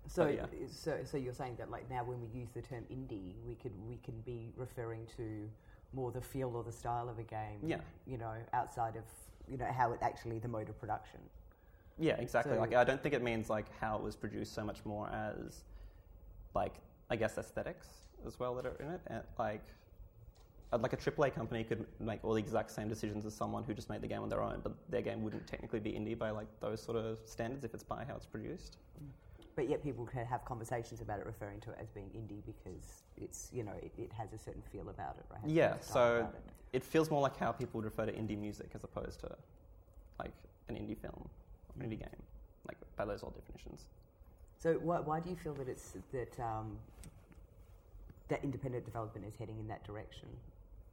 So, 0.07 0.27
yeah. 0.27 0.45
so, 0.71 0.97
so 1.03 1.17
you're 1.17 1.33
saying 1.33 1.55
that 1.57 1.69
like 1.69 1.89
now 1.89 2.03
when 2.03 2.19
we 2.21 2.27
use 2.39 2.49
the 2.53 2.61
term 2.61 2.83
indie, 2.91 3.33
we 3.45 3.55
could 3.55 3.73
we 3.87 3.97
can 4.03 4.19
be 4.21 4.51
referring 4.55 5.05
to 5.17 5.49
more 5.93 6.11
the 6.11 6.21
feel 6.21 6.55
or 6.55 6.63
the 6.63 6.71
style 6.71 7.09
of 7.09 7.19
a 7.19 7.23
game. 7.23 7.59
Yeah. 7.63 7.77
You 8.07 8.17
know, 8.17 8.33
outside 8.53 8.95
of 8.95 9.03
you 9.47 9.57
know 9.57 9.67
how 9.71 9.91
it 9.91 9.99
actually 10.01 10.39
the 10.39 10.47
mode 10.47 10.69
of 10.69 10.79
production. 10.79 11.19
Yeah, 11.97 12.13
exactly. 12.13 12.55
So- 12.55 12.59
like 12.59 12.73
I 12.73 12.83
don't 12.83 13.01
think 13.01 13.13
it 13.13 13.21
means 13.21 13.49
like 13.49 13.65
how 13.79 13.97
it 13.97 14.03
was 14.03 14.15
produced 14.15 14.53
so 14.53 14.63
much 14.63 14.83
more 14.85 15.09
as 15.09 15.63
like 16.55 16.75
I 17.09 17.15
guess 17.15 17.37
aesthetics 17.37 17.87
as 18.25 18.39
well 18.39 18.55
that 18.55 18.65
are 18.65 18.75
in 18.79 18.89
it. 18.91 19.01
And, 19.07 19.23
like 19.37 19.65
like 20.77 20.93
a 20.93 20.97
AAA 20.97 21.33
company 21.33 21.63
could 21.63 21.85
make 21.99 22.23
all 22.23 22.33
the 22.33 22.39
exact 22.39 22.71
same 22.71 22.87
decisions 22.87 23.25
as 23.25 23.33
someone 23.33 23.63
who 23.63 23.73
just 23.73 23.89
made 23.89 24.01
the 24.01 24.07
game 24.07 24.21
on 24.21 24.29
their 24.29 24.43
own, 24.43 24.59
but 24.61 24.73
their 24.89 25.01
game 25.01 25.23
wouldn't 25.23 25.47
technically 25.47 25.79
be 25.79 25.91
indie 25.91 26.17
by 26.17 26.29
like 26.29 26.47
those 26.59 26.81
sort 26.81 26.97
of 26.97 27.19
standards 27.25 27.63
if 27.63 27.73
it's 27.73 27.83
by 27.83 28.03
how 28.05 28.15
it's 28.15 28.25
produced. 28.25 28.77
but 29.55 29.67
yet 29.67 29.83
people 29.83 30.05
can 30.05 30.25
have 30.25 30.45
conversations 30.45 31.01
about 31.01 31.19
it, 31.19 31.25
referring 31.25 31.59
to 31.59 31.71
it 31.71 31.77
as 31.81 31.89
being 31.89 32.07
indie 32.09 32.41
because 32.45 33.03
it's 33.17 33.49
you 33.51 33.63
know 33.63 33.73
it, 33.81 33.91
it 33.97 34.11
has 34.13 34.31
a 34.31 34.37
certain 34.37 34.61
feel 34.71 34.89
about 34.89 35.15
it, 35.17 35.25
right? 35.31 35.41
Yeah, 35.45 35.73
so 35.81 36.27
it. 36.71 36.77
it 36.77 36.83
feels 36.83 37.09
more 37.09 37.21
like 37.21 37.37
how 37.37 37.51
people 37.51 37.79
would 37.79 37.85
refer 37.85 38.05
to 38.05 38.13
indie 38.13 38.37
music 38.37 38.69
as 38.75 38.83
opposed 38.83 39.19
to 39.21 39.35
like 40.19 40.33
an 40.67 40.75
indie 40.75 40.97
film 40.97 41.27
or 41.69 41.83
an 41.83 41.89
indie 41.89 41.99
game, 41.99 42.21
like 42.67 42.77
by 42.95 43.05
those 43.05 43.23
old 43.23 43.33
definitions. 43.33 43.85
So 44.59 44.73
why, 44.73 44.99
why 44.99 45.19
do 45.19 45.29
you 45.29 45.35
feel 45.35 45.53
that 45.55 45.67
it's 45.67 45.93
that 46.11 46.39
um, 46.39 46.77
that 48.29 48.43
independent 48.43 48.85
development 48.85 49.25
is 49.25 49.35
heading 49.37 49.59
in 49.59 49.67
that 49.67 49.83
direction, 49.83 50.27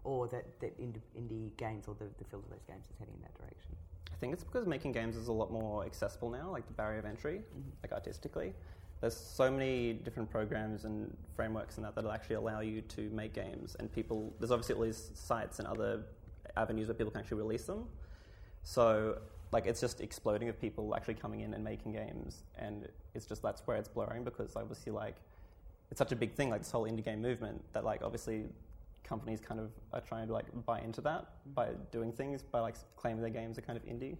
or 0.06 0.28
that, 0.28 0.60
that 0.60 0.80
indie, 0.80 1.00
indie 1.18 1.54
games 1.56 1.88
or 1.88 1.94
the, 1.94 2.06
the 2.18 2.24
field 2.24 2.44
of 2.44 2.50
those 2.50 2.64
games 2.66 2.86
is 2.88 2.96
heading 2.98 3.14
in 3.14 3.22
that 3.22 3.36
direction? 3.36 3.72
I 4.12 4.16
think 4.18 4.32
it's 4.32 4.44
because 4.44 4.66
making 4.66 4.92
games 4.92 5.16
is 5.16 5.28
a 5.28 5.32
lot 5.32 5.50
more 5.50 5.84
accessible 5.84 6.30
now, 6.30 6.50
like 6.50 6.66
the 6.66 6.72
barrier 6.72 7.00
of 7.00 7.04
entry, 7.04 7.40
mm-hmm. 7.40 7.70
like 7.82 7.92
artistically. 7.92 8.54
There's 9.00 9.16
so 9.16 9.50
many 9.50 9.92
different 9.92 10.30
programs 10.30 10.84
and 10.84 11.14
frameworks 11.34 11.76
and 11.76 11.84
that 11.84 11.94
that'll 11.94 12.12
actually 12.12 12.36
allow 12.36 12.60
you 12.60 12.80
to 12.82 13.10
make 13.10 13.34
games, 13.34 13.76
and 13.78 13.92
people. 13.92 14.32
There's 14.38 14.50
obviously 14.50 14.76
all 14.76 14.82
these 14.82 15.10
sites 15.12 15.58
and 15.58 15.68
other 15.68 16.04
avenues 16.56 16.86
where 16.86 16.94
people 16.94 17.10
can 17.10 17.20
actually 17.20 17.42
release 17.42 17.64
them. 17.64 17.84
So, 18.62 19.18
like, 19.52 19.66
it's 19.66 19.80
just 19.80 20.00
exploding 20.00 20.48
of 20.48 20.58
people 20.58 20.94
actually 20.96 21.14
coming 21.14 21.40
in 21.40 21.52
and 21.52 21.62
making 21.62 21.92
games, 21.92 22.44
and 22.58 22.88
it's 23.14 23.26
just 23.26 23.42
that's 23.42 23.60
where 23.66 23.76
it's 23.76 23.88
blurring 23.88 24.24
because 24.24 24.56
obviously, 24.56 24.92
like, 24.92 25.16
it's 25.90 25.98
such 25.98 26.12
a 26.12 26.16
big 26.16 26.32
thing, 26.32 26.48
like 26.48 26.62
this 26.62 26.70
whole 26.70 26.84
indie 26.84 27.04
game 27.04 27.20
movement, 27.20 27.62
that 27.74 27.84
like 27.84 28.02
obviously 28.02 28.46
companies 29.06 29.40
kind 29.40 29.60
of 29.60 29.70
are 29.92 30.00
trying 30.00 30.26
to 30.26 30.32
like 30.32 30.46
buy 30.66 30.80
into 30.80 31.00
that 31.00 31.26
by 31.54 31.68
doing 31.92 32.12
things 32.12 32.42
by 32.42 32.60
like 32.60 32.74
claiming 32.96 33.20
their 33.22 33.30
games 33.30 33.56
are 33.56 33.62
kind 33.62 33.76
of 33.78 33.84
indie 33.86 34.16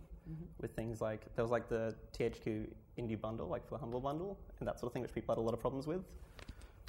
with 0.60 0.72
things 0.74 1.00
like 1.00 1.22
there 1.36 1.44
was 1.44 1.52
like 1.52 1.68
the 1.68 1.94
THQ 2.18 2.66
indie 2.98 3.20
bundle, 3.20 3.46
like 3.46 3.64
for 3.64 3.74
the 3.74 3.78
Humble 3.78 4.00
Bundle, 4.00 4.36
and 4.58 4.66
that 4.66 4.80
sort 4.80 4.88
of 4.90 4.92
thing, 4.92 5.02
which 5.02 5.14
people 5.14 5.32
had 5.32 5.38
a 5.40 5.44
lot 5.44 5.54
of 5.54 5.60
problems 5.60 5.86
with. 5.86 6.02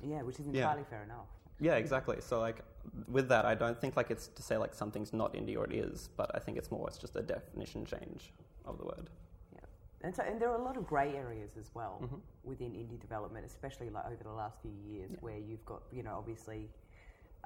Yeah, 0.02 0.24
which 0.24 0.40
is 0.40 0.48
Yeah. 0.48 0.62
entirely 0.64 0.86
fair 0.86 1.04
enough. 1.04 1.28
Yeah, 1.60 1.76
exactly. 1.76 2.18
So 2.20 2.40
like 2.40 2.64
with 3.08 3.28
that, 3.30 3.46
I 3.46 3.54
don't 3.54 3.80
think 3.80 3.96
like 3.96 4.10
it's 4.10 4.28
to 4.30 4.42
say 4.42 4.58
like 4.58 4.74
something's 4.74 5.14
not 5.14 5.34
indie 5.36 5.56
or 5.56 5.66
it 5.66 5.74
is, 5.74 6.10
but 6.18 6.32
I 6.34 6.40
think 6.40 6.58
it's 6.58 6.72
more 6.72 6.88
it's 6.88 6.98
just 6.98 7.16
a 7.16 7.22
definition 7.22 7.86
change 7.86 8.34
of 8.66 8.80
the 8.80 8.86
word. 8.86 9.12
Yeah, 9.54 9.60
and 10.02 10.16
so 10.16 10.24
and 10.24 10.42
there 10.42 10.50
are 10.50 10.58
a 10.60 10.64
lot 10.64 10.76
of 10.76 10.88
grey 10.88 11.16
areas 11.16 11.58
as 11.58 11.70
well 11.76 12.00
Mhm. 12.02 12.20
within 12.44 12.72
indie 12.72 13.00
development, 13.00 13.46
especially 13.46 13.92
like 13.92 14.06
over 14.08 14.24
the 14.24 14.32
last 14.44 14.60
few 14.64 14.72
years, 14.72 15.12
Yeah. 15.12 15.18
where 15.20 15.38
you've 15.38 15.66
got 15.66 15.84
you 15.92 16.02
know 16.02 16.16
obviously 16.18 16.72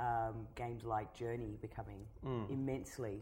um, 0.06 0.36
games 0.56 0.84
like 0.84 1.14
Journey 1.14 1.58
becoming 1.62 2.02
Mm. 2.26 2.50
immensely 2.50 3.18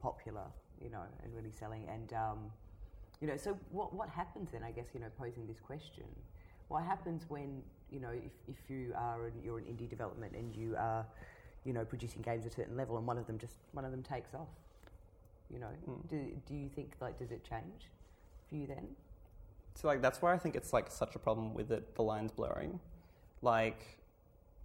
popular, 0.00 0.46
you 0.82 0.90
know, 0.90 1.02
and 1.22 1.34
really 1.34 1.50
selling. 1.62 1.84
And 1.94 2.12
um, 2.12 2.38
you 3.20 3.26
know, 3.28 3.36
so 3.36 3.50
what 3.70 3.88
what 3.94 4.08
happens 4.08 4.50
then? 4.52 4.62
I 4.64 4.72
guess 4.72 4.88
you 4.94 5.00
know, 5.00 5.10
posing 5.18 5.46
this 5.46 5.60
question, 5.60 6.06
what 6.68 6.82
happens 6.92 7.20
when 7.28 7.62
you 7.90 8.00
know 8.00 8.10
if, 8.28 8.32
if 8.48 8.70
you 8.70 8.82
are 8.96 9.26
an, 9.26 9.32
you're 9.44 9.58
an 9.58 9.64
indie 9.64 9.88
development 9.88 10.32
and 10.34 10.54
you 10.56 10.74
are 10.76 11.04
you 11.64 11.72
know 11.72 11.84
producing 11.84 12.22
games 12.22 12.44
at 12.46 12.52
a 12.52 12.54
certain 12.54 12.76
level 12.76 12.96
and 12.98 13.06
one 13.06 13.18
of 13.18 13.26
them 13.26 13.38
just 13.38 13.56
one 13.72 13.84
of 13.84 13.90
them 13.90 14.02
takes 14.02 14.32
off, 14.34 14.48
you 15.52 15.58
know, 15.58 15.72
Mm. 15.88 16.08
do 16.08 16.18
do 16.48 16.54
you 16.54 16.68
think 16.68 16.88
like 17.00 17.18
does 17.18 17.30
it 17.30 17.42
change 17.44 17.82
for 18.48 18.54
you 18.56 18.66
then? 18.66 18.86
So 19.74 19.88
like 19.88 20.00
that's 20.02 20.20
why 20.22 20.32
I 20.32 20.38
think 20.38 20.56
it's 20.56 20.72
like 20.72 20.90
such 20.90 21.14
a 21.16 21.18
problem 21.18 21.54
with 21.54 21.70
it, 21.70 21.94
the 21.94 22.02
lines 22.02 22.32
blurring. 22.32 22.80
Like 23.42 23.80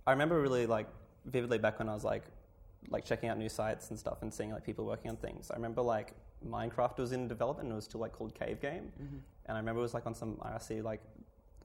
I 0.07 0.11
remember 0.11 0.41
really 0.41 0.65
like 0.65 0.87
vividly 1.25 1.57
back 1.57 1.79
when 1.79 1.89
I 1.89 1.93
was 1.93 2.03
like 2.03 2.23
like 2.89 3.05
checking 3.05 3.29
out 3.29 3.37
new 3.37 3.49
sites 3.49 3.89
and 3.91 3.99
stuff 3.99 4.21
and 4.21 4.33
seeing 4.33 4.51
like 4.51 4.65
people 4.65 4.85
working 4.85 5.11
on 5.11 5.17
things. 5.17 5.51
I 5.51 5.55
remember 5.55 5.81
like 5.81 6.13
Minecraft 6.47 6.97
was 6.97 7.11
in 7.11 7.27
development 7.27 7.67
and 7.67 7.73
it 7.73 7.75
was 7.75 7.85
still 7.85 8.01
like 8.01 8.13
called 8.13 8.33
Cave 8.33 8.59
Game. 8.59 8.91
Mm-hmm. 9.01 9.17
And 9.45 9.57
I 9.57 9.59
remember 9.59 9.79
it 9.79 9.83
was 9.83 9.93
like 9.93 10.07
on 10.07 10.15
some 10.15 10.35
IRC 10.37 10.83
like 10.83 11.01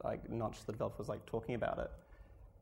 like 0.04 0.28
notch 0.28 0.64
the 0.66 0.72
developer 0.72 0.98
was 0.98 1.08
like 1.08 1.24
talking 1.26 1.54
about 1.54 1.78
it. 1.78 1.90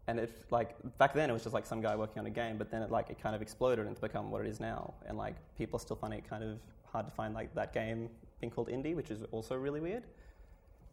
And 0.07 0.19
it 0.21 0.31
like 0.51 0.77
back 0.99 1.15
then 1.15 1.31
it 1.31 1.33
was 1.33 1.43
just 1.43 1.55
like 1.55 1.67
some 1.67 1.81
guy 1.81 1.97
working 1.97 2.21
on 2.21 2.27
a 2.27 2.31
game, 2.31 2.57
but 2.57 2.71
then 2.71 2.83
it 2.83 2.91
like 2.91 3.11
it 3.11 3.21
kind 3.21 3.35
of 3.35 3.43
exploded 3.43 3.87
and 3.87 3.91
it's 3.91 4.01
become 4.01 4.31
what 4.31 4.43
it 4.43 4.47
is 4.47 4.61
now. 4.61 4.95
And 5.07 5.19
like 5.19 5.35
people 5.59 5.77
are 5.79 5.81
still 5.81 5.97
finding 5.97 6.21
it 6.21 6.29
kind 6.29 6.45
of 6.45 6.59
hard 6.85 7.07
to 7.07 7.13
find 7.13 7.35
like 7.35 7.55
that 7.55 7.73
game 7.73 8.09
being 8.41 8.51
called 8.51 8.69
indie, 8.69 8.95
which 8.95 9.11
is 9.11 9.23
also 9.33 9.57
really 9.57 9.81
weird. 9.81 10.05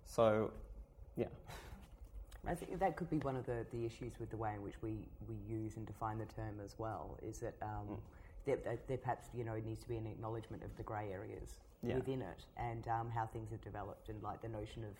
So 0.05 0.51
yeah. 1.15 1.27
I 2.47 2.55
think 2.55 2.79
that 2.79 2.95
could 2.95 3.09
be 3.09 3.19
one 3.19 3.35
of 3.35 3.45
the, 3.45 3.65
the 3.71 3.85
issues 3.85 4.13
with 4.19 4.31
the 4.31 4.37
way 4.37 4.53
in 4.55 4.61
which 4.63 4.81
we, 4.81 5.07
we 5.27 5.35
use 5.47 5.77
and 5.77 5.85
define 5.85 6.17
the 6.17 6.25
term 6.25 6.59
as 6.63 6.75
well. 6.79 7.17
Is 7.21 7.39
that 7.39 7.53
um, 7.61 7.87
Mm. 7.87 7.99
there, 8.45 8.77
there, 8.87 8.97
perhaps 8.97 9.27
you 9.35 9.43
know 9.43 9.55
needs 9.63 9.81
to 9.83 9.87
be 9.89 9.97
an 9.97 10.07
acknowledgement 10.07 10.63
of 10.63 10.75
the 10.77 10.83
grey 10.83 11.11
areas 11.11 11.59
Yeah. 11.83 11.95
within 11.95 12.21
it 12.21 12.45
and 12.57 12.87
um, 12.87 13.09
how 13.11 13.27
things 13.27 13.51
have 13.51 13.61
developed 13.61 14.09
and 14.09 14.21
like 14.23 14.41
the 14.41 14.47
notion 14.49 14.83
of 14.83 14.95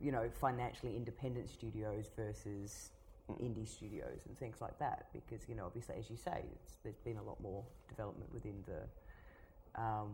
you 0.00 0.12
know 0.12 0.28
financially 0.40 0.94
independent 0.96 1.48
studios 1.50 2.10
versus 2.16 2.90
Mm. 3.28 3.40
indie 3.42 3.66
studios 3.66 4.20
and 4.28 4.38
things 4.38 4.60
like 4.60 4.78
that. 4.78 5.06
Because 5.12 5.48
you 5.48 5.54
know 5.56 5.64
obviously 5.66 5.96
as 5.98 6.08
you 6.10 6.16
say, 6.16 6.44
it's, 6.54 6.76
there's 6.84 6.98
been 7.00 7.16
a 7.16 7.22
lot 7.22 7.40
more 7.40 7.64
development 7.88 8.32
within 8.32 8.62
the 8.66 9.80
um, 9.82 10.10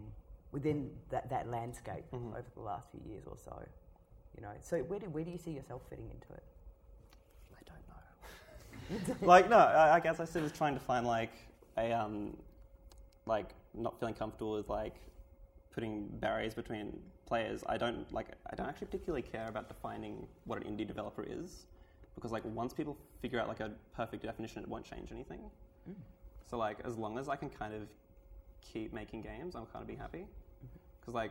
within 0.53 0.91
that, 1.11 1.29
that 1.29 1.49
landscape 1.49 2.05
Mhm. 2.13 2.33
over 2.33 2.49
the 2.55 2.63
last 2.63 2.89
few 2.91 3.01
years 3.11 3.25
or 3.27 3.37
so. 3.37 3.61
You 4.37 4.43
know, 4.43 4.53
so 4.61 4.79
where 4.85 4.99
do 5.01 5.11
where 5.11 5.25
do 5.25 5.31
you 5.31 5.39
see 5.39 5.51
yourself 5.51 5.83
fitting 5.91 6.09
into 6.11 6.33
it? 6.33 6.43
I 8.93 9.07
don't 9.07 9.23
know. 9.23 9.29
like 9.29 9.51
no, 9.51 9.59
I, 9.59 9.97
I 9.97 10.01
guess 10.01 10.21
I 10.21 10.25
still 10.25 10.43
was 10.43 10.53
trying 10.53 10.75
to 10.75 10.81
find 10.81 11.07
like 11.07 11.33
a 11.77 11.93
um, 11.93 12.37
like 13.27 13.51
not 13.75 13.99
feeling 13.99 14.15
comfortable 14.15 14.53
with 14.53 14.69
like 14.69 14.95
putting 15.73 16.09
barriers 16.21 16.55
between 16.55 16.99
players. 17.27 17.65
I 17.67 17.77
don't 17.77 18.11
like. 18.13 18.29
I 18.51 18.55
don't 18.55 18.69
actually 18.69 18.89
particularly 18.89 19.23
care 19.23 19.49
about 19.49 19.69
defining 19.69 20.27
what 20.45 20.65
an 20.65 20.65
indie 20.65 20.87
developer 20.87 21.25
is, 21.29 21.67
because 22.15 22.33
like 22.33 22.45
once 22.45 22.73
people 22.73 22.97
figure 23.21 23.41
out 23.41 23.49
like 23.49 23.61
a 23.61 23.71
perfect 23.97 24.23
definition, 24.23 24.63
it 24.63 24.69
won't 24.69 24.85
change 24.85 25.11
anything. 25.13 25.41
So 26.51 26.59
like 26.59 26.79
as 26.85 26.97
long 26.97 27.19
as 27.19 27.29
I 27.29 27.37
can 27.37 27.49
kind 27.49 27.75
of 27.75 27.89
keep 28.61 28.93
making 28.93 29.23
games, 29.23 29.57
I'll 29.57 29.69
kind 29.73 29.83
of 29.83 29.89
be 29.89 29.97
happy. 29.97 30.27
Because 31.01 31.15
like 31.15 31.31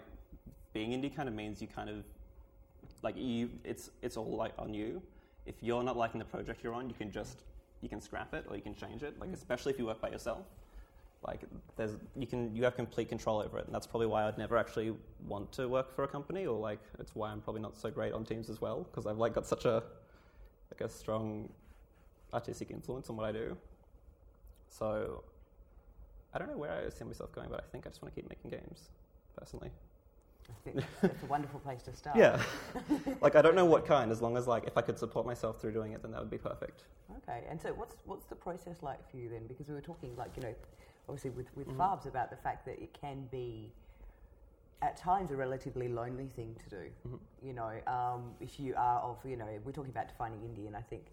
being 0.73 0.91
indie 0.91 1.15
kind 1.15 1.29
of 1.29 1.35
means 1.35 1.61
you 1.61 1.67
kind 1.67 1.89
of 1.89 2.03
like 3.03 3.15
you 3.17 3.49
it's 3.63 3.89
it's 4.01 4.17
all 4.17 4.35
like 4.35 4.53
on 4.57 4.73
you 4.73 5.01
if 5.45 5.55
you're 5.61 5.83
not 5.83 5.97
liking 5.97 6.19
the 6.19 6.25
project 6.25 6.63
you're 6.63 6.73
on 6.73 6.87
you 6.87 6.95
can 6.95 7.11
just 7.11 7.43
you 7.81 7.89
can 7.89 8.01
scrap 8.01 8.33
it 8.33 8.45
or 8.47 8.55
you 8.55 8.61
can 8.61 8.75
change 8.75 9.03
it 9.03 9.19
like 9.19 9.29
mm. 9.29 9.33
especially 9.33 9.73
if 9.73 9.79
you 9.79 9.85
work 9.85 10.01
by 10.01 10.09
yourself. 10.09 10.45
Like 11.25 11.41
there's 11.75 11.97
you 12.15 12.25
can 12.25 12.55
you 12.55 12.63
have 12.63 12.75
complete 12.75 13.09
control 13.09 13.39
over 13.39 13.59
it. 13.59 13.65
And 13.65 13.75
that's 13.75 13.85
probably 13.85 14.07
why 14.07 14.27
i'd 14.27 14.37
never 14.37 14.57
actually 14.57 14.93
want 15.27 15.51
to 15.53 15.67
work 15.67 15.95
for 15.95 16.03
a 16.03 16.07
company 16.07 16.45
or 16.47 16.59
like 16.59 16.79
it's 16.99 17.13
why 17.15 17.29
i'm 17.31 17.41
probably 17.41 17.61
not 17.61 17.77
so 17.77 17.91
great 17.91 18.13
on 18.13 18.25
teams 18.25 18.49
as 18.49 18.59
well 18.59 18.87
because 18.89 19.05
i've 19.05 19.17
like 19.17 19.33
got 19.35 19.45
such 19.45 19.65
a 19.65 19.83
like 20.71 20.81
a 20.81 20.89
strong 20.89 21.49
artistic 22.33 22.71
influence 22.71 23.09
on 23.09 23.17
what 23.17 23.25
i 23.25 23.31
do. 23.31 23.55
So 24.69 25.23
i 26.33 26.39
don't 26.39 26.49
know 26.49 26.57
where 26.57 26.71
i 26.71 26.89
see 26.89 27.03
myself 27.03 27.31
going 27.33 27.49
but 27.49 27.59
i 27.59 27.67
think 27.71 27.85
i 27.85 27.89
just 27.89 28.01
want 28.01 28.13
to 28.13 28.19
keep 28.19 28.29
making 28.29 28.49
games 28.49 28.89
personally 29.37 29.69
I 30.49 30.53
think 30.63 30.75
that's, 30.77 31.01
that's 31.01 31.23
a 31.23 31.25
wonderful 31.27 31.59
place 31.59 31.81
to 31.83 31.93
start. 31.95 32.17
yeah. 32.17 32.41
like 33.21 33.35
I 33.35 33.41
don't 33.41 33.55
know 33.55 33.65
what 33.65 33.85
kind. 33.85 34.11
As 34.11 34.21
long 34.21 34.37
as 34.37 34.47
like 34.47 34.65
if 34.65 34.77
I 34.77 34.81
could 34.81 34.99
support 34.99 35.25
myself 35.25 35.59
through 35.61 35.73
doing 35.73 35.93
it, 35.93 36.01
then 36.01 36.11
that 36.11 36.19
would 36.19 36.29
be 36.31 36.37
perfect. 36.37 36.83
Okay, 37.17 37.43
and 37.49 37.61
so 37.61 37.69
what's 37.69 37.95
what's 38.05 38.25
the 38.25 38.35
process 38.35 38.77
like 38.81 39.09
for 39.09 39.17
you 39.17 39.29
then? 39.29 39.47
Because 39.47 39.67
we 39.67 39.73
were 39.75 39.81
talking 39.81 40.15
like 40.17 40.31
you 40.35 40.43
know, 40.43 40.55
obviously 41.07 41.31
with 41.31 41.47
with. 41.55 41.67
Farbs 41.77 42.05
about 42.05 42.29
the 42.29 42.35
fact 42.35 42.65
that 42.65 42.81
it 42.81 42.93
can 42.99 43.27
be 43.31 43.71
at 44.81 44.97
times 44.97 45.31
a 45.31 45.35
relatively 45.35 45.87
lonely 45.87 46.27
thing 46.27 46.55
to 46.63 46.69
do. 46.69 46.89
Mhm. 47.07 47.19
You 47.43 47.53
know, 47.53 47.71
um, 47.87 48.33
if 48.39 48.59
you 48.59 48.73
are 48.75 48.99
of 49.01 49.17
you 49.25 49.37
know, 49.37 49.47
we're 49.63 49.71
talking 49.71 49.91
about 49.91 50.07
defining 50.07 50.39
indie, 50.39 50.67
and 50.67 50.75
I 50.75 50.81
think 50.81 51.05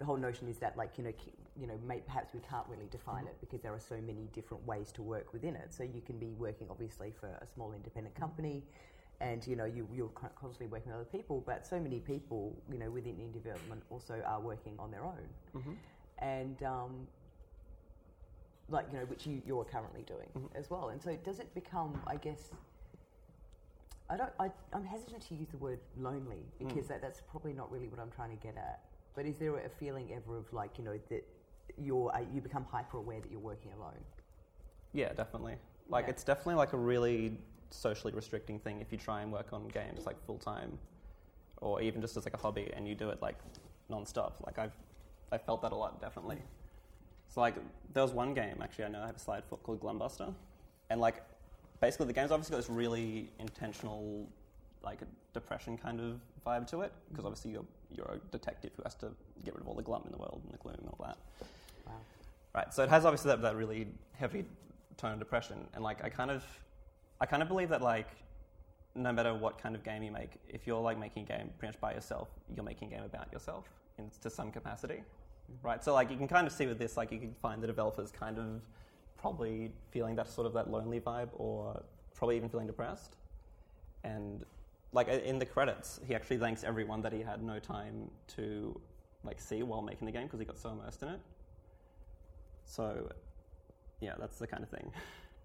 the 0.00 0.04
whole 0.06 0.16
notion 0.16 0.48
is 0.48 0.58
that 0.58 0.76
like 0.76 0.96
you 0.98 1.04
know, 1.04 1.12
you 1.60 1.66
know, 1.68 1.78
may, 1.86 1.98
perhaps 2.00 2.32
we 2.34 2.40
can't 2.40 2.66
really 2.68 2.88
define 2.90 3.26
it 3.26 3.36
because 3.40 3.60
there 3.60 3.72
are 3.74 3.78
so 3.78 3.96
many 4.00 4.28
different 4.32 4.66
ways 4.66 4.90
to 4.92 5.02
work 5.02 5.32
within 5.34 5.54
it. 5.54 5.72
So 5.74 5.82
you 5.84 6.00
can 6.00 6.18
be 6.18 6.32
working 6.32 6.66
obviously 6.70 7.12
for 7.20 7.28
a 7.28 7.46
small 7.46 7.72
independent 7.72 8.14
company. 8.16 8.64
And 9.20 9.46
you 9.46 9.54
know 9.54 9.66
you, 9.66 9.86
you're 9.92 10.08
constantly 10.08 10.68
working 10.68 10.90
with 10.92 10.96
other 11.02 11.04
people, 11.18 11.42
but 11.46 11.66
so 11.66 11.78
many 11.78 12.00
people 12.00 12.56
you 12.72 12.78
know 12.78 12.90
within 12.90 13.16
indie 13.16 13.34
development 13.34 13.82
also 13.90 14.22
are 14.26 14.40
working 14.40 14.74
on 14.78 14.90
their 14.90 15.04
own 15.04 15.28
Mm-hmm. 15.54 15.72
and 16.20 16.62
um, 16.62 17.06
like 18.70 18.86
you 18.90 18.98
know 18.98 19.04
which 19.04 19.26
you, 19.26 19.42
you're 19.46 19.64
currently 19.64 20.02
doing 20.06 20.28
Mhm. 20.34 20.48
as 20.58 20.70
well 20.70 20.88
and 20.90 21.02
so 21.02 21.16
does 21.24 21.40
it 21.40 21.52
become 21.54 22.00
i 22.06 22.16
guess 22.16 22.50
i 24.08 24.16
don't 24.16 24.32
I, 24.38 24.50
i'm 24.72 24.84
hesitant 24.84 25.22
to 25.28 25.34
use 25.34 25.48
the 25.48 25.56
word 25.58 25.80
lonely 25.96 26.44
because 26.58 26.84
Mm. 26.84 26.88
that, 26.88 27.02
that's 27.02 27.20
probably 27.28 27.52
not 27.52 27.70
really 27.72 27.88
what 27.88 27.98
i'm 28.00 28.10
trying 28.12 28.30
to 28.30 28.36
get 28.42 28.56
at 28.56 28.80
but 29.14 29.26
is 29.26 29.36
there 29.38 29.56
a 29.56 29.68
feeling 29.68 30.10
ever 30.14 30.36
of 30.38 30.52
like 30.52 30.78
you 30.78 30.84
know 30.84 30.98
that 31.08 31.24
you're 31.78 32.10
uh, 32.14 32.20
you 32.32 32.40
become 32.40 32.64
hyper 32.70 32.98
aware 32.98 33.20
that 33.20 33.30
you're 33.30 33.40
working 33.40 33.72
alone 33.78 34.02
Yeah, 34.92 35.12
definitely. 35.12 35.56
Like 35.88 36.06
Yeah. 36.06 36.10
it's 36.12 36.24
definitely 36.24 36.56
like 36.56 36.72
a 36.72 36.76
really 36.76 37.36
socially 37.70 38.12
restricting 38.12 38.58
thing 38.58 38.80
if 38.80 38.90
you 38.92 38.98
try 38.98 39.22
and 39.22 39.32
work 39.32 39.52
on 39.52 39.68
games 39.68 40.06
like 40.06 40.18
full 40.26 40.38
time, 40.38 40.78
or 41.60 41.80
even 41.80 42.00
just 42.00 42.16
as 42.16 42.24
like 42.24 42.34
a 42.34 42.38
hobby 42.38 42.70
and 42.76 42.88
you 42.88 42.94
do 42.94 43.08
it 43.10 43.20
like 43.22 43.38
non-stop. 43.88 44.34
Like 44.46 44.58
I've 44.58 44.76
I 45.32 45.38
felt 45.38 45.62
that 45.62 45.72
a 45.72 45.76
lot 45.76 46.00
definitely. 46.00 46.38
So 47.28 47.40
like 47.40 47.54
there 47.94 48.02
was 48.02 48.12
one 48.12 48.34
game 48.34 48.56
actually 48.62 48.86
I 48.86 48.88
know 48.88 49.02
I 49.02 49.06
have 49.06 49.16
a 49.16 49.20
slide 49.20 49.44
for 49.48 49.56
called 49.58 49.80
Glumbuster, 49.80 50.34
and 50.90 51.00
like 51.00 51.22
basically 51.80 52.06
the 52.06 52.12
game's 52.12 52.32
obviously 52.32 52.52
got 52.54 52.58
this 52.62 52.70
really 52.70 53.30
intentional 53.38 54.26
like 54.82 55.02
a 55.02 55.06
depression 55.32 55.76
kind 55.76 56.00
of 56.00 56.20
vibe 56.46 56.66
to 56.68 56.80
it 56.80 56.92
because 57.10 57.24
obviously 57.24 57.50
you're 57.52 57.64
you're 57.90 58.12
a 58.14 58.18
detective 58.30 58.70
who 58.76 58.82
has 58.82 58.94
to 58.94 59.10
get 59.44 59.54
rid 59.54 59.62
of 59.62 59.68
all 59.68 59.74
the 59.74 59.82
glum 59.82 60.02
in 60.06 60.12
the 60.12 60.18
world 60.18 60.40
and 60.44 60.52
the 60.52 60.58
gloom 60.58 60.76
and 60.78 60.88
all 60.88 61.06
that. 61.06 61.18
Wow. 61.86 61.94
Right. 62.54 62.72
So 62.72 62.82
it 62.82 62.88
has 62.88 63.04
obviously 63.04 63.30
that, 63.30 63.42
that 63.42 63.56
really 63.56 63.88
heavy 64.12 64.44
tone 64.96 65.12
of 65.12 65.18
depression, 65.18 65.66
and 65.74 65.82
like 65.82 66.04
I 66.04 66.08
kind 66.08 66.30
of, 66.30 66.44
I 67.20 67.26
kind 67.26 67.42
of 67.42 67.48
believe 67.48 67.68
that 67.70 67.82
like, 67.82 68.08
no 68.94 69.12
matter 69.12 69.34
what 69.34 69.58
kind 69.58 69.74
of 69.74 69.82
game 69.82 70.02
you 70.02 70.12
make, 70.12 70.32
if 70.48 70.66
you're 70.66 70.80
like 70.80 70.98
making 70.98 71.24
a 71.24 71.26
game 71.26 71.50
pretty 71.58 71.72
much 71.72 71.80
by 71.80 71.94
yourself, 71.94 72.28
you're 72.54 72.64
making 72.64 72.92
a 72.92 72.96
game 72.96 73.04
about 73.04 73.32
yourself 73.32 73.64
in, 73.98 74.10
to 74.22 74.30
some 74.30 74.50
capacity, 74.50 74.94
mm-hmm. 74.94 75.66
right? 75.66 75.82
So 75.82 75.94
like 75.94 76.10
you 76.10 76.16
can 76.16 76.28
kind 76.28 76.46
of 76.46 76.52
see 76.52 76.66
with 76.66 76.78
this, 76.78 76.96
like 76.96 77.12
you 77.12 77.18
can 77.18 77.34
find 77.40 77.62
the 77.62 77.66
developers 77.66 78.10
kind 78.10 78.38
of 78.38 78.62
probably 79.18 79.70
feeling 79.90 80.14
that 80.16 80.28
sort 80.28 80.46
of 80.46 80.52
that 80.54 80.70
lonely 80.70 81.00
vibe, 81.00 81.28
or 81.34 81.82
probably 82.14 82.36
even 82.36 82.48
feeling 82.48 82.66
depressed, 82.66 83.16
and 84.04 84.44
like 84.92 85.08
uh, 85.08 85.12
in 85.12 85.38
the 85.38 85.46
credits, 85.46 86.00
he 86.06 86.14
actually 86.14 86.38
thanks 86.38 86.64
everyone 86.64 87.02
that 87.02 87.12
he 87.12 87.22
had 87.22 87.42
no 87.42 87.58
time 87.58 88.10
to 88.36 88.78
like 89.24 89.40
see 89.40 89.62
while 89.62 89.82
making 89.82 90.06
the 90.06 90.12
game 90.12 90.24
because 90.24 90.40
he 90.40 90.46
got 90.46 90.58
so 90.58 90.70
immersed 90.70 91.02
in 91.02 91.08
it. 91.08 91.20
So, 92.64 93.10
yeah, 94.00 94.14
that's 94.18 94.38
the 94.38 94.46
kind 94.46 94.62
of 94.62 94.68
thing. 94.68 94.90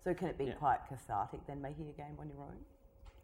So 0.04 0.14
can 0.14 0.28
it 0.28 0.38
be 0.38 0.46
Yeah. 0.46 0.54
quite 0.54 0.86
cathartic 0.88 1.46
then 1.48 1.62
making 1.62 1.90
a 1.90 1.94
game 1.94 2.16
on 2.20 2.30
your 2.30 2.42
own? 2.42 2.64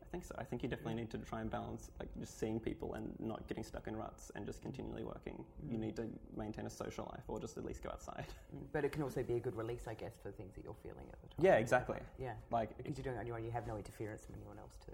I 0.02 0.06
think 0.12 0.26
so. 0.26 0.36
I 0.38 0.44
think 0.44 0.62
you 0.62 0.68
definitely 0.68 0.96
need 0.96 1.10
to 1.12 1.20
try 1.20 1.40
and 1.40 1.50
balance 1.50 1.90
like 2.00 2.10
just 2.20 2.38
seeing 2.38 2.60
people 2.60 2.96
and 2.96 3.18
not 3.20 3.48
getting 3.48 3.64
stuck 3.64 3.88
in 3.88 3.96
ruts 3.96 4.30
and 4.36 4.46
just 4.46 4.62
continually 4.62 5.04
working. 5.06 5.46
You 5.70 5.78
mm. 5.78 5.82
need 5.82 5.96
to 5.96 6.10
maintain 6.36 6.66
a 6.66 6.70
social 6.70 7.06
life 7.14 7.24
or 7.30 7.40
just 7.40 7.58
at 7.58 7.64
least 7.64 7.82
go 7.84 7.90
outside. 7.90 8.26
Mm, 8.54 8.66
but 8.74 8.84
it 8.84 8.92
can 8.92 9.04
also 9.04 9.24
be 9.24 9.36
a 9.36 9.40
good 9.40 9.56
release, 9.56 9.88
I 9.88 9.94
guess, 9.94 10.20
for 10.22 10.30
things 10.32 10.54
that 10.56 10.66
you're 10.66 10.76
feeling 10.84 11.08
at 11.10 11.22
the 11.22 11.28
time. 11.30 11.46
Yeah, 11.46 11.56
exactly. 11.56 12.00
Yeah. 12.20 12.34
Like, 12.52 12.76
Because 12.76 12.98
you're 12.98 13.04
doing 13.04 13.16
it 13.16 13.20
on 13.20 13.26
your 13.28 13.38
own, 13.38 13.46
you 13.46 13.52
have 13.52 13.66
no 13.66 13.78
interference 13.78 14.26
from 14.26 14.36
anyone 14.36 14.58
else 14.60 14.76
to. 14.88 14.92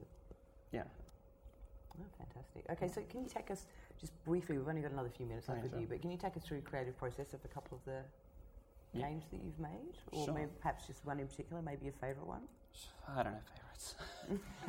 yeah. 0.71 0.83
Oh, 1.99 2.05
fantastic. 2.17 2.65
Okay, 2.71 2.87
so 2.87 3.01
can 3.09 3.21
you 3.21 3.29
take 3.29 3.49
us 3.51 3.65
just 3.99 4.13
briefly? 4.23 4.57
We've 4.57 4.67
only 4.67 4.81
got 4.81 4.91
another 4.91 5.09
few 5.09 5.25
minutes 5.25 5.47
left 5.49 5.63
with 5.63 5.71
sure. 5.71 5.81
you, 5.81 5.87
but 5.87 6.01
can 6.01 6.11
you 6.11 6.17
take 6.17 6.37
us 6.37 6.43
through 6.43 6.61
the 6.61 6.69
creative 6.69 6.97
process 6.97 7.33
of 7.33 7.43
a 7.43 7.47
couple 7.47 7.77
of 7.77 7.85
the 7.85 8.03
Yeah. 8.93 9.07
games 9.07 9.25
that 9.31 9.41
you've 9.43 9.59
made, 9.59 9.97
or 10.11 10.25
Sure. 10.25 10.33
maybe 10.33 10.51
perhaps 10.59 10.87
just 10.87 11.03
one 11.05 11.19
in 11.19 11.27
particular, 11.27 11.61
maybe 11.61 11.87
a 11.87 11.91
favourite 11.91 12.27
one? 12.27 12.47
I 13.07 13.23
don't 13.23 13.33
have 13.33 13.43
favorites. 13.43 13.95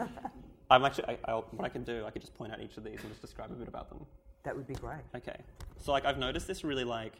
I'm 0.70 0.84
actually, 0.84 1.08
I, 1.08 1.18
I'll, 1.26 1.42
what 1.52 1.64
I 1.64 1.68
can 1.68 1.84
do, 1.84 2.04
I 2.06 2.10
could 2.10 2.22
just 2.22 2.34
point 2.34 2.52
out 2.52 2.60
each 2.60 2.76
of 2.76 2.84
these 2.84 3.00
and 3.00 3.08
just 3.10 3.20
describe 3.20 3.50
a 3.50 3.54
bit 3.54 3.68
about 3.68 3.88
them. 3.88 4.04
That 4.42 4.56
would 4.56 4.66
be 4.66 4.74
great. 4.74 5.02
Okay. 5.14 5.36
So 5.78 5.92
like 5.92 6.04
I've 6.04 6.18
noticed 6.18 6.46
this 6.46 6.64
really 6.64 6.84
like 6.84 7.14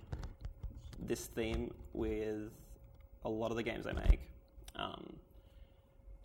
this 0.99 1.27
theme 1.27 1.73
with 1.93 2.51
a 3.25 3.29
lot 3.29 3.51
of 3.51 3.57
the 3.57 3.63
games 3.63 3.87
I 3.87 3.93
make. 3.93 4.21
Um, 4.77 5.17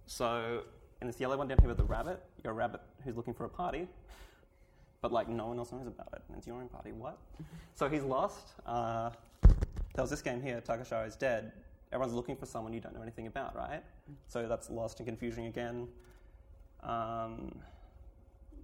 so 0.05 0.63
in 1.03 1.07
this 1.07 1.19
yellow 1.19 1.37
one 1.37 1.49
down 1.49 1.57
here 1.59 1.67
with 1.67 1.77
the 1.77 1.83
rabbit, 1.83 2.23
you're 2.43 2.53
a 2.53 2.55
rabbit 2.55 2.79
who's 3.03 3.17
looking 3.17 3.33
for 3.33 3.43
a 3.43 3.49
party, 3.49 3.87
but 5.01 5.11
like 5.11 5.27
no 5.27 5.47
one 5.47 5.59
else 5.59 5.73
knows 5.73 5.85
about 5.85 6.07
it, 6.13 6.21
and 6.29 6.37
it's 6.37 6.47
your 6.47 6.55
own 6.55 6.69
party. 6.69 6.93
What? 6.93 7.17
so 7.75 7.89
he's 7.89 8.03
lost. 8.03 8.53
Uh, 8.65 9.09
there 9.43 10.01
was 10.01 10.09
this 10.09 10.21
game 10.21 10.41
here, 10.41 10.61
Takashiro 10.65 11.05
is 11.05 11.17
dead. 11.17 11.51
Everyone's 11.91 12.15
looking 12.15 12.37
for 12.37 12.45
someone 12.45 12.71
you 12.71 12.79
don't 12.79 12.95
know 12.95 13.01
anything 13.01 13.27
about, 13.27 13.53
right? 13.53 13.83
So 14.29 14.47
that's 14.47 14.69
lost 14.69 14.99
and 14.99 15.05
confusing 15.05 15.47
again. 15.47 15.89
Um, 16.81 17.53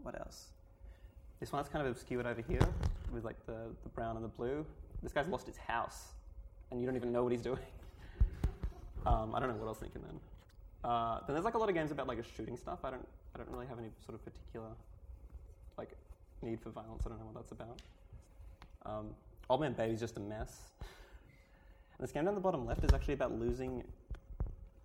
what 0.01 0.17
else? 0.17 0.47
This 1.41 1.51
one's 1.51 1.67
kind 1.67 1.85
of 1.85 1.91
obscured 1.91 2.25
over 2.25 2.41
here 2.41 2.67
with 3.11 3.25
like 3.25 3.45
the, 3.47 3.57
the 3.83 3.89
brown 3.89 4.15
and 4.15 4.23
the 4.23 4.29
blue. 4.29 4.65
This 5.03 5.11
guy's 5.11 5.27
lost 5.27 5.45
his 5.45 5.57
house, 5.57 6.13
and 6.71 6.79
you 6.79 6.85
don't 6.85 6.95
even 6.95 7.11
know 7.11 7.23
what 7.23 7.33
he's 7.33 7.41
doing. 7.41 7.59
Um, 9.05 9.33
I 9.33 9.39
don't 9.39 9.47
know 9.47 9.55
what 9.55 9.65
I 9.65 9.69
was 9.69 9.77
thinking 9.77 10.01
then. 10.01 10.19
Uh, 10.83 11.19
then 11.27 11.33
there's 11.35 11.45
like 11.45 11.55
a 11.55 11.57
lot 11.57 11.69
of 11.69 11.75
games 11.75 11.91
about 11.91 12.07
like 12.07 12.19
a 12.19 12.23
shooting 12.35 12.55
stuff. 12.57 12.79
I 12.83 12.89
don't 12.91 13.07
I 13.35 13.37
don't 13.37 13.49
really 13.51 13.67
have 13.67 13.79
any 13.79 13.89
sort 14.05 14.15
of 14.15 14.23
particular 14.23 14.67
like 15.77 15.89
need 16.41 16.59
for 16.61 16.69
violence. 16.69 17.03
I 17.05 17.09
don't 17.09 17.19
know 17.19 17.25
what 17.25 17.35
that's 17.35 17.51
about. 17.51 17.81
Um, 18.85 19.07
Old 19.49 19.61
Man 19.61 19.73
Baby's 19.73 19.99
just 19.99 20.17
a 20.17 20.21
mess. 20.21 20.57
And 20.79 22.07
this 22.07 22.11
game 22.13 22.25
down 22.25 22.35
the 22.35 22.41
bottom 22.41 22.65
left 22.65 22.83
is 22.83 22.93
actually 22.93 23.15
about 23.15 23.37
losing 23.37 23.83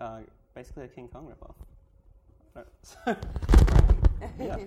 uh, 0.01 0.19
basically 0.55 0.85
a 0.85 0.89
King 0.89 1.09
Kong 1.09 1.29
ripoff. 1.33 1.55
Don't- 3.07 3.19
yeah. 4.41 4.57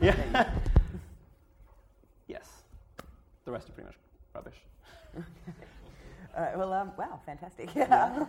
Yeah. 0.00 0.14
yes. 2.28 2.48
The 3.44 3.50
rest 3.50 3.68
are 3.68 3.72
pretty 3.72 3.88
much 3.88 3.96
rubbish. 4.34 4.54
Right, 6.36 6.56
well, 6.56 6.72
um, 6.72 6.92
wow, 6.98 7.20
fantastic. 7.26 7.70
Yeah. 7.76 8.24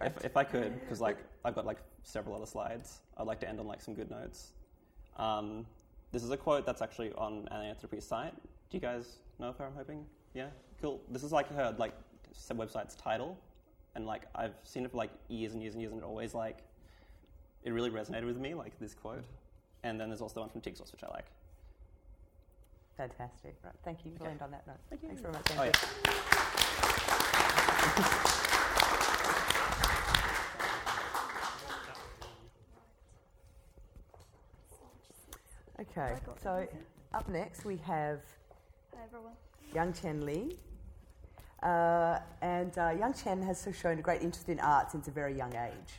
If, 0.00 0.24
if 0.24 0.36
I 0.36 0.44
could, 0.44 0.80
because 0.80 1.00
like 1.00 1.18
I've 1.44 1.54
got 1.54 1.66
like 1.66 1.78
several 2.02 2.34
other 2.34 2.46
slides, 2.46 3.00
I'd 3.18 3.26
like 3.26 3.38
to 3.40 3.48
end 3.48 3.60
on 3.60 3.66
like 3.66 3.80
some 3.82 3.94
good 3.94 4.10
notes. 4.10 4.52
Um, 5.16 5.66
this 6.12 6.24
is 6.24 6.30
a 6.30 6.36
quote 6.36 6.64
that's 6.64 6.80
actually 6.82 7.12
on 7.12 7.46
Anthropy's 7.52 8.06
site. 8.06 8.32
Do 8.70 8.76
you 8.76 8.80
guys 8.80 9.18
know 9.38 9.48
of 9.48 9.58
her? 9.58 9.66
I'm 9.66 9.74
hoping. 9.74 10.06
Yeah, 10.34 10.46
cool. 10.80 11.00
This 11.10 11.22
is 11.22 11.32
like 11.32 11.52
her 11.54 11.74
like 11.78 11.92
website's 12.54 12.94
title, 12.94 13.38
and 13.94 14.06
like 14.06 14.22
I've 14.34 14.54
seen 14.64 14.84
it 14.84 14.90
for 14.90 14.96
like 14.96 15.10
years 15.28 15.52
and 15.52 15.60
years 15.62 15.74
and 15.74 15.82
years, 15.82 15.92
and 15.92 16.00
it 16.00 16.04
always 16.04 16.32
like 16.34 16.58
it 17.64 17.70
really 17.72 17.90
resonated 17.90 18.24
with 18.26 18.38
me, 18.38 18.54
like 18.54 18.78
this 18.80 18.94
quote. 18.94 19.24
And 19.82 20.00
then 20.00 20.08
there's 20.08 20.20
also 20.22 20.34
the 20.34 20.40
one 20.40 20.48
from 20.50 20.60
TIGSource, 20.62 20.92
which 20.92 21.04
I 21.04 21.08
like. 21.08 21.26
fantastic. 22.96 23.54
Right, 23.62 23.74
thank 23.84 24.04
you. 24.04 24.12
We'll 24.18 24.28
Okay. 24.28 24.32
end 24.32 24.42
on 24.42 24.50
that 24.52 24.66
note. 24.66 24.76
Thank 24.88 25.02
you. 25.02 25.08
Thanks 25.08 25.20
very 25.22 25.32
much. 25.34 25.46
Oh 25.56 25.62
Andrew. 25.62 25.72
yeah. 26.06 26.50
Okay, 35.80 36.14
so 36.42 36.66
up 37.12 37.28
next 37.28 37.64
we 37.64 37.76
have 37.78 38.20
Hi 38.94 39.02
everyone. 39.04 39.32
Young 39.74 39.92
Chen 39.92 40.24
Lee. 40.24 40.56
Uh, 41.62 42.18
and 42.42 42.76
uh, 42.78 42.90
Young 42.98 43.12
Chen 43.12 43.42
has 43.42 43.66
shown 43.78 43.98
a 43.98 44.02
great 44.02 44.22
interest 44.22 44.48
in 44.48 44.60
art 44.60 44.90
since 44.90 45.08
a 45.08 45.10
very 45.10 45.36
young 45.36 45.54
age. 45.54 45.94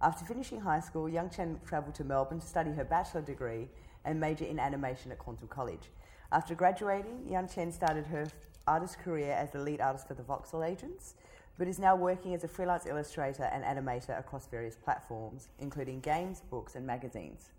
After 0.00 0.24
finishing 0.24 0.60
high 0.60 0.80
school, 0.80 1.08
Young 1.08 1.30
Chen 1.30 1.60
travelled 1.66 1.94
to 1.96 2.04
Melbourne 2.04 2.40
to 2.40 2.46
study 2.46 2.72
her 2.72 2.84
bachelor 2.84 3.22
degree 3.22 3.68
and 4.04 4.20
major 4.20 4.44
in 4.44 4.58
animation 4.58 5.12
at 5.12 5.18
Qantm 5.18 5.48
College. 5.48 5.90
After 6.30 6.54
graduating, 6.54 7.28
Young 7.28 7.48
Chen 7.48 7.72
started 7.72 8.06
her 8.06 8.26
artist 8.66 8.98
career 8.98 9.32
as 9.32 9.50
the 9.50 9.58
lead 9.58 9.80
artist 9.80 10.06
for 10.08 10.14
the 10.14 10.22
Voxel 10.22 10.66
Agents, 10.68 11.14
but 11.58 11.68
is 11.68 11.78
now 11.78 11.94
working 11.94 12.34
as 12.34 12.44
a 12.44 12.48
freelance 12.48 12.86
illustrator 12.86 13.44
and 13.44 13.62
animator 13.64 14.18
across 14.18 14.46
various 14.46 14.76
platforms, 14.76 15.48
including 15.58 16.00
games, 16.00 16.42
books, 16.50 16.74
and 16.74 16.86
magazines. 16.86 17.50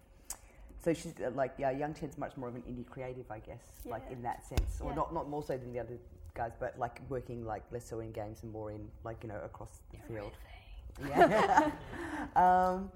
So 0.83 0.93
she's 0.93 1.13
uh, 1.23 1.31
like, 1.35 1.53
yeah, 1.57 1.71
Young 1.71 1.93
Chen's 1.93 2.17
much 2.17 2.35
more 2.35 2.49
of 2.49 2.55
an 2.55 2.63
indie 2.63 2.85
creative, 2.85 3.29
I 3.31 3.39
guess, 3.39 3.61
like 3.85 4.03
in 4.11 4.21
that 4.23 4.43
sense, 4.45 4.81
or 4.81 4.89
Yeah. 4.89 4.95
not 4.95 5.13
not 5.13 5.29
more 5.29 5.41
so 5.43 5.57
than 5.57 5.71
the 5.71 5.79
other 5.79 5.97
guys, 6.33 6.51
but 6.59 6.77
like 6.77 6.99
working 7.09 7.45
like 7.45 7.63
less 7.71 7.85
so 7.87 7.99
in 7.99 8.11
games 8.11 8.43
and 8.43 8.51
more 8.51 8.71
in 8.71 8.89
like 9.03 9.17
you 9.23 9.29
know 9.29 9.39
across 9.45 9.79
the 9.91 9.97
field. 10.13 10.31
Yeah. 11.07 11.71
um, 12.35 12.91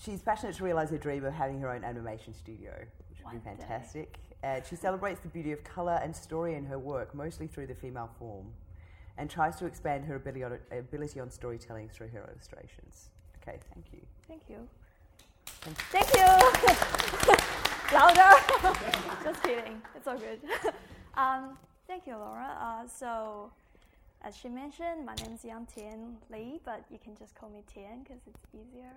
she's 0.00 0.22
passionate 0.22 0.54
to 0.56 0.64
realise 0.64 0.90
her 0.90 0.98
dream 0.98 1.24
of 1.24 1.32
having 1.32 1.58
her 1.60 1.70
own 1.70 1.82
animation 1.84 2.34
studio, 2.34 2.72
which 3.10 3.18
would 3.24 3.32
be 3.32 3.38
fantastic. 3.44 4.12
day. 4.12 4.18
And 4.44 4.62
she 4.66 4.76
celebrates 4.76 5.20
the 5.20 5.28
beauty 5.28 5.52
of 5.52 5.64
colour 5.64 5.98
and 6.02 6.14
story 6.14 6.54
in 6.54 6.66
her 6.66 6.78
work, 6.78 7.14
mostly 7.14 7.46
through 7.46 7.66
the 7.66 7.74
female 7.74 8.10
form, 8.18 8.52
and 9.16 9.30
tries 9.30 9.56
to 9.56 9.64
expand 9.64 10.04
her 10.04 10.16
ability 10.16 10.44
on, 10.44 10.58
ability 10.70 11.18
on 11.18 11.30
storytelling 11.30 11.88
through 11.88 12.08
her 12.08 12.28
illustrations. 12.30 13.08
Okay, 13.40 13.58
thank 13.72 13.86
you. 13.90 14.00
Thank 14.28 14.42
you. 14.50 14.68
Thank 15.46 15.78
Thank 15.88 16.14
you. 16.14 16.26
Louder. 17.96 18.36
Just 19.24 19.42
kidding. 19.42 19.80
It's 19.96 20.06
all 20.06 20.18
good. 20.18 20.40
um, 21.14 21.56
thank 21.86 22.06
you, 22.06 22.16
Laura. 22.16 22.54
Uh, 22.60 22.86
so, 22.86 23.50
as 24.20 24.36
she 24.36 24.50
mentioned, 24.50 25.06
my 25.06 25.14
name 25.14 25.32
is 25.32 25.42
Yang 25.42 25.68
Tian 25.74 26.16
Li, 26.30 26.60
but 26.66 26.84
you 26.90 26.98
can 27.02 27.16
just 27.16 27.34
call 27.34 27.48
me 27.48 27.62
Tian 27.72 28.02
because 28.02 28.20
it's 28.26 28.44
easier. 28.52 28.92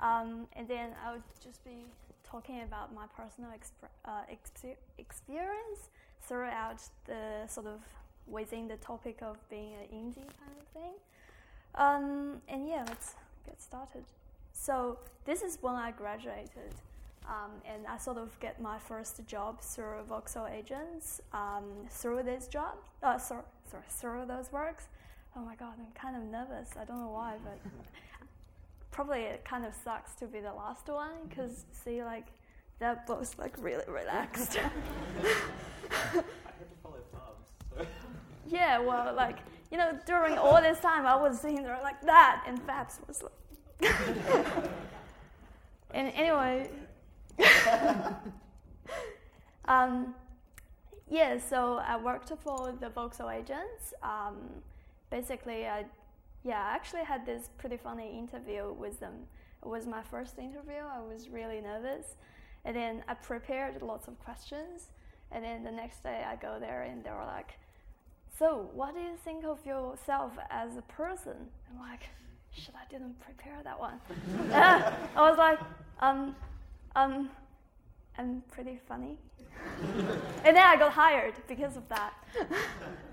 Um, 0.00 0.46
and 0.54 0.66
then 0.66 0.90
I 1.04 1.12
would 1.12 1.22
just 1.42 1.64
be 1.64 1.84
talking 2.24 2.62
about 2.62 2.94
my 2.94 3.06
personal 3.16 3.50
exp- 3.50 3.88
uh, 4.04 4.22
expe- 4.32 4.76
experience 4.98 5.88
throughout 6.22 6.80
the 7.06 7.46
sort 7.48 7.66
of 7.66 7.80
within 8.26 8.68
the 8.68 8.76
topic 8.76 9.18
of 9.22 9.36
being 9.50 9.72
an 9.74 9.96
indie 9.96 10.30
kind 10.38 10.56
of 10.58 10.66
thing. 10.72 10.92
Um, 11.74 12.40
and 12.48 12.68
yeah, 12.68 12.84
let's 12.86 13.14
get 13.46 13.60
started. 13.60 14.04
So 14.52 14.98
this 15.24 15.42
is 15.42 15.58
when 15.60 15.74
I 15.74 15.90
graduated, 15.90 16.74
um, 17.26 17.50
and 17.64 17.86
I 17.86 17.96
sort 17.98 18.18
of 18.18 18.38
get 18.40 18.60
my 18.60 18.78
first 18.78 19.24
job 19.26 19.60
through 19.60 20.02
Voxel 20.08 20.50
agents. 20.50 21.20
Um, 21.32 21.64
through 21.90 22.22
this 22.24 22.46
job, 22.46 22.74
uh, 23.02 23.18
sorry, 23.18 23.42
sorry, 23.70 23.84
through 23.88 24.26
those 24.26 24.52
works. 24.52 24.88
Oh 25.36 25.40
my 25.40 25.54
god, 25.54 25.74
I'm 25.78 25.92
kind 25.94 26.16
of 26.16 26.22
nervous. 26.24 26.70
I 26.80 26.84
don't 26.84 26.98
know 26.98 27.10
why, 27.10 27.36
but 27.44 27.58
probably 28.90 29.20
it 29.20 29.44
kind 29.44 29.64
of 29.64 29.74
sucks 29.84 30.14
to 30.16 30.26
be 30.26 30.40
the 30.40 30.52
last 30.52 30.88
one 30.88 31.28
because 31.28 31.64
see, 31.72 32.02
like 32.02 32.26
they're 32.78 33.02
both 33.06 33.38
like 33.38 33.54
really 33.58 33.84
relaxed. 33.88 34.58
I 34.58 34.62
had 34.62 34.70
to 36.12 36.24
follow 36.82 36.96
Farbs, 37.14 37.50
so. 37.76 37.86
yeah, 38.48 38.78
well, 38.78 39.14
like 39.14 39.38
you 39.70 39.78
know, 39.78 39.98
during 40.06 40.36
all 40.36 40.60
this 40.60 40.80
time, 40.80 41.06
I 41.06 41.16
was 41.16 41.40
sitting 41.40 41.62
there 41.62 41.78
like 41.82 42.00
that, 42.02 42.44
and 42.46 42.60
Farbs 42.66 42.98
was 43.06 43.22
like 43.22 43.32
and 45.92 46.12
anyway, 46.14 46.70
um, 49.66 50.14
yeah, 51.08 51.38
so 51.38 51.80
I 51.84 51.96
worked 51.96 52.30
for 52.42 52.74
the 52.78 52.88
Voxel 52.88 53.34
agents. 53.34 53.94
Um, 54.02 54.36
basically, 55.10 55.66
I 55.66 55.84
yeah, 56.44 56.64
I 56.64 56.74
actually 56.74 57.04
had 57.04 57.26
this 57.26 57.50
pretty 57.58 57.76
funny 57.76 58.18
interview 58.18 58.72
with 58.72 58.98
them. 59.00 59.14
It 59.62 59.68
was 59.68 59.86
my 59.86 60.02
first 60.02 60.38
interview. 60.38 60.80
I 60.90 61.00
was 61.00 61.28
really 61.28 61.60
nervous, 61.60 62.16
and 62.64 62.74
then 62.74 63.02
I 63.08 63.14
prepared 63.14 63.82
lots 63.82 64.08
of 64.08 64.18
questions. 64.20 64.88
And 65.32 65.44
then 65.44 65.62
the 65.62 65.70
next 65.70 66.02
day, 66.02 66.24
I 66.26 66.36
go 66.36 66.56
there, 66.58 66.82
and 66.82 67.04
they 67.04 67.10
were 67.10 67.26
like, 67.26 67.58
"So, 68.38 68.70
what 68.72 68.94
do 68.94 69.00
you 69.00 69.16
think 69.22 69.44
of 69.44 69.64
yourself 69.66 70.32
as 70.50 70.76
a 70.76 70.82
person?" 70.82 71.36
I'm 71.70 71.78
like, 71.78 72.08
"Shit, 72.52 72.74
I 72.74 72.90
didn't 72.90 73.20
prepare 73.20 73.62
that 73.62 73.78
one." 73.78 74.00
I 74.52 75.28
was 75.30 75.36
like, 75.36 75.60
"Um, 76.00 76.34
um, 76.96 77.30
I'm 78.16 78.42
pretty 78.50 78.80
funny." 78.88 79.18
and 80.44 80.56
then 80.56 80.66
I 80.66 80.76
got 80.76 80.92
hired 80.92 81.34
because 81.46 81.76
of 81.76 81.86
that. 81.90 82.14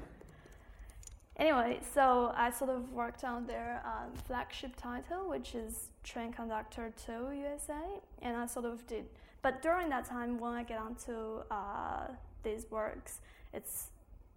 anyway, 1.38 1.79
so 1.93 2.33
I 2.35 2.51
sort 2.51 2.69
of 2.69 2.91
worked 2.93 3.23
on 3.23 3.47
their 3.47 3.81
um, 3.85 4.11
flagship 4.25 4.75
title, 4.75 5.29
which 5.29 5.55
is 5.55 5.89
Train 6.03 6.31
Conductor 6.31 6.91
2 7.05 7.11
USA, 7.11 7.73
and 8.21 8.35
I 8.35 8.45
sort 8.45 8.65
of 8.65 8.85
did. 8.88 9.05
But 9.41 9.61
during 9.61 9.89
that 9.89 10.05
time, 10.05 10.39
when 10.39 10.53
I 10.53 10.63
get 10.63 10.79
onto 10.79 11.41
uh, 11.51 12.07
these 12.43 12.65
works, 12.69 13.19
it's 13.53 13.88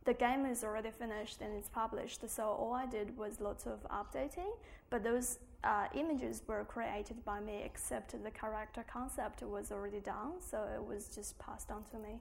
the 0.05 0.15
game 0.15 0.47
is 0.47 0.65
already 0.65 0.91
finished 0.91 1.41
and 1.43 1.55
it's 1.55 1.69
published. 1.69 2.29
So 2.29 2.45
all 2.45 2.73
I 2.73 2.87
did 2.87 3.17
was 3.19 3.41
lots 3.41 3.67
of 3.67 3.79
updating, 3.91 4.51
but 4.89 5.05
those 5.05 5.39
uh, 5.63 5.87
images 5.95 6.43
were 6.47 6.65
created 6.65 7.23
by 7.25 7.41
me, 7.41 7.63
except 7.65 8.13
the 8.23 8.31
character 8.31 8.85
concept 8.91 9.43
was 9.43 9.71
already 9.71 10.01
done, 10.01 10.33
so 10.41 10.65
it 10.75 10.83
was 10.83 11.09
just 11.15 11.39
passed 11.39 11.71
on 11.71 11.85
to 11.91 11.99
me. 11.99 12.19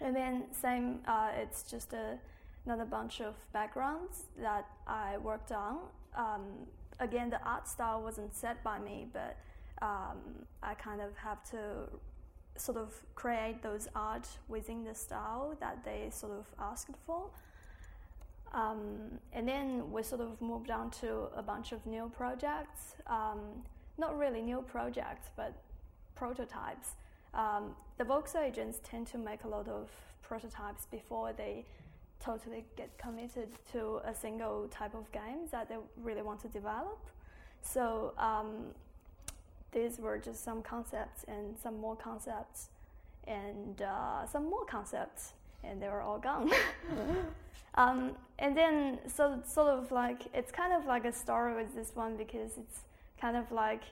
And 0.00 0.14
then 0.14 0.44
same, 0.52 1.00
uh, 1.06 1.30
it's 1.36 1.62
just 1.62 1.92
a, 1.92 2.18
another 2.68 2.84
bunch 2.84 3.22
of 3.22 3.34
backgrounds 3.52 4.24
that 4.38 4.66
I 4.86 5.16
worked 5.18 5.52
on. 5.52 5.78
Um, 6.14 6.42
again, 7.00 7.30
the 7.30 7.42
art 7.42 7.66
style 7.66 8.02
wasn't 8.02 8.34
set 8.34 8.62
by 8.62 8.78
me, 8.78 9.06
but 9.10 9.38
um, 9.80 10.18
I 10.62 10.74
kind 10.74 11.00
of 11.00 11.16
have 11.16 11.42
to 11.52 11.88
sort 12.56 12.76
of 12.76 12.92
create 13.14 13.62
those 13.62 13.88
art 13.94 14.28
within 14.48 14.84
the 14.84 14.94
style 14.94 15.56
that 15.60 15.82
they 15.82 16.08
sort 16.10 16.32
of 16.32 16.44
asked 16.60 16.96
for. 17.06 17.30
Um, 18.52 19.18
and 19.32 19.48
then 19.48 19.90
we 19.90 20.02
sort 20.02 20.20
of 20.20 20.38
moved 20.42 20.70
on 20.70 20.90
to 21.02 21.28
a 21.34 21.42
bunch 21.42 21.72
of 21.72 21.86
new 21.86 22.12
projects. 22.14 22.96
Um, 23.06 23.40
not 23.96 24.18
really 24.18 24.42
new 24.42 24.60
projects, 24.60 25.28
but 25.36 25.54
prototypes. 26.14 26.96
Um, 27.32 27.74
the 27.96 28.04
Voxel 28.04 28.46
agents 28.46 28.78
tend 28.82 29.06
to 29.08 29.18
make 29.18 29.44
a 29.44 29.48
lot 29.48 29.68
of 29.68 29.88
prototypes 30.22 30.86
before 30.90 31.32
they 31.32 31.64
totally 32.24 32.64
get 32.76 32.96
committed 32.98 33.48
to 33.72 34.00
a 34.04 34.14
single 34.14 34.68
type 34.68 34.94
of 34.94 35.10
game 35.12 35.46
that 35.50 35.68
they 35.68 35.76
really 36.02 36.22
want 36.22 36.40
to 36.40 36.48
develop. 36.48 36.98
So 37.62 38.12
um, 38.18 38.74
these 39.72 39.98
were 39.98 40.18
just 40.18 40.44
some 40.44 40.62
concepts 40.62 41.24
and 41.28 41.56
some 41.58 41.80
more 41.80 41.96
concepts 41.96 42.68
and 43.26 43.82
uh, 43.82 44.26
some 44.26 44.48
more 44.48 44.64
concepts, 44.64 45.32
and 45.62 45.82
they 45.82 45.88
were 45.88 46.00
all 46.00 46.18
gone. 46.18 46.50
um, 47.74 48.12
and 48.38 48.56
then, 48.56 48.98
so 49.06 49.40
sort 49.46 49.68
of 49.68 49.92
like 49.92 50.22
it's 50.34 50.50
kind 50.50 50.72
of 50.72 50.86
like 50.86 51.04
a 51.04 51.12
story 51.12 51.54
with 51.54 51.74
this 51.74 51.92
one 51.94 52.16
because 52.16 52.56
it's 52.56 52.80
kind 53.20 53.36
of 53.36 53.50
like 53.52 53.82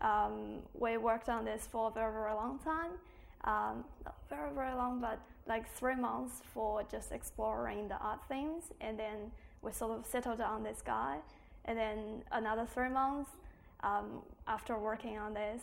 um, 0.00 0.60
we 0.78 0.96
worked 0.96 1.28
on 1.28 1.44
this 1.44 1.68
for 1.70 1.88
a 1.88 1.90
very 1.92 2.12
very 2.12 2.34
long 2.34 2.58
time, 2.58 2.92
um, 3.44 3.84
not 4.04 4.16
very 4.30 4.50
very 4.54 4.74
long, 4.74 5.00
but 5.00 5.20
like 5.46 5.68
three 5.70 5.94
months 5.94 6.42
for 6.52 6.82
just 6.90 7.12
exploring 7.12 7.88
the 7.88 7.96
art 7.96 8.20
themes, 8.28 8.64
and 8.80 8.98
then 8.98 9.30
we 9.62 9.72
sort 9.72 9.98
of 9.98 10.06
settled 10.06 10.40
on 10.40 10.62
this 10.62 10.82
guy, 10.84 11.18
and 11.64 11.78
then 11.78 12.22
another 12.32 12.66
three 12.66 12.88
months 12.88 13.30
um, 13.82 14.22
after 14.46 14.76
working 14.78 15.18
on 15.18 15.34
this, 15.34 15.62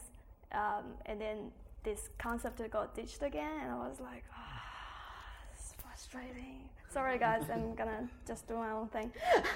um, 0.52 0.86
and 1.06 1.20
then 1.20 1.52
this 1.84 2.10
concept 2.18 2.62
got 2.72 2.96
ditched 2.96 3.24
again, 3.24 3.62
and 3.62 3.72
I 3.72 3.88
was 3.88 4.00
like, 4.00 4.24
ah, 4.34 4.62
it's 5.54 5.74
frustrating. 5.82 6.70
Sorry, 6.90 7.18
guys, 7.18 7.44
I'm 7.52 7.76
gonna 7.80 8.08
just 8.26 8.48
do 8.48 8.56
my 8.56 8.72
own 8.72 8.88
thing. 8.88 9.12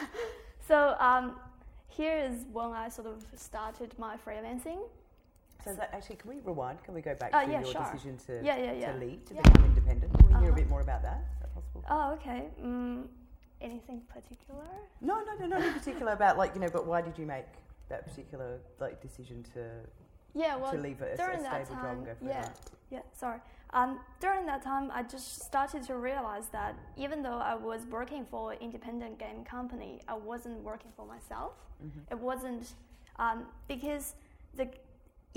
so 0.67 0.95
um, 0.99 1.39
here 1.87 2.17
is 2.17 2.45
when 2.51 2.71
I 2.71 2.89
sort 2.89 3.07
of 3.07 3.25
started 3.35 3.93
my 3.97 4.17
freelancing. 4.17 4.79
So 5.63 5.73
that 5.73 5.89
actually, 5.93 6.17
can 6.17 6.29
we 6.29 6.39
rewind? 6.43 6.83
Can 6.83 6.93
we 6.93 7.01
go 7.01 7.15
back 7.15 7.31
Oh, 7.33 7.43
to 7.45 7.51
yeah, 7.51 7.61
your 7.61 7.71
sure. 7.71 7.81
decision 7.91 8.17
to, 8.27 8.41
Yeah, 8.43 8.57
yeah, 8.57 8.73
yeah. 8.73 8.91
to 8.93 8.97
leave, 8.99 9.25
to 9.25 9.33
become 9.33 9.65
independent? 9.65 10.13
Can 10.17 10.27
we 10.27 10.33
hear 10.35 10.43
a 10.43 10.45
Uh-huh. 10.47 10.55
bit 10.55 10.69
more 10.69 10.81
about 10.81 11.01
that? 11.03 11.21
Is 11.33 11.39
that 11.41 11.53
possible? 11.53 11.83
Oh, 11.89 12.13
okay. 12.13 12.49
Mm, 12.61 13.07
anything 13.61 14.01
particular? 14.07 14.63
No, 15.01 15.21
no, 15.23 15.33
no, 15.39 15.45
not 15.47 15.61
in 15.65 15.73
particular 15.73 16.13
about 16.13 16.37
like, 16.37 16.53
you 16.55 16.61
know, 16.61 16.69
but 16.69 16.85
why 16.85 17.01
did 17.01 17.17
you 17.17 17.25
make 17.25 17.45
that 17.89 18.05
particular 18.05 18.59
like 18.79 19.01
decision 19.01 19.43
to 19.53 19.69
Yeah, 20.33 20.55
well, 20.57 20.71
to 20.71 20.77
leave 20.77 21.01
a, 21.01 21.13
a 21.13 21.17
during 21.17 21.41
that 21.43 21.67
job 21.67 21.79
time, 21.81 21.97
and 21.97 22.05
go 22.05 22.15
for 22.15 22.25
yeah, 22.25 22.41
that? 22.43 22.59
yeah. 22.91 22.99
Sorry. 23.13 23.39
Um, 23.71 23.99
during 24.21 24.45
that 24.45 24.61
time, 24.61 24.91
I 24.93 25.03
just 25.03 25.41
started 25.43 25.83
to 25.83 25.97
realize 25.97 26.47
that 26.49 26.75
even 26.95 27.21
though 27.21 27.37
I 27.37 27.55
was 27.55 27.85
working 27.87 28.25
for 28.25 28.53
an 28.53 28.59
independent 28.61 29.17
game 29.19 29.43
company, 29.43 30.01
I 30.07 30.13
wasn't 30.13 30.59
working 30.63 30.91
for 30.95 31.05
myself. 31.05 31.53
It 32.09 32.17
wasn't 32.17 32.73
um, 33.17 33.45
because 33.67 34.15
the 34.55 34.67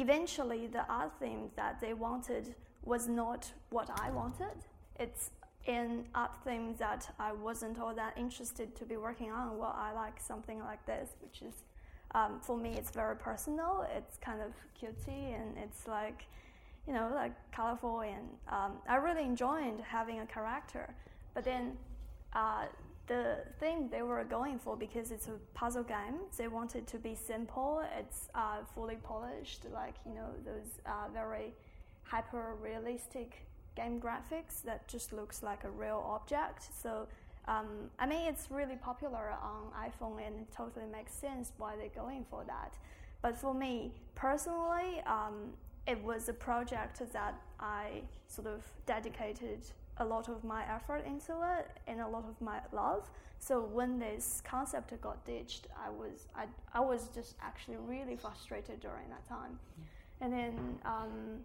eventually 0.00 0.66
the 0.66 0.84
art 0.88 1.12
theme 1.20 1.50
that 1.56 1.80
they 1.80 1.94
wanted 1.94 2.54
was 2.82 3.06
not 3.08 3.50
what 3.70 3.90
I 4.00 4.10
wanted. 4.10 4.56
It's 4.98 5.30
an 5.66 6.04
art 6.14 6.32
themes 6.44 6.78
that 6.78 7.12
I 7.18 7.32
wasn't 7.32 7.78
all 7.78 7.94
that 7.94 8.16
interested 8.16 8.74
to 8.76 8.84
be 8.84 8.96
working 8.96 9.30
on. 9.30 9.58
Well, 9.58 9.76
I 9.76 9.92
like 9.92 10.20
something 10.20 10.58
like 10.60 10.84
this, 10.86 11.10
which 11.20 11.42
is 11.42 11.54
um, 12.14 12.40
for 12.40 12.56
me, 12.56 12.70
it's 12.70 12.90
very 12.90 13.16
personal. 13.16 13.86
It's 13.96 14.16
kind 14.18 14.40
of 14.40 14.52
cutesy 14.80 15.34
and 15.34 15.56
it's 15.56 15.86
like, 15.86 16.26
you 16.86 16.92
know, 16.92 17.10
like 17.14 17.32
colorful. 17.52 18.00
And 18.00 18.28
um, 18.48 18.72
I 18.88 18.96
really 18.96 19.22
enjoyed 19.22 19.80
having 19.86 20.20
a 20.20 20.26
character. 20.26 20.92
But 21.34 21.44
then 21.44 21.76
uh, 22.32 22.64
the 23.12 23.24
thing 23.60 23.76
they 23.90 24.02
were 24.10 24.22
going 24.38 24.58
for, 24.64 24.76
because 24.86 25.10
it's 25.14 25.28
a 25.28 25.36
puzzle 25.60 25.86
game, 25.96 26.16
they 26.38 26.48
wanted 26.60 26.84
to 26.86 26.98
be 27.08 27.14
simple. 27.14 27.82
It's 27.98 28.20
uh, 28.34 28.58
fully 28.74 28.98
polished, 29.12 29.62
like, 29.80 29.96
you 30.06 30.14
know, 30.14 30.30
those 30.44 30.70
uh, 30.86 31.08
very 31.20 31.48
hyper 32.04 32.44
realistic 32.68 33.30
game 33.76 34.00
graphics 34.00 34.62
that 34.68 34.86
just 34.94 35.12
looks 35.12 35.42
like 35.42 35.64
a 35.64 35.72
real 35.84 36.02
object. 36.16 36.60
So 36.82 37.08
um, 37.46 37.90
I 37.98 38.06
mean, 38.06 38.28
it's 38.28 38.46
really 38.50 38.76
popular 38.76 39.34
on 39.42 39.62
iPhone, 39.88 40.24
and 40.24 40.40
it 40.42 40.52
totally 40.56 40.86
makes 40.86 41.12
sense 41.12 41.52
why 41.58 41.74
they're 41.76 42.02
going 42.04 42.24
for 42.30 42.44
that. 42.46 42.74
But 43.22 43.36
for 43.36 43.54
me 43.54 43.92
personally, 44.14 45.02
um, 45.06 45.52
it 45.86 46.02
was 46.02 46.28
a 46.28 46.32
project 46.32 47.02
that 47.12 47.34
I 47.58 48.02
sort 48.28 48.46
of 48.46 48.62
dedicated 48.86 49.60
a 50.00 50.04
lot 50.04 50.28
of 50.28 50.42
my 50.42 50.62
effort 50.64 51.04
into 51.06 51.32
it 51.58 51.68
and 51.86 52.00
a 52.00 52.08
lot 52.08 52.24
of 52.28 52.40
my 52.40 52.58
love. 52.72 53.08
So 53.38 53.60
when 53.60 53.98
this 53.98 54.42
concept 54.44 54.98
got 55.00 55.24
ditched, 55.24 55.68
I 55.86 55.90
was 55.90 56.26
I, 56.34 56.44
I 56.74 56.80
was 56.80 57.08
just 57.14 57.36
actually 57.40 57.76
really 57.76 58.16
frustrated 58.16 58.80
during 58.80 59.08
that 59.10 59.26
time. 59.28 59.58
And 60.20 60.32
then 60.32 60.78
um, 60.84 61.44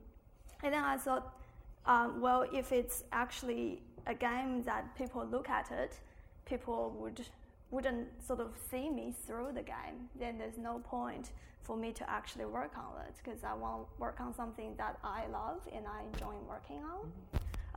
and 0.64 0.74
then 0.74 0.84
I 0.84 0.97
thought, 0.97 1.38
um, 1.86 2.22
well, 2.22 2.45
if 2.51 2.72
it's 2.72 3.03
actually 3.12 3.82
a 4.08 4.14
game 4.14 4.64
that 4.64 4.95
people 4.97 5.26
look 5.26 5.49
at 5.49 5.72
it, 5.72 5.99
people 6.45 6.95
would 6.99 7.26
wouldn't 7.72 8.08
sort 8.26 8.39
of 8.39 8.51
see 8.72 8.89
me 8.89 9.14
through 9.26 9.49
the 9.53 9.64
game. 9.64 10.10
Then 10.20 10.38
there's 10.38 10.58
no 10.58 10.80
point 10.80 11.32
for 11.64 11.76
me 11.76 11.91
to 11.93 12.10
actually 12.10 12.45
work 12.45 12.74
on 12.78 13.01
it 13.08 13.16
because 13.24 13.43
I 13.43 13.53
want 13.53 13.88
to 13.88 14.01
work 14.01 14.18
on 14.20 14.34
something 14.36 14.76
that 14.78 14.97
I 15.03 15.26
love 15.32 15.62
and 15.74 15.86
I 15.88 16.03
enjoy 16.14 16.36
working 16.47 16.82
on. 16.84 17.12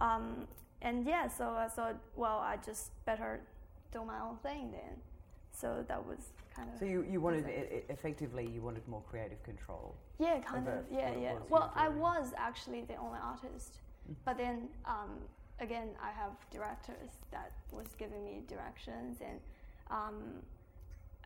Um, 0.00 0.46
and 0.82 1.04
yeah, 1.06 1.28
so 1.28 1.50
I 1.50 1.68
thought, 1.68 1.96
well, 2.16 2.38
I 2.38 2.56
just 2.64 2.90
better 3.04 3.40
do 3.92 4.04
my 4.04 4.20
own 4.20 4.36
thing 4.42 4.70
then. 4.70 4.96
So 5.52 5.84
that 5.88 6.04
was 6.06 6.18
kind 6.54 6.68
of 6.72 6.78
So 6.78 6.84
you, 6.84 7.04
you 7.10 7.20
wanted, 7.20 7.46
e- 7.48 7.82
effectively, 7.88 8.46
you 8.46 8.60
wanted 8.60 8.86
more 8.86 9.02
creative 9.10 9.42
control. 9.42 9.94
yeah, 10.18 10.38
kind 10.40 10.68
of. 10.68 10.84
Yeah, 10.90 11.10
yeah. 11.20 11.34
Well, 11.48 11.72
I 11.74 11.88
was 11.88 12.32
actually 12.36 12.82
the 12.82 12.96
only 12.96 13.18
artist, 13.22 13.78
but 14.24 14.38
then 14.38 14.68
um, 14.86 15.10
again, 15.60 15.88
I 16.00 16.10
have 16.12 16.32
directors 16.52 17.10
that 17.32 17.50
was 17.72 17.88
giving 17.98 18.24
me 18.24 18.42
directions, 18.48 19.18
and 19.20 19.40
um, 19.90 20.14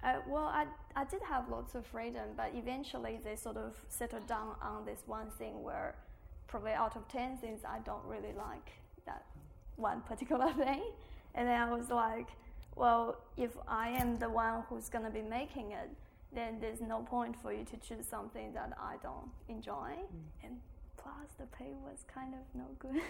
I, 0.03 0.17
well, 0.27 0.45
I 0.47 0.67
I 0.97 1.05
did 1.05 1.21
have 1.23 1.49
lots 1.51 1.75
of 1.75 1.85
freedom, 1.87 2.29
but 2.37 2.51
eventually 2.55 3.21
they 3.23 3.37
sort 3.37 3.57
of 3.59 3.77
settled 3.89 4.27
down 4.27 4.57
on 4.63 4.85
this 4.87 5.03
one 5.07 5.31
thing 5.39 5.63
where 5.63 5.95
probably 6.49 6.73
out 6.73 6.97
of 6.97 7.07
ten 7.09 7.37
things 7.37 7.61
I 7.65 7.79
don't 7.81 8.05
really 8.07 8.33
like 8.35 8.73
one 9.83 10.01
particular 10.03 10.51
thing, 10.65 10.83
and 11.35 11.45
then 11.49 11.61
I 11.61 11.69
was 11.79 11.91
like, 11.91 12.29
well, 12.77 13.05
if 13.37 13.51
I 13.69 13.89
am 14.03 14.19
the 14.19 14.31
one 14.31 14.63
who's 14.69 14.89
gonna 14.89 15.11
be 15.11 15.23
making 15.41 15.73
it, 15.73 15.91
then 16.35 16.59
there's 16.63 16.81
no 16.81 16.99
point 17.15 17.35
for 17.43 17.53
you 17.53 17.65
to 17.73 17.77
choose 17.87 18.07
something 18.09 18.55
that 18.55 18.71
I 18.81 18.95
don't 19.03 19.29
enjoy. 19.49 19.91
And 20.43 20.53
plus, 20.97 21.29
the 21.39 21.45
pay 21.59 21.73
was 21.89 21.99
kind 22.19 22.33
of 22.33 22.45
no 22.55 22.65
good. 22.79 23.03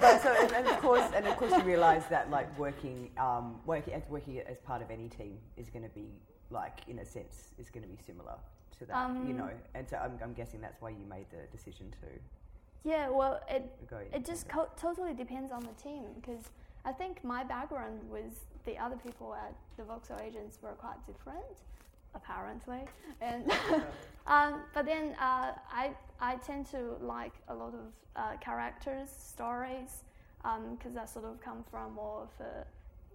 But 0.00 0.22
so, 0.24 0.30
and, 0.42 0.52
and 0.58 0.66
of 0.68 0.78
course, 0.86 1.08
and 1.16 1.26
of 1.26 1.36
course, 1.36 1.52
you 1.58 1.62
realise 1.74 2.04
that 2.06 2.30
like 2.30 2.48
working, 2.56 3.10
um, 3.18 3.46
working, 3.66 3.94
as 3.94 4.02
working 4.08 4.38
as 4.38 4.58
part 4.60 4.80
of 4.82 4.90
any 4.92 5.08
team 5.08 5.38
is 5.56 5.68
going 5.70 5.82
to 5.82 5.94
be 6.02 6.06
like, 6.50 6.78
in 6.86 7.00
a 7.00 7.04
sense, 7.04 7.36
is 7.58 7.68
going 7.70 7.82
to 7.82 7.88
be 7.88 7.98
similar 8.06 8.36
to 8.78 8.84
that, 8.86 9.08
you 9.26 9.32
Um, 9.32 9.36
know. 9.38 9.50
And 9.74 9.88
so, 9.88 9.96
I'm, 9.96 10.16
I'm 10.22 10.34
guessing 10.34 10.60
that's 10.60 10.80
why 10.80 10.90
you 10.90 11.04
made 11.08 11.26
the 11.30 11.42
decision 11.56 11.90
to 12.00 12.06
yeah, 12.84 13.08
well, 13.08 13.40
it 13.48 13.64
it 14.12 14.24
just 14.24 14.48
co- 14.48 14.70
totally 14.76 15.14
depends 15.14 15.52
on 15.52 15.60
the 15.60 15.82
team 15.82 16.04
because 16.20 16.44
I 16.84 16.92
think 16.92 17.22
my 17.24 17.44
background 17.44 18.00
with 18.10 18.46
the 18.64 18.78
other 18.78 18.96
people 18.96 19.34
at 19.34 19.54
the 19.76 19.82
Voxel 19.82 20.22
agents 20.22 20.58
were 20.62 20.72
quite 20.72 21.04
different, 21.06 21.64
apparently. 22.14 22.80
And 23.20 23.50
um, 24.26 24.62
but 24.74 24.86
then 24.86 25.14
uh, 25.20 25.52
I 25.70 25.92
I 26.20 26.36
tend 26.36 26.66
to 26.70 26.96
like 27.00 27.34
a 27.48 27.54
lot 27.54 27.74
of 27.74 27.92
uh, 28.16 28.36
characters, 28.40 29.08
stories, 29.18 30.04
because 30.76 30.96
I 30.96 31.04
sort 31.04 31.24
of 31.24 31.40
come 31.40 31.64
from 31.70 31.94
more 31.94 32.22
of 32.22 32.46
a 32.46 32.64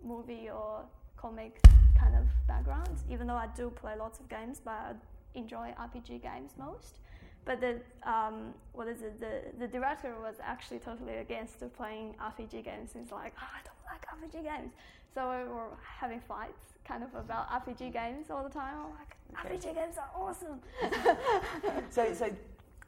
movie 0.06 0.50
or 0.50 0.82
comic 1.18 1.60
kind 1.98 2.16
of 2.16 2.26
background. 2.48 2.98
Even 3.10 3.28
though 3.28 3.36
I 3.36 3.48
do 3.56 3.70
play 3.70 3.94
lots 3.98 4.20
of 4.20 4.28
games, 4.30 4.62
but 4.64 4.72
I 4.72 4.94
enjoy 5.36 5.74
RPG 5.80 6.22
games 6.22 6.52
most. 6.58 7.00
But 7.46 7.60
the 7.60 7.82
um, 8.10 8.54
what 8.72 8.88
is 8.88 9.02
it? 9.02 9.20
The 9.20 9.42
the 9.60 9.68
director 9.68 10.14
was 10.22 10.36
actually 10.42 10.80
totally 10.80 11.18
against 11.18 11.60
playing 11.76 12.16
RPG 12.22 12.64
games. 12.64 12.92
He's 12.98 13.12
like, 13.12 13.34
oh, 13.42 13.52
I 13.60 13.62
don't 13.68 13.84
like 13.92 14.04
RPG 14.16 14.44
games. 14.44 14.72
So 15.14 15.28
we 15.30 15.54
were 15.54 15.68
having 16.00 16.20
fights, 16.22 16.74
kind 16.86 17.04
of 17.04 17.14
about 17.14 17.50
RPG 17.50 17.92
games 17.94 18.30
all 18.32 18.44
the 18.44 18.50
time. 18.50 18.76
I'm 18.78 18.90
like, 18.92 19.16
Okay. 19.46 19.56
RPG 19.58 19.76
games 19.76 19.96
are 19.98 20.10
awesome. 20.16 20.60
So, 21.90 22.14
so, 22.14 22.30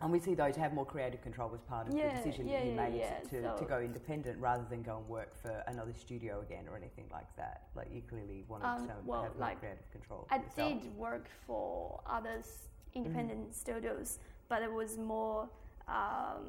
and 0.02 0.12
we 0.12 0.20
see 0.20 0.34
though 0.36 0.52
to 0.52 0.60
have 0.60 0.74
more 0.74 0.86
creative 0.86 1.22
control 1.22 1.50
was 1.50 1.62
part 1.62 1.88
of 1.88 1.94
Yeah, 1.96 2.10
the 2.10 2.16
decision 2.18 2.48
yeah, 2.48 2.60
that 2.60 2.66
you 2.66 2.72
made 2.76 2.96
yeah. 2.96 3.20
to, 3.54 3.58
to 3.60 3.66
go 3.66 3.80
independent 3.80 4.38
rather 4.40 4.66
than 4.70 4.82
go 4.84 4.98
and 4.98 5.08
work 5.08 5.36
for 5.42 5.64
another 5.68 5.94
studio 5.94 6.42
again 6.42 6.66
or 6.70 6.76
anything 6.78 7.06
like 7.12 7.28
that. 7.38 7.64
Like 7.76 7.88
you 7.94 8.02
clearly 8.08 8.44
wanted 8.48 8.66
Um, 8.68 8.88
to 8.88 8.94
well, 9.06 9.24
have 9.24 9.34
more 9.36 9.48
like, 9.48 9.60
creative 9.60 9.90
control. 9.92 10.28
I 10.32 10.38
yourself. 10.38 10.56
did 10.84 10.96
work 10.98 11.28
for 11.46 12.02
other 12.08 12.38
s- 12.40 12.68
independent 12.94 13.42
Mm-hmm. 13.42 13.52
studios, 13.52 14.20
but 14.50 14.62
it 14.62 14.72
was 14.72 14.98
more 14.98 15.50
um, 15.88 16.44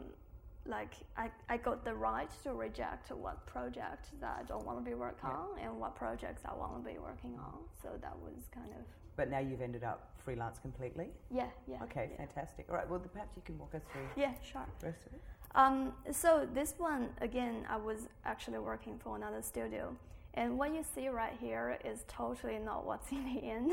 like 0.66 0.94
I, 1.16 1.30
I 1.48 1.56
got 1.58 1.84
the 1.84 1.94
right 1.94 2.28
to 2.42 2.52
reject 2.52 3.10
what 3.12 3.46
project 3.46 4.06
that 4.20 4.36
I 4.40 4.42
don't 4.44 4.64
want 4.66 4.78
to 4.78 4.84
be 4.84 4.94
working 4.94 5.28
Yeah. 5.30 5.36
on 5.36 5.58
and 5.62 5.80
what 5.80 5.94
projects 5.94 6.42
I 6.44 6.54
want 6.54 6.82
to 6.84 6.90
be 6.92 6.98
working 6.98 7.34
on. 7.38 7.54
So 7.82 7.90
that 8.00 8.18
was 8.18 8.34
kind 8.52 8.70
of 8.72 8.84
But 9.16 9.30
now 9.30 9.38
you've 9.38 9.60
ended 9.62 9.84
up 9.84 10.10
freelance 10.24 10.58
completely. 10.58 11.08
yeah 11.30 11.46
yeah. 11.68 11.82
Okay, 11.84 12.08
yeah. 12.10 12.16
fantastic. 12.26 12.66
All 12.68 12.74
right, 12.76 12.88
well, 12.90 12.98
perhaps 12.98 13.36
you 13.36 13.42
can 13.44 13.58
walk 13.58 13.74
us 13.74 13.82
through 13.92 14.08
Yeah, 14.16 14.32
sure. 14.42 14.66
the 14.80 14.86
rest 14.86 15.06
of 15.06 15.12
it. 15.14 15.20
Um, 15.54 15.92
so 16.10 16.46
this 16.52 16.74
one 16.78 17.08
again, 17.20 17.64
I 17.68 17.76
was 17.76 18.08
actually 18.24 18.58
working 18.58 18.98
for 18.98 19.16
another 19.16 19.40
studio, 19.42 19.96
and 20.34 20.58
what 20.58 20.74
you 20.74 20.82
see 20.94 21.08
right 21.08 21.32
here 21.40 21.78
is 21.84 22.04
totally 22.08 22.58
not 22.58 22.84
what's 22.84 23.10
in 23.12 23.24
the 23.34 23.40
end. 23.42 23.72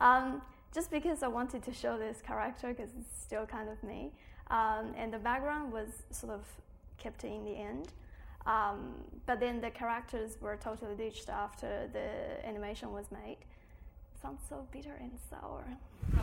um, 0.00 0.42
just 0.74 0.90
because 0.90 1.22
I 1.22 1.28
wanted 1.28 1.62
to 1.64 1.72
show 1.72 1.98
this 1.98 2.20
character 2.20 2.68
because 2.68 2.90
it's 2.98 3.22
still 3.22 3.46
kind 3.46 3.68
of 3.68 3.82
me, 3.82 4.12
um, 4.50 4.94
and 4.96 5.12
the 5.12 5.18
background 5.18 5.72
was 5.72 5.88
sort 6.10 6.32
of 6.32 6.42
kept 6.98 7.24
in 7.24 7.44
the 7.44 7.56
end. 7.56 7.92
Um, 8.46 8.94
but 9.26 9.40
then 9.40 9.60
the 9.60 9.70
characters 9.70 10.36
were 10.40 10.56
totally 10.56 10.94
ditched 10.94 11.28
after 11.28 11.88
the 11.92 12.46
animation 12.46 12.92
was 12.92 13.06
made. 13.10 13.38
Sounds 14.22 14.40
so 14.48 14.66
bitter 14.70 14.96
and 15.00 15.10
sour. 15.28 15.64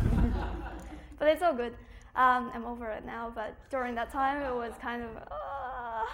but 1.20 1.28
it's 1.28 1.41
all 1.41 1.54
good. 1.54 1.74
Um, 2.16 2.52
I'm 2.54 2.66
over 2.66 2.89
it 2.91 3.06
now, 3.06 3.32
but 3.34 3.56
during 3.70 3.96
that 3.96 4.12
time 4.12 4.41
it 4.41 4.56
was 4.56 4.74
kind 4.82 5.04
of, 5.04 5.10
uh, 5.18 6.06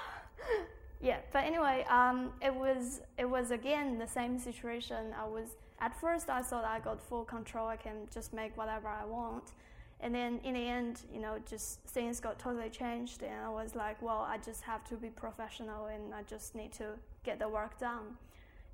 yeah. 1.02 1.18
But 1.32 1.44
anyway, 1.44 1.86
um, 1.90 2.32
it 2.42 2.54
was 2.54 3.02
it 3.18 3.30
was 3.30 3.52
again 3.52 4.00
the 4.00 4.08
same 4.08 4.40
situation. 4.40 5.14
I 5.18 5.26
was 5.26 5.58
at 5.82 6.00
first 6.00 6.30
I 6.30 6.42
thought 6.42 6.66
I 6.66 6.80
got 6.80 7.02
full 7.02 7.24
control. 7.24 7.68
I 7.68 7.78
can 7.78 8.08
just 8.14 8.34
make 8.34 8.56
whatever 8.58 8.88
I 8.88 9.06
want, 9.06 9.54
and 10.02 10.14
then 10.14 10.40
in 10.44 10.54
the 10.54 10.68
end, 10.68 11.02
you 11.14 11.20
know, 11.20 11.38
just 11.50 11.82
things 11.88 12.20
got 12.20 12.40
totally 12.40 12.70
changed, 12.70 13.22
and 13.24 13.40
I 13.46 13.50
was 13.50 13.76
like, 13.76 14.02
well, 14.02 14.26
I 14.30 14.38
just 14.38 14.62
have 14.64 14.84
to 14.86 14.96
be 14.96 15.10
professional, 15.10 15.88
and 15.88 16.14
I 16.14 16.24
just 16.24 16.56
need 16.56 16.72
to 16.74 16.94
get 17.24 17.40
the 17.40 17.50
work 17.50 17.80
done. 17.80 18.18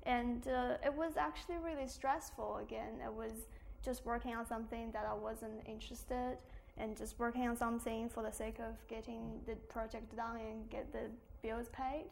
And 0.04 0.46
uh, 0.46 0.76
it 0.84 0.94
was 0.94 1.16
actually 1.16 1.56
really 1.56 1.88
stressful. 1.88 2.58
Again, 2.58 3.00
it 3.04 3.12
was 3.12 3.32
just 3.84 4.06
working 4.06 4.34
on 4.36 4.46
something 4.46 4.92
that 4.92 5.04
I 5.08 5.14
wasn't 5.14 5.66
interested 5.66 6.38
and 6.78 6.96
just 6.96 7.18
working 7.18 7.48
on 7.48 7.56
something 7.56 8.08
for 8.08 8.22
the 8.22 8.30
sake 8.30 8.58
of 8.58 8.74
getting 8.88 9.40
the 9.46 9.56
project 9.68 10.14
done 10.14 10.36
and 10.36 10.70
get 10.70 10.92
the 10.92 11.10
bills 11.42 11.68
paid. 11.72 12.04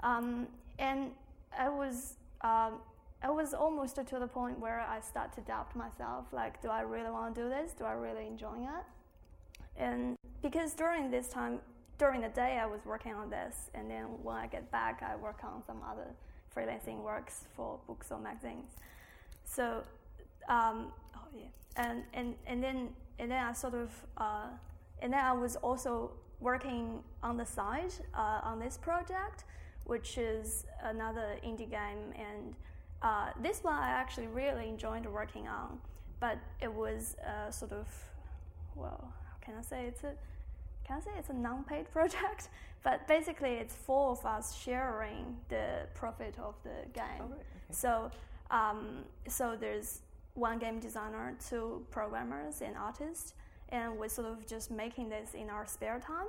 Um, 0.00 0.46
and 0.78 1.12
I 1.58 1.68
was, 1.68 2.14
um, 2.42 2.74
I 3.22 3.30
was 3.30 3.52
almost 3.52 3.96
to 3.96 4.18
the 4.18 4.28
point 4.28 4.58
where 4.60 4.80
I 4.80 5.00
start 5.00 5.32
to 5.34 5.40
doubt 5.40 5.74
myself. 5.74 6.26
Like, 6.32 6.62
do 6.62 6.68
I 6.68 6.82
really 6.82 7.10
want 7.10 7.34
to 7.34 7.42
do 7.42 7.48
this? 7.48 7.72
Do 7.72 7.84
I 7.84 7.92
really 7.92 8.26
enjoy 8.26 8.58
it? 8.58 8.84
And 9.76 10.16
because 10.40 10.72
during 10.74 11.10
this 11.10 11.28
time, 11.28 11.58
during 11.98 12.20
the 12.20 12.28
day, 12.28 12.58
I 12.62 12.66
was 12.66 12.80
working 12.84 13.14
on 13.14 13.28
this, 13.28 13.70
and 13.74 13.90
then 13.90 14.04
when 14.22 14.36
I 14.36 14.46
get 14.46 14.70
back, 14.70 15.02
I 15.02 15.16
work 15.16 15.40
on 15.42 15.62
some 15.66 15.80
other 15.90 16.06
freelancing 16.54 17.02
works 17.02 17.44
for 17.56 17.78
books 17.88 18.12
or 18.12 18.20
magazines. 18.20 18.76
So, 19.44 19.82
um, 20.48 20.92
oh 21.16 21.28
yeah, 21.36 21.46
and 21.76 22.04
and 22.14 22.34
and 22.46 22.62
then 22.62 22.90
and 23.18 23.30
then 23.30 23.44
I 23.44 23.52
sort 23.52 23.74
of 23.74 23.90
uh, 24.16 24.46
and 25.02 25.12
then 25.12 25.24
I 25.24 25.32
was 25.32 25.56
also 25.56 26.12
working 26.40 27.00
on 27.22 27.36
the 27.36 27.46
side 27.46 27.92
uh, 28.14 28.40
on 28.44 28.60
this 28.60 28.76
project, 28.76 29.44
which 29.84 30.18
is 30.18 30.66
another 30.84 31.36
indie 31.44 31.68
game, 31.68 32.12
and 32.16 32.54
uh, 33.02 33.30
this 33.40 33.62
one 33.62 33.74
I 33.74 33.88
actually 33.90 34.26
really 34.28 34.68
enjoyed 34.68 35.06
working 35.06 35.48
on, 35.48 35.78
but 36.20 36.38
it 36.60 36.72
was 36.72 37.16
uh, 37.26 37.50
sort 37.50 37.72
of 37.72 37.86
well, 38.74 39.12
how 39.24 39.36
can 39.40 39.54
I 39.58 39.62
say 39.62 39.86
it's 39.86 40.04
a 40.04 40.14
can 40.84 40.96
I 40.96 41.00
say 41.00 41.10
it's 41.18 41.30
a 41.30 41.34
non-paid 41.34 41.90
project? 41.92 42.48
But 42.82 43.06
basically, 43.08 43.54
it's 43.54 43.74
four 43.74 44.12
of 44.12 44.24
us 44.24 44.56
sharing 44.56 45.36
the 45.48 45.86
profit 45.94 46.34
of 46.38 46.54
the 46.62 46.88
game. 46.92 47.04
Oh, 47.20 47.24
right, 47.24 47.32
okay. 47.32 47.42
So, 47.70 48.10
um, 48.50 49.04
so 49.26 49.56
there's 49.58 50.00
one 50.34 50.58
game 50.58 50.78
designer, 50.78 51.36
two 51.48 51.84
programmers, 51.90 52.62
and 52.62 52.76
artists, 52.76 53.34
and 53.70 53.98
we're 53.98 54.08
sort 54.08 54.28
of 54.28 54.46
just 54.46 54.70
making 54.70 55.08
this 55.08 55.34
in 55.34 55.50
our 55.50 55.66
spare 55.66 55.98
time. 55.98 56.28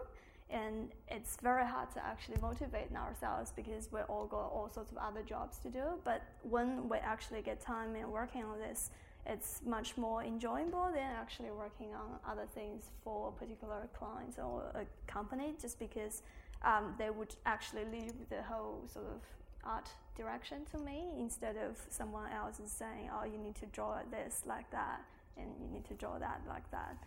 And 0.51 0.89
it's 1.07 1.37
very 1.43 1.65
hard 1.65 1.91
to 1.91 2.03
actually 2.03 2.37
motivate 2.41 2.91
ourselves 2.95 3.53
because 3.55 3.91
we 3.91 3.99
all 4.01 4.25
got 4.25 4.47
all 4.47 4.69
sorts 4.73 4.91
of 4.91 4.97
other 4.97 5.21
jobs 5.21 5.59
to 5.59 5.69
do. 5.69 5.83
But 6.03 6.23
when 6.41 6.89
we 6.89 6.97
actually 6.97 7.41
get 7.41 7.61
time 7.61 7.95
and 7.95 8.11
working 8.11 8.43
on 8.43 8.57
this, 8.57 8.89
it's 9.25 9.61
much 9.63 9.95
more 9.95 10.23
enjoyable 10.23 10.89
than 10.91 11.03
actually 11.03 11.51
working 11.51 11.93
on 11.93 12.19
other 12.27 12.47
things 12.55 12.89
for 13.03 13.31
particular 13.33 13.87
clients 13.93 14.39
or 14.39 14.63
a 14.73 14.85
company 15.11 15.53
just 15.61 15.77
because 15.77 16.23
um, 16.63 16.95
they 16.97 17.11
would 17.11 17.35
actually 17.45 17.85
leave 17.91 18.13
the 18.29 18.41
whole 18.41 18.81
sort 18.91 19.05
of 19.05 19.21
art 19.63 19.89
direction 20.15 20.59
to 20.71 20.77
me 20.79 21.13
instead 21.19 21.57
of 21.57 21.77
someone 21.89 22.31
else 22.31 22.59
is 22.59 22.71
saying, 22.71 23.09
oh, 23.13 23.23
you 23.23 23.37
need 23.37 23.55
to 23.55 23.65
draw 23.67 23.99
this 24.09 24.43
like 24.47 24.69
that 24.71 25.01
and 25.37 25.47
you 25.61 25.67
need 25.71 25.85
to 25.85 25.93
draw 25.93 26.17
that 26.17 26.41
like 26.47 26.69
that. 26.71 26.97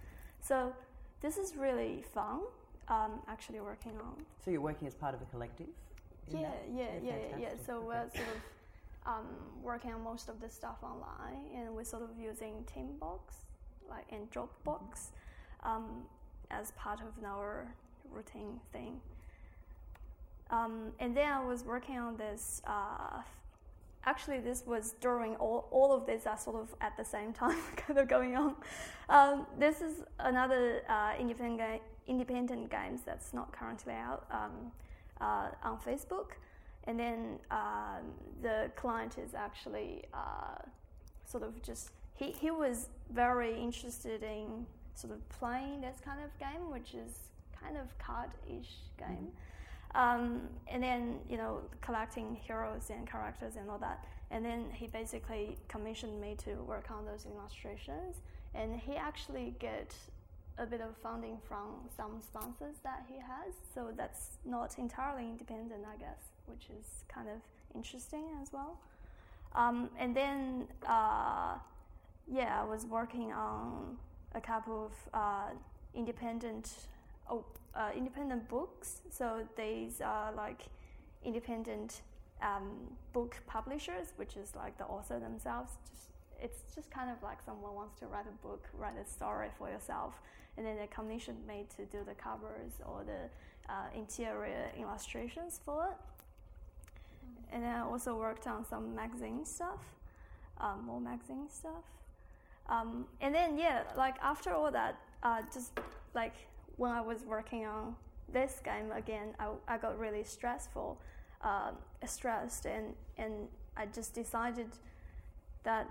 So 0.40 0.72
this 1.20 1.36
is 1.36 1.57
really 1.57 2.05
fun, 2.14 2.40
um, 2.93 3.12
actually 3.28 3.61
working 3.61 3.93
on. 4.01 4.14
So 4.45 4.51
you're 4.51 4.61
working 4.61 4.86
as 4.86 4.95
part 4.95 5.14
of 5.14 5.22
a 5.22 5.24
collective? 5.26 5.66
Yeah, 6.30 6.38
yeah, 6.74 6.84
yeah, 7.03 7.12
yeah, 7.30 7.38
yeah. 7.40 7.49
So 7.66 7.76
Okay. 7.78 7.86
we're 7.86 8.11
sort 8.11 8.28
of 8.36 8.40
um, 9.07 9.26
working 9.62 9.93
on 9.93 10.03
most 10.03 10.28
of 10.28 10.40
the 10.40 10.49
stuff 10.49 10.78
online, 10.82 11.45
and 11.57 11.74
we're 11.74 11.84
sort 11.84 12.03
of 12.03 12.11
using 12.18 12.64
Teambox, 12.72 13.20
like 13.88 14.07
and 14.12 14.30
Dropbox, 14.30 15.11
um, 15.64 16.03
as 16.51 16.70
part 16.72 17.01
of 17.01 17.24
our 17.24 17.66
routine 18.11 18.61
thing. 18.72 19.01
Um, 20.51 20.93
and 21.01 21.16
then 21.16 21.32
I 21.32 21.43
was 21.45 21.64
working 21.64 21.99
on 21.99 22.16
this. 22.16 22.61
Uh, 22.66 23.22
actually, 24.05 24.40
this 24.40 24.64
was 24.66 24.95
during 25.01 25.34
all, 25.36 25.66
all 25.70 25.93
of 25.93 26.05
this 26.07 26.26
are 26.26 26.36
sort 26.36 26.57
of 26.57 26.74
at 26.80 26.97
the 26.97 27.05
same 27.05 27.32
time 27.43 27.59
kind 27.76 27.99
of 27.99 28.07
going 28.07 28.36
on. 28.36 28.55
Um, 29.09 29.47
this 29.59 29.80
is 29.80 29.95
another 30.18 30.82
uh, 30.88 31.12
independent 31.18 31.80
independent 32.07 32.70
games 32.70 33.00
that's 33.05 33.32
not 33.32 33.53
currently 33.53 33.94
out 33.94 34.26
um, 34.30 34.72
uh, 35.20 35.48
on 35.62 35.78
Facebook, 35.78 36.32
and 36.84 36.98
then 36.98 37.38
um, 37.50 38.12
the 38.42 38.70
client 38.76 39.16
is 39.18 39.34
actually 39.34 40.05
uh, 40.12 40.62
sort 41.24 41.42
of 41.42 41.62
just 41.62 41.90
he, 42.14 42.32
he 42.32 42.50
was 42.50 42.88
very 43.11 43.59
interested 43.61 44.22
in 44.22 44.66
sort 44.94 45.12
of 45.12 45.28
playing 45.28 45.80
this 45.80 45.96
kind 46.05 46.20
of 46.22 46.38
game, 46.38 46.70
which 46.70 46.94
is 46.94 47.12
kind 47.61 47.76
of 47.76 47.86
card-ish 47.98 48.74
game. 48.98 49.28
Um, 49.94 50.42
and 50.68 50.82
then 50.82 51.18
you 51.28 51.36
know 51.36 51.61
collecting 51.80 52.38
heroes 52.46 52.90
and 52.90 53.07
characters 53.07 53.57
and 53.57 53.70
all 53.70 53.78
that. 53.78 54.05
And 54.30 54.42
then 54.44 54.64
he 54.72 54.86
basically 54.86 55.59
commissioned 55.68 56.18
me 56.18 56.36
to 56.44 56.55
work 56.62 56.90
on 56.90 57.05
those 57.05 57.26
illustrations. 57.26 58.16
And 58.55 58.76
he 58.76 58.96
actually 58.96 59.55
get 59.59 59.94
a 60.59 60.66
bit 60.66 60.80
of 60.80 60.96
funding 61.03 61.38
from 61.48 61.88
some 61.96 62.20
sponsors 62.20 62.76
that 62.84 63.05
he 63.09 63.16
has. 63.16 63.55
So 63.74 63.92
that's 63.96 64.38
not 64.44 64.78
entirely 64.78 65.24
independent, 65.24 65.84
I 65.86 65.96
guess, 65.96 66.20
which 66.46 66.66
is 66.78 67.05
kind 67.09 67.28
of 67.28 67.38
interesting 67.74 68.24
as 68.40 68.53
well. 68.53 68.78
Um, 69.55 69.90
and 69.98 70.14
then, 70.14 70.66
uh, 70.86 71.55
yeah, 72.30 72.61
I 72.61 72.64
was 72.64 72.86
working 72.86 73.32
on 73.32 73.96
a 74.34 74.40
couple 74.40 74.86
of 74.86 74.92
uh, 75.14 75.50
independent, 75.94 76.70
oh, 77.30 77.44
uh, 77.74 77.90
independent 77.96 78.48
books. 78.48 79.00
So 79.11 79.46
these 79.57 80.00
are 80.00 80.32
like 80.32 80.62
independent 81.24 82.03
um, 82.42 82.70
book 83.12 83.36
publishers, 83.46 84.12
which 84.16 84.36
is 84.36 84.55
like 84.55 84.76
the 84.78 84.84
author 84.84 85.18
themselves. 85.18 85.72
Just 85.90 86.09
it's 86.42 86.74
just 86.74 86.90
kind 86.90 87.09
of 87.09 87.22
like 87.22 87.38
someone 87.40 87.74
wants 87.74 87.98
to 88.00 88.07
write 88.07 88.26
a 88.26 88.46
book, 88.46 88.66
write 88.74 88.94
a 89.00 89.09
story 89.09 89.48
for 89.57 89.70
yourself, 89.70 90.20
and 90.57 90.66
then 90.66 90.76
they 90.76 90.86
commissioned 90.88 91.46
me 91.46 91.66
to 91.76 91.84
do 91.86 92.05
the 92.05 92.14
covers 92.14 92.72
or 92.84 93.05
the 93.05 93.72
uh, 93.72 93.86
interior 93.94 94.70
illustrations 94.78 95.61
for 95.64 95.86
it. 95.86 95.96
And 97.53 97.62
then 97.62 97.74
I 97.74 97.80
also 97.80 98.16
worked 98.16 98.46
on 98.46 98.64
some 98.64 98.94
magazine 98.94 99.44
stuff, 99.44 99.80
um, 100.59 100.84
more 100.86 101.00
magazine 101.00 101.48
stuff. 101.50 101.84
Um, 102.68 103.07
and 103.20 103.34
then 103.34 103.59
yeah, 103.59 103.82
like 103.96 104.16
after 104.22 104.53
all 104.53 104.70
that, 104.70 104.96
uh, 105.22 105.42
just 105.53 105.72
like 106.14 106.34
when 106.76 106.92
I 106.92 107.00
was 107.00 107.24
working 107.24 107.66
on 107.66 107.94
this 108.32 108.61
game 108.64 108.92
again, 108.92 109.34
I, 109.38 109.48
I 109.68 109.78
got 109.78 109.98
really 109.98 110.24
stressful, 110.24 111.00
uh, 111.42 111.72
stressed, 112.07 112.66
and 112.66 112.94
and 113.18 113.48
I 113.76 113.86
just 113.86 114.14
decided 114.14 114.68
that 115.64 115.90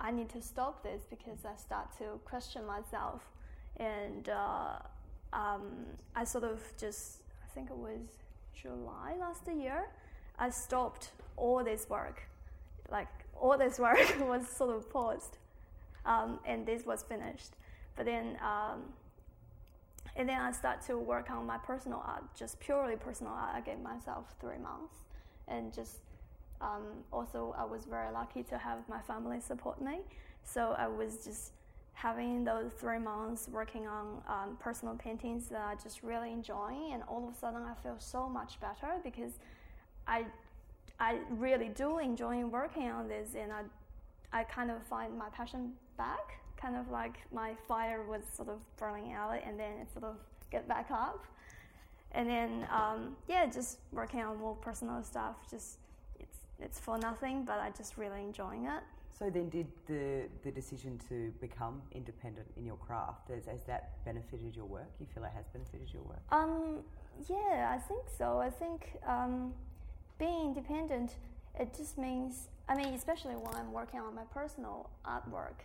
I 0.00 0.10
need 0.10 0.28
to 0.30 0.42
stop 0.42 0.82
this 0.82 1.06
because 1.08 1.44
I 1.44 1.56
start 1.56 1.96
to 1.98 2.18
question 2.24 2.66
myself, 2.66 3.22
and 3.78 4.28
uh, 4.28 4.78
um, 5.32 5.62
I 6.14 6.24
sort 6.24 6.44
of 6.44 6.60
just 6.78 7.22
I 7.42 7.54
think 7.54 7.70
it 7.70 7.76
was 7.76 8.00
July 8.54 9.14
last 9.18 9.42
year, 9.48 9.86
I 10.38 10.50
stopped 10.50 11.10
all 11.36 11.62
this 11.62 11.88
work, 11.88 12.22
like 12.90 13.08
all 13.40 13.58
this 13.58 13.78
work 13.78 13.98
was 14.20 14.48
sort 14.48 14.74
of 14.74 14.90
paused, 14.90 15.38
um, 16.06 16.38
and 16.46 16.66
this 16.66 16.86
was 16.86 17.02
finished. 17.02 17.52
But 17.96 18.06
then, 18.06 18.36
um, 18.42 18.82
and 20.16 20.28
then 20.28 20.40
I 20.40 20.52
start 20.52 20.80
to 20.86 20.98
work 20.98 21.30
on 21.30 21.46
my 21.46 21.58
personal 21.58 22.02
art, 22.04 22.24
just 22.36 22.58
purely 22.60 22.96
personal 22.96 23.32
art. 23.32 23.54
I 23.54 23.60
gave 23.60 23.80
myself 23.80 24.34
three 24.40 24.58
months, 24.58 24.94
and 25.48 25.72
just 25.72 25.98
um, 26.60 27.04
also 27.12 27.54
I 27.58 27.64
was 27.64 27.84
very 27.84 28.12
lucky 28.12 28.42
to 28.44 28.58
have 28.58 28.88
my 28.88 29.00
family 29.00 29.40
support 29.40 29.80
me. 29.80 30.00
So 30.42 30.74
I 30.78 30.88
was 30.88 31.24
just 31.24 31.52
having 31.94 32.44
those 32.44 32.72
three 32.76 32.98
months 32.98 33.48
working 33.50 33.86
on 33.86 34.22
um, 34.28 34.56
personal 34.60 34.94
paintings 34.94 35.48
that 35.48 35.60
I 35.60 35.74
just 35.82 36.02
really 36.02 36.32
enjoying, 36.32 36.92
and 36.92 37.02
all 37.08 37.26
of 37.26 37.34
a 37.34 37.38
sudden 37.38 37.62
I 37.62 37.74
feel 37.82 37.96
so 37.98 38.28
much 38.28 38.60
better 38.60 38.94
because 39.02 39.32
I 40.06 40.26
I 41.00 41.18
really 41.30 41.68
do 41.68 41.98
enjoy 41.98 42.44
working 42.44 42.90
on 42.90 43.08
this, 43.08 43.30
and 43.34 43.52
I 43.52 43.62
I 44.38 44.44
kind 44.44 44.70
of 44.70 44.82
find 44.84 45.16
my 45.16 45.28
passion 45.30 45.72
back. 45.96 46.40
Kind 46.56 46.76
of 46.76 46.90
like 46.90 47.16
my 47.32 47.54
fire 47.68 48.02
was 48.02 48.22
sort 48.32 48.48
of 48.48 48.58
burning 48.76 49.12
out, 49.12 49.40
and 49.46 49.58
then 49.58 49.72
it 49.80 49.92
sort 49.92 50.04
of 50.04 50.16
get 50.50 50.68
back 50.68 50.90
up. 50.90 51.24
And 52.12 52.28
then 52.28 52.66
um, 52.70 53.16
yeah, 53.28 53.46
just 53.46 53.78
working 53.92 54.20
on 54.20 54.38
more 54.38 54.56
personal 54.56 55.02
stuff. 55.02 55.36
Just 55.50 55.78
it's 56.18 56.38
it's 56.60 56.80
for 56.80 56.98
nothing, 56.98 57.44
but 57.44 57.60
I 57.60 57.70
just 57.70 57.96
really 57.96 58.20
enjoying 58.20 58.66
it. 58.66 58.82
So 59.18 59.30
then, 59.30 59.48
did 59.48 59.68
the 59.86 60.24
the 60.42 60.50
decision 60.50 60.98
to 61.08 61.32
become 61.40 61.82
independent 61.92 62.48
in 62.56 62.64
your 62.64 62.76
craft 62.76 63.28
has, 63.28 63.46
has 63.46 63.62
that 63.64 64.04
benefited 64.04 64.56
your 64.56 64.64
work? 64.64 64.90
You 64.98 65.06
feel 65.14 65.24
it 65.24 65.30
has 65.34 65.46
benefited 65.52 65.92
your 65.92 66.02
work? 66.02 66.20
Um, 66.32 66.80
yeah, 67.28 67.72
I 67.72 67.78
think 67.78 68.02
so. 68.18 68.38
I 68.38 68.50
think 68.50 68.96
um, 69.06 69.54
being 70.18 70.46
independent, 70.48 71.12
it 71.58 71.72
just 71.76 71.96
means, 71.96 72.48
I 72.68 72.74
mean, 72.74 72.92
especially 72.94 73.34
when 73.34 73.54
I'm 73.54 73.72
working 73.72 74.00
on 74.00 74.14
my 74.16 74.24
personal 74.32 74.90
artwork, 75.06 75.62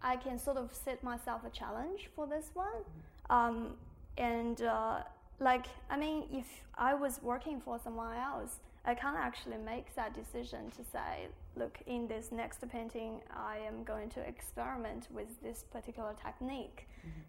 I 0.00 0.16
can 0.16 0.38
sort 0.38 0.56
of 0.56 0.72
set 0.72 1.02
myself 1.02 1.42
a 1.44 1.50
challenge 1.50 2.08
for 2.14 2.26
this 2.26 2.50
one. 2.54 2.82
Um, 3.28 3.74
and 4.16 4.62
uh, 4.62 5.00
like, 5.40 5.66
I 5.90 5.98
mean, 5.98 6.24
if 6.32 6.46
I 6.78 6.94
was 6.94 7.20
working 7.22 7.60
for 7.60 7.78
someone 7.78 8.16
else, 8.16 8.60
I 8.86 8.94
can't 8.94 9.16
actually 9.16 9.56
make 9.58 9.94
that 9.96 10.14
decision 10.14 10.70
to 10.76 10.84
say, 10.84 11.26
look, 11.56 11.78
in 11.86 12.06
this 12.06 12.30
next 12.30 12.66
painting, 12.68 13.20
I 13.34 13.58
am 13.66 13.82
going 13.82 14.08
to 14.10 14.20
experiment 14.20 15.08
with 15.10 15.40
this 15.42 15.64
particular 15.72 16.14
technique. 16.24 16.88
Mm-hmm. 17.00 17.20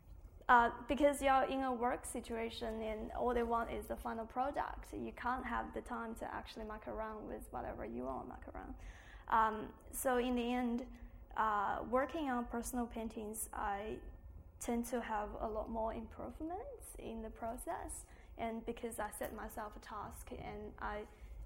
Uh, 0.50 0.70
because 0.88 1.22
you're 1.22 1.44
in 1.50 1.64
a 1.64 1.74
work 1.74 2.06
situation 2.06 2.82
and 2.82 3.12
all 3.20 3.34
they 3.34 3.44
want 3.44 3.70
is 3.70 3.86
the 3.88 3.96
final 3.98 4.26
product. 4.26 4.94
You 4.94 5.12
can't 5.22 5.46
have 5.46 5.74
the 5.74 5.82
time 5.82 6.16
to 6.20 6.34
actually 6.34 6.64
muck 6.66 6.88
around 6.88 7.28
with 7.28 7.42
whatever 7.52 7.86
you 7.86 8.04
want 8.04 8.24
to 8.24 8.28
muck 8.30 8.44
around. 8.54 8.74
Um, 9.30 9.66
so 9.92 10.20
in 10.20 10.36
the 10.36 10.54
end, 10.54 10.86
uh, 11.36 11.80
working 11.90 12.30
on 12.30 12.46
personal 12.46 12.86
paintings, 12.86 13.50
I 13.54 13.98
tend 14.62 14.86
to 14.86 15.02
have 15.02 15.30
a 15.42 15.48
lot 15.48 15.70
more 15.70 15.94
improvements 15.94 16.96
in 16.98 17.22
the 17.22 17.30
process. 17.30 18.06
And 18.38 18.66
because 18.66 19.00
I 19.00 19.10
set 19.20 19.36
myself 19.36 19.74
a 19.76 19.80
task 19.80 20.30
and 20.32 20.72
I 20.80 21.00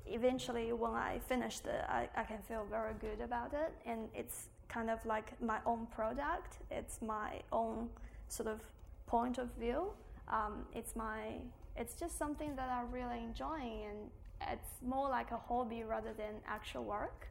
eventually 0.06 0.74
when 0.74 0.91
I 0.93 1.20
finished 1.28 1.66
it, 1.66 1.84
I, 1.88 2.10
I 2.16 2.24
can 2.24 2.39
feel 2.39 2.66
very 2.70 2.93
good 2.99 3.22
about 3.24 3.54
it. 3.54 3.74
And 3.86 4.10
it's 4.14 4.47
kind 4.70 4.89
of 4.89 5.06
like 5.06 5.39
my 5.41 5.60
own 5.66 5.88
product. 5.88 6.58
It's 6.70 7.02
my 7.02 7.41
own 7.52 7.89
sort 8.28 8.47
of 8.49 8.60
point 9.08 9.38
of 9.38 9.49
view. 9.60 9.91
Um, 10.28 10.66
it's 10.74 10.95
my 10.95 11.39
it's 11.78 11.95
just 11.95 12.18
something 12.18 12.56
that 12.56 12.70
I'm 12.70 12.91
really 12.91 13.20
enjoying, 13.20 13.86
and 13.89 14.52
it's 14.52 14.72
more 14.86 15.10
like 15.10 15.32
a 15.32 15.38
hobby 15.38 15.84
rather 15.84 16.14
than 16.14 16.34
actual 16.47 16.84
work. 16.84 17.28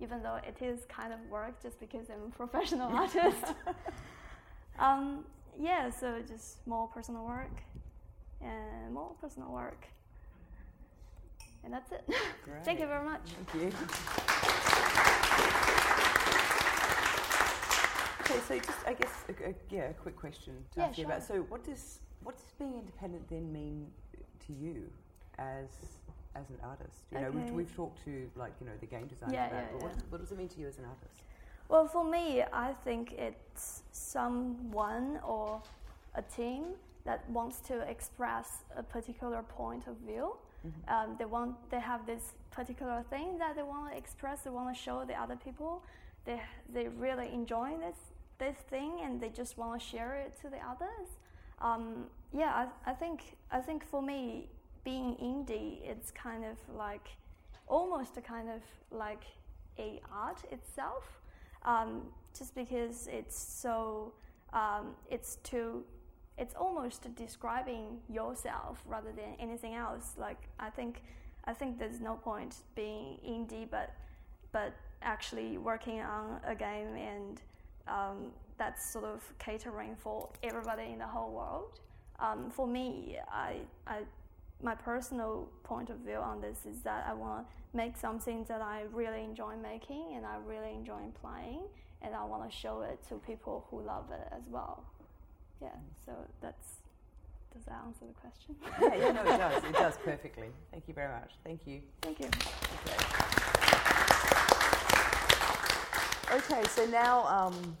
Even 0.00 0.22
though 0.22 0.38
it 0.46 0.56
is 0.60 0.84
kind 0.86 1.12
of 1.12 1.20
work, 1.30 1.62
just 1.62 1.78
because 1.78 2.10
I'm 2.10 2.32
a 2.32 2.36
professional 2.36 2.90
artist. 3.02 3.54
um, 4.78 5.24
yeah, 5.58 5.90
so 5.90 6.20
just 6.26 6.66
more 6.66 6.88
personal 6.88 7.24
work 7.24 7.62
and 8.40 8.92
more 8.92 9.12
personal 9.20 9.52
work. 9.52 9.86
And 11.64 11.72
that's 11.72 11.92
it. 11.92 12.04
Thank 12.64 12.80
you 12.80 12.86
very 12.86 13.04
much. 13.04 13.20
Thank 13.52 13.72
you. 13.72 13.72
Okay, 18.20 18.40
so 18.48 18.58
just 18.58 18.86
I 18.86 18.94
guess 18.94 19.10
a, 19.28 19.50
a, 19.50 19.54
yeah, 19.70 19.90
a 19.90 19.92
quick 19.94 20.16
question 20.16 20.54
to 20.74 20.80
Yeah, 20.80 20.86
ask 20.86 20.98
you 20.98 21.04
sure. 21.04 21.12
about. 21.12 21.22
So, 21.26 21.42
what 21.48 21.64
does 21.64 22.00
what 22.22 22.36
does 22.36 22.46
being 22.58 22.74
independent 22.78 23.28
then 23.28 23.52
mean 23.52 23.86
to 24.46 24.52
you 24.52 24.90
as 25.38 25.68
as 26.34 26.48
an 26.50 26.56
artist? 26.64 27.04
You 27.12 27.20
know, 27.20 27.30
we've, 27.30 27.50
we've 27.52 27.76
talked 27.76 28.02
to 28.06 28.30
like 28.36 28.52
you 28.60 28.66
know 28.66 28.72
the 28.80 28.86
game 28.86 29.06
designers 29.06 29.34
Yeah, 29.34 29.48
about, 29.48 29.62
yeah, 29.62 29.68
but 29.72 29.82
what, 29.82 29.92
yeah. 29.94 30.02
what 30.08 30.20
does 30.20 30.32
it 30.32 30.38
mean 30.38 30.48
to 30.48 30.60
you 30.60 30.66
as 30.68 30.78
an 30.78 30.84
artist? 30.86 31.20
Well, 31.68 31.86
for 31.86 32.04
me, 32.04 32.42
I 32.52 32.72
think 32.84 33.12
it's 33.12 33.82
someone 33.92 35.18
or 35.26 35.60
a 36.14 36.22
team 36.22 36.64
that 37.04 37.28
wants 37.30 37.60
to 37.68 37.80
express 37.88 38.64
a 38.76 38.82
particular 38.82 39.42
point 39.42 39.86
of 39.86 39.96
view. 39.98 40.36
Um, 40.88 41.16
they 41.18 41.24
want 41.24 41.56
they 41.70 41.80
have 41.80 42.06
this 42.06 42.32
particular 42.50 43.04
thing 43.10 43.38
that 43.38 43.56
they 43.56 43.62
want 43.62 43.92
to 43.92 43.98
express. 43.98 44.42
They 44.42 44.50
want 44.50 44.74
to 44.74 44.80
show 44.80 45.04
the 45.04 45.14
other 45.14 45.36
people. 45.36 45.82
They 46.24 46.40
they 46.72 46.88
really 46.88 47.32
enjoy 47.32 47.72
this 47.78 47.96
this 48.38 48.56
thing 48.70 49.00
and 49.02 49.20
they 49.20 49.28
just 49.28 49.56
want 49.58 49.80
to 49.80 49.86
share 49.86 50.14
it 50.16 50.40
to 50.42 50.48
the 50.48 50.58
others. 50.58 51.08
Um, 51.60 52.06
yeah, 52.32 52.66
I, 52.86 52.90
I 52.90 52.94
think 52.94 53.36
I 53.50 53.60
think 53.60 53.84
for 53.84 54.02
me, 54.02 54.48
being 54.84 55.16
indie, 55.16 55.82
it's 55.84 56.10
kind 56.10 56.44
of 56.44 56.56
like 56.76 57.08
almost 57.66 58.16
a 58.16 58.20
kind 58.20 58.48
of 58.50 58.62
like 58.90 59.22
a 59.78 60.00
art 60.12 60.42
itself, 60.50 61.20
um, 61.64 62.02
just 62.36 62.54
because 62.54 63.08
it's 63.10 63.38
so 63.38 64.12
um, 64.52 64.94
it's 65.10 65.36
too 65.36 65.84
it's 66.36 66.54
almost 66.54 67.14
describing 67.14 68.00
yourself 68.08 68.82
rather 68.86 69.12
than 69.12 69.34
anything 69.38 69.74
else. 69.74 70.14
Like 70.16 70.48
I 70.58 70.70
think 70.70 71.02
I 71.44 71.52
think 71.52 71.78
there's 71.78 72.00
no 72.00 72.14
point 72.14 72.56
being 72.74 73.18
indie, 73.26 73.68
but 73.70 73.94
but 74.52 74.72
actually 75.02 75.58
working 75.58 76.00
on 76.00 76.40
a 76.46 76.54
game 76.54 76.96
and 76.96 77.40
um, 77.86 78.32
that's 78.56 78.90
sort 78.90 79.04
of 79.04 79.22
catering 79.38 79.94
for 79.96 80.28
everybody 80.42 80.92
in 80.92 80.98
the 80.98 81.06
whole 81.06 81.32
world. 81.32 81.80
Um, 82.18 82.50
for 82.50 82.66
me, 82.66 83.18
I, 83.30 83.56
I 83.86 84.02
my 84.62 84.74
personal 84.74 85.48
point 85.62 85.90
of 85.90 85.98
view 85.98 86.16
on 86.16 86.40
this 86.40 86.64
is 86.64 86.80
that 86.82 87.04
I 87.08 87.12
want 87.12 87.46
to 87.46 87.76
make 87.76 87.96
something 87.96 88.44
that 88.48 88.62
I 88.62 88.84
really 88.92 89.22
enjoy 89.22 89.56
making 89.56 90.14
and 90.14 90.24
I 90.24 90.36
really 90.46 90.72
enjoy 90.72 91.00
playing, 91.20 91.62
and 92.00 92.14
I 92.14 92.24
want 92.24 92.48
to 92.48 92.56
show 92.56 92.82
it 92.82 92.98
to 93.08 93.16
people 93.16 93.66
who 93.70 93.82
love 93.82 94.10
it 94.12 94.28
as 94.32 94.44
well. 94.48 94.84
Yeah, 95.60 95.68
so 96.04 96.12
that's. 96.40 96.80
Does 97.52 97.64
that 97.66 97.82
answer 97.86 98.04
the 98.06 98.14
question? 98.14 98.56
yeah, 98.80 99.06
yeah, 99.06 99.12
no, 99.12 99.22
it 99.22 99.38
does. 99.38 99.64
It 99.64 99.72
does 99.74 99.96
perfectly. 100.04 100.48
Thank 100.72 100.88
you 100.88 100.94
very 100.94 101.12
much. 101.12 101.30
Thank 101.44 101.66
you. 101.66 101.82
Thank 102.02 102.18
you. 102.18 102.26
Okay. 102.26 103.34
Okay, 106.36 106.68
so 106.68 106.84
now 106.86 107.24
um, 107.26 107.76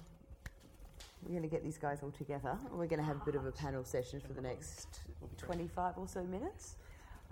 we're 1.24 1.30
going 1.30 1.42
to 1.42 1.48
get 1.48 1.64
these 1.64 1.76
guys 1.76 1.98
all 2.04 2.12
together. 2.12 2.56
and 2.70 2.78
We're 2.78 2.86
going 2.86 3.00
to 3.00 3.04
have 3.04 3.16
a 3.16 3.24
bit 3.24 3.34
of 3.34 3.46
a 3.46 3.50
panel 3.50 3.82
session 3.82 4.20
for 4.20 4.32
the 4.32 4.42
next 4.42 5.00
25 5.38 5.94
or 5.98 6.06
so 6.06 6.22
minutes. 6.22 6.76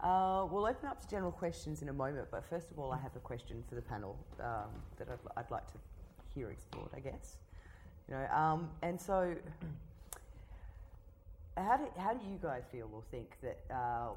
Uh, 0.02 0.46
we'll 0.50 0.66
open 0.66 0.88
up 0.88 1.00
to 1.00 1.08
general 1.08 1.30
questions 1.30 1.80
in 1.80 1.88
a 1.90 1.92
moment, 1.92 2.26
but 2.32 2.44
first 2.44 2.72
of 2.72 2.78
all, 2.78 2.90
I 2.90 2.98
have 2.98 3.14
a 3.14 3.20
question 3.20 3.62
for 3.68 3.76
the 3.76 3.82
panel 3.82 4.18
um, 4.40 4.70
that 4.96 5.06
I'd, 5.08 5.40
I'd 5.40 5.50
like 5.52 5.66
to 5.68 5.78
hear 6.34 6.50
explored, 6.50 6.88
I 6.96 6.98
guess. 6.98 7.36
You 8.08 8.16
know, 8.16 8.26
um, 8.34 8.68
and 8.82 9.00
so 9.00 9.32
how 11.56 11.76
do, 11.76 11.84
how 11.98 12.14
do 12.14 12.24
you 12.30 12.38
guys 12.42 12.62
feel 12.70 12.88
or 12.92 13.02
think 13.10 13.30
that, 13.42 13.58
uh, 13.74 14.10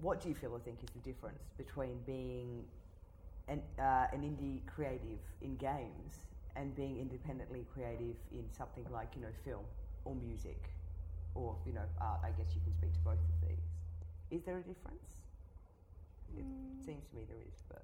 what 0.00 0.20
do 0.20 0.28
you 0.28 0.34
feel 0.34 0.52
or 0.52 0.58
think 0.60 0.78
is 0.82 0.90
the 0.90 1.00
difference 1.00 1.42
between 1.56 1.98
being 2.06 2.64
an, 3.48 3.60
uh, 3.78 4.06
an 4.12 4.22
indie 4.22 4.64
creative 4.66 5.20
in 5.42 5.56
games 5.56 6.24
and 6.56 6.74
being 6.74 6.98
independently 6.98 7.64
creative 7.72 8.16
in 8.32 8.44
something 8.56 8.84
like, 8.92 9.08
you 9.14 9.22
know, 9.22 9.32
film 9.44 9.64
or 10.04 10.14
music 10.14 10.70
or, 11.34 11.54
you 11.66 11.72
know, 11.72 11.84
art? 12.00 12.20
I 12.24 12.30
guess 12.30 12.48
you 12.54 12.60
can 12.64 12.74
speak 12.74 12.92
to 12.94 13.00
both 13.00 13.14
of 13.14 13.48
these. 13.48 13.64
Is 14.30 14.44
there 14.44 14.56
a 14.58 14.62
difference? 14.62 15.18
It 16.38 16.44
seems 16.86 17.04
to 17.10 17.16
me 17.16 17.22
there 17.28 17.42
is, 17.46 17.62
but. 17.68 17.82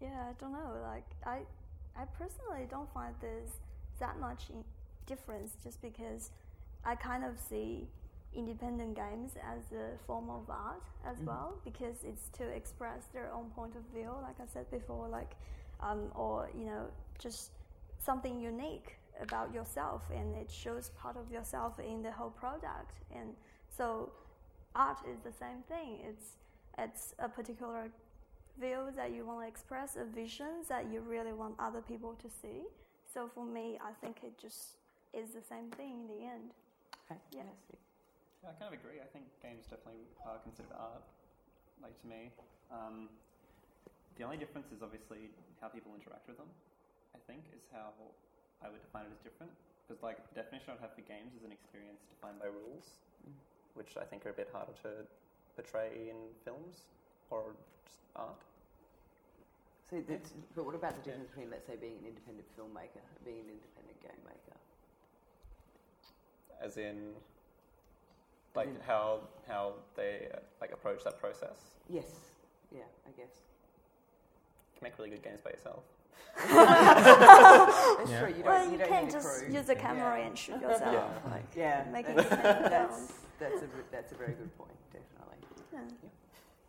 Yeah, 0.00 0.28
I 0.28 0.32
don't 0.38 0.52
know. 0.52 0.76
Like 0.82 1.06
I, 1.24 1.40
I 1.96 2.04
personally 2.18 2.66
don't 2.70 2.92
find 2.92 3.14
there's 3.20 3.60
that 4.00 4.18
much 4.20 4.44
difference 5.06 5.56
just 5.62 5.80
because 5.80 6.30
I 6.86 6.94
kind 6.94 7.24
of 7.24 7.38
see 7.38 7.86
independent 8.34 8.96
games 8.96 9.32
as 9.36 9.72
a 9.72 9.96
form 10.06 10.28
of 10.28 10.50
art 10.50 10.82
as 11.06 11.16
well 11.24 11.54
because 11.64 12.02
it's 12.04 12.28
to 12.36 12.44
express 12.44 13.04
their 13.12 13.30
own 13.32 13.50
point 13.50 13.74
of 13.76 13.82
view, 13.94 14.10
like 14.22 14.36
I 14.40 14.46
said 14.52 14.70
before, 14.70 15.08
like 15.08 15.32
um, 15.80 16.10
or 16.14 16.50
you 16.56 16.66
know 16.66 16.86
just 17.18 17.50
something 17.98 18.40
unique 18.40 18.98
about 19.20 19.54
yourself 19.54 20.02
and 20.14 20.34
it 20.34 20.50
shows 20.50 20.90
part 21.00 21.16
of 21.16 21.30
yourself 21.30 21.78
in 21.78 22.02
the 22.02 22.10
whole 22.10 22.30
product. 22.30 22.96
And 23.14 23.34
so 23.68 24.10
art 24.74 24.98
is 25.08 25.20
the 25.20 25.32
same 25.32 25.62
thing. 25.68 25.98
It's 26.08 26.26
it's 26.78 27.14
a 27.18 27.28
particular 27.28 27.88
view 28.60 28.88
that 28.96 29.12
you 29.12 29.24
want 29.24 29.40
to 29.42 29.48
express 29.48 29.96
a 29.96 30.04
vision 30.04 30.64
that 30.68 30.86
you 30.92 31.00
really 31.00 31.32
want 31.32 31.54
other 31.58 31.80
people 31.80 32.14
to 32.22 32.28
see. 32.28 32.62
So 33.12 33.30
for 33.32 33.44
me 33.44 33.78
i 33.80 33.92
think 34.04 34.16
it 34.24 34.36
just 34.36 34.78
is 35.12 35.30
the 35.30 35.42
same 35.48 35.70
thing 35.76 35.92
in 36.00 36.06
the 36.08 36.24
end 36.24 36.50
Okay. 37.14 37.38
Yeah. 37.38 37.76
Yeah, 38.42 38.50
I 38.50 38.54
kind 38.60 38.74
of 38.74 38.76
agree. 38.78 39.00
I 39.00 39.08
think 39.08 39.24
games 39.40 39.64
definitely 39.70 40.04
are 40.26 40.38
considered 40.42 40.72
art, 40.76 41.02
like 41.80 41.96
to 42.02 42.06
me. 42.06 42.30
Um, 42.70 43.08
the 44.16 44.24
only 44.24 44.36
difference 44.36 44.70
is 44.72 44.82
obviously 44.82 45.30
how 45.60 45.68
people 45.68 45.92
interact 45.94 46.26
with 46.28 46.36
them. 46.36 46.48
I 47.14 47.18
think 47.26 47.44
is 47.56 47.62
how 47.72 47.92
I 48.62 48.68
would 48.68 48.82
define 48.82 49.06
it 49.06 49.12
as 49.14 49.22
different. 49.22 49.52
Because 49.86 50.02
like 50.02 50.18
the 50.28 50.34
definition 50.34 50.72
I'd 50.72 50.80
have 50.80 50.94
for 50.94 51.02
games 51.02 51.34
is 51.36 51.44
an 51.44 51.52
experience 51.52 52.00
defined 52.08 52.38
by 52.40 52.46
rules, 52.46 52.98
which 53.74 53.96
I 54.00 54.04
think 54.04 54.24
are 54.26 54.30
a 54.30 54.38
bit 54.38 54.48
harder 54.52 54.72
to 54.82 55.04
portray 55.54 56.08
in 56.10 56.16
films 56.44 56.86
or 57.30 57.54
just 57.86 58.00
art. 58.16 58.40
So 59.90 60.00
that's, 60.08 60.32
but 60.54 60.64
what 60.64 60.74
about 60.74 60.96
the 60.96 61.02
difference 61.02 61.28
between, 61.28 61.50
let's 61.50 61.66
say, 61.66 61.76
being 61.76 61.98
an 62.00 62.06
independent 62.08 62.46
filmmaker 62.56 63.04
and 63.04 63.24
being 63.24 63.40
an 63.40 63.50
independent 63.52 64.00
game 64.02 64.22
maker? 64.24 64.56
As 66.64 66.76
in, 66.78 67.12
like 68.54 68.68
in- 68.68 68.76
how 68.86 69.20
how 69.46 69.74
they 69.96 70.28
uh, 70.32 70.38
like 70.60 70.72
approach 70.72 71.04
that 71.04 71.20
process. 71.20 71.58
Yes. 71.90 72.06
Yeah, 72.74 72.80
I 73.06 73.10
guess. 73.10 73.34
You 74.72 74.78
can 74.78 74.84
make 74.86 74.98
really 74.98 75.10
good 75.10 75.22
games 75.22 75.40
by 75.44 75.50
yourself. 75.50 75.82
That's 76.36 78.10
Yeah. 78.10 78.20
true. 78.20 78.28
You 78.28 78.34
don't, 78.36 78.44
well 78.46 78.64
you 78.64 78.72
you 78.72 78.78
don't 78.78 78.88
can't 78.88 79.04
need 79.06 79.12
just 79.12 79.28
crew. 79.44 79.52
use 79.54 79.68
a 79.68 79.74
camera 79.74 80.18
Yeah. 80.18 80.26
and 80.26 80.38
shoot 80.38 80.60
yourself 80.60 80.94
Yeah. 81.24 81.30
like 81.30 81.44
Yeah, 81.56 81.84
make 81.92 82.06
it 82.08 82.16
that's, 82.16 83.12
that's, 83.38 83.62
a, 83.62 83.66
that's 83.92 84.12
a 84.12 84.14
very 84.16 84.32
good 84.34 84.56
point, 84.56 84.72
definitely. 84.92 85.38
Yeah. 85.72 85.80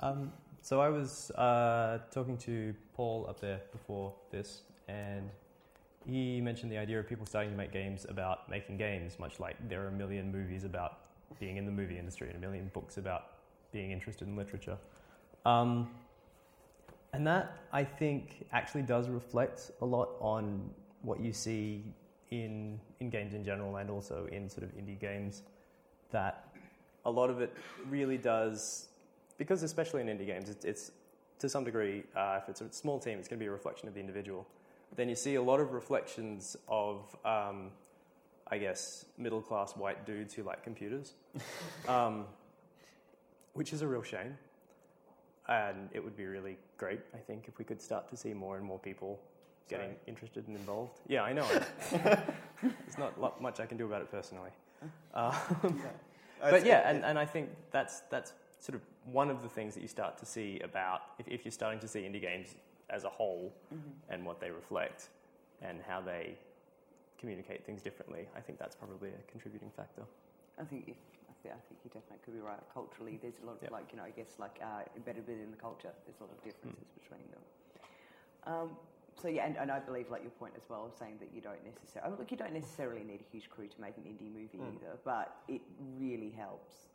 Um, 0.07 0.31
so 0.61 0.81
I 0.81 0.89
was 0.89 1.31
uh, 1.31 1.99
talking 2.11 2.37
to 2.39 2.73
Paul 2.95 3.27
up 3.29 3.39
there 3.39 3.61
before 3.71 4.13
this, 4.31 4.63
and 4.87 5.29
he 6.08 6.41
mentioned 6.41 6.72
the 6.72 6.78
idea 6.78 6.99
of 6.99 7.08
people 7.08 7.26
starting 7.26 7.51
to 7.51 7.58
make 7.58 7.72
games 7.72 8.06
about 8.08 8.49
making 8.49 8.78
games, 8.78 9.18
much 9.20 9.39
like 9.39 9.56
there 9.68 9.84
are 9.84 9.88
a 9.88 9.91
million 9.91 10.32
movies 10.32 10.64
about 10.64 10.99
being 11.39 11.58
in 11.58 11.66
the 11.66 11.72
movie 11.72 11.97
industry 11.97 12.28
and 12.28 12.38
a 12.38 12.39
million 12.39 12.70
books 12.74 12.97
about 12.97 13.32
being 13.72 13.91
interested 13.91 14.28
in 14.28 14.36
literature. 14.36 14.78
Um, 15.45 15.89
and 17.14 17.26
that, 17.26 17.58
I 17.72 17.84
think, 17.84 18.45
actually 18.51 18.84
does 18.84 19.10
reflect 19.10 19.72
a 19.82 19.86
lot 19.86 20.10
on 20.20 20.70
what 21.01 21.20
you 21.20 21.34
see 21.34 21.84
in, 22.32 22.80
in 22.99 23.10
games 23.10 23.34
in 23.34 23.43
general 23.43 23.78
and 23.78 23.89
also 23.89 24.28
in 24.32 24.49
sort 24.49 24.64
of 24.64 24.76
indie 24.76 24.99
games. 24.99 25.43
That 26.12 26.49
a 27.06 27.12
lot 27.12 27.30
of 27.30 27.41
it 27.41 27.56
really 27.89 28.18
does 28.18 28.89
because 29.38 29.64
especially 29.64 30.01
in 30.01 30.08
indie 30.08 30.26
games, 30.26 30.49
it's, 30.49 30.66
it's 30.66 30.91
to 31.39 31.49
some 31.49 31.64
degree, 31.64 32.03
uh, 32.16 32.39
if 32.41 32.49
it's 32.49 32.62
a 32.62 32.72
small 32.72 32.99
team, 32.99 33.20
it's 33.20 33.28
going 33.28 33.39
to 33.39 33.43
be 33.43 33.47
a 33.47 33.51
reflection 33.51 33.88
of 33.88 33.93
the 33.93 33.99
individual. 33.99 34.47
Then 34.95 35.09
you 35.09 35.15
see 35.15 35.35
a 35.35 35.41
lot 35.41 35.59
of 35.59 35.73
reflections 35.73 36.55
of, 36.67 37.15
um, 37.25 37.71
I 38.47 38.57
guess, 38.57 39.05
middle 39.17 39.41
class 39.41 39.75
white 39.75 40.05
dudes 40.05 40.33
who 40.33 40.43
like 40.43 40.63
computers, 40.63 41.13
um, 41.87 42.25
which 43.53 43.73
is 43.73 43.81
a 43.81 43.87
real 43.87 44.03
shame. 44.03 44.37
And 45.47 45.89
it 45.93 46.03
would 46.03 46.15
be 46.17 46.25
really 46.25 46.57
great, 46.77 47.01
I 47.13 47.17
think, 47.17 47.47
if 47.47 47.59
we 47.59 47.65
could 47.65 47.81
start 47.81 48.09
to 48.09 48.17
see 48.17 48.33
more 48.33 48.57
and 48.57 48.65
more 48.65 48.79
people 48.79 49.19
getting 49.69 49.87
Sorry. 49.87 49.99
interested 50.07 50.47
and 50.47 50.55
involved. 50.55 50.99
Yeah, 51.07 51.23
I 51.23 51.33
know. 51.33 51.47
There's 51.91 52.97
not 52.97 53.41
much 53.41 53.59
I 53.59 53.65
can 53.65 53.77
do 53.77 53.85
about 53.85 54.01
it 54.01 54.11
personally. 54.11 54.51
Um, 55.13 55.33
but 56.41 56.65
yeah, 56.65 56.87
and, 56.87 57.03
and 57.05 57.17
I 57.17 57.25
think 57.25 57.49
that's 57.71 58.01
that's 58.11 58.33
sort 58.59 58.75
of 58.75 58.81
one 59.11 59.29
of 59.29 59.41
the 59.41 59.47
things 59.47 59.73
that 59.73 59.81
you 59.81 59.87
start 59.87 60.17
to 60.17 60.25
see 60.25 60.59
about 60.63 61.01
if, 61.17 61.27
if 61.27 61.45
you're 61.45 61.51
starting 61.51 61.79
to 61.79 61.87
see 61.87 62.01
indie 62.01 62.21
games 62.21 62.55
as 62.89 63.03
a 63.03 63.09
whole 63.09 63.53
and 64.09 64.25
what 64.25 64.39
they 64.39 64.51
reflect 64.51 65.09
and 65.61 65.79
how 65.88 66.01
they 66.01 66.38
communicate 67.17 67.65
things 67.65 67.81
differently. 67.81 68.27
I 68.36 68.41
think 68.41 68.59
that's 68.59 68.75
probably 68.75 69.09
a 69.09 69.31
contributing 69.31 69.71
factor. 69.75 70.03
I 70.59 70.63
think, 70.63 70.88
if, 70.88 70.95
I, 71.29 71.33
think, 71.41 71.55
I 71.55 71.61
think 71.67 71.79
you 71.83 71.89
definitely 71.89 72.19
could 72.23 72.33
be 72.36 72.39
right. 72.39 72.59
Culturally, 72.73 73.19
there's 73.21 73.39
a 73.43 73.45
lot 73.45 73.55
of, 73.57 73.63
Yep. 73.63 73.71
like, 73.71 73.88
you 73.91 73.97
know, 73.97 74.03
I 74.03 74.11
guess, 74.11 74.38
like, 74.39 74.59
uh, 74.61 74.83
embedded 74.95 75.27
within 75.27 75.51
the 75.51 75.57
culture, 75.57 75.91
there's 76.05 76.19
a 76.19 76.23
lot 76.23 76.31
of 76.31 76.43
differences 76.43 76.88
between 77.01 77.25
them. 77.31 77.43
Um, 78.45 78.69
so, 79.19 79.27
yeah, 79.27 79.45
and, 79.47 79.57
and 79.57 79.71
I 79.71 79.79
believe, 79.79 80.11
like, 80.11 80.21
your 80.21 80.31
point 80.31 80.53
as 80.55 80.63
well, 80.69 80.86
of 80.86 80.93
saying 80.93 81.17
that 81.19 81.29
you 81.33 81.41
don't 81.41 81.63
necessarily, 81.65 82.05
I 82.05 82.09
mean, 82.11 82.19
look, 82.19 82.31
you 82.31 82.38
don't 82.38 82.53
necessarily 82.53 83.03
need 83.03 83.21
a 83.21 83.29
huge 83.31 83.49
crew 83.49 83.67
to 83.67 83.81
make 83.81 83.97
an 83.97 84.03
indie 84.03 84.31
movie 84.31 84.59
either, 84.59 84.99
but 85.03 85.38
it 85.47 85.61
really 85.99 86.31
helps. 86.38 86.88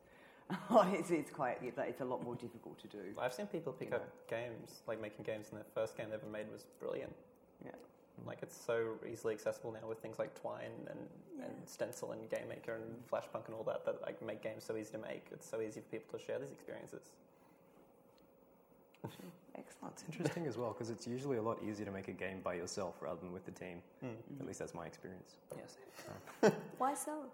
it's, 0.93 1.11
it's 1.11 1.31
quite, 1.31 1.59
it's, 1.63 2.01
a 2.01 2.05
lot 2.05 2.25
more 2.25 2.35
difficult 2.35 2.79
to 2.81 2.89
do. 2.89 3.03
I've 3.19 3.33
seen 3.33 3.47
people 3.47 3.73
pick 3.73 3.91
You 3.91 3.97
up 3.97 4.09
games, 4.29 4.83
like 4.87 5.01
making 5.01 5.25
games, 5.25 5.49
and 5.51 5.59
their 5.59 5.67
first 5.75 5.97
game 5.97 6.07
they 6.11 6.17
ever 6.17 6.27
made 6.27 6.51
was 6.51 6.65
brilliant. 6.81 7.13
Yeah. 7.65 7.71
Like 8.27 8.39
it's 8.43 8.57
so 8.57 8.95
easily 9.11 9.35
accessible 9.35 9.73
now 9.73 9.89
with 9.89 9.99
things 9.99 10.19
like 10.19 10.39
Twine 10.41 10.89
and, 10.89 10.99
and 11.43 11.67
Stencyl 11.67 12.13
and 12.13 12.29
Game 12.29 12.49
Maker 12.49 12.75
and 12.75 12.85
Flashpunk 13.11 13.47
and 13.47 13.55
all 13.55 13.65
that 13.65 13.85
that 13.87 14.03
like 14.03 14.21
make 14.25 14.43
games 14.43 14.65
so 14.65 14.77
easy 14.77 14.93
to 14.93 14.99
make. 14.99 15.27
It's 15.33 15.49
so 15.49 15.61
easy 15.61 15.81
for 15.81 15.87
people 15.87 16.19
to 16.19 16.25
share 16.25 16.39
these 16.39 16.51
experiences. 16.51 17.03
Excellent. 19.57 19.95
It's 19.95 20.05
interesting 20.19 20.47
as 20.47 20.57
well 20.57 20.73
because 20.73 20.91
it's 20.91 21.07
usually 21.07 21.39
a 21.39 21.43
lot 21.43 21.59
easier 21.67 21.87
to 21.87 21.93
make 21.93 22.09
a 22.09 22.13
game 22.13 22.41
by 22.43 22.55
yourself 22.55 22.97
rather 23.01 23.21
than 23.21 23.33
with 23.33 23.45
the 23.45 23.53
team. 23.53 23.83
At 24.41 24.47
least 24.47 24.59
that's 24.59 24.75
my 24.75 24.87
experience. 24.87 25.37
Yes. 25.57 26.53
Why 26.79 26.95
so? 26.95 27.25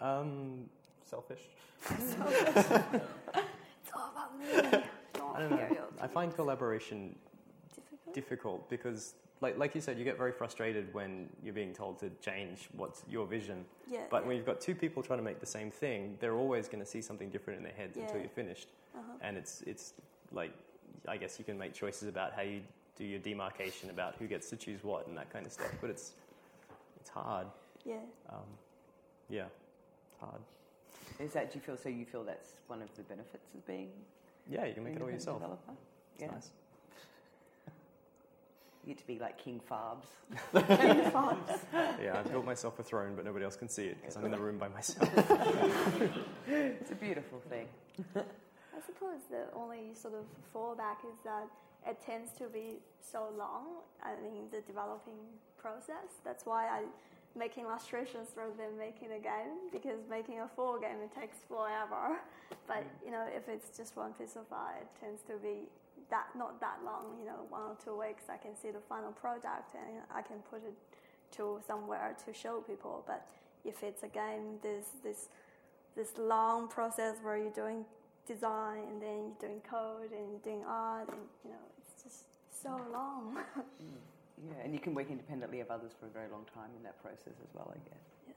Um, 0.00 0.64
Selfish. 1.04 1.40
It's 3.84 3.92
all 3.94 4.10
about 4.12 4.38
me. 4.38 4.80
Don't 5.14 5.36
I 5.36 5.40
don't 5.40 5.50
know. 5.50 5.76
I 6.00 6.06
find 6.06 6.34
collaboration 6.34 7.14
difficult. 7.74 8.14
difficult 8.14 8.70
because, 8.70 9.14
like, 9.40 9.58
like 9.58 9.74
you 9.74 9.80
said, 9.80 9.98
you 9.98 10.04
get 10.04 10.16
very 10.16 10.32
frustrated 10.32 10.92
when 10.94 11.28
you're 11.42 11.54
being 11.54 11.72
told 11.74 11.98
to 12.00 12.10
change 12.20 12.68
what's 12.76 13.02
your 13.10 13.26
vision. 13.26 13.64
Yeah, 13.90 14.00
But 14.10 14.22
yeah. 14.22 14.28
when 14.28 14.36
you've 14.36 14.46
got 14.46 14.60
two 14.60 14.74
people 14.74 15.02
trying 15.02 15.18
to 15.18 15.24
make 15.24 15.40
the 15.40 15.46
same 15.46 15.70
thing, 15.70 16.16
they're 16.20 16.36
always 16.36 16.68
going 16.68 16.80
to 16.82 16.88
see 16.88 17.02
something 17.02 17.28
different 17.30 17.58
in 17.58 17.64
their 17.64 17.72
heads 17.74 17.96
until 17.96 18.18
you're 18.18 18.28
finished. 18.28 18.68
Uh-huh. 18.96 19.12
And 19.20 19.36
it's 19.36 19.62
it's 19.62 19.94
like, 20.32 20.52
I 21.08 21.16
guess 21.16 21.38
you 21.38 21.44
can 21.44 21.58
make 21.58 21.74
choices 21.74 22.08
about 22.08 22.32
how 22.34 22.42
you 22.42 22.60
do 22.96 23.04
your 23.04 23.18
demarcation 23.20 23.90
about 23.90 24.14
who 24.18 24.26
gets 24.26 24.48
to 24.50 24.56
choose 24.56 24.84
what 24.84 25.06
and 25.08 25.16
that 25.16 25.30
kind 25.32 25.46
of 25.46 25.52
stuff. 25.52 25.72
But 25.80 25.90
it's 25.90 26.12
it's 27.00 27.10
hard. 27.10 27.46
Yeah. 27.84 27.96
Um, 28.30 28.38
yeah, 29.28 29.46
it's 30.10 30.20
hard. 30.20 30.40
Is 31.20 31.32
that, 31.32 31.52
do 31.52 31.58
you 31.58 31.60
feel, 31.64 31.76
so 31.76 31.88
you 31.88 32.04
feel 32.04 32.24
that's 32.24 32.50
one 32.66 32.82
of 32.82 32.94
the 32.96 33.02
benefits 33.02 33.54
of 33.54 33.66
being 33.66 33.90
Yeah, 34.50 34.66
you 34.66 34.74
can 34.74 34.84
make 34.84 34.96
it 34.96 35.02
all 35.02 35.10
yourself. 35.10 35.38
developer? 35.38 35.72
It's 36.14 36.22
yeah. 36.22 36.30
nice. 36.30 36.50
You 38.84 38.94
get 38.94 38.98
to 38.98 39.06
be 39.06 39.18
like 39.20 39.38
King 39.38 39.60
Farbs. 39.70 40.06
King 40.52 41.10
Farbs. 41.12 41.60
Yeah, 42.02 42.18
I've 42.18 42.30
built 42.32 42.44
myself 42.44 42.80
a 42.80 42.82
throne, 42.82 43.12
but 43.14 43.24
nobody 43.24 43.44
else 43.44 43.54
can 43.54 43.68
see 43.68 43.84
it 43.84 43.96
because 44.00 44.16
I'm 44.16 44.24
in 44.24 44.32
the 44.32 44.38
room 44.38 44.58
by 44.58 44.68
myself. 44.68 45.08
It's 46.48 46.90
a 46.90 46.94
beautiful 46.96 47.40
thing. 47.48 47.68
I 48.16 48.80
suppose 48.84 49.20
the 49.30 49.44
only 49.54 49.94
sort 49.94 50.14
of 50.14 50.24
fallback 50.52 51.04
is 51.08 51.16
that 51.24 51.46
it 51.88 51.98
tends 52.04 52.32
to 52.38 52.48
be 52.48 52.78
so 53.00 53.28
long. 53.38 53.82
I 54.02 54.14
mean, 54.20 54.46
the 54.50 54.60
developing 54.62 55.14
process. 55.56 56.18
That's 56.24 56.44
why 56.44 56.66
I 56.66 56.82
make 57.36 57.56
illustrations 57.56 58.28
rather 58.36 58.52
than 58.56 58.78
making 58.78 59.12
a 59.12 59.18
game 59.18 59.70
because 59.72 59.98
making 60.08 60.40
a 60.40 60.48
full 60.48 60.78
game 60.78 61.00
it 61.02 61.12
takes 61.18 61.38
forever. 61.48 62.20
But 62.66 62.84
mm. 62.84 63.06
you 63.06 63.10
know, 63.10 63.24
if 63.34 63.48
it's 63.48 63.76
just 63.76 63.96
one 63.96 64.12
piece 64.12 64.36
of 64.36 64.44
art, 64.52 64.82
it 64.82 64.88
tends 65.00 65.22
to 65.22 65.34
be 65.42 65.68
that 66.10 66.26
not 66.36 66.60
that 66.60 66.78
long. 66.84 67.18
You 67.18 67.26
know, 67.26 67.46
one 67.48 67.62
or 67.62 67.76
two 67.82 67.98
weeks, 67.98 68.24
I 68.28 68.36
can 68.36 68.52
see 68.60 68.70
the 68.70 68.84
final 68.88 69.12
product 69.12 69.74
and 69.74 70.02
I 70.14 70.22
can 70.22 70.38
put 70.50 70.62
it 70.64 70.74
to 71.36 71.60
somewhere 71.66 72.16
to 72.26 72.34
show 72.34 72.60
people. 72.60 73.04
But 73.06 73.26
if 73.64 73.82
it's 73.82 74.02
a 74.02 74.08
game, 74.08 74.58
there's 74.62 74.90
this 75.02 75.28
this 75.96 76.12
long 76.18 76.68
process 76.68 77.16
where 77.22 77.36
you're 77.36 77.50
doing 77.50 77.84
design 78.26 78.84
and 78.90 79.02
then 79.02 79.18
you're 79.26 79.48
doing 79.48 79.60
code 79.68 80.10
and 80.12 80.30
you're 80.30 80.44
doing 80.44 80.64
art 80.66 81.08
and 81.08 81.20
you 81.44 81.50
know 81.50 81.64
it's 81.78 82.02
just 82.02 82.24
so 82.62 82.80
long. 82.92 83.38
Mm. 83.82 84.11
Yeah, 84.38 84.64
and 84.64 84.72
you 84.72 84.80
can 84.80 84.94
work 84.94 85.10
independently 85.10 85.60
of 85.60 85.70
others 85.70 85.92
for 85.98 86.06
a 86.06 86.10
very 86.10 86.28
long 86.30 86.44
time 86.52 86.70
in 86.76 86.82
that 86.82 87.00
process 87.02 87.34
as 87.42 87.54
well, 87.54 87.72
I 87.74 87.78
guess. 87.88 88.36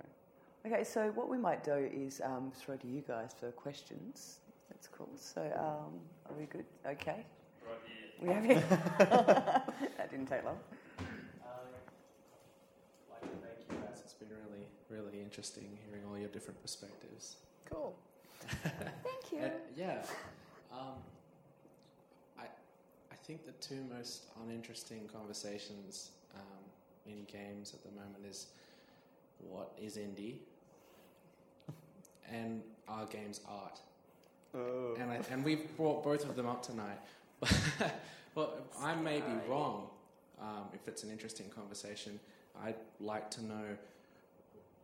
Right. 0.00 0.72
Okay, 0.72 0.84
so 0.84 1.10
what 1.14 1.28
we 1.28 1.38
might 1.38 1.62
do 1.62 1.88
is 1.92 2.20
um, 2.24 2.50
throw 2.54 2.76
to 2.76 2.86
you 2.86 3.02
guys 3.06 3.30
for 3.38 3.50
questions. 3.52 4.40
That's 4.70 4.88
cool. 4.88 5.08
So, 5.14 5.42
um, 5.42 6.00
are 6.28 6.36
we 6.38 6.46
good? 6.46 6.64
Okay. 6.86 7.24
Right 7.64 8.20
We 8.20 8.28
have 8.30 8.46
you. 8.46 8.54
that 8.98 10.10
didn't 10.10 10.26
take 10.26 10.44
long. 10.44 10.58
like 13.10 13.20
to 13.22 13.28
thank 13.28 13.58
you 13.70 13.76
guys. 13.86 14.00
It's 14.04 14.14
been 14.14 14.28
really, 14.28 14.66
really 14.88 15.22
interesting 15.22 15.78
hearing 15.86 16.04
all 16.10 16.18
your 16.18 16.28
different 16.28 16.60
perspectives. 16.62 17.36
Cool. 17.70 17.94
Thank 18.62 19.32
you. 19.32 19.38
And, 19.38 19.52
yeah, 19.76 20.02
um, 20.72 20.78
I, 20.78 20.78
I 20.78 21.15
think 23.26 23.44
the 23.44 23.52
two 23.52 23.82
most 23.92 24.26
uninteresting 24.44 25.08
conversations 25.12 26.10
um, 26.34 27.12
in 27.12 27.24
games 27.24 27.74
at 27.74 27.82
the 27.82 27.90
moment 27.90 28.24
is 28.28 28.46
what 29.38 29.72
is 29.82 29.96
indie 29.96 30.36
and 32.32 32.62
are 32.88 33.04
games 33.06 33.40
art. 33.48 33.80
Oh. 34.54 34.94
And, 34.98 35.10
I, 35.10 35.20
and 35.30 35.44
we've 35.44 35.76
brought 35.76 36.04
both 36.04 36.24
of 36.24 36.36
them 36.36 36.46
up 36.46 36.62
tonight. 36.62 36.98
But 38.36 38.66
well, 38.78 38.86
I 38.86 38.94
may 38.94 39.20
be 39.20 39.32
wrong 39.48 39.88
um, 40.38 40.64
if 40.74 40.86
it's 40.86 41.02
an 41.04 41.10
interesting 41.10 41.48
conversation. 41.48 42.20
I'd 42.62 42.74
like 43.00 43.30
to 43.30 43.42
know 43.42 43.64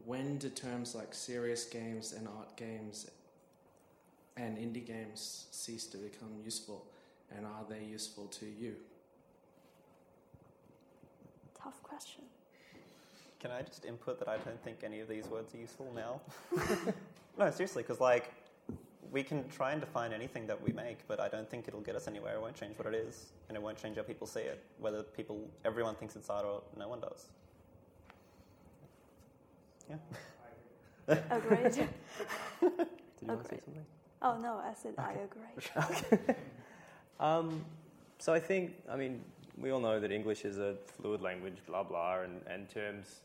when 0.07 0.39
do 0.39 0.49
terms 0.49 0.95
like 0.95 1.13
serious 1.13 1.67
games 1.67 2.15
and 2.15 2.27
art 2.27 2.57
games 2.57 3.11
and 4.39 4.57
indie 4.57 4.87
games 4.87 5.49
cease 5.51 5.85
to 5.89 5.99
become 5.99 6.31
useful? 6.43 6.87
And 7.37 7.47
are 7.47 7.65
they 7.69 7.85
useful 7.85 8.27
to 8.27 8.47
you? 8.47 8.75
Tough 11.63 11.83
question. 11.83 12.25
Can 13.41 13.51
I 13.51 13.63
just 13.63 13.85
input 13.85 14.19
that 14.19 14.29
I 14.29 14.39
don't 14.39 14.63
think 14.63 14.79
any 14.85 15.01
of 15.01 15.09
these 15.09 15.27
words 15.27 15.55
are 15.55 15.59
useful 15.59 15.93
now? 15.95 16.21
no, 17.39 17.51
seriously, 17.51 17.83
because 17.83 18.01
like 18.01 18.33
we 19.11 19.23
can 19.23 19.49
try 19.49 19.73
and 19.73 19.81
define 19.81 20.13
anything 20.13 20.47
that 20.47 20.61
we 20.61 20.73
make, 20.73 21.07
but 21.07 21.21
I 21.21 21.29
don't 21.29 21.49
think 21.49 21.69
it'll 21.69 21.81
get 21.81 21.97
us 21.97 22.09
anywhere. 22.09 22.35
It 22.35 22.41
won't 22.41 22.57
change 22.57 22.79
what 22.79 22.87
it 22.87 22.95
is, 22.95 23.27
and 23.49 23.57
it 23.57 23.63
won't 23.63 23.77
change 23.77 23.97
how 23.97 24.03
people 24.03 24.27
see 24.27 24.41
it. 24.41 24.63
Whether 24.79 25.03
people, 25.03 25.49
everyone 25.65 25.97
thinks 25.97 26.17
it's 26.17 26.31
art 26.31 26.47
or 26.47 26.63
no 26.79 26.89
one 26.89 27.01
does. 27.01 27.27
Yeah. 29.91 29.97
Agreed. 31.31 31.73
Did 31.73 31.89
you 32.61 33.29
want 33.29 33.43
to 33.43 33.49
say 33.49 33.59
something? 33.65 33.85
oh 34.23 34.39
no, 34.39 34.63
I 34.65 34.73
said 34.75 34.95
I 34.99 35.13
agree. 35.13 36.37
Um, 37.23 37.65
so 38.19 38.35
I 38.35 38.41
think, 38.41 38.75
I 38.91 38.97
mean, 38.97 39.23
we 39.57 39.71
all 39.71 39.79
know 39.79 40.01
that 40.01 40.11
English 40.11 40.45
is 40.45 40.59
a 40.59 40.75
fluid 40.99 41.23
language, 41.23 41.59
blah 41.67 41.85
blah, 41.85 42.21
and, 42.23 42.41
and 42.49 42.69
terms 42.69 43.21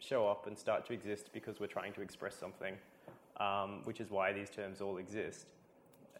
show 0.00 0.28
up 0.28 0.46
and 0.46 0.56
start 0.56 0.86
to 0.86 0.92
exist 0.92 1.30
because 1.32 1.58
we're 1.58 1.66
trying 1.66 1.94
to 1.94 2.02
express 2.02 2.34
something, 2.34 2.74
um, 3.38 3.80
which 3.84 4.00
is 4.00 4.10
why 4.10 4.32
these 4.32 4.50
terms 4.50 4.82
all 4.82 4.98
exist. 4.98 5.46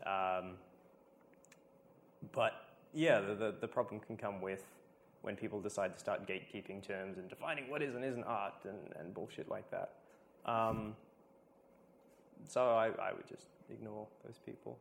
Um, 0.07 0.53
but 2.33 2.55
yeah, 2.95 3.21
the, 3.21 3.35
the, 3.35 3.55
the 3.61 3.69
problem 3.69 4.01
can 4.01 4.17
come 4.17 4.41
with 4.41 4.65
when 5.21 5.37
people 5.37 5.61
decide 5.61 5.93
to 5.93 6.01
start 6.01 6.27
gatekeeping 6.27 6.83
terms 6.83 7.19
and 7.19 7.29
defining 7.29 7.69
what 7.69 7.83
is 7.83 7.95
and 7.95 8.05
isn't 8.05 8.25
art 8.25 8.65
and, 8.65 8.79
and 8.99 9.13
bullshit 9.13 9.51
like 9.51 9.71
that. 9.71 9.91
Um, 10.47 10.97
so 12.49 12.63
I, 12.63 12.87
I 12.87 13.13
would 13.13 13.29
just 13.29 13.49
ignore 13.71 14.07
those 14.25 14.39
people. 14.47 14.79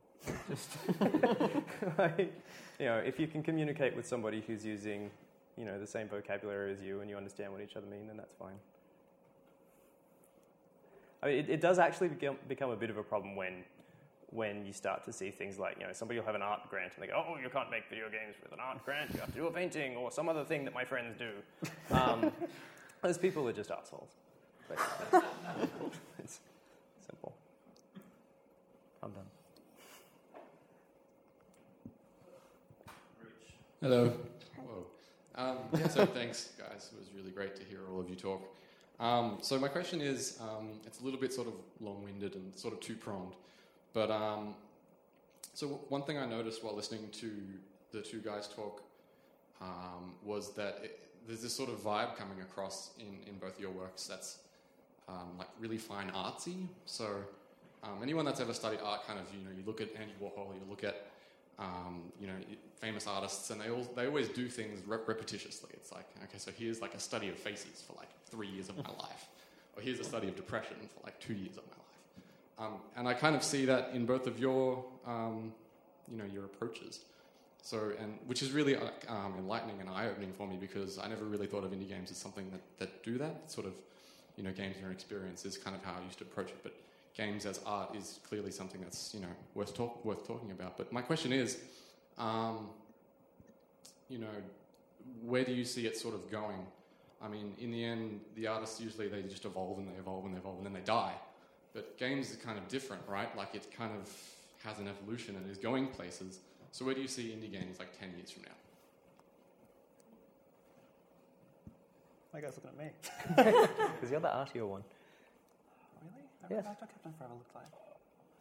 Just 0.49 0.69
like, 1.97 2.33
you 2.79 2.85
know, 2.85 2.97
if 2.97 3.19
you 3.19 3.27
can 3.27 3.43
communicate 3.43 3.95
with 3.95 4.07
somebody 4.07 4.43
who's 4.45 4.65
using, 4.65 5.09
you 5.57 5.65
know, 5.65 5.79
the 5.79 5.87
same 5.87 6.07
vocabulary 6.07 6.71
as 6.71 6.81
you 6.81 7.01
and 7.01 7.09
you 7.09 7.17
understand 7.17 7.51
what 7.51 7.61
each 7.61 7.75
other 7.75 7.87
mean, 7.87 8.07
then 8.07 8.17
that's 8.17 8.35
fine. 8.35 8.55
I 11.21 11.27
mean, 11.27 11.37
it, 11.37 11.49
it 11.49 11.61
does 11.61 11.79
actually 11.79 12.09
become, 12.09 12.69
a 12.69 12.75
bit 12.75 12.89
of 12.89 12.97
a 12.97 13.03
problem 13.03 13.35
when, 13.35 13.63
when 14.29 14.65
you 14.65 14.73
start 14.73 15.03
to 15.05 15.13
see 15.13 15.31
things 15.31 15.57
like, 15.57 15.77
you 15.79 15.87
know, 15.87 15.93
somebody 15.93 16.19
will 16.19 16.25
have 16.25 16.35
an 16.35 16.41
art 16.41 16.69
grant 16.69 16.93
and 16.93 17.03
they 17.03 17.07
go, 17.07 17.25
oh, 17.27 17.37
you 17.41 17.49
can't 17.49 17.71
make 17.71 17.89
video 17.89 18.05
games 18.05 18.35
with 18.43 18.51
an 18.51 18.59
art 18.61 18.83
grant, 18.85 19.13
you 19.13 19.19
have 19.19 19.31
to 19.31 19.35
do 19.35 19.47
a 19.47 19.51
painting 19.51 19.95
or 19.95 20.11
some 20.11 20.29
other 20.29 20.43
thing 20.43 20.63
that 20.65 20.73
my 20.73 20.85
friends 20.85 21.15
do. 21.17 21.31
Um, 21.93 22.31
those 23.01 23.17
people 23.17 23.47
are 23.47 23.53
just 23.53 23.71
assholes. 23.71 24.11
basically. 24.69 25.21
it's 26.19 26.39
simple. 27.05 27.33
I'm 29.01 29.11
done. 29.11 29.23
Hello. 33.79 34.11
Whoa. 34.57 34.87
Um, 35.35 35.57
yeah, 35.77 35.87
so 35.87 36.03
thanks, 36.07 36.49
guys. 36.57 36.89
It 36.91 36.97
was 36.97 37.09
really 37.15 37.29
great 37.29 37.55
to 37.57 37.63
hear 37.63 37.81
all 37.93 37.99
of 37.99 38.09
you 38.09 38.15
talk. 38.15 38.41
Um, 38.99 39.37
so 39.41 39.59
my 39.59 39.67
question 39.67 40.01
is, 40.01 40.39
um, 40.41 40.79
it's 40.83 40.99
a 40.99 41.03
little 41.03 41.19
bit 41.19 41.31
sort 41.31 41.47
of 41.47 41.53
long-winded 41.79 42.33
and 42.33 42.57
sort 42.57 42.73
of 42.73 42.79
two-pronged, 42.79 43.35
but 43.93 44.09
um, 44.09 44.55
so 45.53 45.67
one 45.89 46.01
thing 46.01 46.17
I 46.17 46.25
noticed 46.25 46.63
while 46.63 46.75
listening 46.75 47.07
to 47.21 47.31
the 47.91 48.01
two 48.01 48.17
guys 48.17 48.47
talk 48.47 48.81
um, 49.61 50.15
was 50.25 50.53
that 50.55 50.79
it, 50.81 50.99
there's 51.27 51.43
this 51.43 51.55
sort 51.55 51.69
of 51.69 51.75
vibe 51.83 52.15
coming 52.15 52.41
across 52.41 52.89
in, 52.97 53.29
in 53.31 53.37
both 53.37 53.59
your 53.59 53.69
works 53.69 54.07
that's 54.07 54.39
um, 55.07 55.37
like 55.37 55.49
really 55.59 55.77
fine 55.77 56.09
artsy. 56.15 56.65
So 56.87 57.07
anyone 58.01 58.25
that's 58.25 58.39
ever 58.39 58.53
studied 58.53 58.79
art, 58.83 59.05
kind 59.05 59.19
of, 59.19 59.27
you 59.31 59.45
know, 59.45 59.51
you 59.55 59.63
look 59.67 59.81
at 59.81 59.89
Andy 59.95 60.13
Warhol, 60.19 60.55
you 60.55 60.67
look 60.67 60.83
at 60.83 61.06
um, 61.59 62.11
you 62.19 62.27
know, 62.27 62.33
famous 62.79 63.07
artists, 63.07 63.49
and 63.49 63.59
they 63.59 63.69
all 63.69 63.87
they 63.95 64.05
always 64.05 64.29
do 64.29 64.49
things 64.49 64.81
rep- 64.85 65.07
repetitiously. 65.07 65.71
It's 65.73 65.91
like, 65.91 66.07
okay, 66.23 66.37
so 66.37 66.51
here's 66.51 66.81
like 66.81 66.93
a 66.93 66.99
study 66.99 67.29
of 67.29 67.37
faces 67.37 67.83
for 67.85 67.93
like 67.93 68.09
three 68.29 68.47
years 68.47 68.69
of 68.69 68.77
my 68.77 68.89
life, 68.99 69.27
or 69.75 69.81
here's 69.81 69.99
a 69.99 70.03
study 70.03 70.27
of 70.27 70.35
depression 70.35 70.77
for 70.93 71.03
like 71.03 71.19
two 71.19 71.33
years 71.33 71.57
of 71.57 71.63
my 71.65 71.71
life. 71.71 71.87
Um, 72.59 72.79
and 72.95 73.07
I 73.07 73.13
kind 73.13 73.35
of 73.35 73.43
see 73.43 73.65
that 73.65 73.91
in 73.93 74.05
both 74.05 74.25
of 74.27 74.39
your, 74.39 74.83
um, 75.05 75.53
you 76.11 76.17
know, 76.17 76.25
your 76.25 76.45
approaches. 76.45 77.01
So, 77.61 77.91
and 77.99 78.17
which 78.27 78.41
is 78.41 78.51
really 78.51 78.77
um, 78.77 79.35
enlightening 79.37 79.81
and 79.81 79.89
eye-opening 79.89 80.31
for 80.33 80.47
me 80.47 80.55
because 80.55 80.97
I 80.97 81.07
never 81.07 81.25
really 81.25 81.47
thought 81.47 81.65
of 81.65 81.71
indie 81.71 81.89
games 81.89 82.11
as 82.11 82.17
something 82.17 82.49
that, 82.51 82.61
that 82.79 83.03
do 83.03 83.17
that. 83.17 83.51
Sort 83.51 83.67
of, 83.67 83.73
you 84.37 84.43
know, 84.43 84.51
games 84.51 84.77
and 84.81 84.91
experience 84.91 85.43
is 85.43 85.57
kind 85.57 85.75
of 85.75 85.83
how 85.83 85.99
I 85.99 86.05
used 86.05 86.17
to 86.19 86.23
approach 86.23 86.49
it, 86.49 86.63
but 86.63 86.73
games 87.17 87.45
as 87.45 87.59
art 87.65 87.95
is 87.95 88.19
clearly 88.27 88.51
something 88.51 88.79
that's 88.79 89.13
you 89.13 89.19
know 89.19 89.33
worth 89.55 89.73
talk 89.73 90.05
worth 90.05 90.25
talking 90.25 90.51
about. 90.51 90.77
But 90.77 90.93
my 90.93 91.01
question 91.01 91.33
is, 91.33 91.57
um, 92.17 92.69
you 94.07 94.19
know, 94.19 94.35
where 95.23 95.43
do 95.43 95.51
you 95.51 95.65
see 95.65 95.87
it 95.87 95.97
sort 95.97 96.13
of 96.13 96.29
going? 96.31 96.65
I 97.21 97.27
mean, 97.27 97.53
in 97.59 97.71
the 97.71 97.83
end, 97.83 98.21
the 98.35 98.45
artists 98.45 98.79
usually 98.79 99.07
they 99.07 99.23
just 99.23 99.45
evolve 99.45 99.79
and 99.79 99.87
they 99.87 99.97
evolve 99.99 100.25
and 100.25 100.35
they 100.35 100.37
evolve 100.37 100.57
and 100.57 100.65
then 100.65 100.73
they 100.73 100.81
die. 100.81 101.13
But 101.73 101.97
games 101.97 102.33
are 102.33 102.37
kind 102.37 102.59
of 102.59 102.67
different, 102.67 103.01
right? 103.07 103.35
Like 103.35 103.55
it 103.55 103.67
kind 103.75 103.91
of 103.99 104.11
has 104.63 104.77
an 104.79 104.87
evolution 104.87 105.35
and 105.35 105.49
is 105.49 105.57
going 105.57 105.87
places. 105.87 106.39
So 106.71 106.85
where 106.85 106.93
do 106.93 107.01
you 107.01 107.07
see 107.07 107.35
indie 107.35 107.51
games 107.51 107.79
like 107.79 107.97
ten 107.99 108.13
years 108.15 108.29
from 108.29 108.43
now? 108.43 108.51
Why 112.31 112.39
are 112.39 112.41
you 112.41 112.47
guys 112.47 112.57
looking 112.57 112.79
at 112.79 112.85
me? 112.85 113.67
Because 113.95 114.11
you're 114.11 114.19
the 114.19 114.35
artier 114.35 114.65
one. 114.67 114.83
Really? 116.49 116.55
I 116.55 116.57
Yes. 116.57 116.65
yeah. 116.65 116.73
Captain 116.87 117.13
Forever 117.17 117.33
looked 117.33 117.55
like. 117.55 117.65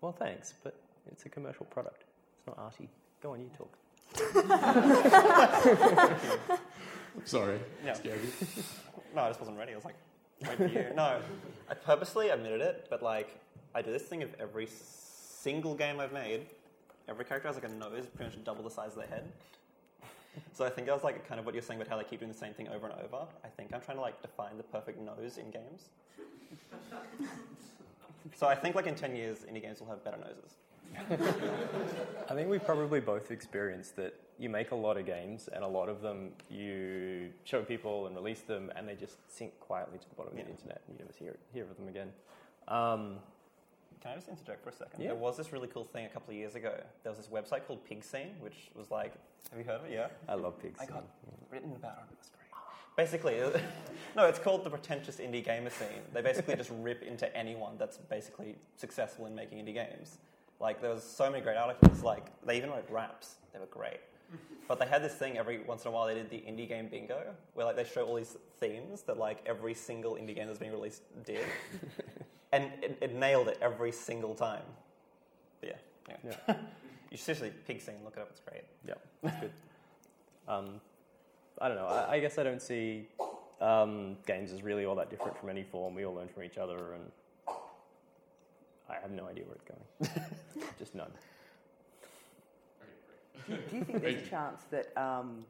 Well, 0.00 0.12
thanks, 0.12 0.54
but 0.62 0.74
it's 1.10 1.24
a 1.26 1.28
commercial 1.28 1.66
product. 1.66 2.04
It's 2.38 2.46
not 2.46 2.58
arty. 2.58 2.88
Go 3.22 3.32
on, 3.32 3.40
you 3.40 3.50
talk. 3.56 3.76
Sorry, 7.24 7.58
Yeah. 7.84 7.94
scared 7.94 8.20
you. 8.22 8.30
No, 9.14 9.22
I 9.22 9.28
just 9.28 9.40
wasn't 9.40 9.58
ready. 9.58 9.72
I 9.72 9.76
was 9.76 9.84
like, 9.84 9.96
wait 10.46 10.56
for 10.58 10.66
you. 10.66 10.86
No, 10.94 11.20
I 11.70 11.74
purposely 11.74 12.30
omitted 12.30 12.60
it, 12.60 12.86
but 12.90 13.02
like, 13.02 13.38
I 13.74 13.80
do 13.82 13.90
this 13.90 14.02
thing 14.02 14.22
of 14.22 14.32
every 14.38 14.66
single 14.68 15.74
game 15.74 15.98
I've 15.98 16.12
made. 16.12 16.46
Every 17.08 17.24
character 17.24 17.48
has 17.48 17.56
like 17.56 17.64
a 17.64 17.68
nose 17.74 18.06
pretty 18.14 18.36
much 18.36 18.44
double 18.44 18.62
the 18.64 18.70
size 18.70 18.90
of 18.90 18.96
their 18.98 19.06
head. 19.08 19.24
So 20.52 20.64
I 20.66 20.70
think 20.70 20.86
that 20.86 20.94
was 20.94 21.02
like 21.04 21.26
kind 21.26 21.40
of 21.40 21.46
what 21.46 21.54
you're 21.54 21.62
saying 21.62 21.80
about 21.80 21.90
how 21.90 21.96
they 21.96 22.04
keep 22.04 22.20
doing 22.20 22.30
the 22.32 22.36
same 22.38 22.52
thing 22.52 22.68
over 22.68 22.86
and 22.86 22.94
over. 23.02 23.24
I 23.42 23.48
think 23.56 23.72
I'm 23.74 23.80
trying 23.80 23.96
to 23.96 24.02
like 24.02 24.20
define 24.20 24.58
the 24.58 24.64
perfect 24.64 25.00
nose 25.00 25.38
in 25.38 25.50
games. 25.50 25.88
So 28.34 28.46
I 28.46 28.54
think 28.54 28.74
like 28.74 28.86
in 28.86 28.94
10 28.94 29.14
years, 29.14 29.38
indie 29.50 29.62
games 29.62 29.80
will 29.80 29.88
have 29.88 30.04
better 30.04 30.18
noses. 30.18 30.56
I 32.30 32.34
think 32.34 32.48
we 32.48 32.58
probably 32.58 33.00
both 33.00 33.30
experienced 33.30 33.96
that 33.96 34.14
you 34.38 34.48
make 34.48 34.70
a 34.70 34.74
lot 34.74 34.96
of 34.96 35.06
games, 35.06 35.48
and 35.52 35.64
a 35.64 35.68
lot 35.68 35.88
of 35.88 36.00
them 36.00 36.30
you 36.50 37.30
show 37.44 37.62
people 37.62 38.06
and 38.06 38.14
release 38.14 38.40
them, 38.40 38.70
and 38.76 38.88
they 38.88 38.94
just 38.94 39.16
sink 39.30 39.58
quietly 39.60 39.98
to 39.98 40.08
the 40.08 40.14
bottom 40.14 40.38
of 40.38 40.44
the 40.44 40.50
internet, 40.50 40.82
and 40.86 40.98
you 40.98 41.04
never 41.04 41.16
hear, 41.18 41.36
hear 41.52 41.64
of 41.64 41.76
them 41.76 41.88
again. 41.88 42.08
Um, 42.68 43.16
Can 44.02 44.12
I 44.12 44.14
just 44.14 44.28
interject 44.28 44.62
for 44.62 44.70
a 44.70 44.72
second? 44.72 45.00
Yeah. 45.00 45.08
There 45.08 45.16
was 45.16 45.36
this 45.36 45.52
really 45.52 45.68
cool 45.68 45.84
thing 45.84 46.06
a 46.06 46.08
couple 46.08 46.30
of 46.32 46.36
years 46.36 46.54
ago. 46.54 46.74
There 47.02 47.12
was 47.12 47.18
this 47.18 47.28
website 47.28 47.66
called 47.66 47.84
Pig 47.84 48.04
Scene, 48.04 48.34
which 48.40 48.70
was 48.74 48.90
like, 48.90 49.12
have 49.50 49.58
you 49.58 49.64
heard 49.64 49.80
of 49.80 49.86
it? 49.86 49.92
Yeah. 49.92 50.08
I 50.28 50.34
love 50.34 50.60
pigs. 50.60 50.78
I 50.80 50.86
got 50.86 51.04
written 51.50 51.72
about 51.72 52.08
it. 52.10 52.18
It 52.96 53.02
was 53.02 53.10
great. 53.10 53.42
Basically, 53.42 53.60
no, 54.16 54.24
it's 54.24 54.38
called 54.38 54.64
the 54.64 54.70
pretentious 54.70 55.16
indie 55.16 55.44
gamer 55.44 55.70
scene. 55.70 56.02
They 56.12 56.22
basically 56.22 56.56
just 56.56 56.70
rip 56.80 57.02
into 57.02 57.34
anyone 57.36 57.74
that's 57.78 57.98
basically 57.98 58.56
successful 58.76 59.26
in 59.26 59.34
making 59.34 59.58
indie 59.58 59.74
games. 59.74 60.18
Like 60.60 60.80
there 60.80 60.90
was 60.90 61.02
so 61.02 61.30
many 61.30 61.42
great 61.42 61.56
articles. 61.56 62.02
Like 62.02 62.26
they 62.44 62.56
even 62.56 62.70
wrote 62.70 62.88
raps. 62.90 63.36
They 63.52 63.58
were 63.58 63.66
great. 63.66 64.00
But 64.68 64.80
they 64.80 64.86
had 64.86 65.02
this 65.02 65.14
thing 65.14 65.38
every 65.38 65.60
once 65.60 65.84
in 65.84 65.88
a 65.88 65.90
while. 65.92 66.06
They 66.06 66.14
did 66.14 66.28
the 66.28 66.38
indie 66.38 66.68
game 66.68 66.88
bingo, 66.88 67.22
where 67.54 67.66
like 67.66 67.76
they 67.76 67.84
show 67.84 68.04
all 68.04 68.16
these 68.16 68.36
themes 68.58 69.02
that 69.02 69.16
like 69.16 69.40
every 69.46 69.74
single 69.74 70.14
indie 70.14 70.34
game 70.34 70.48
that's 70.48 70.58
being 70.58 70.72
released 70.72 71.02
did, 71.24 71.44
and 72.52 72.72
it, 72.82 72.98
it 73.00 73.14
nailed 73.14 73.46
it 73.48 73.58
every 73.62 73.92
single 73.92 74.34
time. 74.34 74.64
But 75.60 75.78
yeah, 76.08 76.16
yeah. 76.24 76.56
you 77.10 77.16
should 77.16 77.20
seriously 77.20 77.52
pig 77.66 77.80
scene. 77.80 77.94
Look 78.04 78.16
it 78.16 78.22
up. 78.22 78.30
It's 78.30 78.40
great. 78.40 78.64
Yeah, 78.86 78.94
that's 79.22 79.40
good. 79.40 79.52
Um, 80.48 80.80
I 81.60 81.68
don't 81.68 81.76
know. 81.76 81.86
I, 81.86 82.14
I 82.14 82.20
guess 82.20 82.38
I 82.38 82.42
don't 82.42 82.60
see 82.60 83.08
um, 83.60 84.16
games 84.26 84.52
as 84.52 84.62
really 84.62 84.84
all 84.84 84.94
that 84.96 85.10
different 85.10 85.38
from 85.38 85.48
any 85.48 85.62
form. 85.62 85.94
We 85.94 86.04
all 86.04 86.14
learn 86.14 86.28
from 86.28 86.42
each 86.42 86.58
other, 86.58 86.94
and 86.94 87.10
I 88.88 88.94
have 89.00 89.10
no 89.10 89.26
idea 89.26 89.44
where 89.44 89.54
it's 89.54 89.64
going. 89.64 90.26
Just 90.78 90.94
none. 90.94 91.10
Do 93.46 93.52
you, 93.52 93.58
do 93.70 93.76
you 93.76 93.84
think 93.84 94.02
there's 94.02 94.26
a 94.26 94.30
chance 94.30 94.62
that 94.70 94.92
um, 94.96 95.44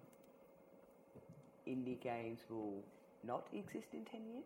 indie 1.66 2.00
games 2.00 2.40
will 2.48 2.82
not 3.26 3.46
exist 3.52 3.88
in 3.92 4.04
10 4.04 4.20
years? 4.32 4.44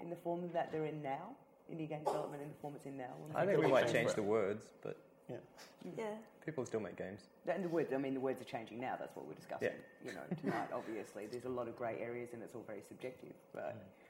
In 0.00 0.10
the 0.10 0.16
form 0.16 0.42
that 0.52 0.72
they're 0.72 0.86
in 0.86 1.02
now? 1.02 1.36
Indie 1.72 1.88
game 1.88 2.04
development 2.04 2.42
in 2.42 2.48
the 2.48 2.54
form 2.60 2.74
it's 2.76 2.86
in 2.86 2.96
now? 2.96 3.14
I 3.34 3.44
think 3.44 3.58
we 3.58 3.64
it'll 3.64 3.70
might 3.70 3.84
change 3.84 3.92
change 3.92 4.14
the 4.14 4.22
words, 4.22 4.68
but 4.82 4.96
Yeah. 5.28 5.36
Yeah. 5.96 6.04
people 6.44 6.64
still 6.66 6.80
make 6.80 6.96
games. 6.96 7.22
And 7.48 7.64
the 7.64 7.68
words, 7.68 7.92
I 7.92 7.98
mean, 7.98 8.14
the 8.14 8.20
words 8.20 8.40
are 8.40 8.44
changing 8.44 8.80
now. 8.80 8.96
That's 8.98 9.14
what 9.16 9.26
we're 9.26 9.34
discussing. 9.34 9.68
Yeah. 9.68 10.10
You 10.10 10.12
know, 10.14 10.22
tonight, 10.40 10.68
obviously, 10.74 11.26
there's 11.26 11.44
a 11.44 11.48
lot 11.48 11.68
of 11.68 11.76
grey 11.76 11.98
areas, 12.00 12.30
and 12.32 12.42
it's 12.42 12.54
all 12.54 12.64
very 12.66 12.82
subjective. 12.86 13.32
But 13.52 13.76
mm. 13.76 14.05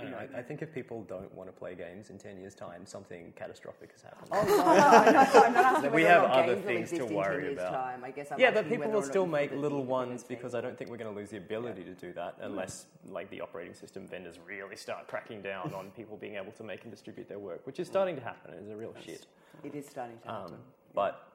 I, 0.00 0.04
know, 0.04 0.10
know, 0.10 0.16
I, 0.34 0.38
I 0.38 0.42
think 0.42 0.62
if 0.62 0.72
people 0.72 1.02
don't 1.04 1.32
want 1.34 1.48
to 1.48 1.52
play 1.52 1.74
games 1.74 2.10
in 2.10 2.18
10 2.18 2.38
years' 2.38 2.54
time, 2.54 2.86
something 2.86 3.32
catastrophic 3.36 3.92
has 3.92 4.02
happened. 4.02 4.28
oh 4.32 4.44
no, 4.44 4.56
no, 4.56 5.04
no, 5.04 5.12
no, 5.12 5.44
I'm 5.46 5.52
not 5.52 5.64
asking 5.76 5.92
We 5.92 6.02
have 6.02 6.24
other 6.24 6.54
games 6.54 6.64
things 6.66 6.90
to 6.90 6.94
exist 6.96 7.00
in 7.02 7.08
10 7.08 7.16
worry 7.16 7.52
about. 7.52 7.72
Time. 7.72 8.04
I 8.04 8.10
guess 8.10 8.32
I'm 8.32 8.40
yeah, 8.40 8.50
but 8.50 8.68
people 8.68 8.90
will 8.90 9.02
still 9.02 9.26
make 9.26 9.52
little 9.52 9.84
ones 9.84 10.24
because 10.24 10.54
I 10.54 10.60
don't 10.60 10.76
think 10.76 10.90
we're 10.90 10.96
going 10.96 11.12
to 11.12 11.18
lose 11.18 11.30
the 11.30 11.38
ability 11.38 11.84
to 11.84 11.94
do 11.94 12.12
that 12.14 12.34
Hmm. 12.38 12.44
unless, 12.44 12.86
like, 13.08 13.30
the 13.30 13.40
operating 13.40 13.74
system 13.74 14.06
vendors 14.06 14.38
really 14.46 14.76
start 14.76 15.06
cracking 15.08 15.42
down 15.42 15.72
on 15.74 15.90
people 15.92 16.16
being 16.16 16.36
able 16.36 16.52
to 16.52 16.62
make 16.64 16.82
and 16.82 16.90
distribute 16.90 17.28
their 17.28 17.38
work, 17.38 17.66
which 17.66 17.78
is 17.80 17.86
starting 17.86 18.16
to 18.16 18.22
happen. 18.22 18.54
It's 18.60 18.70
a 18.70 18.76
real 18.76 18.94
shit. 19.04 19.26
It 19.64 19.74
is 19.74 19.86
starting 19.86 20.18
to 20.20 20.28
happen. 20.28 20.54
Um, 20.54 20.58
but 20.94 21.26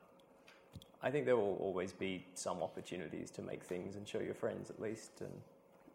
I 1.02 1.12
think 1.12 1.26
there 1.26 1.36
will 1.36 1.58
always 1.60 1.92
be 1.92 2.26
some 2.34 2.64
opportunities 2.64 3.30
to 3.32 3.42
make 3.42 3.64
things 3.64 3.96
and 3.98 4.08
show 4.08 4.20
your 4.20 4.34
friends 4.34 4.70
at 4.70 4.80
least, 4.82 5.20
and 5.22 5.32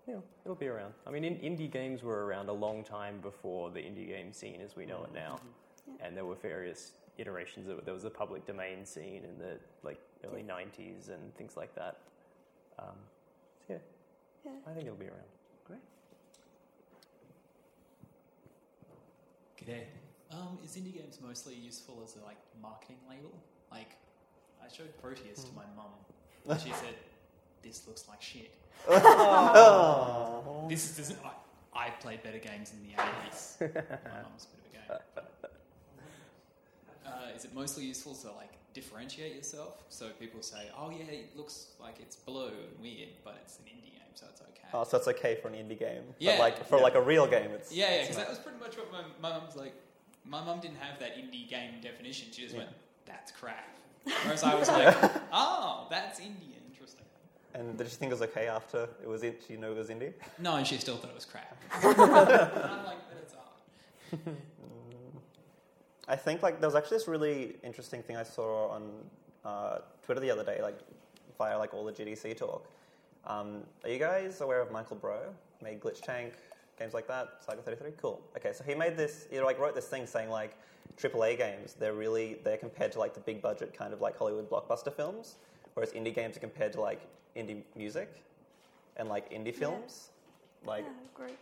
you 0.09 0.15
know, 0.15 0.23
it'll 0.45 0.57
be 0.57 0.69
around. 0.69 0.95
I 1.07 1.11
mean, 1.11 1.23
in, 1.23 1.37
indie 1.37 1.71
games 1.71 2.03
were 2.03 2.25
around 2.25 2.49
a 2.49 2.53
long 2.53 2.83
time 2.83 3.21
before 3.21 3.71
the 3.71 3.81
indie 3.81 4.09
game 4.09 4.33
scene 4.33 4.61
as 4.65 4.75
we 4.75 4.87
know 4.87 5.05
it 5.05 5.13
now, 5.15 5.39
and 6.01 6.17
there 6.17 6.25
were 6.25 6.35
various 6.35 6.93
iterations 7.19 7.69
of 7.69 7.79
it. 7.79 7.85
There 7.85 7.93
was 7.95 8.05
a 8.05 8.11
public 8.11 8.47
domain 8.47 8.87
scene 8.87 9.23
in 9.25 9.39
the 9.39 9.59
like 9.83 10.01
early 10.25 10.43
'90s 10.43 11.11
and 11.11 11.35
things 11.37 11.57
like 11.59 11.75
that. 11.75 11.99
Um, 12.79 12.97
so 13.67 13.75
yeah, 13.75 13.79
Yeah. 14.47 14.53
I 14.67 14.73
think 14.73 14.87
it'll 14.87 14.97
be 14.97 15.09
around. 15.09 15.29
Great. 15.67 15.81
G'day. 19.61 19.85
Um, 20.31 20.59
is 20.65 20.77
indie 20.77 20.95
games 20.95 21.19
mostly 21.23 21.55
useful 21.55 22.01
as 22.03 22.17
a 22.17 22.25
like 22.25 22.39
marketing 22.63 22.99
label? 23.11 23.33
Like, 23.71 23.97
I 24.65 24.73
showed 24.75 24.97
Proteus 25.03 25.45
to 25.45 25.53
my 25.55 25.65
mum. 25.77 25.93
and 26.49 26.61
She 26.61 26.71
said, 26.73 26.95
"This 27.63 27.87
looks 27.87 28.09
like 28.09 28.21
shit." 28.23 28.51
This 30.69 30.85
is 30.85 30.97
this, 30.97 31.15
I, 31.75 31.87
I 31.87 31.91
played 31.91 32.23
better 32.23 32.39
games 32.39 32.73
in 32.73 32.83
the 32.87 32.93
eighties. 33.03 33.57
my 33.61 33.67
mum's 34.23 34.47
a 34.47 34.57
bit 34.57 34.61
of 34.61 34.67
a 34.67 34.73
gamer. 34.89 35.01
but- 35.15 35.53
Uh, 37.07 37.35
is 37.35 37.45
it 37.47 37.55
mostly 37.55 37.85
useful 37.85 38.15
to 38.15 38.27
like 38.33 38.53
differentiate 38.75 39.35
yourself? 39.35 39.83
So 39.89 40.11
people 40.21 40.43
say, 40.43 40.69
"Oh 40.79 40.91
yeah, 40.91 41.05
it 41.11 41.35
looks 41.37 41.69
like 41.81 41.97
it's 42.01 42.17
blue 42.17 42.49
and 42.49 42.79
weird, 42.83 43.09
but 43.25 43.37
it's 43.43 43.59
an 43.61 43.65
indie 43.65 43.93
game, 43.97 44.13
so 44.15 44.27
it's 44.31 44.43
okay." 44.43 44.69
Oh, 44.75 44.85
so 44.85 44.99
it's 44.99 45.09
okay 45.09 45.37
for 45.41 45.49
an 45.49 45.55
indie 45.55 45.79
game. 45.79 46.03
Yeah. 46.19 46.33
But 46.33 46.41
like 46.41 46.67
for 46.67 46.77
Yeah. 46.77 46.83
like 46.83 46.95
a 46.97 47.01
real 47.01 47.27
game, 47.27 47.51
it's 47.53 47.73
Yeah, 47.73 47.91
yeah, 47.95 48.01
because 48.03 48.17
that 48.17 48.29
was 48.29 48.39
pretty 48.39 48.59
much 48.59 48.77
what 48.77 48.93
my 48.93 49.03
my 49.23 49.31
mum's 49.39 49.57
like. 49.57 49.73
My 50.27 50.45
mum 50.45 50.61
didn't 50.61 50.77
have 50.77 50.99
that 51.01 51.17
indie 51.17 51.49
game 51.49 51.81
definition. 51.81 52.29
She 52.31 52.43
just 52.43 52.53
Yeah. 52.55 52.65
went, 52.65 52.73
"That's 53.07 53.33
crap." 53.33 53.75
Whereas 54.25 54.43
I 54.43 54.55
was 54.55 54.69
like, 54.69 54.95
"Oh, 55.33 55.87
that's 55.89 56.21
indie. 56.21 56.57
Interesting." 57.59 57.69
And 57.69 57.79
did 57.79 57.89
she 57.89 57.97
think 57.97 58.11
it 58.11 58.15
was 58.15 58.23
okay 58.23 58.47
after 58.49 58.89
it 59.03 59.09
was 59.09 59.23
it? 59.23 59.43
She 59.47 59.57
knew 59.57 59.73
it 59.73 59.77
was 59.77 59.89
indie. 59.89 60.13
No, 60.39 60.57
and 60.57 60.67
she 60.67 60.77
still 60.79 60.97
thought 60.97 61.11
it 61.11 61.15
was 61.15 61.25
crap. 61.25 61.57
I'm 61.83 62.85
like, 62.85 62.99
"But 63.09 63.19
it's 63.23 63.35
art." 63.35 64.37
I 66.09 66.17
think 66.17 66.43
like 66.43 66.61
there 66.61 66.69
was 66.69 66.77
actually 66.77 66.99
this 66.99 67.09
really 67.09 67.57
interesting 67.63 68.03
thing 68.03 68.17
I 68.17 68.23
saw 68.23 68.69
on 68.71 68.83
uh, 69.45 69.79
Twitter 70.05 70.21
the 70.21 70.31
other 70.31 70.45
day, 70.45 70.61
like 70.63 70.79
via 71.37 71.59
like 71.59 71.75
all 71.75 71.85
the 71.85 71.93
GDC 71.93 72.37
talk. 72.37 72.69
Um, 73.27 73.63
are 73.85 73.91
you 73.91 73.99
guys 73.99 74.41
aware 74.41 74.61
of 74.61 74.73
Michael 74.73 74.97
Brough? 74.97 75.35
Made 75.63 75.81
Glitch 75.81 76.01
Tank, 76.01 76.35
games 76.79 76.95
like 76.95 77.07
that, 77.09 77.43
Cycle 77.45 77.63
33? 77.63 77.91
Cool. 78.01 78.21
Okay, 78.37 78.53
so 78.53 78.65
he 78.65 78.75
made 78.75 78.97
this, 78.97 79.27
he 79.31 79.41
like 79.41 79.59
wrote 79.59 79.75
this 79.75 79.87
thing 79.87 80.07
saying 80.07 80.31
like 80.31 80.57
AAA 80.97 81.37
games, 81.37 81.75
they're 81.75 81.95
really, 81.95 82.39
they're 82.45 82.57
compared 82.57 82.93
to 82.93 82.99
like 82.99 83.15
the 83.15 83.21
big 83.21 83.43
budget 83.43 83.77
kind 83.77 83.93
of 83.93 84.01
like 84.01 84.17
Hollywood 84.17 84.49
blockbuster 84.49 84.93
films, 84.93 85.37
whereas 85.75 85.93
indie 85.93 86.15
games 86.15 86.37
are 86.37 86.41
compared 86.41 86.73
to 86.73 86.81
like 86.81 87.03
indie 87.39 87.63
music 87.77 88.09
and 88.97 89.09
like 89.09 89.31
indie 89.31 89.55
films. 89.55 90.09
Like, 90.67 90.85
yeah, 90.85 90.93
great. 91.15 91.39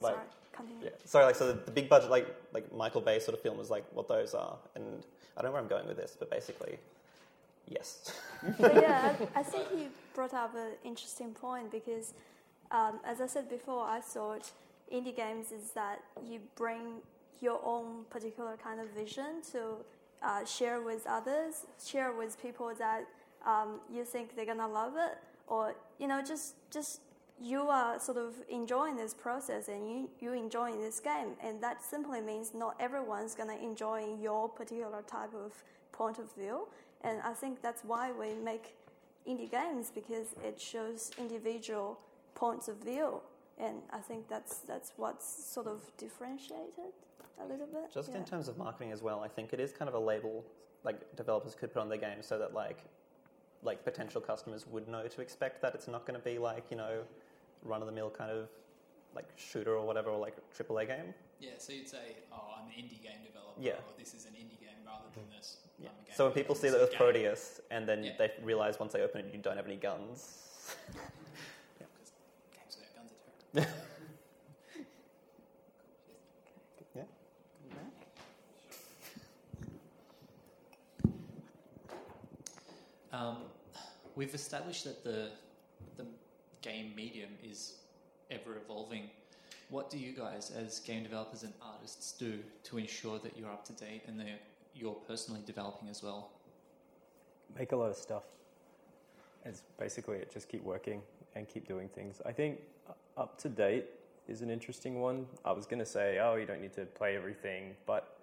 like- 0.00 0.14
Sorry, 0.14 0.26
continue. 0.52 0.84
yeah. 0.84 0.90
Sorry, 1.04 1.24
like 1.26 1.36
so 1.36 1.48
the, 1.52 1.60
the 1.64 1.70
big 1.70 1.88
budget 1.88 2.10
like 2.10 2.26
like 2.52 2.72
Michael 2.72 3.00
Bay 3.00 3.18
sort 3.18 3.36
of 3.36 3.42
film 3.42 3.60
is 3.60 3.70
like 3.70 3.84
what 3.92 4.08
those 4.08 4.34
are, 4.34 4.56
and 4.74 4.84
I 5.36 5.42
don't 5.42 5.50
know 5.50 5.52
where 5.52 5.60
I'm 5.62 5.68
going 5.68 5.86
with 5.86 5.96
this, 5.96 6.16
but 6.18 6.30
basically, 6.30 6.78
yes. 7.68 8.12
but 8.58 8.74
yeah, 8.74 9.14
I, 9.36 9.40
I 9.40 9.42
think 9.42 9.66
you 9.76 9.88
brought 10.14 10.34
up 10.34 10.54
an 10.56 10.72
interesting 10.84 11.32
point 11.32 11.70
because, 11.70 12.14
um, 12.70 13.00
as 13.04 13.20
I 13.20 13.26
said 13.26 13.48
before, 13.48 13.84
I 13.84 14.00
thought 14.00 14.50
indie 14.92 15.14
games 15.14 15.52
is 15.52 15.70
that 15.74 16.02
you 16.24 16.40
bring 16.56 17.00
your 17.40 17.60
own 17.64 18.04
particular 18.10 18.56
kind 18.62 18.80
of 18.80 18.88
vision 18.90 19.42
to 19.52 19.76
uh, 20.22 20.44
share 20.44 20.80
with 20.80 21.06
others, 21.06 21.66
share 21.84 22.12
with 22.12 22.40
people 22.40 22.72
that 22.78 23.04
um, 23.46 23.80
you 23.92 24.04
think 24.04 24.36
they're 24.36 24.46
gonna 24.46 24.68
love 24.68 24.94
it, 24.96 25.18
or 25.46 25.74
you 25.98 26.08
know, 26.08 26.22
just 26.22 26.54
just 26.70 27.00
you 27.40 27.62
are 27.62 27.98
sort 27.98 28.18
of 28.18 28.34
enjoying 28.48 28.96
this 28.96 29.14
process 29.14 29.68
and 29.68 29.88
you 29.88 30.08
you 30.20 30.32
enjoying 30.32 30.80
this 30.80 31.00
game, 31.00 31.34
and 31.42 31.62
that 31.62 31.82
simply 31.82 32.20
means 32.20 32.52
not 32.54 32.76
everyone's 32.78 33.34
gonna 33.34 33.56
enjoy 33.56 34.14
your 34.20 34.48
particular 34.48 35.02
type 35.02 35.34
of 35.34 35.52
point 35.92 36.18
of 36.18 36.32
view. 36.34 36.68
And 37.04 37.20
I 37.22 37.32
think 37.32 37.60
that's 37.62 37.82
why 37.84 38.12
we 38.12 38.34
make 38.34 38.76
indie 39.28 39.50
games 39.50 39.90
because 39.92 40.34
it 40.44 40.60
shows 40.60 41.10
individual 41.18 41.98
points 42.34 42.68
of 42.68 42.76
view, 42.76 43.20
and 43.58 43.78
I 43.92 43.98
think 43.98 44.28
that's 44.28 44.58
that's 44.58 44.92
what's 44.96 45.26
sort 45.52 45.66
of 45.66 45.80
differentiated 45.96 46.92
a 47.40 47.46
little 47.46 47.66
bit. 47.66 47.92
Just 47.92 48.10
yeah. 48.10 48.18
in 48.18 48.24
terms 48.24 48.48
of 48.48 48.56
marketing 48.56 48.92
as 48.92 49.02
well, 49.02 49.20
I 49.20 49.28
think 49.28 49.52
it 49.52 49.60
is 49.60 49.72
kind 49.72 49.88
of 49.88 49.94
a 49.94 49.98
label 49.98 50.44
like 50.84 51.16
developers 51.16 51.54
could 51.54 51.72
put 51.72 51.80
on 51.80 51.88
their 51.88 51.98
games 51.98 52.26
so 52.26 52.38
that 52.38 52.54
like 52.54 52.78
like 53.62 53.84
potential 53.84 54.20
customers 54.20 54.66
would 54.66 54.88
know 54.88 55.06
to 55.06 55.20
expect 55.20 55.62
that 55.62 55.74
it's 55.74 55.86
not 55.88 56.06
going 56.06 56.18
to 56.18 56.24
be 56.24 56.38
like 56.38 56.64
you 56.70 56.76
know 56.76 57.02
run 57.64 57.80
of 57.80 57.86
the 57.86 57.92
mill 57.92 58.10
kind 58.10 58.30
of 58.30 58.48
like 59.14 59.28
shooter 59.36 59.76
or 59.76 59.86
whatever 59.86 60.10
or 60.10 60.18
like 60.18 60.36
AAA 60.56 60.86
game. 60.88 61.14
Yeah, 61.38 61.50
so 61.58 61.72
you'd 61.72 61.88
say, 61.88 62.16
"Oh, 62.32 62.54
I'm 62.56 62.66
an 62.66 62.72
indie 62.72 63.02
game 63.02 63.20
developer," 63.26 63.60
Yeah. 63.60 63.72
or 63.72 63.92
"This 63.98 64.14
is 64.14 64.26
an 64.26 64.32
indie 64.32 64.58
game," 64.60 64.78
rather 64.86 65.04
than 65.14 65.24
this. 65.36 65.58
Yeah. 65.78 65.88
So 66.14 66.24
when 66.24 66.32
people 66.34 66.54
see 66.54 66.68
that 66.68 66.78
developer, 66.78 67.06
with 67.06 67.14
this 67.14 67.40
is 67.42 67.58
a 67.58 67.60
game. 67.60 67.60
Proteus 67.60 67.60
and 67.70 67.88
then 67.88 68.04
Yeah. 68.04 68.12
they 68.18 68.32
realize 68.42 68.78
once 68.80 68.92
they 68.92 69.02
open 69.02 69.20
it 69.26 69.32
you 69.34 69.40
don't 69.40 69.56
have 69.56 69.66
any 69.66 69.76
guns. 69.76 70.38
Because 71.78 72.12
games 72.54 72.76
without 72.78 72.94
guns 72.96 73.12
are 73.12 73.60
terrible. 73.60 73.78
yeah. 76.94 77.04
Um, 83.12 83.36
we've 84.16 84.34
established 84.34 84.84
that 84.84 85.04
the 85.04 85.30
the 85.96 86.06
game 86.60 86.92
medium 86.94 87.30
is 87.42 87.74
ever 88.30 88.56
evolving. 88.56 89.10
What 89.68 89.90
do 89.90 89.98
you 89.98 90.12
guys, 90.12 90.50
as 90.50 90.80
game 90.80 91.02
developers 91.02 91.42
and 91.42 91.52
artists, 91.62 92.12
do 92.12 92.38
to 92.64 92.78
ensure 92.78 93.18
that 93.20 93.36
you're 93.36 93.50
up 93.50 93.64
to 93.66 93.72
date 93.72 94.02
and 94.06 94.18
that 94.20 94.26
you're 94.74 94.96
personally 95.08 95.40
developing 95.46 95.88
as 95.88 96.02
well? 96.02 96.30
Make 97.58 97.72
a 97.72 97.76
lot 97.76 97.90
of 97.90 97.96
stuff. 97.96 98.24
It's 99.44 99.62
basically 99.78 100.18
it. 100.18 100.32
Just 100.32 100.48
keep 100.48 100.62
working 100.62 101.02
and 101.34 101.48
keep 101.48 101.66
doing 101.66 101.88
things. 101.88 102.20
I 102.24 102.32
think 102.32 102.60
up 103.16 103.38
to 103.38 103.48
date 103.48 103.86
is 104.28 104.42
an 104.42 104.50
interesting 104.50 105.00
one. 105.00 105.26
I 105.44 105.52
was 105.52 105.66
going 105.66 105.80
to 105.80 105.86
say, 105.86 106.18
oh, 106.20 106.36
you 106.36 106.46
don't 106.46 106.60
need 106.60 106.74
to 106.74 106.84
play 106.84 107.16
everything, 107.16 107.74
but 107.86 108.16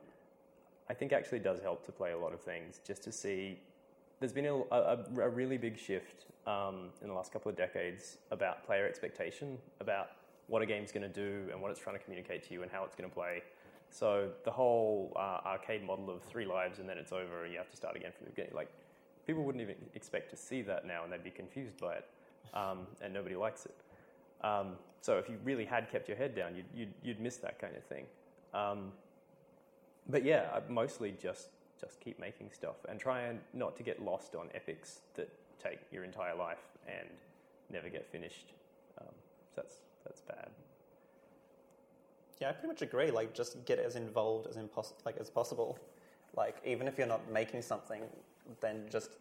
I 0.90 0.94
think 0.94 1.14
actually 1.14 1.40
does 1.40 1.60
help 1.60 1.86
to 1.86 1.92
play 1.92 2.12
a 2.12 2.18
lot 2.18 2.34
of 2.34 2.42
things 2.42 2.80
just 2.86 3.04
to 3.04 3.12
see. 3.12 3.60
There's 4.20 4.34
been 4.34 4.46
a, 4.46 4.56
a, 4.72 5.00
a 5.22 5.30
really 5.30 5.58
big 5.58 5.78
shift 5.78 6.26
um, 6.46 6.90
in 7.02 7.08
the 7.08 7.14
last 7.14 7.32
couple 7.32 7.50
of 7.50 7.56
decades 7.56 8.18
about 8.32 8.66
player 8.66 8.86
expectation, 8.86 9.58
about 9.80 10.10
what 10.48 10.62
a 10.62 10.66
game's 10.66 10.92
going 10.92 11.04
to 11.04 11.14
do 11.14 11.50
and 11.52 11.62
what 11.62 11.72
it's 11.72 11.80
trying 11.80 11.98
to 11.98 12.04
communicate 12.04 12.46
to 12.48 12.54
you 12.54 12.64
and 12.64 12.72
how 12.72 12.84
it's 12.84 12.96
going 12.96 13.10
to 13.10 13.16
play. 13.16 13.42
So 13.92 14.30
the 14.44 14.52
whole 14.52 15.14
uh, 15.16 15.40
arcade 15.46 15.84
model 15.86 16.10
of 16.10 16.22
three 16.22 16.46
lives 16.46 16.80
and 16.80 16.90
then 16.90 16.98
it's 16.98 17.14
over 17.14 17.44
and 17.44 17.52
you 17.52 17.58
have 17.58 17.70
to 17.70 17.78
start 17.78 17.96
again 17.96 18.12
from 18.18 18.26
the 18.26 18.32
beginning, 18.32 18.54
like 18.54 18.70
people 19.26 19.44
wouldn't 19.44 19.62
even 19.62 19.76
expect 19.96 20.30
to 20.32 20.36
see 20.36 20.62
that 20.64 20.86
now 20.86 21.04
and 21.04 21.14
they'd 21.14 21.24
be 21.24 21.30
confused 21.30 21.80
by 21.80 21.94
it, 21.94 22.06
um, 22.54 22.80
and 23.02 23.14
nobody 23.14 23.36
likes 23.36 23.66
it. 23.66 23.76
Um, 24.46 24.74
so 25.02 25.18
if 25.18 25.30
you 25.30 25.38
really 25.46 25.66
had 25.66 25.90
kept 25.90 26.10
your 26.10 26.18
head 26.18 26.36
down, 26.36 26.56
you'd, 26.56 26.66
you'd, 26.76 26.94
you'd 27.04 27.20
miss 27.22 27.38
that 27.38 27.60
kind 27.60 27.76
of 27.78 27.84
thing. 27.84 28.06
Um, 28.54 28.92
but 30.10 30.26
yeah, 30.26 30.60
mostly 30.68 31.16
just 31.22 31.50
just 31.80 32.00
keep 32.00 32.20
making 32.20 32.50
stuff 32.52 32.78
and 32.88 33.00
try 33.00 33.22
and 33.22 33.40
not 33.54 33.76
to 33.78 33.84
get 33.84 34.04
lost 34.04 34.36
on 34.36 34.50
epics 34.54 35.02
that 35.16 35.30
take 35.62 35.80
your 35.92 36.04
entire 36.04 36.36
life 36.36 36.64
and 36.88 37.08
never 37.70 37.90
get 37.90 38.06
finished. 38.06 38.54
Um, 39.00 39.08
so 39.56 39.62
that's 39.62 39.76
that's 40.06 40.22
bad. 40.22 40.50
Yeah, 42.40 42.50
I 42.50 42.52
pretty 42.54 42.68
much 42.70 42.82
agree. 42.82 43.12
Like, 43.12 43.34
just 43.34 43.64
get 43.66 43.80
as 43.80 43.96
involved 43.96 44.48
as 44.48 44.56
impos- 44.56 44.94
like 45.06 45.18
as 45.18 45.30
possible. 45.30 45.78
Like, 46.36 46.56
even 46.66 46.88
if 46.88 46.98
you're 46.98 47.08
not 47.08 47.30
making 47.30 47.62
something, 47.62 48.04
then 48.62 48.86
just 48.90 49.18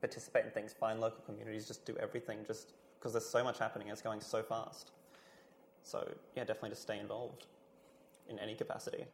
participate 0.00 0.44
in 0.44 0.50
things. 0.52 0.72
Find 0.72 1.00
local 1.00 1.22
communities. 1.24 1.66
Just 1.66 1.84
do 1.84 1.96
everything. 1.96 2.38
Just 2.46 2.74
because 2.98 3.12
there's 3.12 3.28
so 3.28 3.42
much 3.42 3.58
happening. 3.58 3.88
It's 3.88 4.02
going 4.02 4.20
so 4.20 4.42
fast. 4.42 4.92
So 5.82 6.08
yeah, 6.36 6.44
definitely 6.44 6.70
just 6.70 6.82
stay 6.82 7.00
involved 7.00 7.46
in 8.28 8.38
any 8.38 8.54
capacity. 8.54 9.04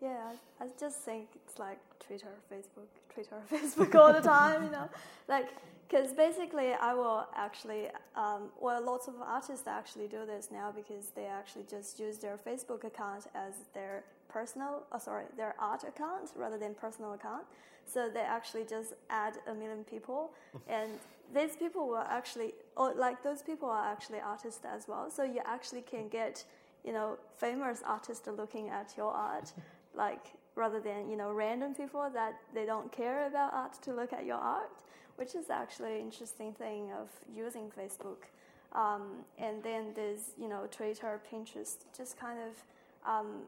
Yeah, 0.00 0.32
I, 0.60 0.64
I 0.64 0.68
just 0.78 0.98
think 1.00 1.28
it's 1.34 1.58
like 1.58 1.78
Twitter, 2.06 2.34
Facebook, 2.52 2.88
Twitter, 3.12 3.36
Facebook 3.52 3.94
all 3.94 4.12
the 4.12 4.20
time, 4.20 4.64
you 4.64 4.70
know, 4.70 4.88
like 5.28 5.48
because 5.88 6.12
basically 6.12 6.72
I 6.72 6.94
will 6.94 7.26
actually, 7.34 7.88
um, 8.16 8.50
well, 8.60 8.82
lots 8.84 9.08
of 9.08 9.14
artists 9.24 9.66
actually 9.66 10.08
do 10.08 10.26
this 10.26 10.48
now 10.50 10.72
because 10.74 11.10
they 11.14 11.26
actually 11.26 11.64
just 11.70 12.00
use 12.00 12.18
their 12.18 12.36
Facebook 12.36 12.84
account 12.84 13.26
as 13.34 13.54
their 13.72 14.04
personal, 14.28 14.82
oh, 14.92 14.98
sorry, 14.98 15.26
their 15.36 15.54
art 15.58 15.84
account 15.84 16.30
rather 16.34 16.58
than 16.58 16.74
personal 16.74 17.12
account. 17.12 17.44
So 17.86 18.10
they 18.12 18.20
actually 18.20 18.64
just 18.64 18.94
add 19.10 19.34
a 19.46 19.54
million 19.54 19.84
people, 19.84 20.32
and 20.68 20.90
these 21.32 21.54
people 21.56 21.88
will 21.88 22.04
actually, 22.08 22.54
or 22.76 22.92
like 22.94 23.22
those 23.22 23.42
people 23.42 23.68
are 23.68 23.86
actually 23.86 24.18
artists 24.18 24.64
as 24.64 24.88
well. 24.88 25.08
So 25.08 25.22
you 25.22 25.40
actually 25.44 25.82
can 25.82 26.08
get, 26.08 26.44
you 26.84 26.92
know, 26.92 27.16
famous 27.36 27.82
artists 27.86 28.26
looking 28.26 28.70
at 28.70 28.92
your 28.96 29.12
art 29.12 29.52
like 29.96 30.26
rather 30.54 30.80
than 30.80 31.08
you 31.10 31.16
know 31.16 31.32
random 31.32 31.74
people 31.74 32.08
that 32.12 32.34
they 32.54 32.64
don't 32.64 32.90
care 32.92 33.26
about 33.26 33.52
art 33.52 33.82
to 33.82 33.92
look 33.92 34.12
at 34.12 34.24
your 34.24 34.38
art, 34.38 34.70
which 35.16 35.34
is 35.34 35.50
actually 35.50 35.96
an 35.96 36.00
interesting 36.00 36.52
thing 36.52 36.90
of 36.92 37.08
using 37.34 37.70
Facebook. 37.78 38.28
Um, 38.72 39.24
and 39.38 39.62
then 39.62 39.92
there's 39.94 40.32
you 40.38 40.48
know 40.48 40.66
Twitter, 40.70 41.20
Pinterest, 41.32 41.76
just 41.96 42.18
kind 42.18 42.38
of 42.40 43.10
um, 43.10 43.42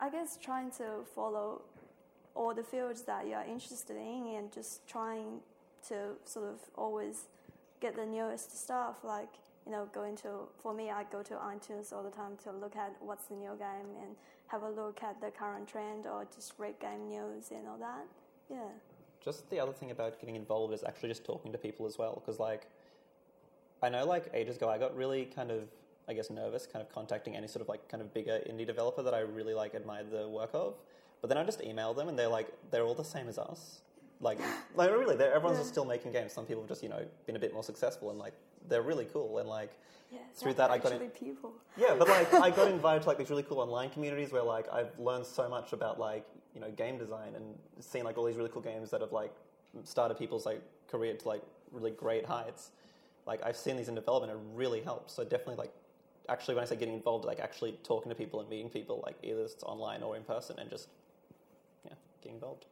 I 0.00 0.10
guess 0.10 0.38
trying 0.42 0.70
to 0.72 1.04
follow 1.14 1.62
all 2.34 2.54
the 2.54 2.62
fields 2.62 3.02
that 3.02 3.26
you 3.26 3.34
are 3.34 3.44
interested 3.44 3.96
in 3.96 4.34
and 4.36 4.52
just 4.52 4.86
trying 4.86 5.40
to 5.88 5.94
sort 6.24 6.46
of 6.46 6.60
always 6.76 7.24
get 7.80 7.96
the 7.96 8.06
newest 8.06 8.56
stuff 8.62 8.96
like 9.04 9.30
you 9.68 9.74
know 9.74 9.86
going 9.92 10.16
to 10.16 10.48
for 10.62 10.72
me 10.72 10.90
I 10.90 11.04
go 11.12 11.22
to 11.22 11.34
iTunes 11.34 11.92
all 11.92 12.02
the 12.02 12.10
time 12.10 12.38
to 12.44 12.52
look 12.52 12.74
at 12.74 12.96
what's 13.00 13.26
the 13.26 13.34
new 13.34 13.54
game 13.58 13.90
and 14.02 14.16
have 14.46 14.62
a 14.62 14.70
look 14.70 15.02
at 15.02 15.20
the 15.20 15.30
current 15.30 15.68
trend 15.68 16.06
or 16.06 16.26
just 16.34 16.54
read 16.56 16.80
game 16.80 17.06
news 17.08 17.50
and 17.50 17.68
all 17.68 17.76
that. 17.78 18.06
Yeah. 18.50 18.68
Just 19.22 19.50
the 19.50 19.60
other 19.60 19.72
thing 19.72 19.90
about 19.90 20.18
getting 20.20 20.36
involved 20.36 20.72
is 20.72 20.82
actually 20.84 21.10
just 21.10 21.24
talking 21.24 21.52
to 21.52 21.58
people 21.58 21.86
as 21.86 21.98
well. 21.98 22.14
Because, 22.14 22.40
like, 22.40 22.66
I 23.82 23.88
know, 23.90 24.06
like, 24.06 24.30
ages 24.32 24.56
ago, 24.56 24.70
I 24.70 24.78
got 24.78 24.96
really 24.96 25.26
kind 25.26 25.50
of, 25.50 25.64
I 26.08 26.14
guess, 26.14 26.30
nervous 26.30 26.66
kind 26.66 26.82
of 26.82 26.90
contacting 26.90 27.36
any 27.36 27.46
sort 27.46 27.60
of, 27.60 27.68
like, 27.68 27.86
kind 27.88 28.00
of 28.00 28.14
bigger 28.14 28.40
indie 28.48 28.66
developer 28.66 29.02
that 29.02 29.12
I 29.12 29.20
really, 29.20 29.54
like, 29.54 29.74
admired 29.74 30.10
the 30.10 30.28
work 30.28 30.50
of. 30.54 30.76
But 31.20 31.28
then 31.28 31.36
I 31.36 31.44
just 31.44 31.60
emailed 31.60 31.96
them 31.96 32.08
and 32.08 32.18
they're 32.18 32.28
like, 32.28 32.48
they're 32.70 32.84
all 32.84 32.94
the 32.94 33.04
same 33.04 33.28
as 33.28 33.38
us. 33.38 33.82
Like, 34.20 34.38
like 34.74 34.90
really, 34.90 35.16
everyone's 35.22 35.58
Yeah. 35.58 35.64
still 35.64 35.84
making 35.84 36.12
games. 36.12 36.32
Some 36.32 36.44
people 36.46 36.62
have 36.62 36.68
just, 36.68 36.82
you 36.82 36.88
know, 36.88 37.04
been 37.26 37.36
a 37.36 37.38
bit 37.38 37.52
more 37.54 37.62
successful 37.62 38.10
and, 38.10 38.18
like, 38.18 38.32
they're 38.68 38.82
really 38.82 39.04
cool. 39.06 39.38
And, 39.38 39.48
like, 39.48 39.70
Yeah. 40.10 40.18
Through 40.34 40.54
that, 40.54 40.70
I 40.70 40.78
got 40.78 40.92
in- 40.92 41.10
people. 41.10 41.52
yeah, 41.76 41.94
but 41.94 42.08
like 42.08 42.32
I 42.32 42.48
got 42.48 42.68
invited 42.72 43.02
to 43.02 43.08
like 43.08 43.18
these 43.18 43.28
really 43.28 43.42
cool 43.42 43.60
online 43.60 43.90
communities 43.90 44.32
where 44.32 44.42
like 44.42 44.66
I've 44.72 44.98
learned 44.98 45.26
so 45.26 45.50
much 45.50 45.74
about 45.74 45.98
like 46.00 46.24
you 46.54 46.62
know 46.62 46.70
game 46.70 46.96
design 46.96 47.34
and 47.34 47.44
seen 47.80 48.04
like 48.04 48.16
all 48.16 48.24
these 48.24 48.36
really 48.36 48.48
cool 48.48 48.62
games 48.62 48.88
that 48.92 49.02
have 49.02 49.12
like 49.12 49.30
started 49.84 50.16
people's 50.16 50.46
like 50.46 50.62
career 50.90 51.12
to 51.14 51.28
like 51.28 51.42
really 51.72 51.90
great 51.90 52.24
heights. 52.24 52.70
Like 53.26 53.44
I've 53.44 53.56
seen 53.58 53.76
these 53.76 53.88
in 53.90 53.94
development, 53.94 54.32
it 54.32 54.38
really 54.54 54.80
helps. 54.80 55.12
So 55.12 55.24
definitely 55.24 55.56
like 55.56 55.72
actually 56.30 56.54
when 56.54 56.64
I 56.64 56.66
say 56.66 56.76
getting 56.76 56.94
involved, 56.94 57.26
like 57.26 57.38
actually 57.40 57.72
talking 57.84 58.08
to 58.08 58.14
people 58.14 58.40
and 58.40 58.48
meeting 58.48 58.70
people, 58.70 59.02
like 59.04 59.16
either 59.22 59.42
it's 59.42 59.62
online 59.62 60.02
or 60.02 60.16
in 60.16 60.22
person, 60.24 60.58
and 60.58 60.70
just 60.70 60.88
yeah, 61.84 61.92
getting 62.22 62.36
involved. 62.36 62.64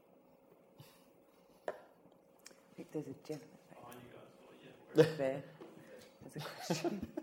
I 2.77 2.83
think 2.83 2.93
there's 2.93 3.07
a 3.07 3.27
gentleman 3.27 3.57
back 4.95 5.17
there. 5.17 5.43
There's 6.23 6.37
a 6.37 6.41
question. 6.41 7.07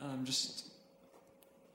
Um, 0.00 0.24
just, 0.24 0.66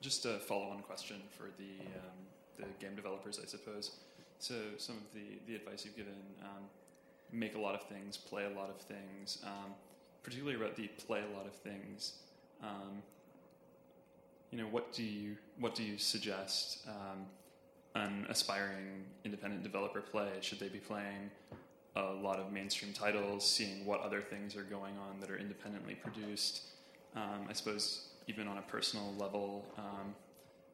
just 0.02 0.26
a 0.26 0.38
follow-on 0.40 0.82
question 0.82 1.16
for 1.36 1.46
the 1.58 1.80
um, 1.98 2.18
the 2.58 2.66
game 2.80 2.96
developers, 2.96 3.40
I 3.42 3.48
suppose. 3.48 3.92
So, 4.38 4.54
some 4.78 4.98
of 4.98 5.14
the, 5.16 5.40
the 5.48 5.56
advice 5.56 5.84
you've 5.84 5.96
given: 5.96 6.14
um, 6.44 6.66
make 7.32 7.56
a 7.56 7.60
lot 7.60 7.74
of 7.74 7.88
things, 7.88 8.18
play 8.18 8.46
a 8.46 8.56
lot 8.56 8.70
of 8.70 8.76
things. 8.76 9.40
Um, 9.44 9.74
particularly 10.22 10.58
about 10.58 10.76
the 10.76 10.88
play 11.08 11.22
a 11.22 11.36
lot 11.36 11.48
of 11.48 11.54
things. 11.54 12.14
Um, 12.62 13.02
you 14.52 14.58
know, 14.58 14.66
what 14.66 14.94
do 14.94 15.04
you 15.04 15.38
what 15.60 15.74
do 15.74 15.84
you 15.84 15.98
suggest 15.98 16.88
um, 16.88 17.26
an 17.96 18.28
aspiring 18.30 19.06
independent 19.24 19.64
developer 19.64 20.02
play? 20.02 20.30
Should 20.42 20.60
they 20.60 20.70
be 20.70 20.80
playing 20.80 21.32
a 22.04 22.14
lot 22.22 22.40
of 22.40 22.52
mainstream 22.52 22.94
titles, 22.94 23.50
seeing 23.50 23.86
what 23.86 24.02
other 24.02 24.22
things 24.22 24.56
are 24.56 24.64
going 24.64 24.98
on 24.98 25.20
that 25.20 25.30
are 25.30 25.38
independently 25.38 25.96
produced? 25.96 26.62
Um, 27.16 27.46
I 27.50 27.54
suppose 27.54 28.10
even 28.28 28.48
on 28.48 28.58
a 28.58 28.62
personal 28.62 29.14
level, 29.18 29.66
um, 29.78 30.14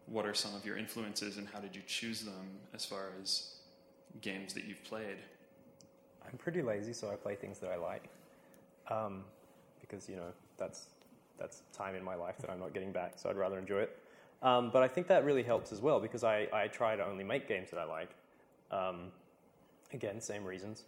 what 0.08 0.26
are 0.26 0.34
some 0.34 0.54
of 0.56 0.66
your 0.66 0.78
influences 0.78 1.38
and 1.38 1.48
how 1.48 1.60
did 1.60 1.76
you 1.76 1.82
choose 1.88 2.22
them 2.22 2.60
as 2.74 2.86
far 2.86 3.10
as 3.22 3.56
games 4.22 4.54
that 4.54 4.66
you've 4.66 4.84
played? 4.84 5.18
I'm 6.28 6.38
pretty 6.38 6.62
lazy, 6.62 6.94
so 6.94 7.10
I 7.10 7.16
play 7.16 7.36
things 7.36 7.60
that 7.60 7.72
I 7.72 7.76
like, 7.76 8.10
um, 8.90 9.24
because 9.82 10.10
you 10.10 10.16
know 10.16 10.32
that's 10.58 10.88
that's 11.40 11.62
time 11.74 11.96
in 11.96 12.04
my 12.04 12.16
life 12.16 12.38
that 12.40 12.50
I'm 12.50 12.60
not 12.60 12.74
getting 12.74 12.92
back. 12.92 13.14
So 13.16 13.30
I'd 13.30 13.36
rather 13.36 13.60
enjoy 13.60 13.82
it. 13.82 14.00
Um, 14.42 14.70
but 14.72 14.84
I 14.84 14.88
think 14.88 15.08
that 15.08 15.26
really 15.26 15.44
helps 15.44 15.72
as 15.72 15.82
well 15.82 16.00
because 16.00 16.24
I, 16.24 16.48
I 16.54 16.68
try 16.68 16.96
to 16.96 17.06
only 17.06 17.24
make 17.24 17.48
games 17.48 17.70
that 17.72 17.80
I 17.80 17.86
like. 17.86 18.10
Um, 18.72 19.12
again, 19.94 20.22
same 20.22 20.44
reasons. 20.44 20.84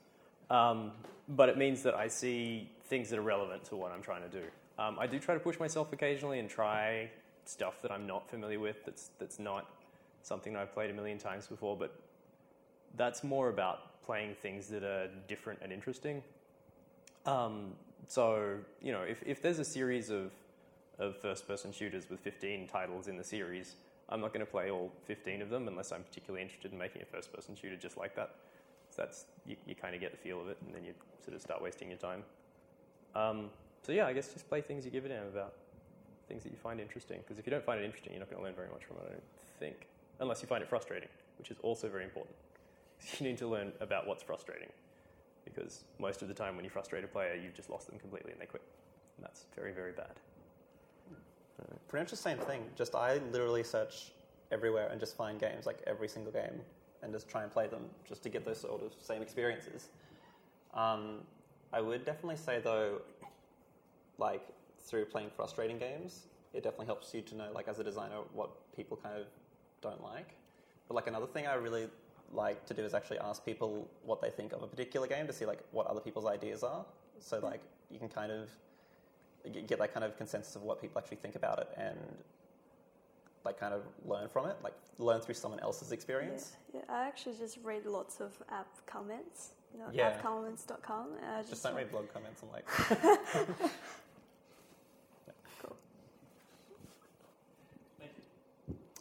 Um, 0.50 0.92
but 1.30 1.50
it 1.50 1.58
means 1.58 1.84
that 1.84 1.96
I 1.96 2.08
see 2.08 2.70
things 2.86 3.10
that 3.10 3.20
are 3.20 3.24
relevant 3.24 3.66
to 3.66 3.76
what 3.76 3.92
I'm 3.92 4.02
trying 4.02 4.24
to 4.24 4.30
do. 4.30 4.46
Um, 4.80 4.98
I 5.00 5.08
do 5.08 5.20
try 5.20 5.34
to 5.34 5.40
push 5.40 5.60
myself 5.60 5.92
occasionally 5.92 6.40
and 6.40 6.50
try 6.50 7.10
stuff 7.46 7.82
that 7.82 7.92
I'm 7.92 8.08
not 8.08 8.30
familiar 8.30 8.60
with. 8.60 8.86
That's 8.86 9.10
that's 9.20 9.40
not 9.40 9.68
something 10.22 10.54
that 10.54 10.62
I've 10.62 10.74
played 10.74 10.90
a 10.90 10.94
million 10.94 11.18
times 11.18 11.48
before, 11.48 11.76
but 11.76 11.96
that's 12.96 13.24
more 13.24 13.50
about 13.50 14.04
playing 14.06 14.36
things 14.42 14.68
that 14.68 14.84
are 14.84 15.10
different 15.28 15.60
and 15.62 15.72
interesting. 15.72 16.24
Um, 17.26 17.74
so, 18.08 18.56
you 18.82 18.92
know, 18.92 19.02
if, 19.02 19.22
if 19.26 19.42
there's 19.42 19.60
a 19.60 19.66
series 19.66 20.10
of, 20.10 20.32
of 20.98 21.18
first 21.18 21.48
person 21.48 21.72
shooters 21.72 22.10
with 22.10 22.22
15 22.22 22.68
titles 22.68 23.08
in 23.08 23.18
the 23.18 23.24
series, 23.24 23.76
I'm 24.10 24.22
not 24.22 24.34
going 24.34 24.46
to 24.46 24.52
play 24.52 24.72
all 24.72 24.92
15 25.06 25.42
of 25.42 25.50
them 25.50 25.68
unless 25.68 25.92
I'm 25.92 26.04
particularly 26.04 26.42
interested 26.42 26.72
in 26.72 26.78
making 26.78 27.02
a 27.02 27.06
first 27.06 27.34
person 27.34 27.56
shooter 27.56 27.76
just 27.76 27.98
like 27.98 28.16
that. 28.16 28.36
That's, 28.98 29.26
you, 29.46 29.56
you 29.66 29.76
kind 29.76 29.96
of 29.96 30.02
get 30.02 30.12
the 30.12 30.18
feel 30.18 30.42
of 30.42 30.50
it 30.50 30.58
and 30.66 30.76
then 30.76 30.84
you 30.84 30.94
sort 31.24 31.36
of 31.36 31.42
start 31.42 31.62
wasting 31.62 31.90
your 31.90 32.00
time. 32.00 32.24
Um, 33.16 33.50
so, 33.84 33.92
yeah, 33.92 34.08
I 34.08 34.14
guess 34.14 34.34
just 34.34 34.50
play 34.50 34.62
things 34.62 34.84
you 34.84 34.92
give 34.92 35.06
a 35.06 35.10
damn 35.10 35.28
about, 35.28 35.54
things 36.28 36.44
that 36.44 36.52
you 36.52 36.58
find 36.58 36.80
interesting. 36.80 37.20
Because 37.20 37.40
if 37.40 37.46
you 37.46 37.52
don't 37.52 37.64
find 37.64 37.80
it 37.80 37.86
interesting, 37.86 38.12
you're 38.14 38.20
not 38.20 38.30
going 38.30 38.42
to 38.42 38.46
learn 38.46 38.56
very 38.56 38.70
much 38.70 38.84
from 38.84 38.98
it, 38.98 39.04
I 39.06 39.10
don't 39.12 39.24
think. 39.60 39.88
Unless 40.20 40.42
you 40.42 40.48
find 40.48 40.62
it 40.62 40.70
frustrating, 40.70 41.10
which 41.38 41.52
is 41.52 41.58
also 41.62 41.88
very 41.88 42.04
important. 42.04 42.36
You 43.20 43.28
need 43.28 43.38
to 43.38 43.48
learn 43.48 43.72
about 43.80 44.08
what's 44.08 44.24
frustrating 44.24 44.70
because 45.46 45.84
most 46.00 46.24
of 46.24 46.28
the 46.28 46.34
time 46.34 46.56
when 46.56 46.66
you 46.66 46.72
frustrate 46.72 47.04
a 47.04 47.08
player, 47.08 47.36
you've 47.36 47.54
just 47.54 47.70
lost 47.70 47.88
them 47.88 48.00
completely 48.00 48.32
and 48.32 48.42
they 48.42 48.48
quit. 48.48 48.64
And 49.18 49.24
that's 49.24 49.46
very, 49.56 49.72
very 49.72 49.92
bad. 49.92 50.16
Pretty 51.88 52.04
much 52.04 52.12
the 52.12 52.18
same 52.18 52.38
thing. 52.38 52.64
Just 52.76 52.96
I 52.96 53.20
literally 53.32 53.64
search 53.64 54.12
everywhere 54.52 54.90
and 54.92 55.00
just 55.00 55.16
find 55.16 55.40
games, 55.40 55.66
like 55.66 55.82
every 55.88 56.08
single 56.08 56.32
game, 56.32 56.62
and 57.02 57.14
just 57.14 57.30
try 57.30 57.44
and 57.44 57.52
play 57.52 57.68
them 57.68 57.86
just 58.08 58.24
to 58.24 58.30
get 58.30 58.46
those 58.46 58.60
sort 58.60 58.82
of 58.82 58.94
same 59.02 59.22
experiences. 59.22 59.90
Um, 60.74 61.20
I 61.74 61.82
would 61.82 62.06
definitely 62.06 62.38
say 62.38 62.60
though, 62.60 63.02
like 64.18 64.42
through 64.80 65.06
playing 65.06 65.30
frustrating 65.36 65.78
games, 65.78 66.24
it 66.54 66.64
definitely 66.64 66.88
helps 66.88 67.14
you 67.14 67.22
to 67.22 67.36
know, 67.36 67.50
like 67.54 67.68
as 67.68 67.80
a 67.80 67.84
designer, 67.84 68.18
what 68.34 68.50
people 68.76 68.98
kind 69.02 69.18
of 69.18 69.28
don't 69.82 70.02
like. 70.04 70.30
But 70.88 70.96
like 70.96 71.08
another 71.08 71.28
thing 71.28 71.46
I 71.48 71.56
really 71.56 71.88
like 72.34 72.66
to 72.66 72.74
do 72.74 72.84
is 72.84 72.94
actually 72.94 73.20
ask 73.20 73.46
people 73.46 73.88
what 74.04 74.22
they 74.22 74.30
think 74.30 74.54
of 74.54 74.64
a 74.64 74.68
particular 74.68 75.08
game 75.08 75.28
to 75.28 75.34
see 75.34 75.46
like 75.46 75.60
what 75.72 75.88
other 75.88 76.00
people's 76.00 76.26
ideas 76.26 76.64
are. 76.64 76.86
So 77.20 77.40
like 77.40 77.62
you 77.90 78.00
can 78.00 78.10
kind 78.10 78.32
of 78.32 78.50
get 79.68 79.80
that 79.80 79.94
kind 79.94 80.04
of 80.04 80.18
consensus 80.18 80.56
of 80.56 80.64
what 80.64 80.82
people 80.82 81.00
actually 81.00 81.18
think 81.18 81.36
about 81.36 81.60
it 81.60 81.70
and 81.78 81.98
like 83.48 83.58
kind 83.60 83.74
of 83.74 83.82
learn 84.06 84.28
from 84.28 84.46
it, 84.48 84.58
like 84.62 84.74
learn 85.00 85.22
through 85.22 85.34
someone 85.36 85.60
else's 85.62 85.92
experience. 85.94 86.58
Yeah, 86.74 86.82
I 86.90 87.08
actually 87.08 87.36
just 87.38 87.58
read 87.64 87.86
lots 87.86 88.20
of 88.20 88.32
app 88.52 88.68
comments. 88.86 89.52
You 89.74 89.80
know, 89.80 89.86
Yeah. 89.94 90.18
appcomments.com. 90.22 91.08
And 91.24 91.32
I 91.32 91.38
just, 91.40 91.50
Just 91.52 91.64
don't 91.64 91.74
like- 91.76 91.84
read 91.86 91.92
blog 91.92 92.14
comments 92.14 92.44
I'm 92.44 92.52
like. 92.52 92.68
cool. 95.62 95.76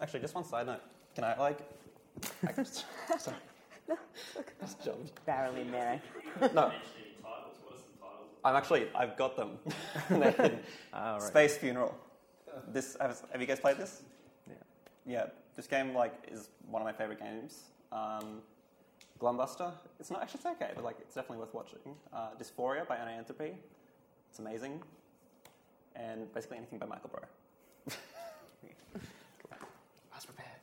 Actually, 0.00 0.20
just 0.20 0.34
one 0.34 0.44
side 0.44 0.66
note. 0.66 0.80
Can 1.14 1.24
I 1.24 1.36
like? 1.38 1.58
I 2.46 2.52
just, 2.52 2.84
sorry. 3.18 3.36
no, 3.88 3.96
Just 4.60 4.84
jumped. 4.84 5.24
Barrel 5.26 5.56
in 5.56 5.70
there. 5.72 6.00
No. 6.54 6.70
I'm 8.44 8.54
actually. 8.54 8.86
I've 8.94 9.16
got 9.16 9.36
them. 9.36 9.58
They're 10.08 10.30
hidden. 10.30 10.60
Right. 10.92 11.20
Space 11.22 11.56
Funeral. 11.56 11.96
This 12.72 12.96
have, 13.00 13.20
have 13.32 13.40
you 13.40 13.46
guys 13.46 13.60
played 13.60 13.76
this? 13.76 14.02
Yeah. 15.06 15.12
Yeah. 15.12 15.26
This 15.54 15.66
game 15.66 15.94
like 15.94 16.14
is 16.30 16.50
one 16.70 16.82
of 16.82 16.86
my 16.86 16.92
favorite 16.92 17.20
games. 17.20 17.60
Um, 17.92 18.42
Glumbuster. 19.18 19.72
It's 19.98 20.10
not 20.10 20.22
actually 20.22 20.38
it's 20.38 20.46
okay, 20.46 20.72
but 20.74 20.84
like 20.84 20.96
it's 21.00 21.14
definitely 21.14 21.38
worth 21.38 21.54
watching. 21.54 21.78
Uh, 22.12 22.30
Dys4ia 22.38 22.86
by 22.86 22.96
Anna 22.96 23.12
Anthropy. 23.12 23.54
It's 24.28 24.38
amazing. 24.38 24.82
And 25.94 26.32
basically 26.34 26.58
anything 26.58 26.78
by 26.78 26.86
Michael 26.86 27.10
Brough. 27.10 27.28
I 28.94 30.14
was 30.14 30.26
prepared. 30.26 30.60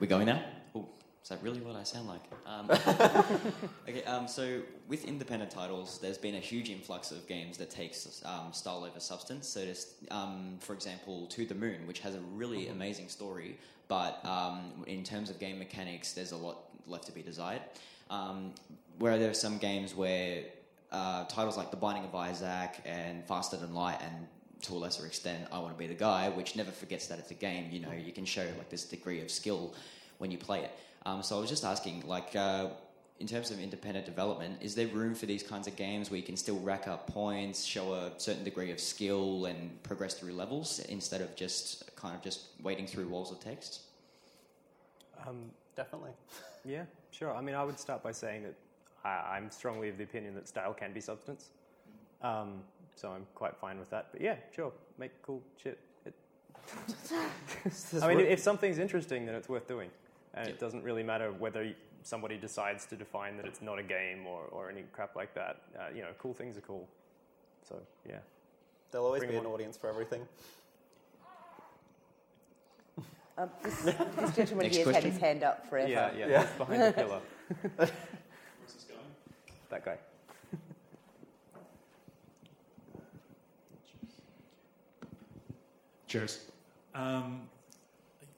We're 0.00 0.06
going 0.06 0.26
now? 0.26 0.42
Oh, 0.74 0.80
is 0.80 0.99
that 1.30 1.42
really 1.42 1.60
what 1.60 1.76
I 1.76 1.84
sound 1.84 2.08
like? 2.08 2.20
Um, 2.46 2.70
okay, 3.88 4.04
um, 4.04 4.28
so 4.28 4.60
with 4.88 5.04
independent 5.04 5.50
titles, 5.50 5.98
there's 6.02 6.18
been 6.18 6.34
a 6.34 6.40
huge 6.40 6.68
influx 6.68 7.10
of 7.10 7.26
games 7.26 7.56
that 7.58 7.70
takes 7.70 8.22
um, 8.24 8.52
style 8.52 8.84
over 8.84 9.00
substance. 9.00 9.48
So, 9.48 9.64
just, 9.64 9.88
um, 10.10 10.56
for 10.60 10.74
example, 10.74 11.26
To 11.28 11.46
the 11.46 11.54
Moon, 11.54 11.86
which 11.86 12.00
has 12.00 12.14
a 12.14 12.20
really 12.34 12.68
amazing 12.68 13.08
story, 13.08 13.56
but 13.88 14.24
um, 14.24 14.84
in 14.86 15.02
terms 15.02 15.30
of 15.30 15.38
game 15.38 15.58
mechanics, 15.58 16.12
there's 16.12 16.32
a 16.32 16.36
lot 16.36 16.58
left 16.86 17.06
to 17.06 17.12
be 17.12 17.22
desired. 17.22 17.62
Um, 18.10 18.52
where 18.98 19.18
there 19.18 19.30
are 19.30 19.34
some 19.34 19.58
games 19.58 19.94
where 19.94 20.44
uh, 20.92 21.24
titles 21.24 21.56
like 21.56 21.70
The 21.70 21.76
Binding 21.76 22.04
of 22.04 22.14
Isaac 22.14 22.80
and 22.84 23.24
Faster 23.24 23.56
Than 23.56 23.72
Light 23.72 23.98
and 24.02 24.26
to 24.62 24.74
a 24.74 24.78
lesser 24.78 25.06
extent, 25.06 25.46
I 25.52 25.58
Want 25.58 25.72
to 25.72 25.78
Be 25.78 25.86
the 25.86 25.94
Guy, 25.94 26.28
which 26.28 26.56
never 26.56 26.70
forgets 26.70 27.06
that 27.06 27.18
it's 27.18 27.30
a 27.30 27.34
game. 27.34 27.68
You 27.70 27.80
know, 27.80 27.92
you 27.92 28.12
can 28.12 28.24
show 28.24 28.42
like 28.58 28.68
this 28.68 28.84
degree 28.84 29.20
of 29.22 29.30
skill 29.30 29.74
when 30.18 30.30
you 30.30 30.38
play 30.38 30.60
it. 30.60 30.70
Um, 31.06 31.22
so 31.22 31.36
I 31.36 31.40
was 31.40 31.48
just 31.48 31.64
asking, 31.64 32.06
like, 32.06 32.36
uh, 32.36 32.68
in 33.18 33.26
terms 33.26 33.50
of 33.50 33.60
independent 33.60 34.06
development, 34.06 34.58
is 34.62 34.74
there 34.74 34.86
room 34.88 35.14
for 35.14 35.26
these 35.26 35.42
kinds 35.42 35.66
of 35.66 35.76
games 35.76 36.10
where 36.10 36.16
you 36.16 36.22
can 36.22 36.36
still 36.36 36.58
rack 36.60 36.88
up 36.88 37.06
points, 37.06 37.64
show 37.64 37.92
a 37.92 38.12
certain 38.18 38.44
degree 38.44 38.70
of 38.70 38.80
skill, 38.80 39.46
and 39.46 39.82
progress 39.82 40.14
through 40.14 40.32
levels 40.32 40.78
instead 40.88 41.20
of 41.20 41.34
just 41.36 41.94
kind 41.96 42.14
of 42.14 42.22
just 42.22 42.46
wading 42.62 42.86
through 42.86 43.08
walls 43.08 43.30
of 43.30 43.40
text? 43.40 43.80
Um, 45.26 45.50
Definitely. 45.76 46.10
yeah, 46.64 46.84
sure. 47.10 47.34
I 47.34 47.40
mean, 47.40 47.54
I 47.54 47.64
would 47.64 47.78
start 47.78 48.02
by 48.02 48.12
saying 48.12 48.42
that 48.42 48.54
I, 49.04 49.36
I'm 49.36 49.50
strongly 49.50 49.88
of 49.88 49.96
the 49.98 50.04
opinion 50.04 50.34
that 50.34 50.48
style 50.48 50.74
can 50.74 50.92
be 50.92 51.00
substance. 51.00 51.50
Um, 52.22 52.60
so 52.96 53.10
I'm 53.10 53.26
quite 53.34 53.56
fine 53.56 53.78
with 53.78 53.88
that. 53.90 54.08
But 54.12 54.20
yeah, 54.20 54.36
sure, 54.54 54.72
make 54.98 55.10
cool 55.22 55.42
shit. 55.62 55.78
I 58.02 58.14
mean, 58.14 58.20
if 58.26 58.40
something's 58.40 58.78
interesting, 58.78 59.24
then 59.26 59.34
it's 59.34 59.48
worth 59.48 59.66
doing. 59.66 59.90
And 60.34 60.46
Yeah. 60.46 60.52
it 60.54 60.58
doesn't 60.60 60.82
really 60.84 61.02
matter 61.02 61.32
whether 61.32 61.74
somebody 62.02 62.36
decides 62.38 62.86
to 62.86 62.96
define 62.96 63.36
that 63.36 63.46
it's 63.46 63.60
not 63.60 63.78
a 63.78 63.82
game 63.82 64.26
or, 64.26 64.44
or 64.52 64.70
any 64.70 64.82
crap 64.92 65.16
like 65.16 65.34
that. 65.34 65.60
Uh, 65.78 65.88
you 65.94 66.02
know, 66.02 66.12
cool 66.18 66.32
things 66.34 66.56
are 66.56 66.62
cool. 66.62 66.88
So 67.68 67.76
yeah. 68.08 68.18
There'll 68.90 69.06
always 69.06 69.20
Bring 69.20 69.32
be 69.32 69.36
an 69.36 69.46
on. 69.46 69.52
audience 69.52 69.76
for 69.76 69.88
everything. 69.88 70.26
Um, 73.38 73.48
this, 73.62 73.82
this 73.82 74.36
gentleman 74.36 74.64
Next 74.66 74.76
here 74.76 74.84
has 74.86 74.94
had 74.96 75.04
his 75.04 75.16
hand 75.18 75.42
up 75.42 75.66
forever. 75.68 75.88
Yeah, 75.88 76.10
yeah, 76.16 76.26
Yeah. 76.26 76.46
Behind 76.58 76.82
the 76.82 76.92
pillar. 76.92 77.20
Where's 77.76 77.90
this 78.74 78.84
going? 78.84 79.00
That 79.70 79.84
guy. 79.84 79.96
Cheers. 86.06 86.46
Um, 86.94 87.42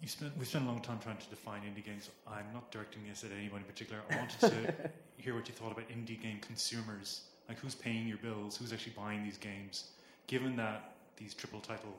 you 0.02 0.08
spent, 0.08 0.36
we 0.36 0.44
spent 0.44 0.64
a 0.64 0.66
long 0.66 0.80
time 0.80 0.98
trying 0.98 1.16
to 1.16 1.30
define 1.30 1.62
indie 1.62 1.84
games. 1.84 2.10
I'm 2.26 2.46
not 2.52 2.70
directing 2.72 3.02
this 3.08 3.22
at 3.22 3.30
anyone 3.38 3.60
in 3.60 3.66
particular. 3.66 4.02
I 4.10 4.16
wanted 4.16 4.40
to 4.40 4.74
hear 5.16 5.34
what 5.34 5.46
you 5.48 5.54
thought 5.54 5.70
about 5.70 5.88
indie 5.88 6.20
game 6.20 6.40
consumers. 6.40 7.22
Like, 7.48 7.60
who's 7.60 7.76
paying 7.76 8.08
your 8.08 8.18
bills? 8.18 8.56
Who's 8.56 8.72
actually 8.72 8.94
buying 8.96 9.22
these 9.22 9.38
games? 9.38 9.90
Given 10.26 10.56
that 10.56 10.94
these 11.16 11.34
triple 11.34 11.60
title 11.60 11.94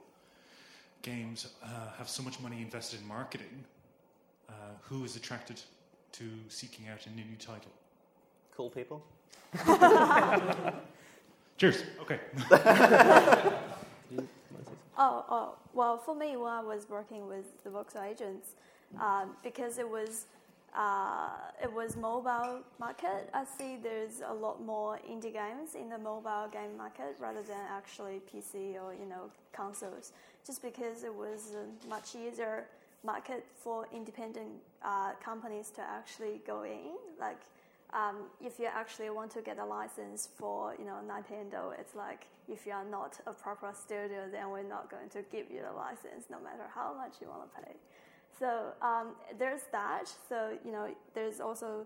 games 1.02 1.48
uh, 1.64 1.68
have 1.98 2.10
so 2.10 2.22
much 2.22 2.40
money 2.42 2.62
invested 2.62 3.00
in 3.00 3.08
marketing, 3.08 3.64
uh, 4.50 4.54
who 4.82 5.06
is 5.06 5.16
attracted 5.16 5.62
to 6.14 6.26
seeking 6.50 6.90
out 6.90 7.06
an 7.06 7.14
indie 7.14 7.40
title? 7.40 7.72
Cool 8.56 8.70
people. 8.70 9.02
Cheers. 11.58 11.84
Okay. 12.02 12.20
Oh, 14.98 15.26
oh, 15.30 15.56
well, 15.74 15.98
for 15.98 16.16
me, 16.16 16.38
when 16.38 16.52
I 16.52 16.62
was 16.62 16.88
working 16.88 17.28
with 17.28 17.64
the 17.64 17.70
Voxel 17.72 18.08
agents, 18.08 18.56
um, 19.00 19.32
because 19.44 19.80
it 19.80 19.90
was 19.90 20.28
uh, 20.76 21.30
it 21.62 21.72
was 21.72 21.96
mobile 21.96 22.62
market. 22.80 23.30
I 23.34 23.46
see 23.46 23.78
there's 23.82 24.22
a 24.28 24.34
lot 24.34 24.62
more 24.62 25.00
indie 25.10 25.34
games 25.34 25.76
in 25.76 25.90
the 25.90 25.98
mobile 25.98 26.48
game 26.52 26.78
market 26.78 27.16
rather 27.20 27.42
than 27.44 27.60
actually 27.72 28.22
PC 28.32 28.76
or 28.82 28.94
you 28.94 29.06
know 29.08 29.30
consoles. 29.52 30.12
Just 30.46 30.62
because 30.62 31.04
it 31.04 31.14
was 31.14 31.54
a 31.56 31.88
much 31.90 32.16
easier 32.16 32.66
market 33.04 33.46
for 33.56 33.88
independent 33.94 34.50
uh, 34.84 35.12
companies 35.24 35.70
to 35.72 35.82
actually 35.82 36.42
go 36.46 36.64
in. 36.64 36.94
Like 37.20 37.40
um, 37.94 38.16
if 38.42 38.60
you 38.60 38.66
actually 38.66 39.10
want 39.10 39.32
to 39.32 39.42
get 39.42 39.60
a 39.60 39.66
license 39.66 40.30
for 40.36 40.76
you 40.80 40.86
know 40.86 40.98
Nintendo, 41.08 41.78
it's 41.80 41.96
like 41.96 42.28
if 42.50 42.66
you 42.66 42.74
are 42.74 42.86
not 42.86 43.20
a 43.28 43.34
proper 43.34 43.72
studio, 43.74 44.28
then 44.32 44.50
we're 44.50 44.64
not 44.64 44.90
going 44.90 45.10
to 45.10 45.24
give 45.32 45.50
you 45.52 45.62
the 45.62 45.76
license, 45.76 46.26
no 46.30 46.40
matter 46.40 46.64
how 46.74 46.94
much 46.94 47.16
you 47.22 47.28
want 47.28 47.44
to 47.54 47.62
pay. 47.62 47.76
So 48.40 48.74
um, 48.82 49.16
there's 49.38 49.62
that. 49.72 50.12
So 50.28 50.58
you 50.66 50.72
know, 50.72 50.88
there's 51.14 51.40
also 51.40 51.86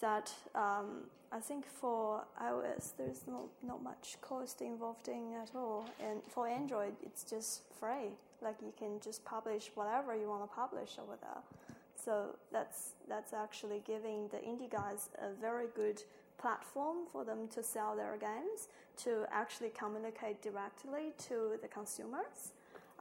that. 0.00 0.32
Um, 0.54 1.04
I 1.32 1.40
think 1.40 1.66
for 1.66 2.22
iOS, 2.40 2.92
there's 2.96 3.22
not 3.26 3.48
not 3.66 3.82
much 3.82 4.16
cost 4.20 4.60
involved 4.62 5.08
in 5.08 5.34
at 5.42 5.50
all, 5.54 5.86
and 6.00 6.20
for 6.28 6.46
Android, 6.46 6.94
it's 7.02 7.24
just 7.24 7.62
free. 7.80 8.14
Like 8.40 8.56
you 8.62 8.72
can 8.78 9.00
just 9.00 9.24
publish 9.24 9.70
whatever 9.74 10.14
you 10.14 10.28
want 10.28 10.42
to 10.48 10.54
publish 10.54 10.98
over 11.02 11.16
there. 11.20 11.42
So 12.06 12.36
that's 12.52 12.92
that's 13.08 13.32
actually 13.32 13.82
giving 13.84 14.28
the 14.28 14.36
indie 14.36 14.70
guys 14.70 15.10
a 15.18 15.34
very 15.40 15.66
good 15.74 16.00
platform 16.38 16.98
for 17.10 17.24
them 17.24 17.48
to 17.48 17.64
sell 17.64 17.96
their 17.96 18.16
games, 18.16 18.68
to 18.98 19.24
actually 19.32 19.70
communicate 19.70 20.40
directly 20.40 21.14
to 21.26 21.58
the 21.60 21.66
consumers. 21.66 22.52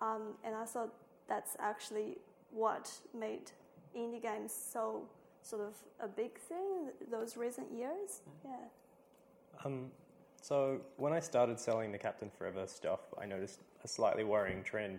Um, 0.01 0.33
and 0.43 0.55
I 0.55 0.65
thought 0.65 0.89
that's 1.29 1.55
actually 1.59 2.17
what 2.49 2.91
made 3.13 3.51
indie 3.95 4.23
games 4.23 4.51
so 4.51 5.03
sort 5.43 5.61
of 5.61 5.75
a 5.99 6.07
big 6.07 6.39
thing 6.39 6.89
those 7.11 7.37
recent 7.37 7.71
years. 7.71 8.21
Yeah. 8.43 8.55
Um, 9.63 9.91
so 10.41 10.81
when 10.97 11.13
I 11.13 11.19
started 11.19 11.59
selling 11.59 11.91
the 11.91 11.99
Captain 11.99 12.31
Forever 12.39 12.65
stuff, 12.65 13.01
I 13.21 13.27
noticed 13.27 13.59
a 13.83 13.87
slightly 13.87 14.23
worrying 14.23 14.63
trend. 14.63 14.97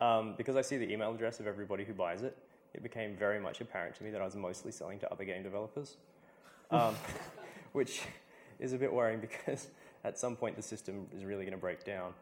Um, 0.00 0.34
because 0.38 0.56
I 0.56 0.62
see 0.62 0.78
the 0.78 0.90
email 0.90 1.12
address 1.12 1.40
of 1.40 1.46
everybody 1.46 1.84
who 1.84 1.92
buys 1.92 2.22
it, 2.22 2.36
it 2.74 2.82
became 2.82 3.16
very 3.16 3.40
much 3.40 3.60
apparent 3.60 3.96
to 3.96 4.04
me 4.04 4.10
that 4.10 4.20
I 4.20 4.24
was 4.24 4.36
mostly 4.36 4.72
selling 4.72 4.98
to 5.00 5.12
other 5.12 5.24
game 5.24 5.42
developers, 5.42 5.96
um, 6.70 6.94
which 7.72 8.02
is 8.58 8.72
a 8.72 8.78
bit 8.78 8.92
worrying 8.92 9.20
because 9.20 9.68
at 10.04 10.18
some 10.18 10.36
point 10.36 10.56
the 10.56 10.62
system 10.62 11.06
is 11.16 11.24
really 11.24 11.44
going 11.44 11.56
to 11.56 11.60
break 11.60 11.84
down. 11.84 12.12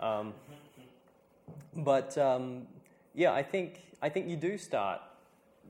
Um, 0.00 0.34
but 1.76 2.16
um, 2.18 2.66
yeah, 3.14 3.32
I 3.32 3.42
think 3.42 3.82
I 4.02 4.08
think 4.08 4.28
you 4.28 4.36
do 4.36 4.58
start 4.58 5.00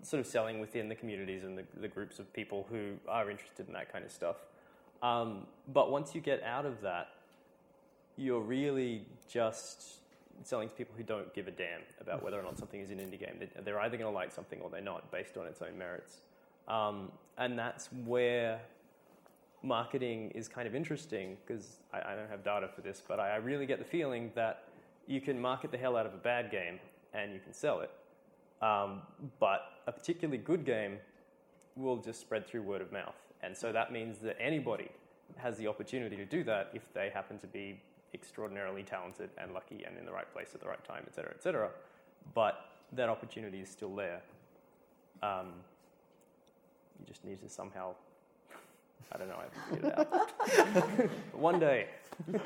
sort 0.03 0.21
of 0.21 0.27
selling 0.27 0.61
within 0.61 0.89
the 0.89 0.95
communities 0.95 1.45
and 1.45 1.57
the, 1.57 1.65
the 1.81 1.89
groups 1.89 2.19
of 2.19 2.33
people 2.33 2.67
who 2.71 2.95
are 3.09 3.31
interested 3.31 3.67
in 3.67 3.73
that 3.75 3.93
kind 3.93 4.05
of 4.05 4.13
stuff. 4.13 4.37
Um, 5.03 5.47
but 5.73 5.91
once 5.91 6.15
you 6.15 6.21
get 6.21 6.43
out 6.43 6.67
of 6.67 6.81
that, 6.83 7.09
you're 8.17 8.41
really 8.41 9.07
just 9.29 9.99
selling 10.43 10.69
to 10.69 10.75
people 10.75 10.95
who 10.97 11.03
don't 11.03 11.33
give 11.35 11.49
a 11.49 11.51
damn 11.51 11.81
about 12.01 12.23
whether 12.23 12.39
or 12.39 12.43
not 12.43 12.59
something 12.59 12.81
is 12.81 12.91
an 12.91 12.99
indie 12.99 13.19
game. 13.19 13.37
They- 13.39 13.63
They're 13.63 13.81
either 13.81 13.97
going 13.97 14.11
to 14.11 14.15
like 14.15 14.31
something 14.33 14.61
or 14.61 14.71
they're 14.71 14.81
not, 14.81 15.11
based 15.11 15.37
on 15.37 15.47
its 15.47 15.63
own 15.63 15.79
merits. 15.79 16.21
Um, 16.69 17.13
and 17.39 17.59
that's 17.59 17.89
where 18.05 18.61
marketing 19.63 20.31
is 20.35 20.49
kind 20.49 20.67
of 20.69 20.75
interesting 20.75 21.37
because 21.47 21.77
I, 21.93 22.13
I 22.13 22.17
don't 22.17 22.29
have 22.29 22.45
data 22.45 22.69
for 22.75 22.81
this, 22.83 23.03
but 23.07 23.19
I, 23.19 23.31
I 23.31 23.37
really 23.37 23.67
get 23.67 23.79
the 23.79 23.85
feeling 23.85 24.31
that 24.35 24.65
you 25.07 25.21
can 25.21 25.41
market 25.41 25.71
the 25.71 25.79
hell 25.79 25.97
out 25.97 26.07
of 26.07 26.15
a 26.15 26.19
bad 26.19 26.51
game 26.51 26.79
and 27.13 27.33
you 27.33 27.41
can 27.41 27.53
sell 27.53 27.81
it. 27.81 27.91
Um, 28.63 29.03
but 29.41 29.63
a 29.87 29.93
particularly 29.93 30.39
good 30.39 30.65
game 30.65 30.99
will 31.77 31.97
just 31.97 32.21
spread 32.21 32.47
through 32.47 32.63
word 32.63 32.81
of 32.81 32.93
mouth. 32.93 33.15
And 33.43 33.57
so 33.57 33.73
that 33.73 33.93
means 33.93 34.19
that 34.19 34.37
anybody 34.41 34.91
has 35.37 35.57
the 35.59 35.67
opportunity 35.67 36.17
to 36.17 36.25
do 36.25 36.45
that 36.45 36.71
if 36.73 36.83
they 36.95 37.11
happen 37.11 37.39
to 37.41 37.47
be 37.47 37.81
extraordinarily 38.15 38.83
talented 38.83 39.31
and 39.37 39.53
lucky 39.53 39.85
and 39.85 39.99
in 39.99 40.07
the 40.07 40.13
right 40.13 40.31
place 40.33 40.49
at 40.55 40.61
the 40.61 40.69
right 40.69 40.83
time, 40.85 41.03
et 41.07 41.15
cetera, 41.15 41.33
et 41.35 41.43
cetera. 41.43 41.69
But 42.35 42.65
that 42.93 43.09
opportunity 43.09 43.61
is 43.61 43.69
still 43.69 43.95
there. 43.95 44.23
Um, 45.23 45.49
you 46.99 47.07
just 47.07 47.25
need 47.25 47.41
to 47.43 47.49
somehow, 47.49 47.95
I 49.13 49.19
don't 49.19 49.29
know, 49.29 49.39
I 49.39 49.45
haven't 49.45 49.71
figured 49.71 49.93
it 49.93 50.99
out. 50.99 51.11
One 51.39 51.59
day. 51.59 51.89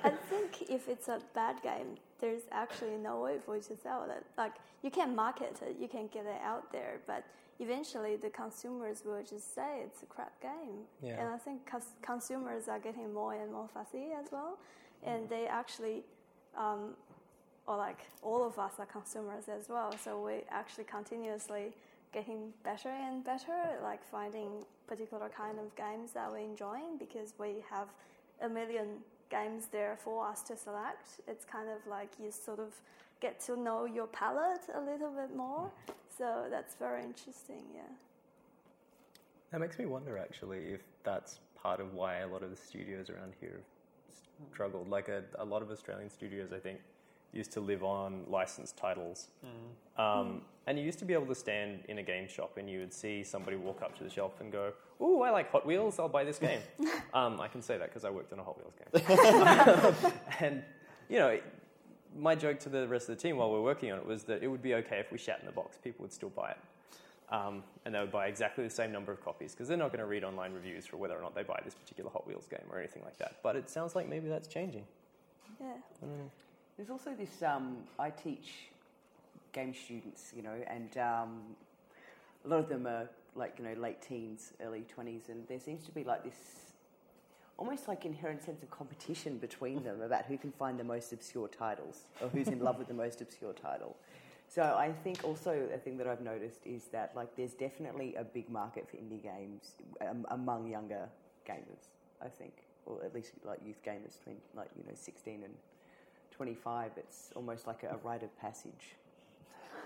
I 0.03 0.11
think 0.31 0.71
if 0.71 0.89
it's 0.89 1.09
a 1.09 1.21
bad 1.35 1.63
game, 1.63 1.99
there's 2.21 2.43
actually 2.51 2.97
no 2.97 3.21
way 3.21 3.37
for 3.45 3.57
you 3.57 3.63
to 3.63 3.77
sell 3.77 4.09
it. 4.11 4.25
Like 4.37 4.55
you 4.83 4.91
can 4.91 5.15
market 5.15 5.57
it, 5.63 5.77
you 5.81 5.89
can 5.89 6.09
get 6.09 6.25
it 6.25 6.41
out 6.43 6.73
there, 6.73 7.01
but 7.07 7.25
eventually 7.61 8.17
the 8.17 8.31
consumers 8.31 9.03
will 9.05 9.23
just 9.23 9.55
say 9.55 9.81
it's 9.85 10.03
a 10.03 10.07
crap 10.07 10.41
game. 10.41 10.87
Yeah. 11.03 11.21
And 11.21 11.29
I 11.35 11.39
think 11.39 11.67
cons- 11.67 11.97
consumers 12.03 12.69
are 12.69 12.79
getting 12.79 13.13
more 13.13 13.35
and 13.35 13.53
more 13.53 13.69
fussy 13.73 14.07
as 14.19 14.27
well, 14.33 14.59
and 15.05 15.29
they 15.29 15.47
actually, 15.47 16.03
um, 16.57 16.95
or 17.67 17.77
like 17.77 18.01
all 18.23 18.45
of 18.45 18.59
us 18.59 18.73
are 18.79 18.87
consumers 18.87 19.45
as 19.49 19.69
well. 19.69 19.95
So 20.03 20.21
we 20.25 20.43
actually 20.51 20.85
continuously 20.85 21.73
getting 22.13 22.53
better 22.65 22.89
and 22.89 23.25
better, 23.25 23.79
like 23.83 24.03
finding 24.05 24.65
particular 24.87 25.29
kind 25.29 25.59
of 25.59 25.75
games 25.77 26.13
that 26.13 26.31
we're 26.31 26.39
enjoying 26.39 26.97
because 26.99 27.35
we 27.39 27.57
have 27.71 27.89
a 28.41 28.49
million 28.49 28.87
games 29.31 29.67
there 29.71 29.99
for 30.03 30.27
us 30.27 30.43
to 30.43 30.57
select. 30.57 31.21
It's 31.27 31.45
kind 31.45 31.69
of 31.69 31.87
like 31.89 32.11
you 32.23 32.31
sort 32.31 32.59
of 32.59 32.73
get 33.21 33.41
to 33.41 33.59
know 33.59 33.85
your 33.85 34.07
palette 34.07 34.63
a 34.75 34.81
little 34.81 35.11
bit 35.11 35.37
more. 35.37 35.71
So 36.17 36.47
that's 36.51 36.75
very 36.77 37.03
interesting, 37.03 37.63
yeah. 37.75 37.83
That 39.53 39.61
makes 39.61 39.79
me 39.79 39.87
wonder 39.87 40.19
actually 40.19 40.59
if 40.59 40.81
that's 41.05 41.41
part 41.61 41.81
of 41.81 41.95
why 41.95 42.19
a 42.19 42.29
lot 42.29 42.43
of 42.43 42.51
the 42.51 42.57
studios 42.57 43.11
around 43.11 43.35
here 43.41 43.61
struggled. 44.53 44.89
Like 44.89 45.09
a, 45.09 45.23
a 45.39 45.45
lot 45.45 45.63
of 45.63 45.71
Australian 45.71 46.11
studios, 46.11 46.53
I 46.53 46.59
think, 46.59 46.81
used 47.33 47.53
to 47.53 47.61
live 47.61 47.85
on 47.85 48.25
licensed 48.29 48.77
titles. 48.77 49.29
Um, 50.03 50.43
and 50.67 50.79
you 50.79 50.85
used 50.85 50.99
to 51.01 51.05
be 51.05 51.15
able 51.15 51.27
to 51.27 51.35
stand 51.35 51.81
in 51.89 51.99
a 51.99 52.03
game 52.03 52.29
shop 52.29 52.57
and 52.57 52.69
you 52.69 52.81
would 52.81 52.93
see 52.93 53.23
somebody 53.25 53.57
walk 53.57 53.83
up 53.83 53.97
to 53.99 54.05
the 54.05 54.11
shelf 54.11 54.41
and 54.41 54.53
go, 54.53 54.73
Ooh, 55.01 55.23
I 55.23 55.31
like 55.31 55.51
Hot 55.53 55.65
Wheels, 55.67 55.99
I'll 55.99 56.09
buy 56.09 56.25
this 56.25 56.39
game. 56.39 56.61
um, 57.15 57.41
I 57.41 57.49
can 57.49 57.63
say 57.63 57.79
that 57.79 57.89
because 57.89 58.05
I 58.05 58.11
worked 58.11 58.33
on 58.33 58.39
a 58.39 58.43
Hot 58.43 58.57
Wheels 58.59 58.75
game. 58.75 60.13
and, 60.41 60.63
you 61.09 61.19
know, 61.19 61.39
my 62.17 62.35
joke 62.35 62.59
to 62.61 62.69
the 62.69 62.89
rest 62.89 63.09
of 63.09 63.17
the 63.17 63.23
team 63.23 63.37
while 63.37 63.51
we 63.51 63.59
are 63.59 63.63
working 63.63 63.93
on 63.93 63.99
it 63.99 64.07
was 64.07 64.25
that 64.25 64.43
it 64.43 64.49
would 64.49 64.63
be 64.63 64.75
okay 64.75 64.99
if 64.99 65.13
we 65.13 65.19
shat 65.19 65.41
in 65.41 65.47
the 65.47 65.53
box, 65.53 65.79
people 65.83 66.03
would 66.03 66.13
still 66.13 66.31
buy 66.31 66.51
it. 66.51 66.59
Um, 67.31 67.63
and 67.85 67.95
they 67.95 68.01
would 68.01 68.11
buy 68.11 68.27
exactly 68.27 68.65
the 68.65 68.71
same 68.71 68.91
number 68.91 69.13
of 69.13 69.23
copies 69.23 69.53
because 69.53 69.69
they're 69.69 69.77
not 69.77 69.89
going 69.89 70.01
to 70.01 70.07
read 70.07 70.25
online 70.25 70.53
reviews 70.55 70.87
for 70.87 70.97
whether 70.97 71.15
or 71.15 71.21
not 71.21 71.35
they 71.35 71.43
buy 71.43 71.61
this 71.63 71.75
particular 71.75 72.11
Hot 72.11 72.27
Wheels 72.27 72.47
game 72.49 72.63
or 72.71 72.79
anything 72.79 73.03
like 73.05 73.19
that. 73.19 73.37
But 73.43 73.55
it 73.55 73.69
sounds 73.69 73.95
like 73.95 74.09
maybe 74.09 74.29
that's 74.29 74.49
changing. 74.49 74.85
Yeah. 75.61 75.73
I. 76.03 76.07
There's 76.77 76.91
also 76.91 77.11
this. 77.13 77.43
Um, 77.43 77.79
I 77.99 78.11
teach 78.11 78.71
game 79.53 79.75
students, 79.75 80.33
you 80.35 80.43
know, 80.43 80.55
and 80.69 80.97
um, 80.99 81.41
a 82.45 82.49
lot 82.49 82.61
of 82.61 82.69
them 82.69 82.87
are 82.87 83.09
like 83.35 83.57
you 83.59 83.65
know 83.65 83.75
late 83.81 84.01
teens, 84.01 84.53
early 84.63 84.85
twenties, 84.89 85.29
and 85.29 85.47
there 85.49 85.61
seems 85.61 85.85
to 85.85 85.91
be 85.91 86.05
like 86.05 86.25
this 86.25 86.69
almost 87.59 87.89
like 87.89 88.05
inherent 88.05 88.43
sense 88.43 88.63
of 88.63 88.71
competition 88.71 89.37
between 89.39 89.83
them 89.83 90.01
about 90.01 90.25
who 90.27 90.39
can 90.39 90.53
find 90.53 90.79
the 90.79 90.85
most 90.85 91.13
obscure 91.13 91.49
titles 91.49 92.03
or 92.21 92.29
who's 92.29 92.47
in 92.47 92.61
love 92.61 92.79
with 92.79 92.87
the 92.87 92.95
most 92.95 93.21
obscure 93.21 93.53
title. 93.53 93.97
So 94.49 94.63
I 94.63 94.93
think 95.05 95.21
also 95.25 95.69
a 95.75 95.79
thing 95.79 95.99
that 95.99 96.07
I've 96.07 96.23
noticed 96.23 96.61
is 96.65 96.85
that 96.87 97.13
like 97.15 97.37
there's 97.37 97.53
definitely 97.53 98.15
a 98.15 98.25
big 98.25 98.49
market 98.49 98.89
for 98.89 98.97
indie 98.97 99.23
games 99.23 99.73
um, 100.01 100.27
among 100.31 100.69
younger 100.69 101.09
gamers. 101.47 101.93
I 102.21 102.29
think, 102.29 102.55
or 102.87 103.05
at 103.05 103.15
least 103.15 103.33
like 103.45 103.61
youth 103.65 103.81
gamers 103.85 104.19
between 104.19 104.39
like 104.57 104.71
you 104.77 104.85
know 104.85 104.95
16 104.95 105.43
and 105.45 105.55
25. 106.33 106.93
It's 106.97 107.31
almost 107.37 107.67
like 107.67 107.85
a, 107.85 107.97
rite 108.03 108.23
of 108.23 108.37
passage. 108.41 108.97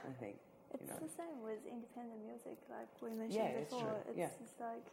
I 0.08 0.12
think. 0.20 0.36
It's 0.72 0.82
you 0.82 0.88
know. 0.88 1.00
the 1.02 1.12
same 1.12 1.42
with 1.44 1.58
independent 1.68 2.24
music, 2.24 2.56
like 2.70 2.88
we 3.02 3.10
mentioned 3.10 3.52
Yeah, 3.52 3.60
it's 3.60 3.74
before. 3.74 3.90
true. 3.90 4.14
It's 4.14 4.18
Yeah. 4.18 4.28
just 4.40 4.60
like 4.60 4.86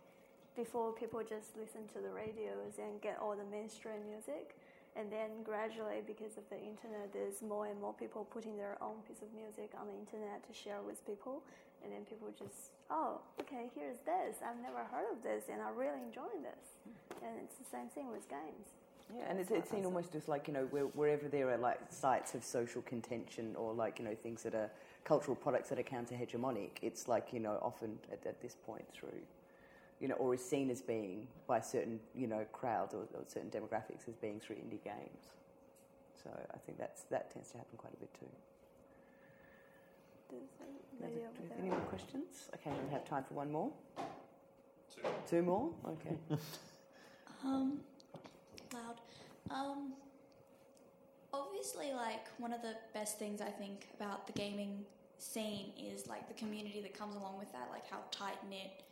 before 0.56 0.92
people 0.92 1.22
just 1.24 1.56
listen 1.56 1.88
to 1.94 2.00
the 2.02 2.10
radios 2.12 2.80
and 2.80 3.00
get 3.02 3.18
all 3.22 3.36
the 3.36 3.46
mainstream 3.46 4.04
music, 4.10 4.59
and 4.96 5.12
then 5.12 5.44
gradually, 5.44 6.02
because 6.06 6.38
of 6.38 6.44
the 6.50 6.58
internet, 6.58 7.14
there's 7.14 7.42
more 7.42 7.68
and 7.68 7.80
more 7.80 7.94
people 7.94 8.26
putting 8.26 8.58
their 8.58 8.78
own 8.82 9.02
piece 9.08 9.22
of 9.22 9.30
music 9.34 9.72
on 9.80 9.88
the 9.88 9.94
internet 9.94 10.46
to 10.48 10.54
share 10.54 10.82
with 10.82 11.06
people, 11.06 11.44
and 11.84 11.94
then 11.94 12.02
people 12.06 12.28
just, 12.38 12.72
oh, 12.90 13.22
okay, 13.40 13.70
here's 13.76 14.00
this. 14.06 14.42
I've 14.44 14.62
never 14.62 14.84
heard 14.92 15.08
of 15.12 15.24
this, 15.24 15.46
and 15.52 15.62
I'm 15.62 15.76
really 15.76 16.02
enjoying 16.04 16.44
this. 16.44 16.76
And 17.22 17.38
it's 17.44 17.56
the 17.56 17.70
same 17.72 17.88
thing 17.88 18.12
with 18.12 18.28
games. 18.30 18.68
Yeah, 19.16 19.24
and 19.28 19.40
it's, 19.40 19.50
it's 19.50 19.72
seen 19.72 19.86
almost 19.86 20.14
as 20.16 20.28
like, 20.28 20.48
you 20.48 20.54
know, 20.54 20.68
where, 20.70 20.84
wherever 20.84 21.28
there 21.28 21.50
are 21.50 21.58
like 21.58 21.80
sites 21.90 22.36
of 22.36 22.44
social 22.44 22.82
contention 22.84 23.56
or 23.56 23.74
like, 23.74 23.98
you 23.98 24.06
know, 24.06 24.14
things 24.14 24.44
that 24.44 24.54
are 24.54 24.70
cultural 25.04 25.36
products 25.36 25.70
that 25.70 25.80
are 25.80 25.84
counter 25.84 26.16
hegemonic, 26.16 26.72
it's 26.82 27.08
like, 27.08 27.34
you 27.34 27.40
know, 27.40 27.58
often 27.62 27.98
at, 28.12 28.26
at 28.28 28.42
this 28.42 28.56
point 28.66 28.86
through, 28.94 29.22
you 30.00 30.08
know, 30.08 30.16
or 30.16 30.34
is 30.34 30.44
seen 30.44 30.70
as 30.70 30.82
being 30.82 31.28
by 31.48 31.60
certain, 31.60 32.00
you 32.16 32.28
know, 32.28 32.46
crowds 32.52 32.94
or, 32.94 33.02
or 33.14 33.24
certain 33.28 33.50
demographics 33.50 34.08
as 34.08 34.16
being 34.16 34.40
through 34.40 34.56
indie 34.58 34.84
games. 34.84 35.34
So 36.24 36.30
I 36.54 36.58
think 36.60 36.78
that's, 36.78 37.04
that 37.04 37.32
tends 37.32 37.52
to 37.52 37.58
happen 37.58 37.78
quite 37.78 37.94
a 37.94 37.98
bit 37.98 38.14
too. 38.20 38.26
There's 40.30 40.44
a 40.62 41.02
There's 41.02 41.12
lady 41.14 41.24
a- 41.24 41.28
over 41.28 41.36
do 41.38 41.44
we 41.44 41.50
have 41.50 41.60
any 41.60 41.70
more 41.70 41.80
questions? 41.90 42.50
Okay, 42.56 42.72
we 42.86 42.92
have 42.94 43.06
time 43.06 43.24
for 43.24 43.34
one 43.34 43.52
more. 43.52 43.72
Two. 44.96 45.02
Two 45.30 45.42
more? 45.42 45.70
Okay. 45.88 46.16
Um, 47.42 47.80
loud. 48.74 49.00
Um, 49.50 49.94
obviously, 51.34 51.94
like 51.94 52.28
one 52.38 52.52
of 52.52 52.62
the 52.62 52.74
best 52.94 53.18
things 53.18 53.40
I 53.40 53.50
think 53.50 53.88
about 53.96 54.28
the 54.28 54.34
gaming 54.34 54.84
scene 55.20 55.72
is 55.82 56.06
like 56.08 56.28
the 56.28 56.34
community 56.34 56.82
that 56.82 56.94
comes 56.94 57.16
along 57.16 57.40
with 57.40 57.50
that, 57.54 57.70
like 57.72 57.90
how 57.90 58.00
tight 58.12 58.36
knit 58.50 58.84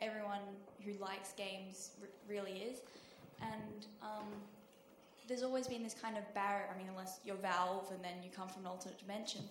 everyone 0.00 0.40
who 0.84 0.92
likes 1.02 1.32
games 1.32 1.90
r- 2.00 2.08
really 2.28 2.52
is, 2.52 2.78
and 3.40 3.86
um, 4.02 4.26
there's 5.26 5.42
always 5.42 5.66
been 5.66 5.82
this 5.82 5.94
kind 5.94 6.16
of 6.16 6.24
barrier. 6.34 6.66
I 6.72 6.78
mean, 6.78 6.88
unless 6.88 7.20
you're 7.24 7.36
Valve 7.36 7.90
and 7.92 8.02
then 8.02 8.22
you 8.22 8.30
come 8.34 8.48
from 8.48 8.62
an 8.62 8.68
alternate 8.68 8.98
dimension. 8.98 9.42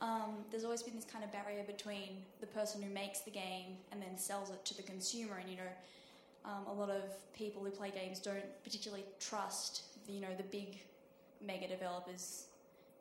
Um, 0.00 0.44
there's 0.50 0.64
always 0.64 0.82
been 0.82 0.94
this 0.94 1.06
kind 1.06 1.24
of 1.24 1.32
barrier 1.32 1.64
between 1.66 2.22
the 2.40 2.46
person 2.46 2.82
who 2.82 2.92
makes 2.92 3.20
the 3.20 3.30
game 3.30 3.78
and 3.90 4.00
then 4.00 4.16
sells 4.16 4.50
it 4.50 4.62
to 4.66 4.76
the 4.76 4.82
consumer, 4.82 5.38
and 5.40 5.50
you 5.50 5.56
know, 5.56 5.72
um, 6.44 6.66
a 6.68 6.72
lot 6.72 6.90
of 6.90 7.02
people 7.32 7.64
who 7.64 7.70
play 7.70 7.90
games 7.90 8.20
don't 8.20 8.44
particularly 8.62 9.04
trust, 9.18 9.82
the, 10.06 10.12
you 10.12 10.20
know, 10.20 10.34
the 10.36 10.44
big 10.44 10.78
mega 11.44 11.66
developers 11.66 12.44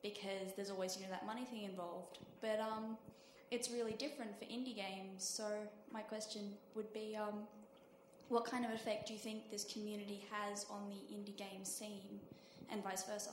because 0.01 0.53
there's 0.55 0.69
always, 0.69 0.95
you 0.95 1.03
know, 1.03 1.09
that 1.11 1.25
money 1.25 1.45
thing 1.45 1.63
involved. 1.63 2.19
But 2.41 2.59
um, 2.59 2.97
it's 3.51 3.69
really 3.69 3.93
different 3.93 4.37
for 4.37 4.45
indie 4.45 4.75
games. 4.75 5.23
So 5.23 5.45
my 5.91 6.01
question 6.01 6.53
would 6.75 6.91
be, 6.93 7.15
um, 7.15 7.39
what 8.29 8.45
kind 8.45 8.65
of 8.65 8.71
effect 8.71 9.07
do 9.07 9.13
you 9.13 9.19
think 9.19 9.51
this 9.51 9.63
community 9.63 10.25
has 10.31 10.65
on 10.69 10.89
the 10.89 11.15
indie 11.15 11.37
game 11.37 11.63
scene, 11.63 12.19
and 12.71 12.83
vice 12.83 13.03
versa? 13.03 13.31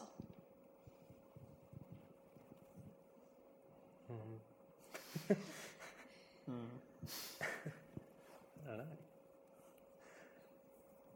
I 5.30 5.34
don't 8.68 8.78
know. 8.78 8.84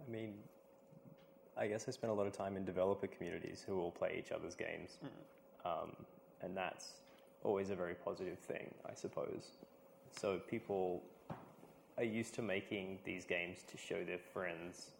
I 0.06 0.10
mean, 0.10 0.34
I 1.56 1.66
guess 1.66 1.86
I 1.88 1.90
spend 1.90 2.10
a 2.10 2.14
lot 2.14 2.26
of 2.26 2.32
time 2.32 2.56
in 2.56 2.64
developer 2.64 3.06
communities 3.06 3.62
who 3.66 3.78
all 3.80 3.90
play 3.90 4.16
each 4.18 4.32
other's 4.32 4.54
games, 4.54 4.98
um, 5.64 5.92
and 6.42 6.56
that's 6.56 6.92
always 7.44 7.70
a 7.70 7.74
very 7.74 7.94
positive 7.94 8.38
thing, 8.38 8.72
I 8.88 8.94
suppose. 8.94 9.50
So 10.10 10.38
people 10.48 11.02
are 11.98 12.04
used 12.04 12.34
to 12.34 12.42
making 12.42 12.98
these 13.04 13.24
games 13.24 13.58
to 13.70 13.76
show 13.76 14.04
their 14.04 14.18
friends, 14.18 14.90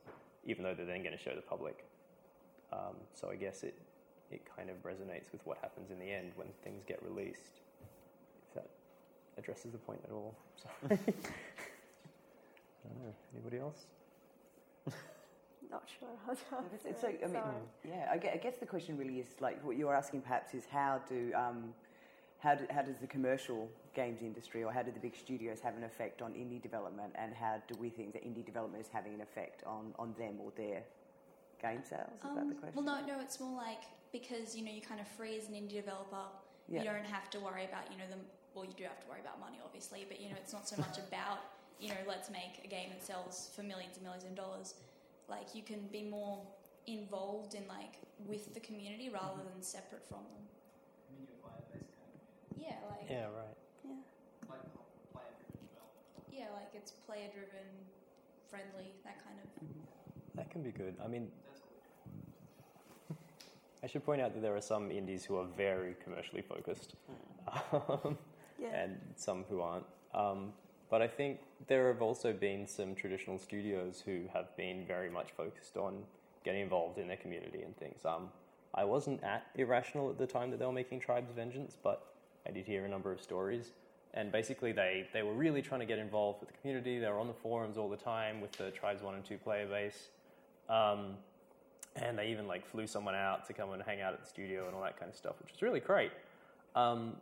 even 0.45 0.65
though 0.65 0.75
they're 0.75 0.87
then 0.87 1.03
going 1.03 1.17
to 1.17 1.23
show 1.23 1.35
the 1.35 1.43
public. 1.43 1.85
Um, 2.73 2.97
so 3.15 3.31
I 3.31 3.37
guess 3.37 3.63
it 3.63 3.75
it 4.33 4.43
kind 4.57 4.71
of 4.71 4.77
resonates 4.83 5.31
with 5.31 5.41
what 5.45 5.57
happens 5.63 5.93
in 5.93 6.01
the 6.01 6.11
end 6.13 6.33
when 6.35 6.49
things 6.65 6.83
get 6.85 7.01
released. 7.03 7.61
If 8.49 8.55
that 8.55 8.69
addresses 9.39 9.71
the 9.71 9.79
point 9.79 10.01
at 10.05 10.11
all. 10.11 10.35
Sorry. 10.57 10.73
I 10.83 10.89
don't 12.89 13.05
know. 13.05 13.15
Anybody 13.35 13.59
else? 13.59 13.85
Not 15.71 15.83
sure 15.99 16.09
how 16.25 16.33
to 16.33 16.39
It's, 16.75 16.87
answer 16.87 16.89
it's 16.89 17.03
like, 17.03 17.21
I 17.23 17.27
mean, 17.27 17.35
sorry. 17.43 17.55
yeah, 17.89 18.09
I 18.13 18.19
gue- 18.19 18.31
I 18.33 18.37
guess 18.37 18.57
the 18.57 18.67
question 18.67 18.97
really 18.97 19.19
is 19.19 19.27
like 19.41 19.63
what 19.65 19.77
you're 19.77 19.95
asking 19.95 20.21
perhaps 20.23 20.55
is 20.55 20.65
how 20.71 21.01
do 21.09 21.33
um, 21.35 21.75
how, 22.39 22.55
do, 22.55 22.65
how 22.71 22.83
does 22.83 22.99
the 23.01 23.07
commercial 23.07 23.69
games 23.95 24.21
industry 24.23 24.63
or 24.63 24.73
how 24.73 24.83
do 24.83 24.91
the 24.93 25.01
big 25.01 25.17
studios 25.17 25.61
have 25.61 25.77
an 25.77 25.85
effect 25.85 26.21
on 26.23 26.33
indie 26.33 26.61
development 26.61 27.13
and 27.17 27.35
how 27.35 27.57
do 27.67 27.75
we 27.81 27.89
think 27.89 28.13
that 28.13 28.25
indie 28.25 28.45
development 28.45 28.83
is 28.85 28.91
having 28.93 29.15
an 29.15 29.21
effect 29.21 29.63
on, 29.67 29.95
on 29.99 30.15
them 30.19 30.35
or 30.45 30.53
their 30.57 30.83
game 31.63 31.83
sales? 31.89 32.13
Is 32.17 32.23
that 32.23 32.35
the 32.35 32.41
Um, 32.41 32.55
question? 32.55 32.85
Well, 32.85 33.01
no, 33.01 33.07
no, 33.07 33.21
it's 33.21 33.41
more 33.41 33.57
like 33.57 33.83
because 34.13 34.55
you 34.57 34.65
know 34.65 34.71
you're 34.71 34.85
kind 34.85 35.01
of 35.01 35.09
free 35.09 35.37
as 35.37 35.49
an 35.49 35.55
indie 35.55 35.75
developer. 35.75 36.27
Yeah. 36.69 36.81
You 36.81 36.85
don't 36.91 37.07
have 37.07 37.31
to 37.31 37.41
worry 37.41 37.65
about 37.65 37.91
you 37.91 37.99
know 37.99 38.05
the 38.11 38.19
well, 38.55 38.65
you 38.65 38.73
do 38.77 38.85
have 38.85 39.01
to 39.01 39.09
worry 39.09 39.21
about 39.21 39.39
money, 39.39 39.59
obviously, 39.65 40.07
but 40.09 40.21
you 40.21 40.29
know 40.31 40.37
it's 40.43 40.53
not 40.53 40.69
so 40.69 40.77
much 40.79 40.99
about 40.99 41.39
you 41.81 41.89
know 41.89 42.01
let's 42.07 42.31
make 42.31 42.65
a 42.65 42.69
game 42.69 42.89
that 42.91 43.05
sells 43.05 43.51
for 43.55 43.63
millions 43.63 43.97
and 43.97 44.05
millions 44.05 44.25
of 44.25 44.35
dollars. 44.35 44.75
Like 45.29 45.55
you 45.55 45.63
can 45.63 45.81
be 45.93 46.03
more 46.03 46.41
involved 46.87 47.55
in 47.55 47.67
like 47.69 47.97
with 48.27 48.55
the 48.55 48.61
community 48.61 49.09
rather 49.09 49.43
than 49.53 49.63
separate 49.63 50.07
from 50.09 50.19
them. 50.33 50.45
Yeah, 52.67 52.73
like 52.91 53.09
Yeah, 53.09 53.25
right. 53.27 53.57
yeah, 53.85 53.93
yeah, 56.33 56.45
like 56.53 56.69
it's 56.75 56.91
player 56.91 57.29
driven, 57.33 57.67
friendly, 58.51 58.93
that 59.05 59.23
kind 59.25 59.39
of. 59.43 60.37
That 60.37 60.51
can 60.51 60.63
be 60.63 60.71
good. 60.73 60.95
I 61.03 61.09
mean, 61.09 61.29
I 63.83 63.87
should 63.87 64.05
point 64.05 64.21
out 64.21 64.35
that 64.35 64.41
there 64.41 64.57
are 64.57 64.61
some 64.61 64.91
indies 64.91 65.25
who 65.25 65.37
are 65.37 65.47
very 65.57 65.95
commercially 66.03 66.43
focused, 66.43 66.95
um, 67.73 68.19
Yeah. 68.61 68.69
and 68.75 68.99
some 69.17 69.45
who 69.49 69.61
aren't. 69.61 69.87
Um, 70.15 70.53
but 70.91 71.03
I 71.03 71.09
think 71.09 71.41
there 71.67 71.89
have 71.89 72.03
also 72.03 72.33
been 72.33 72.67
some 72.67 72.95
traditional 72.95 73.39
studios 73.39 74.03
who 74.05 74.25
have 74.33 74.57
been 74.57 74.85
very 74.87 75.11
much 75.11 75.33
focused 75.37 75.77
on 75.77 76.03
getting 76.45 76.61
involved 76.63 76.99
in 76.99 77.09
their 77.09 77.17
community 77.17 77.63
and 77.63 77.77
things. 77.77 78.05
Um, 78.05 78.29
I 78.75 78.85
wasn't 78.85 79.23
at 79.25 79.47
Irrational 79.57 80.11
at 80.11 80.19
the 80.19 80.27
time 80.27 80.51
that 80.51 80.59
they 80.59 80.67
were 80.67 80.73
making 80.73 81.01
Tribes 81.01 81.33
Vengeance, 81.35 81.77
but 81.83 82.07
I 82.47 82.51
did 82.51 82.67
hear 82.67 82.85
a 82.85 82.89
number 82.89 83.13
of 83.13 83.21
stories. 83.21 83.73
And 84.15 84.33
basically, 84.33 84.73
they, 84.73 85.07
they 85.13 85.23
were 85.23 85.35
really 85.35 85.61
trying 85.61 85.81
to 85.81 85.87
get 85.87 85.99
involved 85.99 86.41
with 86.41 86.51
the 86.51 86.57
community. 86.59 86.99
They 86.99 87.09
were 87.09 87.19
on 87.19 87.27
the 87.27 87.35
forums 87.35 87.77
all 87.77 87.91
the 87.91 87.97
time 87.97 88.41
with 88.41 88.53
the 88.53 88.71
Tribes 88.71 89.03
1 89.03 89.15
and 89.15 89.25
2 89.25 89.37
player 89.39 89.67
base. 89.67 90.09
Um, 90.69 91.17
and 91.97 92.19
they 92.19 92.29
even 92.29 92.47
like 92.47 92.67
flew 92.67 92.87
someone 92.87 93.15
out 93.15 93.47
to 93.47 93.53
come 93.53 93.73
and 93.73 93.83
hang 93.83 94.01
out 94.01 94.13
at 94.13 94.21
the 94.23 94.29
studio 94.29 94.67
and 94.67 94.75
all 94.75 94.83
that 94.83 94.99
kind 94.99 95.11
of 95.11 95.17
stuff, 95.17 95.35
which 95.41 95.53
was 95.53 95.63
really 95.63 95.81
great. 95.81 96.13
Um, 96.75 97.17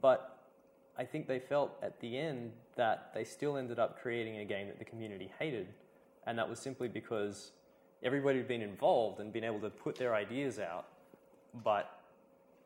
but 0.00 0.38
I 0.98 1.04
think 1.04 1.26
they 1.26 1.38
felt 1.38 1.76
at 1.82 1.98
the 2.00 2.18
end 2.18 2.52
that 2.76 3.10
they 3.14 3.24
still 3.24 3.56
ended 3.56 3.78
up 3.78 4.00
creating 4.00 4.38
a 4.38 4.44
game 4.44 4.68
that 4.68 4.78
the 4.78 4.84
community 4.84 5.30
hated, 5.38 5.68
and 6.26 6.38
that 6.38 6.48
was 6.48 6.58
simply 6.58 6.88
because 6.88 7.52
everybody 8.02 8.38
had 8.38 8.48
been 8.48 8.62
involved 8.62 9.20
and 9.20 9.32
been 9.32 9.44
able 9.44 9.60
to 9.60 9.70
put 9.70 9.96
their 9.96 10.14
ideas 10.14 10.58
out, 10.58 10.86
but 11.64 12.01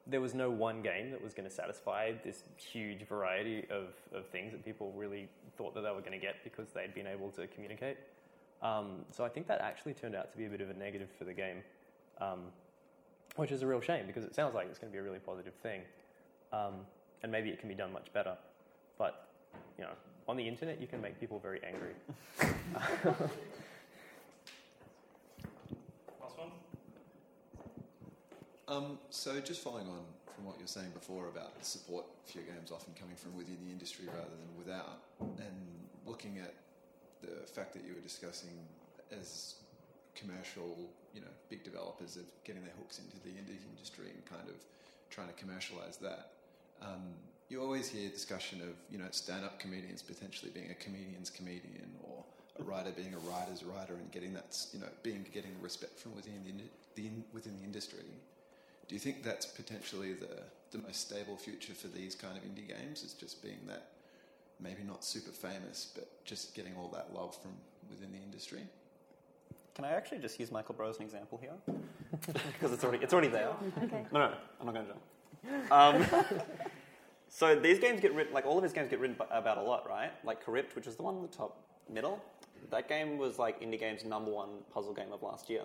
there 0.07 0.20
was 0.20 0.35
no 0.35 0.51
one 0.51 0.83
game 0.83 1.11
that 1.11 1.23
was 1.23 1.35
going 1.35 1.49
to 1.49 1.55
satisfy 1.55 2.12
this 2.24 2.45
huge 2.57 3.07
variety 3.09 3.66
of, 3.70 3.89
of 4.15 4.27
things 4.27 4.53
that 4.53 4.65
people 4.65 4.93
really 4.97 5.28
thought 5.57 5.74
that 5.74 5.81
they 5.81 5.91
were 5.91 6.01
going 6.01 6.12
to 6.12 6.19
get 6.19 6.37
because 6.45 6.69
they'd 6.70 6.95
been 6.95 7.07
able 7.07 7.31
to 7.31 7.47
communicate. 7.49 7.97
Um, 8.62 9.05
so 9.11 9.24
I 9.24 9.28
think 9.28 9.49
that 9.49 9.61
actually 9.61 9.95
turned 9.95 10.15
out 10.15 10.31
to 10.31 10.39
be 10.39 10.47
a 10.47 10.49
bit 10.49 10.61
of 10.61 10.70
a 10.70 10.74
negative 10.74 11.09
for 11.19 11.24
the 11.24 11.33
game, 11.33 11.57
um, 12.20 12.41
which 13.35 13.51
is 13.51 13.62
a 13.62 13.66
real 13.66 13.81
shame 13.81 14.07
because 14.07 14.24
it 14.24 14.35
sounds 14.35 14.55
like 14.55 14.69
it's 14.69 14.78
going 14.78 14.93
to 14.93 14.97
be 14.97 15.01
a 15.01 15.03
really 15.03 15.19
positive 15.19 15.55
thing, 15.62 15.83
um, 16.53 16.74
and 17.23 17.31
maybe 17.31 17.51
it 17.51 17.59
can 17.59 17.69
be 17.69 17.74
done 17.74 17.93
much 17.93 18.12
better. 18.12 18.37
But 18.99 19.28
you 19.77 19.85
know, 19.85 19.91
on 20.28 20.37
the 20.37 20.47
internet, 20.47 20.81
you 20.81 20.87
can 20.87 21.03
make 21.03 21.20
people 21.20 21.39
very 21.39 21.61
angry. 21.65 21.93
Last 26.20 26.39
one. 26.39 26.51
Um, 28.69 28.99
so 29.11 29.39
just 29.41 29.63
following 29.63 29.87
on 29.87 30.03
from 30.35 30.45
what 30.45 30.57
you 30.57 30.65
were 30.65 30.69
saying 30.69 30.91
before 30.93 31.29
about 31.29 31.55
support 31.65 32.05
for 32.27 32.39
your 32.39 32.47
games 32.47 32.73
often 32.73 32.93
coming 32.99 33.15
from 33.15 33.37
within 33.37 33.57
the 33.65 33.71
industry 33.71 34.07
rather 34.07 34.35
than 34.35 34.53
without, 34.59 35.07
and 35.21 35.57
looking 36.05 36.39
at 36.39 36.53
the 37.23 37.47
fact 37.47 37.73
that 37.75 37.85
you 37.87 37.95
were 37.95 38.01
discussing 38.01 38.51
as 39.13 39.55
commercial, 40.17 40.77
you 41.15 41.21
know, 41.21 41.31
big 41.49 41.63
developers 41.63 42.17
of 42.17 42.25
getting 42.43 42.63
their 42.63 42.75
hooks 42.79 42.99
into 42.99 43.17
the 43.23 43.31
indie 43.39 43.63
industry 43.71 44.07
and 44.11 44.25
kind 44.27 44.49
of 44.49 44.57
trying 45.11 45.29
to 45.29 45.35
commercialize 45.35 45.97
that. 45.99 46.33
Um, 46.83 47.15
you 47.49 47.63
always 47.63 47.89
hear 47.89 48.11
discussion 48.11 48.61
of, 48.63 48.75
you 48.91 48.99
know, 48.99 49.07
stand-up 49.13 49.61
comedians 49.61 50.03
potentially 50.03 50.51
being 50.51 50.71
a 50.71 50.75
comedian's 50.75 51.31
comedian 51.31 51.95
or 52.03 52.25
a 52.59 52.65
writer 52.65 52.91
being 52.91 53.15
a 53.15 53.19
writer's 53.31 53.63
writer 53.63 53.95
and 53.95 54.11
getting 54.11 54.35
that, 54.35 54.59
you 54.73 54.81
know, 54.81 54.89
being 55.05 55.25
getting 55.33 55.55
respect 55.63 55.99
from 55.99 56.17
within 56.17 56.43
the, 56.45 56.53
the 57.01 57.07
in, 57.07 57.25
within 57.33 57.57
the 57.59 57.65
industry. 57.65 58.05
Do 58.89 58.95
you 58.95 59.01
think 59.01 59.23
that's 59.23 59.47
potentially 59.47 60.13
the, 60.13 60.43
the 60.71 60.79
most 60.79 61.09
stable 61.09 61.37
future 61.37 61.75
for 61.75 61.89
these 61.89 62.15
kind 62.15 62.37
of 62.37 62.45
indie 62.45 62.69
games? 62.69 63.03
Is 63.03 63.15
just 63.15 63.43
being 63.43 63.59
that 63.67 63.89
maybe 64.61 64.83
not 64.87 65.05
super 65.05 65.33
famous, 65.33 65.93
but 65.95 66.25
just 66.25 66.55
getting 66.55 66.77
all 66.77 66.89
that 66.89 67.13
love 67.15 67.37
from 67.41 67.53
within 67.91 68.13
the 68.13 68.19
industry? 68.19 68.63
Can 69.75 69.85
I 69.85 69.93
actually 69.93 70.19
just 70.19 70.41
use 70.41 70.51
Michael 70.51 70.75
Brough 70.75 70.89
as 70.89 70.97
an 70.97 71.03
example 71.03 71.39
here? 71.39 71.53
because 72.53 72.73
it's 72.73 72.83
already 72.83 73.03
it's 73.03 73.13
already 73.13 73.29
there. 73.29 73.51
Okay. 73.83 74.05
No, 74.13 74.21
no, 74.21 74.33
I'm 74.61 74.67
not 74.67 74.75
going 74.75 74.87
to 74.87 74.93
jump. 74.93 75.73
Um, 75.73 76.27
so 77.29 77.55
these 77.55 77.79
games 77.79 78.01
get 78.01 78.15
written, 78.15 78.33
like 78.33 78.47
all 78.47 78.57
of 78.57 78.63
his 78.63 78.73
games 78.73 78.89
get 78.89 79.01
written 79.01 79.17
about 79.31 79.59
a 79.59 79.63
lot, 79.63 79.89
right? 79.89 80.13
Like 80.25 80.45
Corrypt, 80.45 80.75
which 80.75 80.87
is 80.87 80.97
the 80.97 81.03
one 81.03 81.17
in 81.17 81.23
the 81.23 81.29
top 81.29 81.63
middle. 81.93 82.23
That 82.71 82.89
game 82.89 83.19
was 83.19 83.39
like 83.39 83.61
indie 83.61 83.79
games 83.79 84.05
number 84.05 84.31
one 84.31 84.49
puzzle 84.73 84.95
game 84.95 85.13
of 85.13 85.23
last 85.23 85.51
year. 85.51 85.63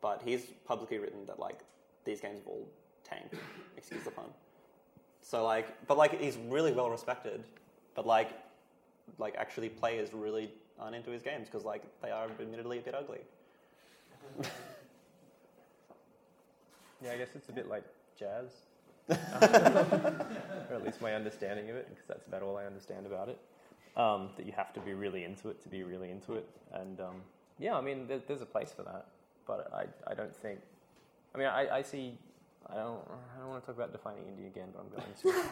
But 0.00 0.22
he's 0.24 0.46
publicly 0.64 0.98
written 0.98 1.26
that 1.26 1.38
like 1.38 1.60
these 2.06 2.20
games 2.20 2.38
have 2.38 2.46
all 2.46 2.66
tanked. 3.04 3.34
Excuse 3.76 4.02
the 4.04 4.10
pun. 4.10 4.24
So 5.20 5.44
like, 5.44 5.86
but 5.86 5.98
like 5.98 6.18
he's 6.18 6.38
really 6.48 6.72
well 6.72 6.88
respected. 6.88 7.44
But 7.94 8.06
like, 8.06 8.30
like 9.18 9.34
actually 9.36 9.68
players 9.68 10.14
really 10.14 10.50
aren't 10.78 10.96
into 10.96 11.10
his 11.10 11.22
games 11.22 11.48
because 11.48 11.64
like 11.64 11.82
they 12.00 12.10
are 12.10 12.28
admittedly 12.40 12.78
a 12.78 12.82
bit 12.82 12.94
ugly. 12.94 13.20
Yeah, 17.02 17.12
I 17.12 17.18
guess 17.18 17.28
it's 17.34 17.48
a 17.48 17.52
bit 17.52 17.68
like 17.68 17.84
jazz. 18.18 18.50
or 19.10 20.74
at 20.74 20.84
least 20.84 21.00
my 21.00 21.14
understanding 21.14 21.70
of 21.70 21.76
it, 21.76 21.88
because 21.88 22.06
that's 22.08 22.26
about 22.26 22.42
all 22.42 22.56
I 22.56 22.64
understand 22.64 23.06
about 23.06 23.28
it. 23.28 23.38
Um, 23.96 24.30
that 24.36 24.44
you 24.44 24.52
have 24.52 24.72
to 24.74 24.80
be 24.80 24.92
really 24.92 25.24
into 25.24 25.48
it 25.48 25.62
to 25.62 25.68
be 25.68 25.82
really 25.82 26.10
into 26.10 26.34
it. 26.34 26.48
And 26.72 27.00
um, 27.00 27.22
yeah, 27.58 27.76
I 27.76 27.80
mean, 27.80 28.06
there, 28.06 28.20
there's 28.26 28.42
a 28.42 28.46
place 28.46 28.72
for 28.74 28.82
that. 28.82 29.06
But 29.46 29.72
I, 29.72 30.10
I 30.10 30.14
don't 30.14 30.34
think. 30.34 30.60
I 31.36 31.38
mean, 31.38 31.48
I, 31.48 31.76
I 31.76 31.82
see. 31.82 32.14
I 32.68 32.74
don't, 32.74 32.98
I 33.36 33.38
don't 33.38 33.50
want 33.50 33.62
to 33.62 33.66
talk 33.66 33.76
about 33.76 33.92
defining 33.92 34.24
indie 34.24 34.48
again, 34.48 34.68
but 34.74 34.82
I'm 34.82 34.88
going 34.90 35.44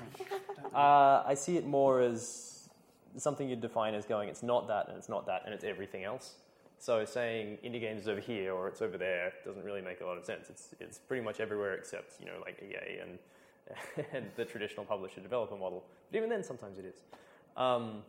to. 0.72 0.76
uh, 0.76 1.22
I 1.24 1.34
see 1.34 1.56
it 1.56 1.66
more 1.66 2.00
as 2.00 2.68
something 3.16 3.48
you 3.48 3.54
define 3.54 3.94
as 3.94 4.04
going, 4.04 4.28
it's 4.28 4.42
not 4.42 4.66
that, 4.66 4.88
and 4.88 4.96
it's 4.96 5.08
not 5.08 5.26
that, 5.26 5.42
and 5.44 5.54
it's 5.54 5.62
everything 5.62 6.02
else. 6.02 6.34
So 6.78 7.04
saying 7.04 7.58
indie 7.64 7.80
games 7.80 8.02
is 8.02 8.08
over 8.08 8.20
here 8.20 8.52
or 8.52 8.68
it's 8.68 8.82
over 8.82 8.98
there 8.98 9.32
doesn't 9.44 9.64
really 9.64 9.80
make 9.80 10.00
a 10.00 10.04
lot 10.04 10.18
of 10.18 10.24
sense. 10.24 10.50
It's 10.50 10.74
it's 10.80 10.98
pretty 10.98 11.22
much 11.22 11.40
everywhere 11.40 11.74
except 11.74 12.20
you 12.20 12.26
know 12.26 12.42
like 12.44 12.62
EA 12.62 12.98
and 13.00 13.18
and 14.12 14.26
the 14.36 14.44
traditional 14.44 14.84
publisher 14.84 15.20
developer 15.20 15.56
model. 15.56 15.84
But 16.10 16.18
even 16.18 16.28
then, 16.28 16.42
sometimes 16.42 16.78
it 16.78 16.84
is. 16.84 16.96
Um, 17.56 18.02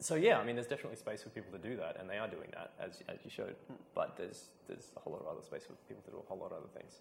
so 0.00 0.14
yeah, 0.14 0.38
I 0.38 0.44
mean, 0.44 0.56
there's 0.56 0.66
definitely 0.66 0.96
space 0.96 1.22
for 1.22 1.30
people 1.30 1.52
to 1.52 1.58
do 1.58 1.76
that, 1.76 1.96
and 1.98 2.08
they 2.08 2.18
are 2.18 2.28
doing 2.28 2.50
that 2.52 2.72
as 2.80 3.02
as 3.08 3.18
you 3.24 3.30
showed. 3.30 3.56
But 3.94 4.16
there's 4.16 4.50
there's 4.68 4.92
a 4.96 5.00
whole 5.00 5.14
lot 5.14 5.22
of 5.22 5.28
other 5.28 5.42
space 5.42 5.64
for 5.64 5.72
people 5.88 6.02
to 6.04 6.10
do 6.10 6.18
a 6.18 6.28
whole 6.28 6.38
lot 6.38 6.52
of 6.52 6.58
other 6.58 6.72
things. 6.74 7.00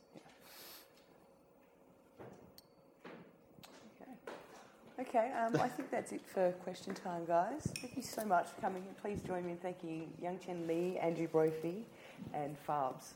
Okay, 4.97 5.33
um, 5.33 5.59
I 5.59 5.67
think 5.67 5.91
that's 5.91 6.13
it 6.13 6.21
for 6.25 6.53
question 6.63 6.93
time, 6.93 7.25
guys. 7.25 7.69
Thank 7.81 7.97
you 7.97 8.01
so 8.01 8.23
much 8.23 8.47
for 8.47 8.61
coming. 8.61 8.83
and 8.87 8.97
Please 8.97 9.21
join 9.27 9.45
me 9.45 9.51
in 9.51 9.57
thanking 9.57 10.09
Young 10.21 10.39
Chen 10.39 10.65
Lee, 10.67 10.97
Andrew 10.97 11.27
Brophy, 11.27 11.85
and 12.33 12.55
Farbs. 12.65 13.15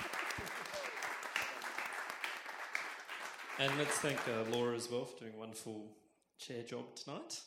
And 3.60 3.76
let's 3.76 3.98
thank 3.98 4.18
uh, 4.28 4.44
Laura 4.52 4.76
as 4.76 4.88
well 4.88 5.04
for 5.04 5.18
doing 5.18 5.32
a 5.34 5.38
wonderful 5.38 5.86
chair 6.38 6.62
job 6.62 6.94
tonight. 6.94 7.40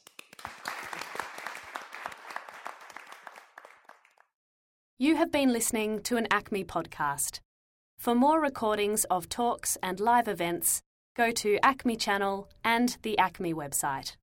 You 4.99 5.15
have 5.15 5.31
been 5.31 5.53
listening 5.53 6.01
to 6.01 6.17
an 6.17 6.27
ACMI 6.29 6.65
podcast. 6.65 7.39
For 7.97 8.13
more 8.13 8.41
recordings 8.41 9.05
of 9.05 9.29
talks 9.29 9.77
and 9.81 10.01
live 10.01 10.27
events, 10.27 10.81
go 11.15 11.31
to 11.31 11.57
ACMI 11.63 11.97
Channel 11.97 12.49
and 12.61 12.97
the 13.03 13.15
ACMI 13.17 13.53
website. 13.53 14.17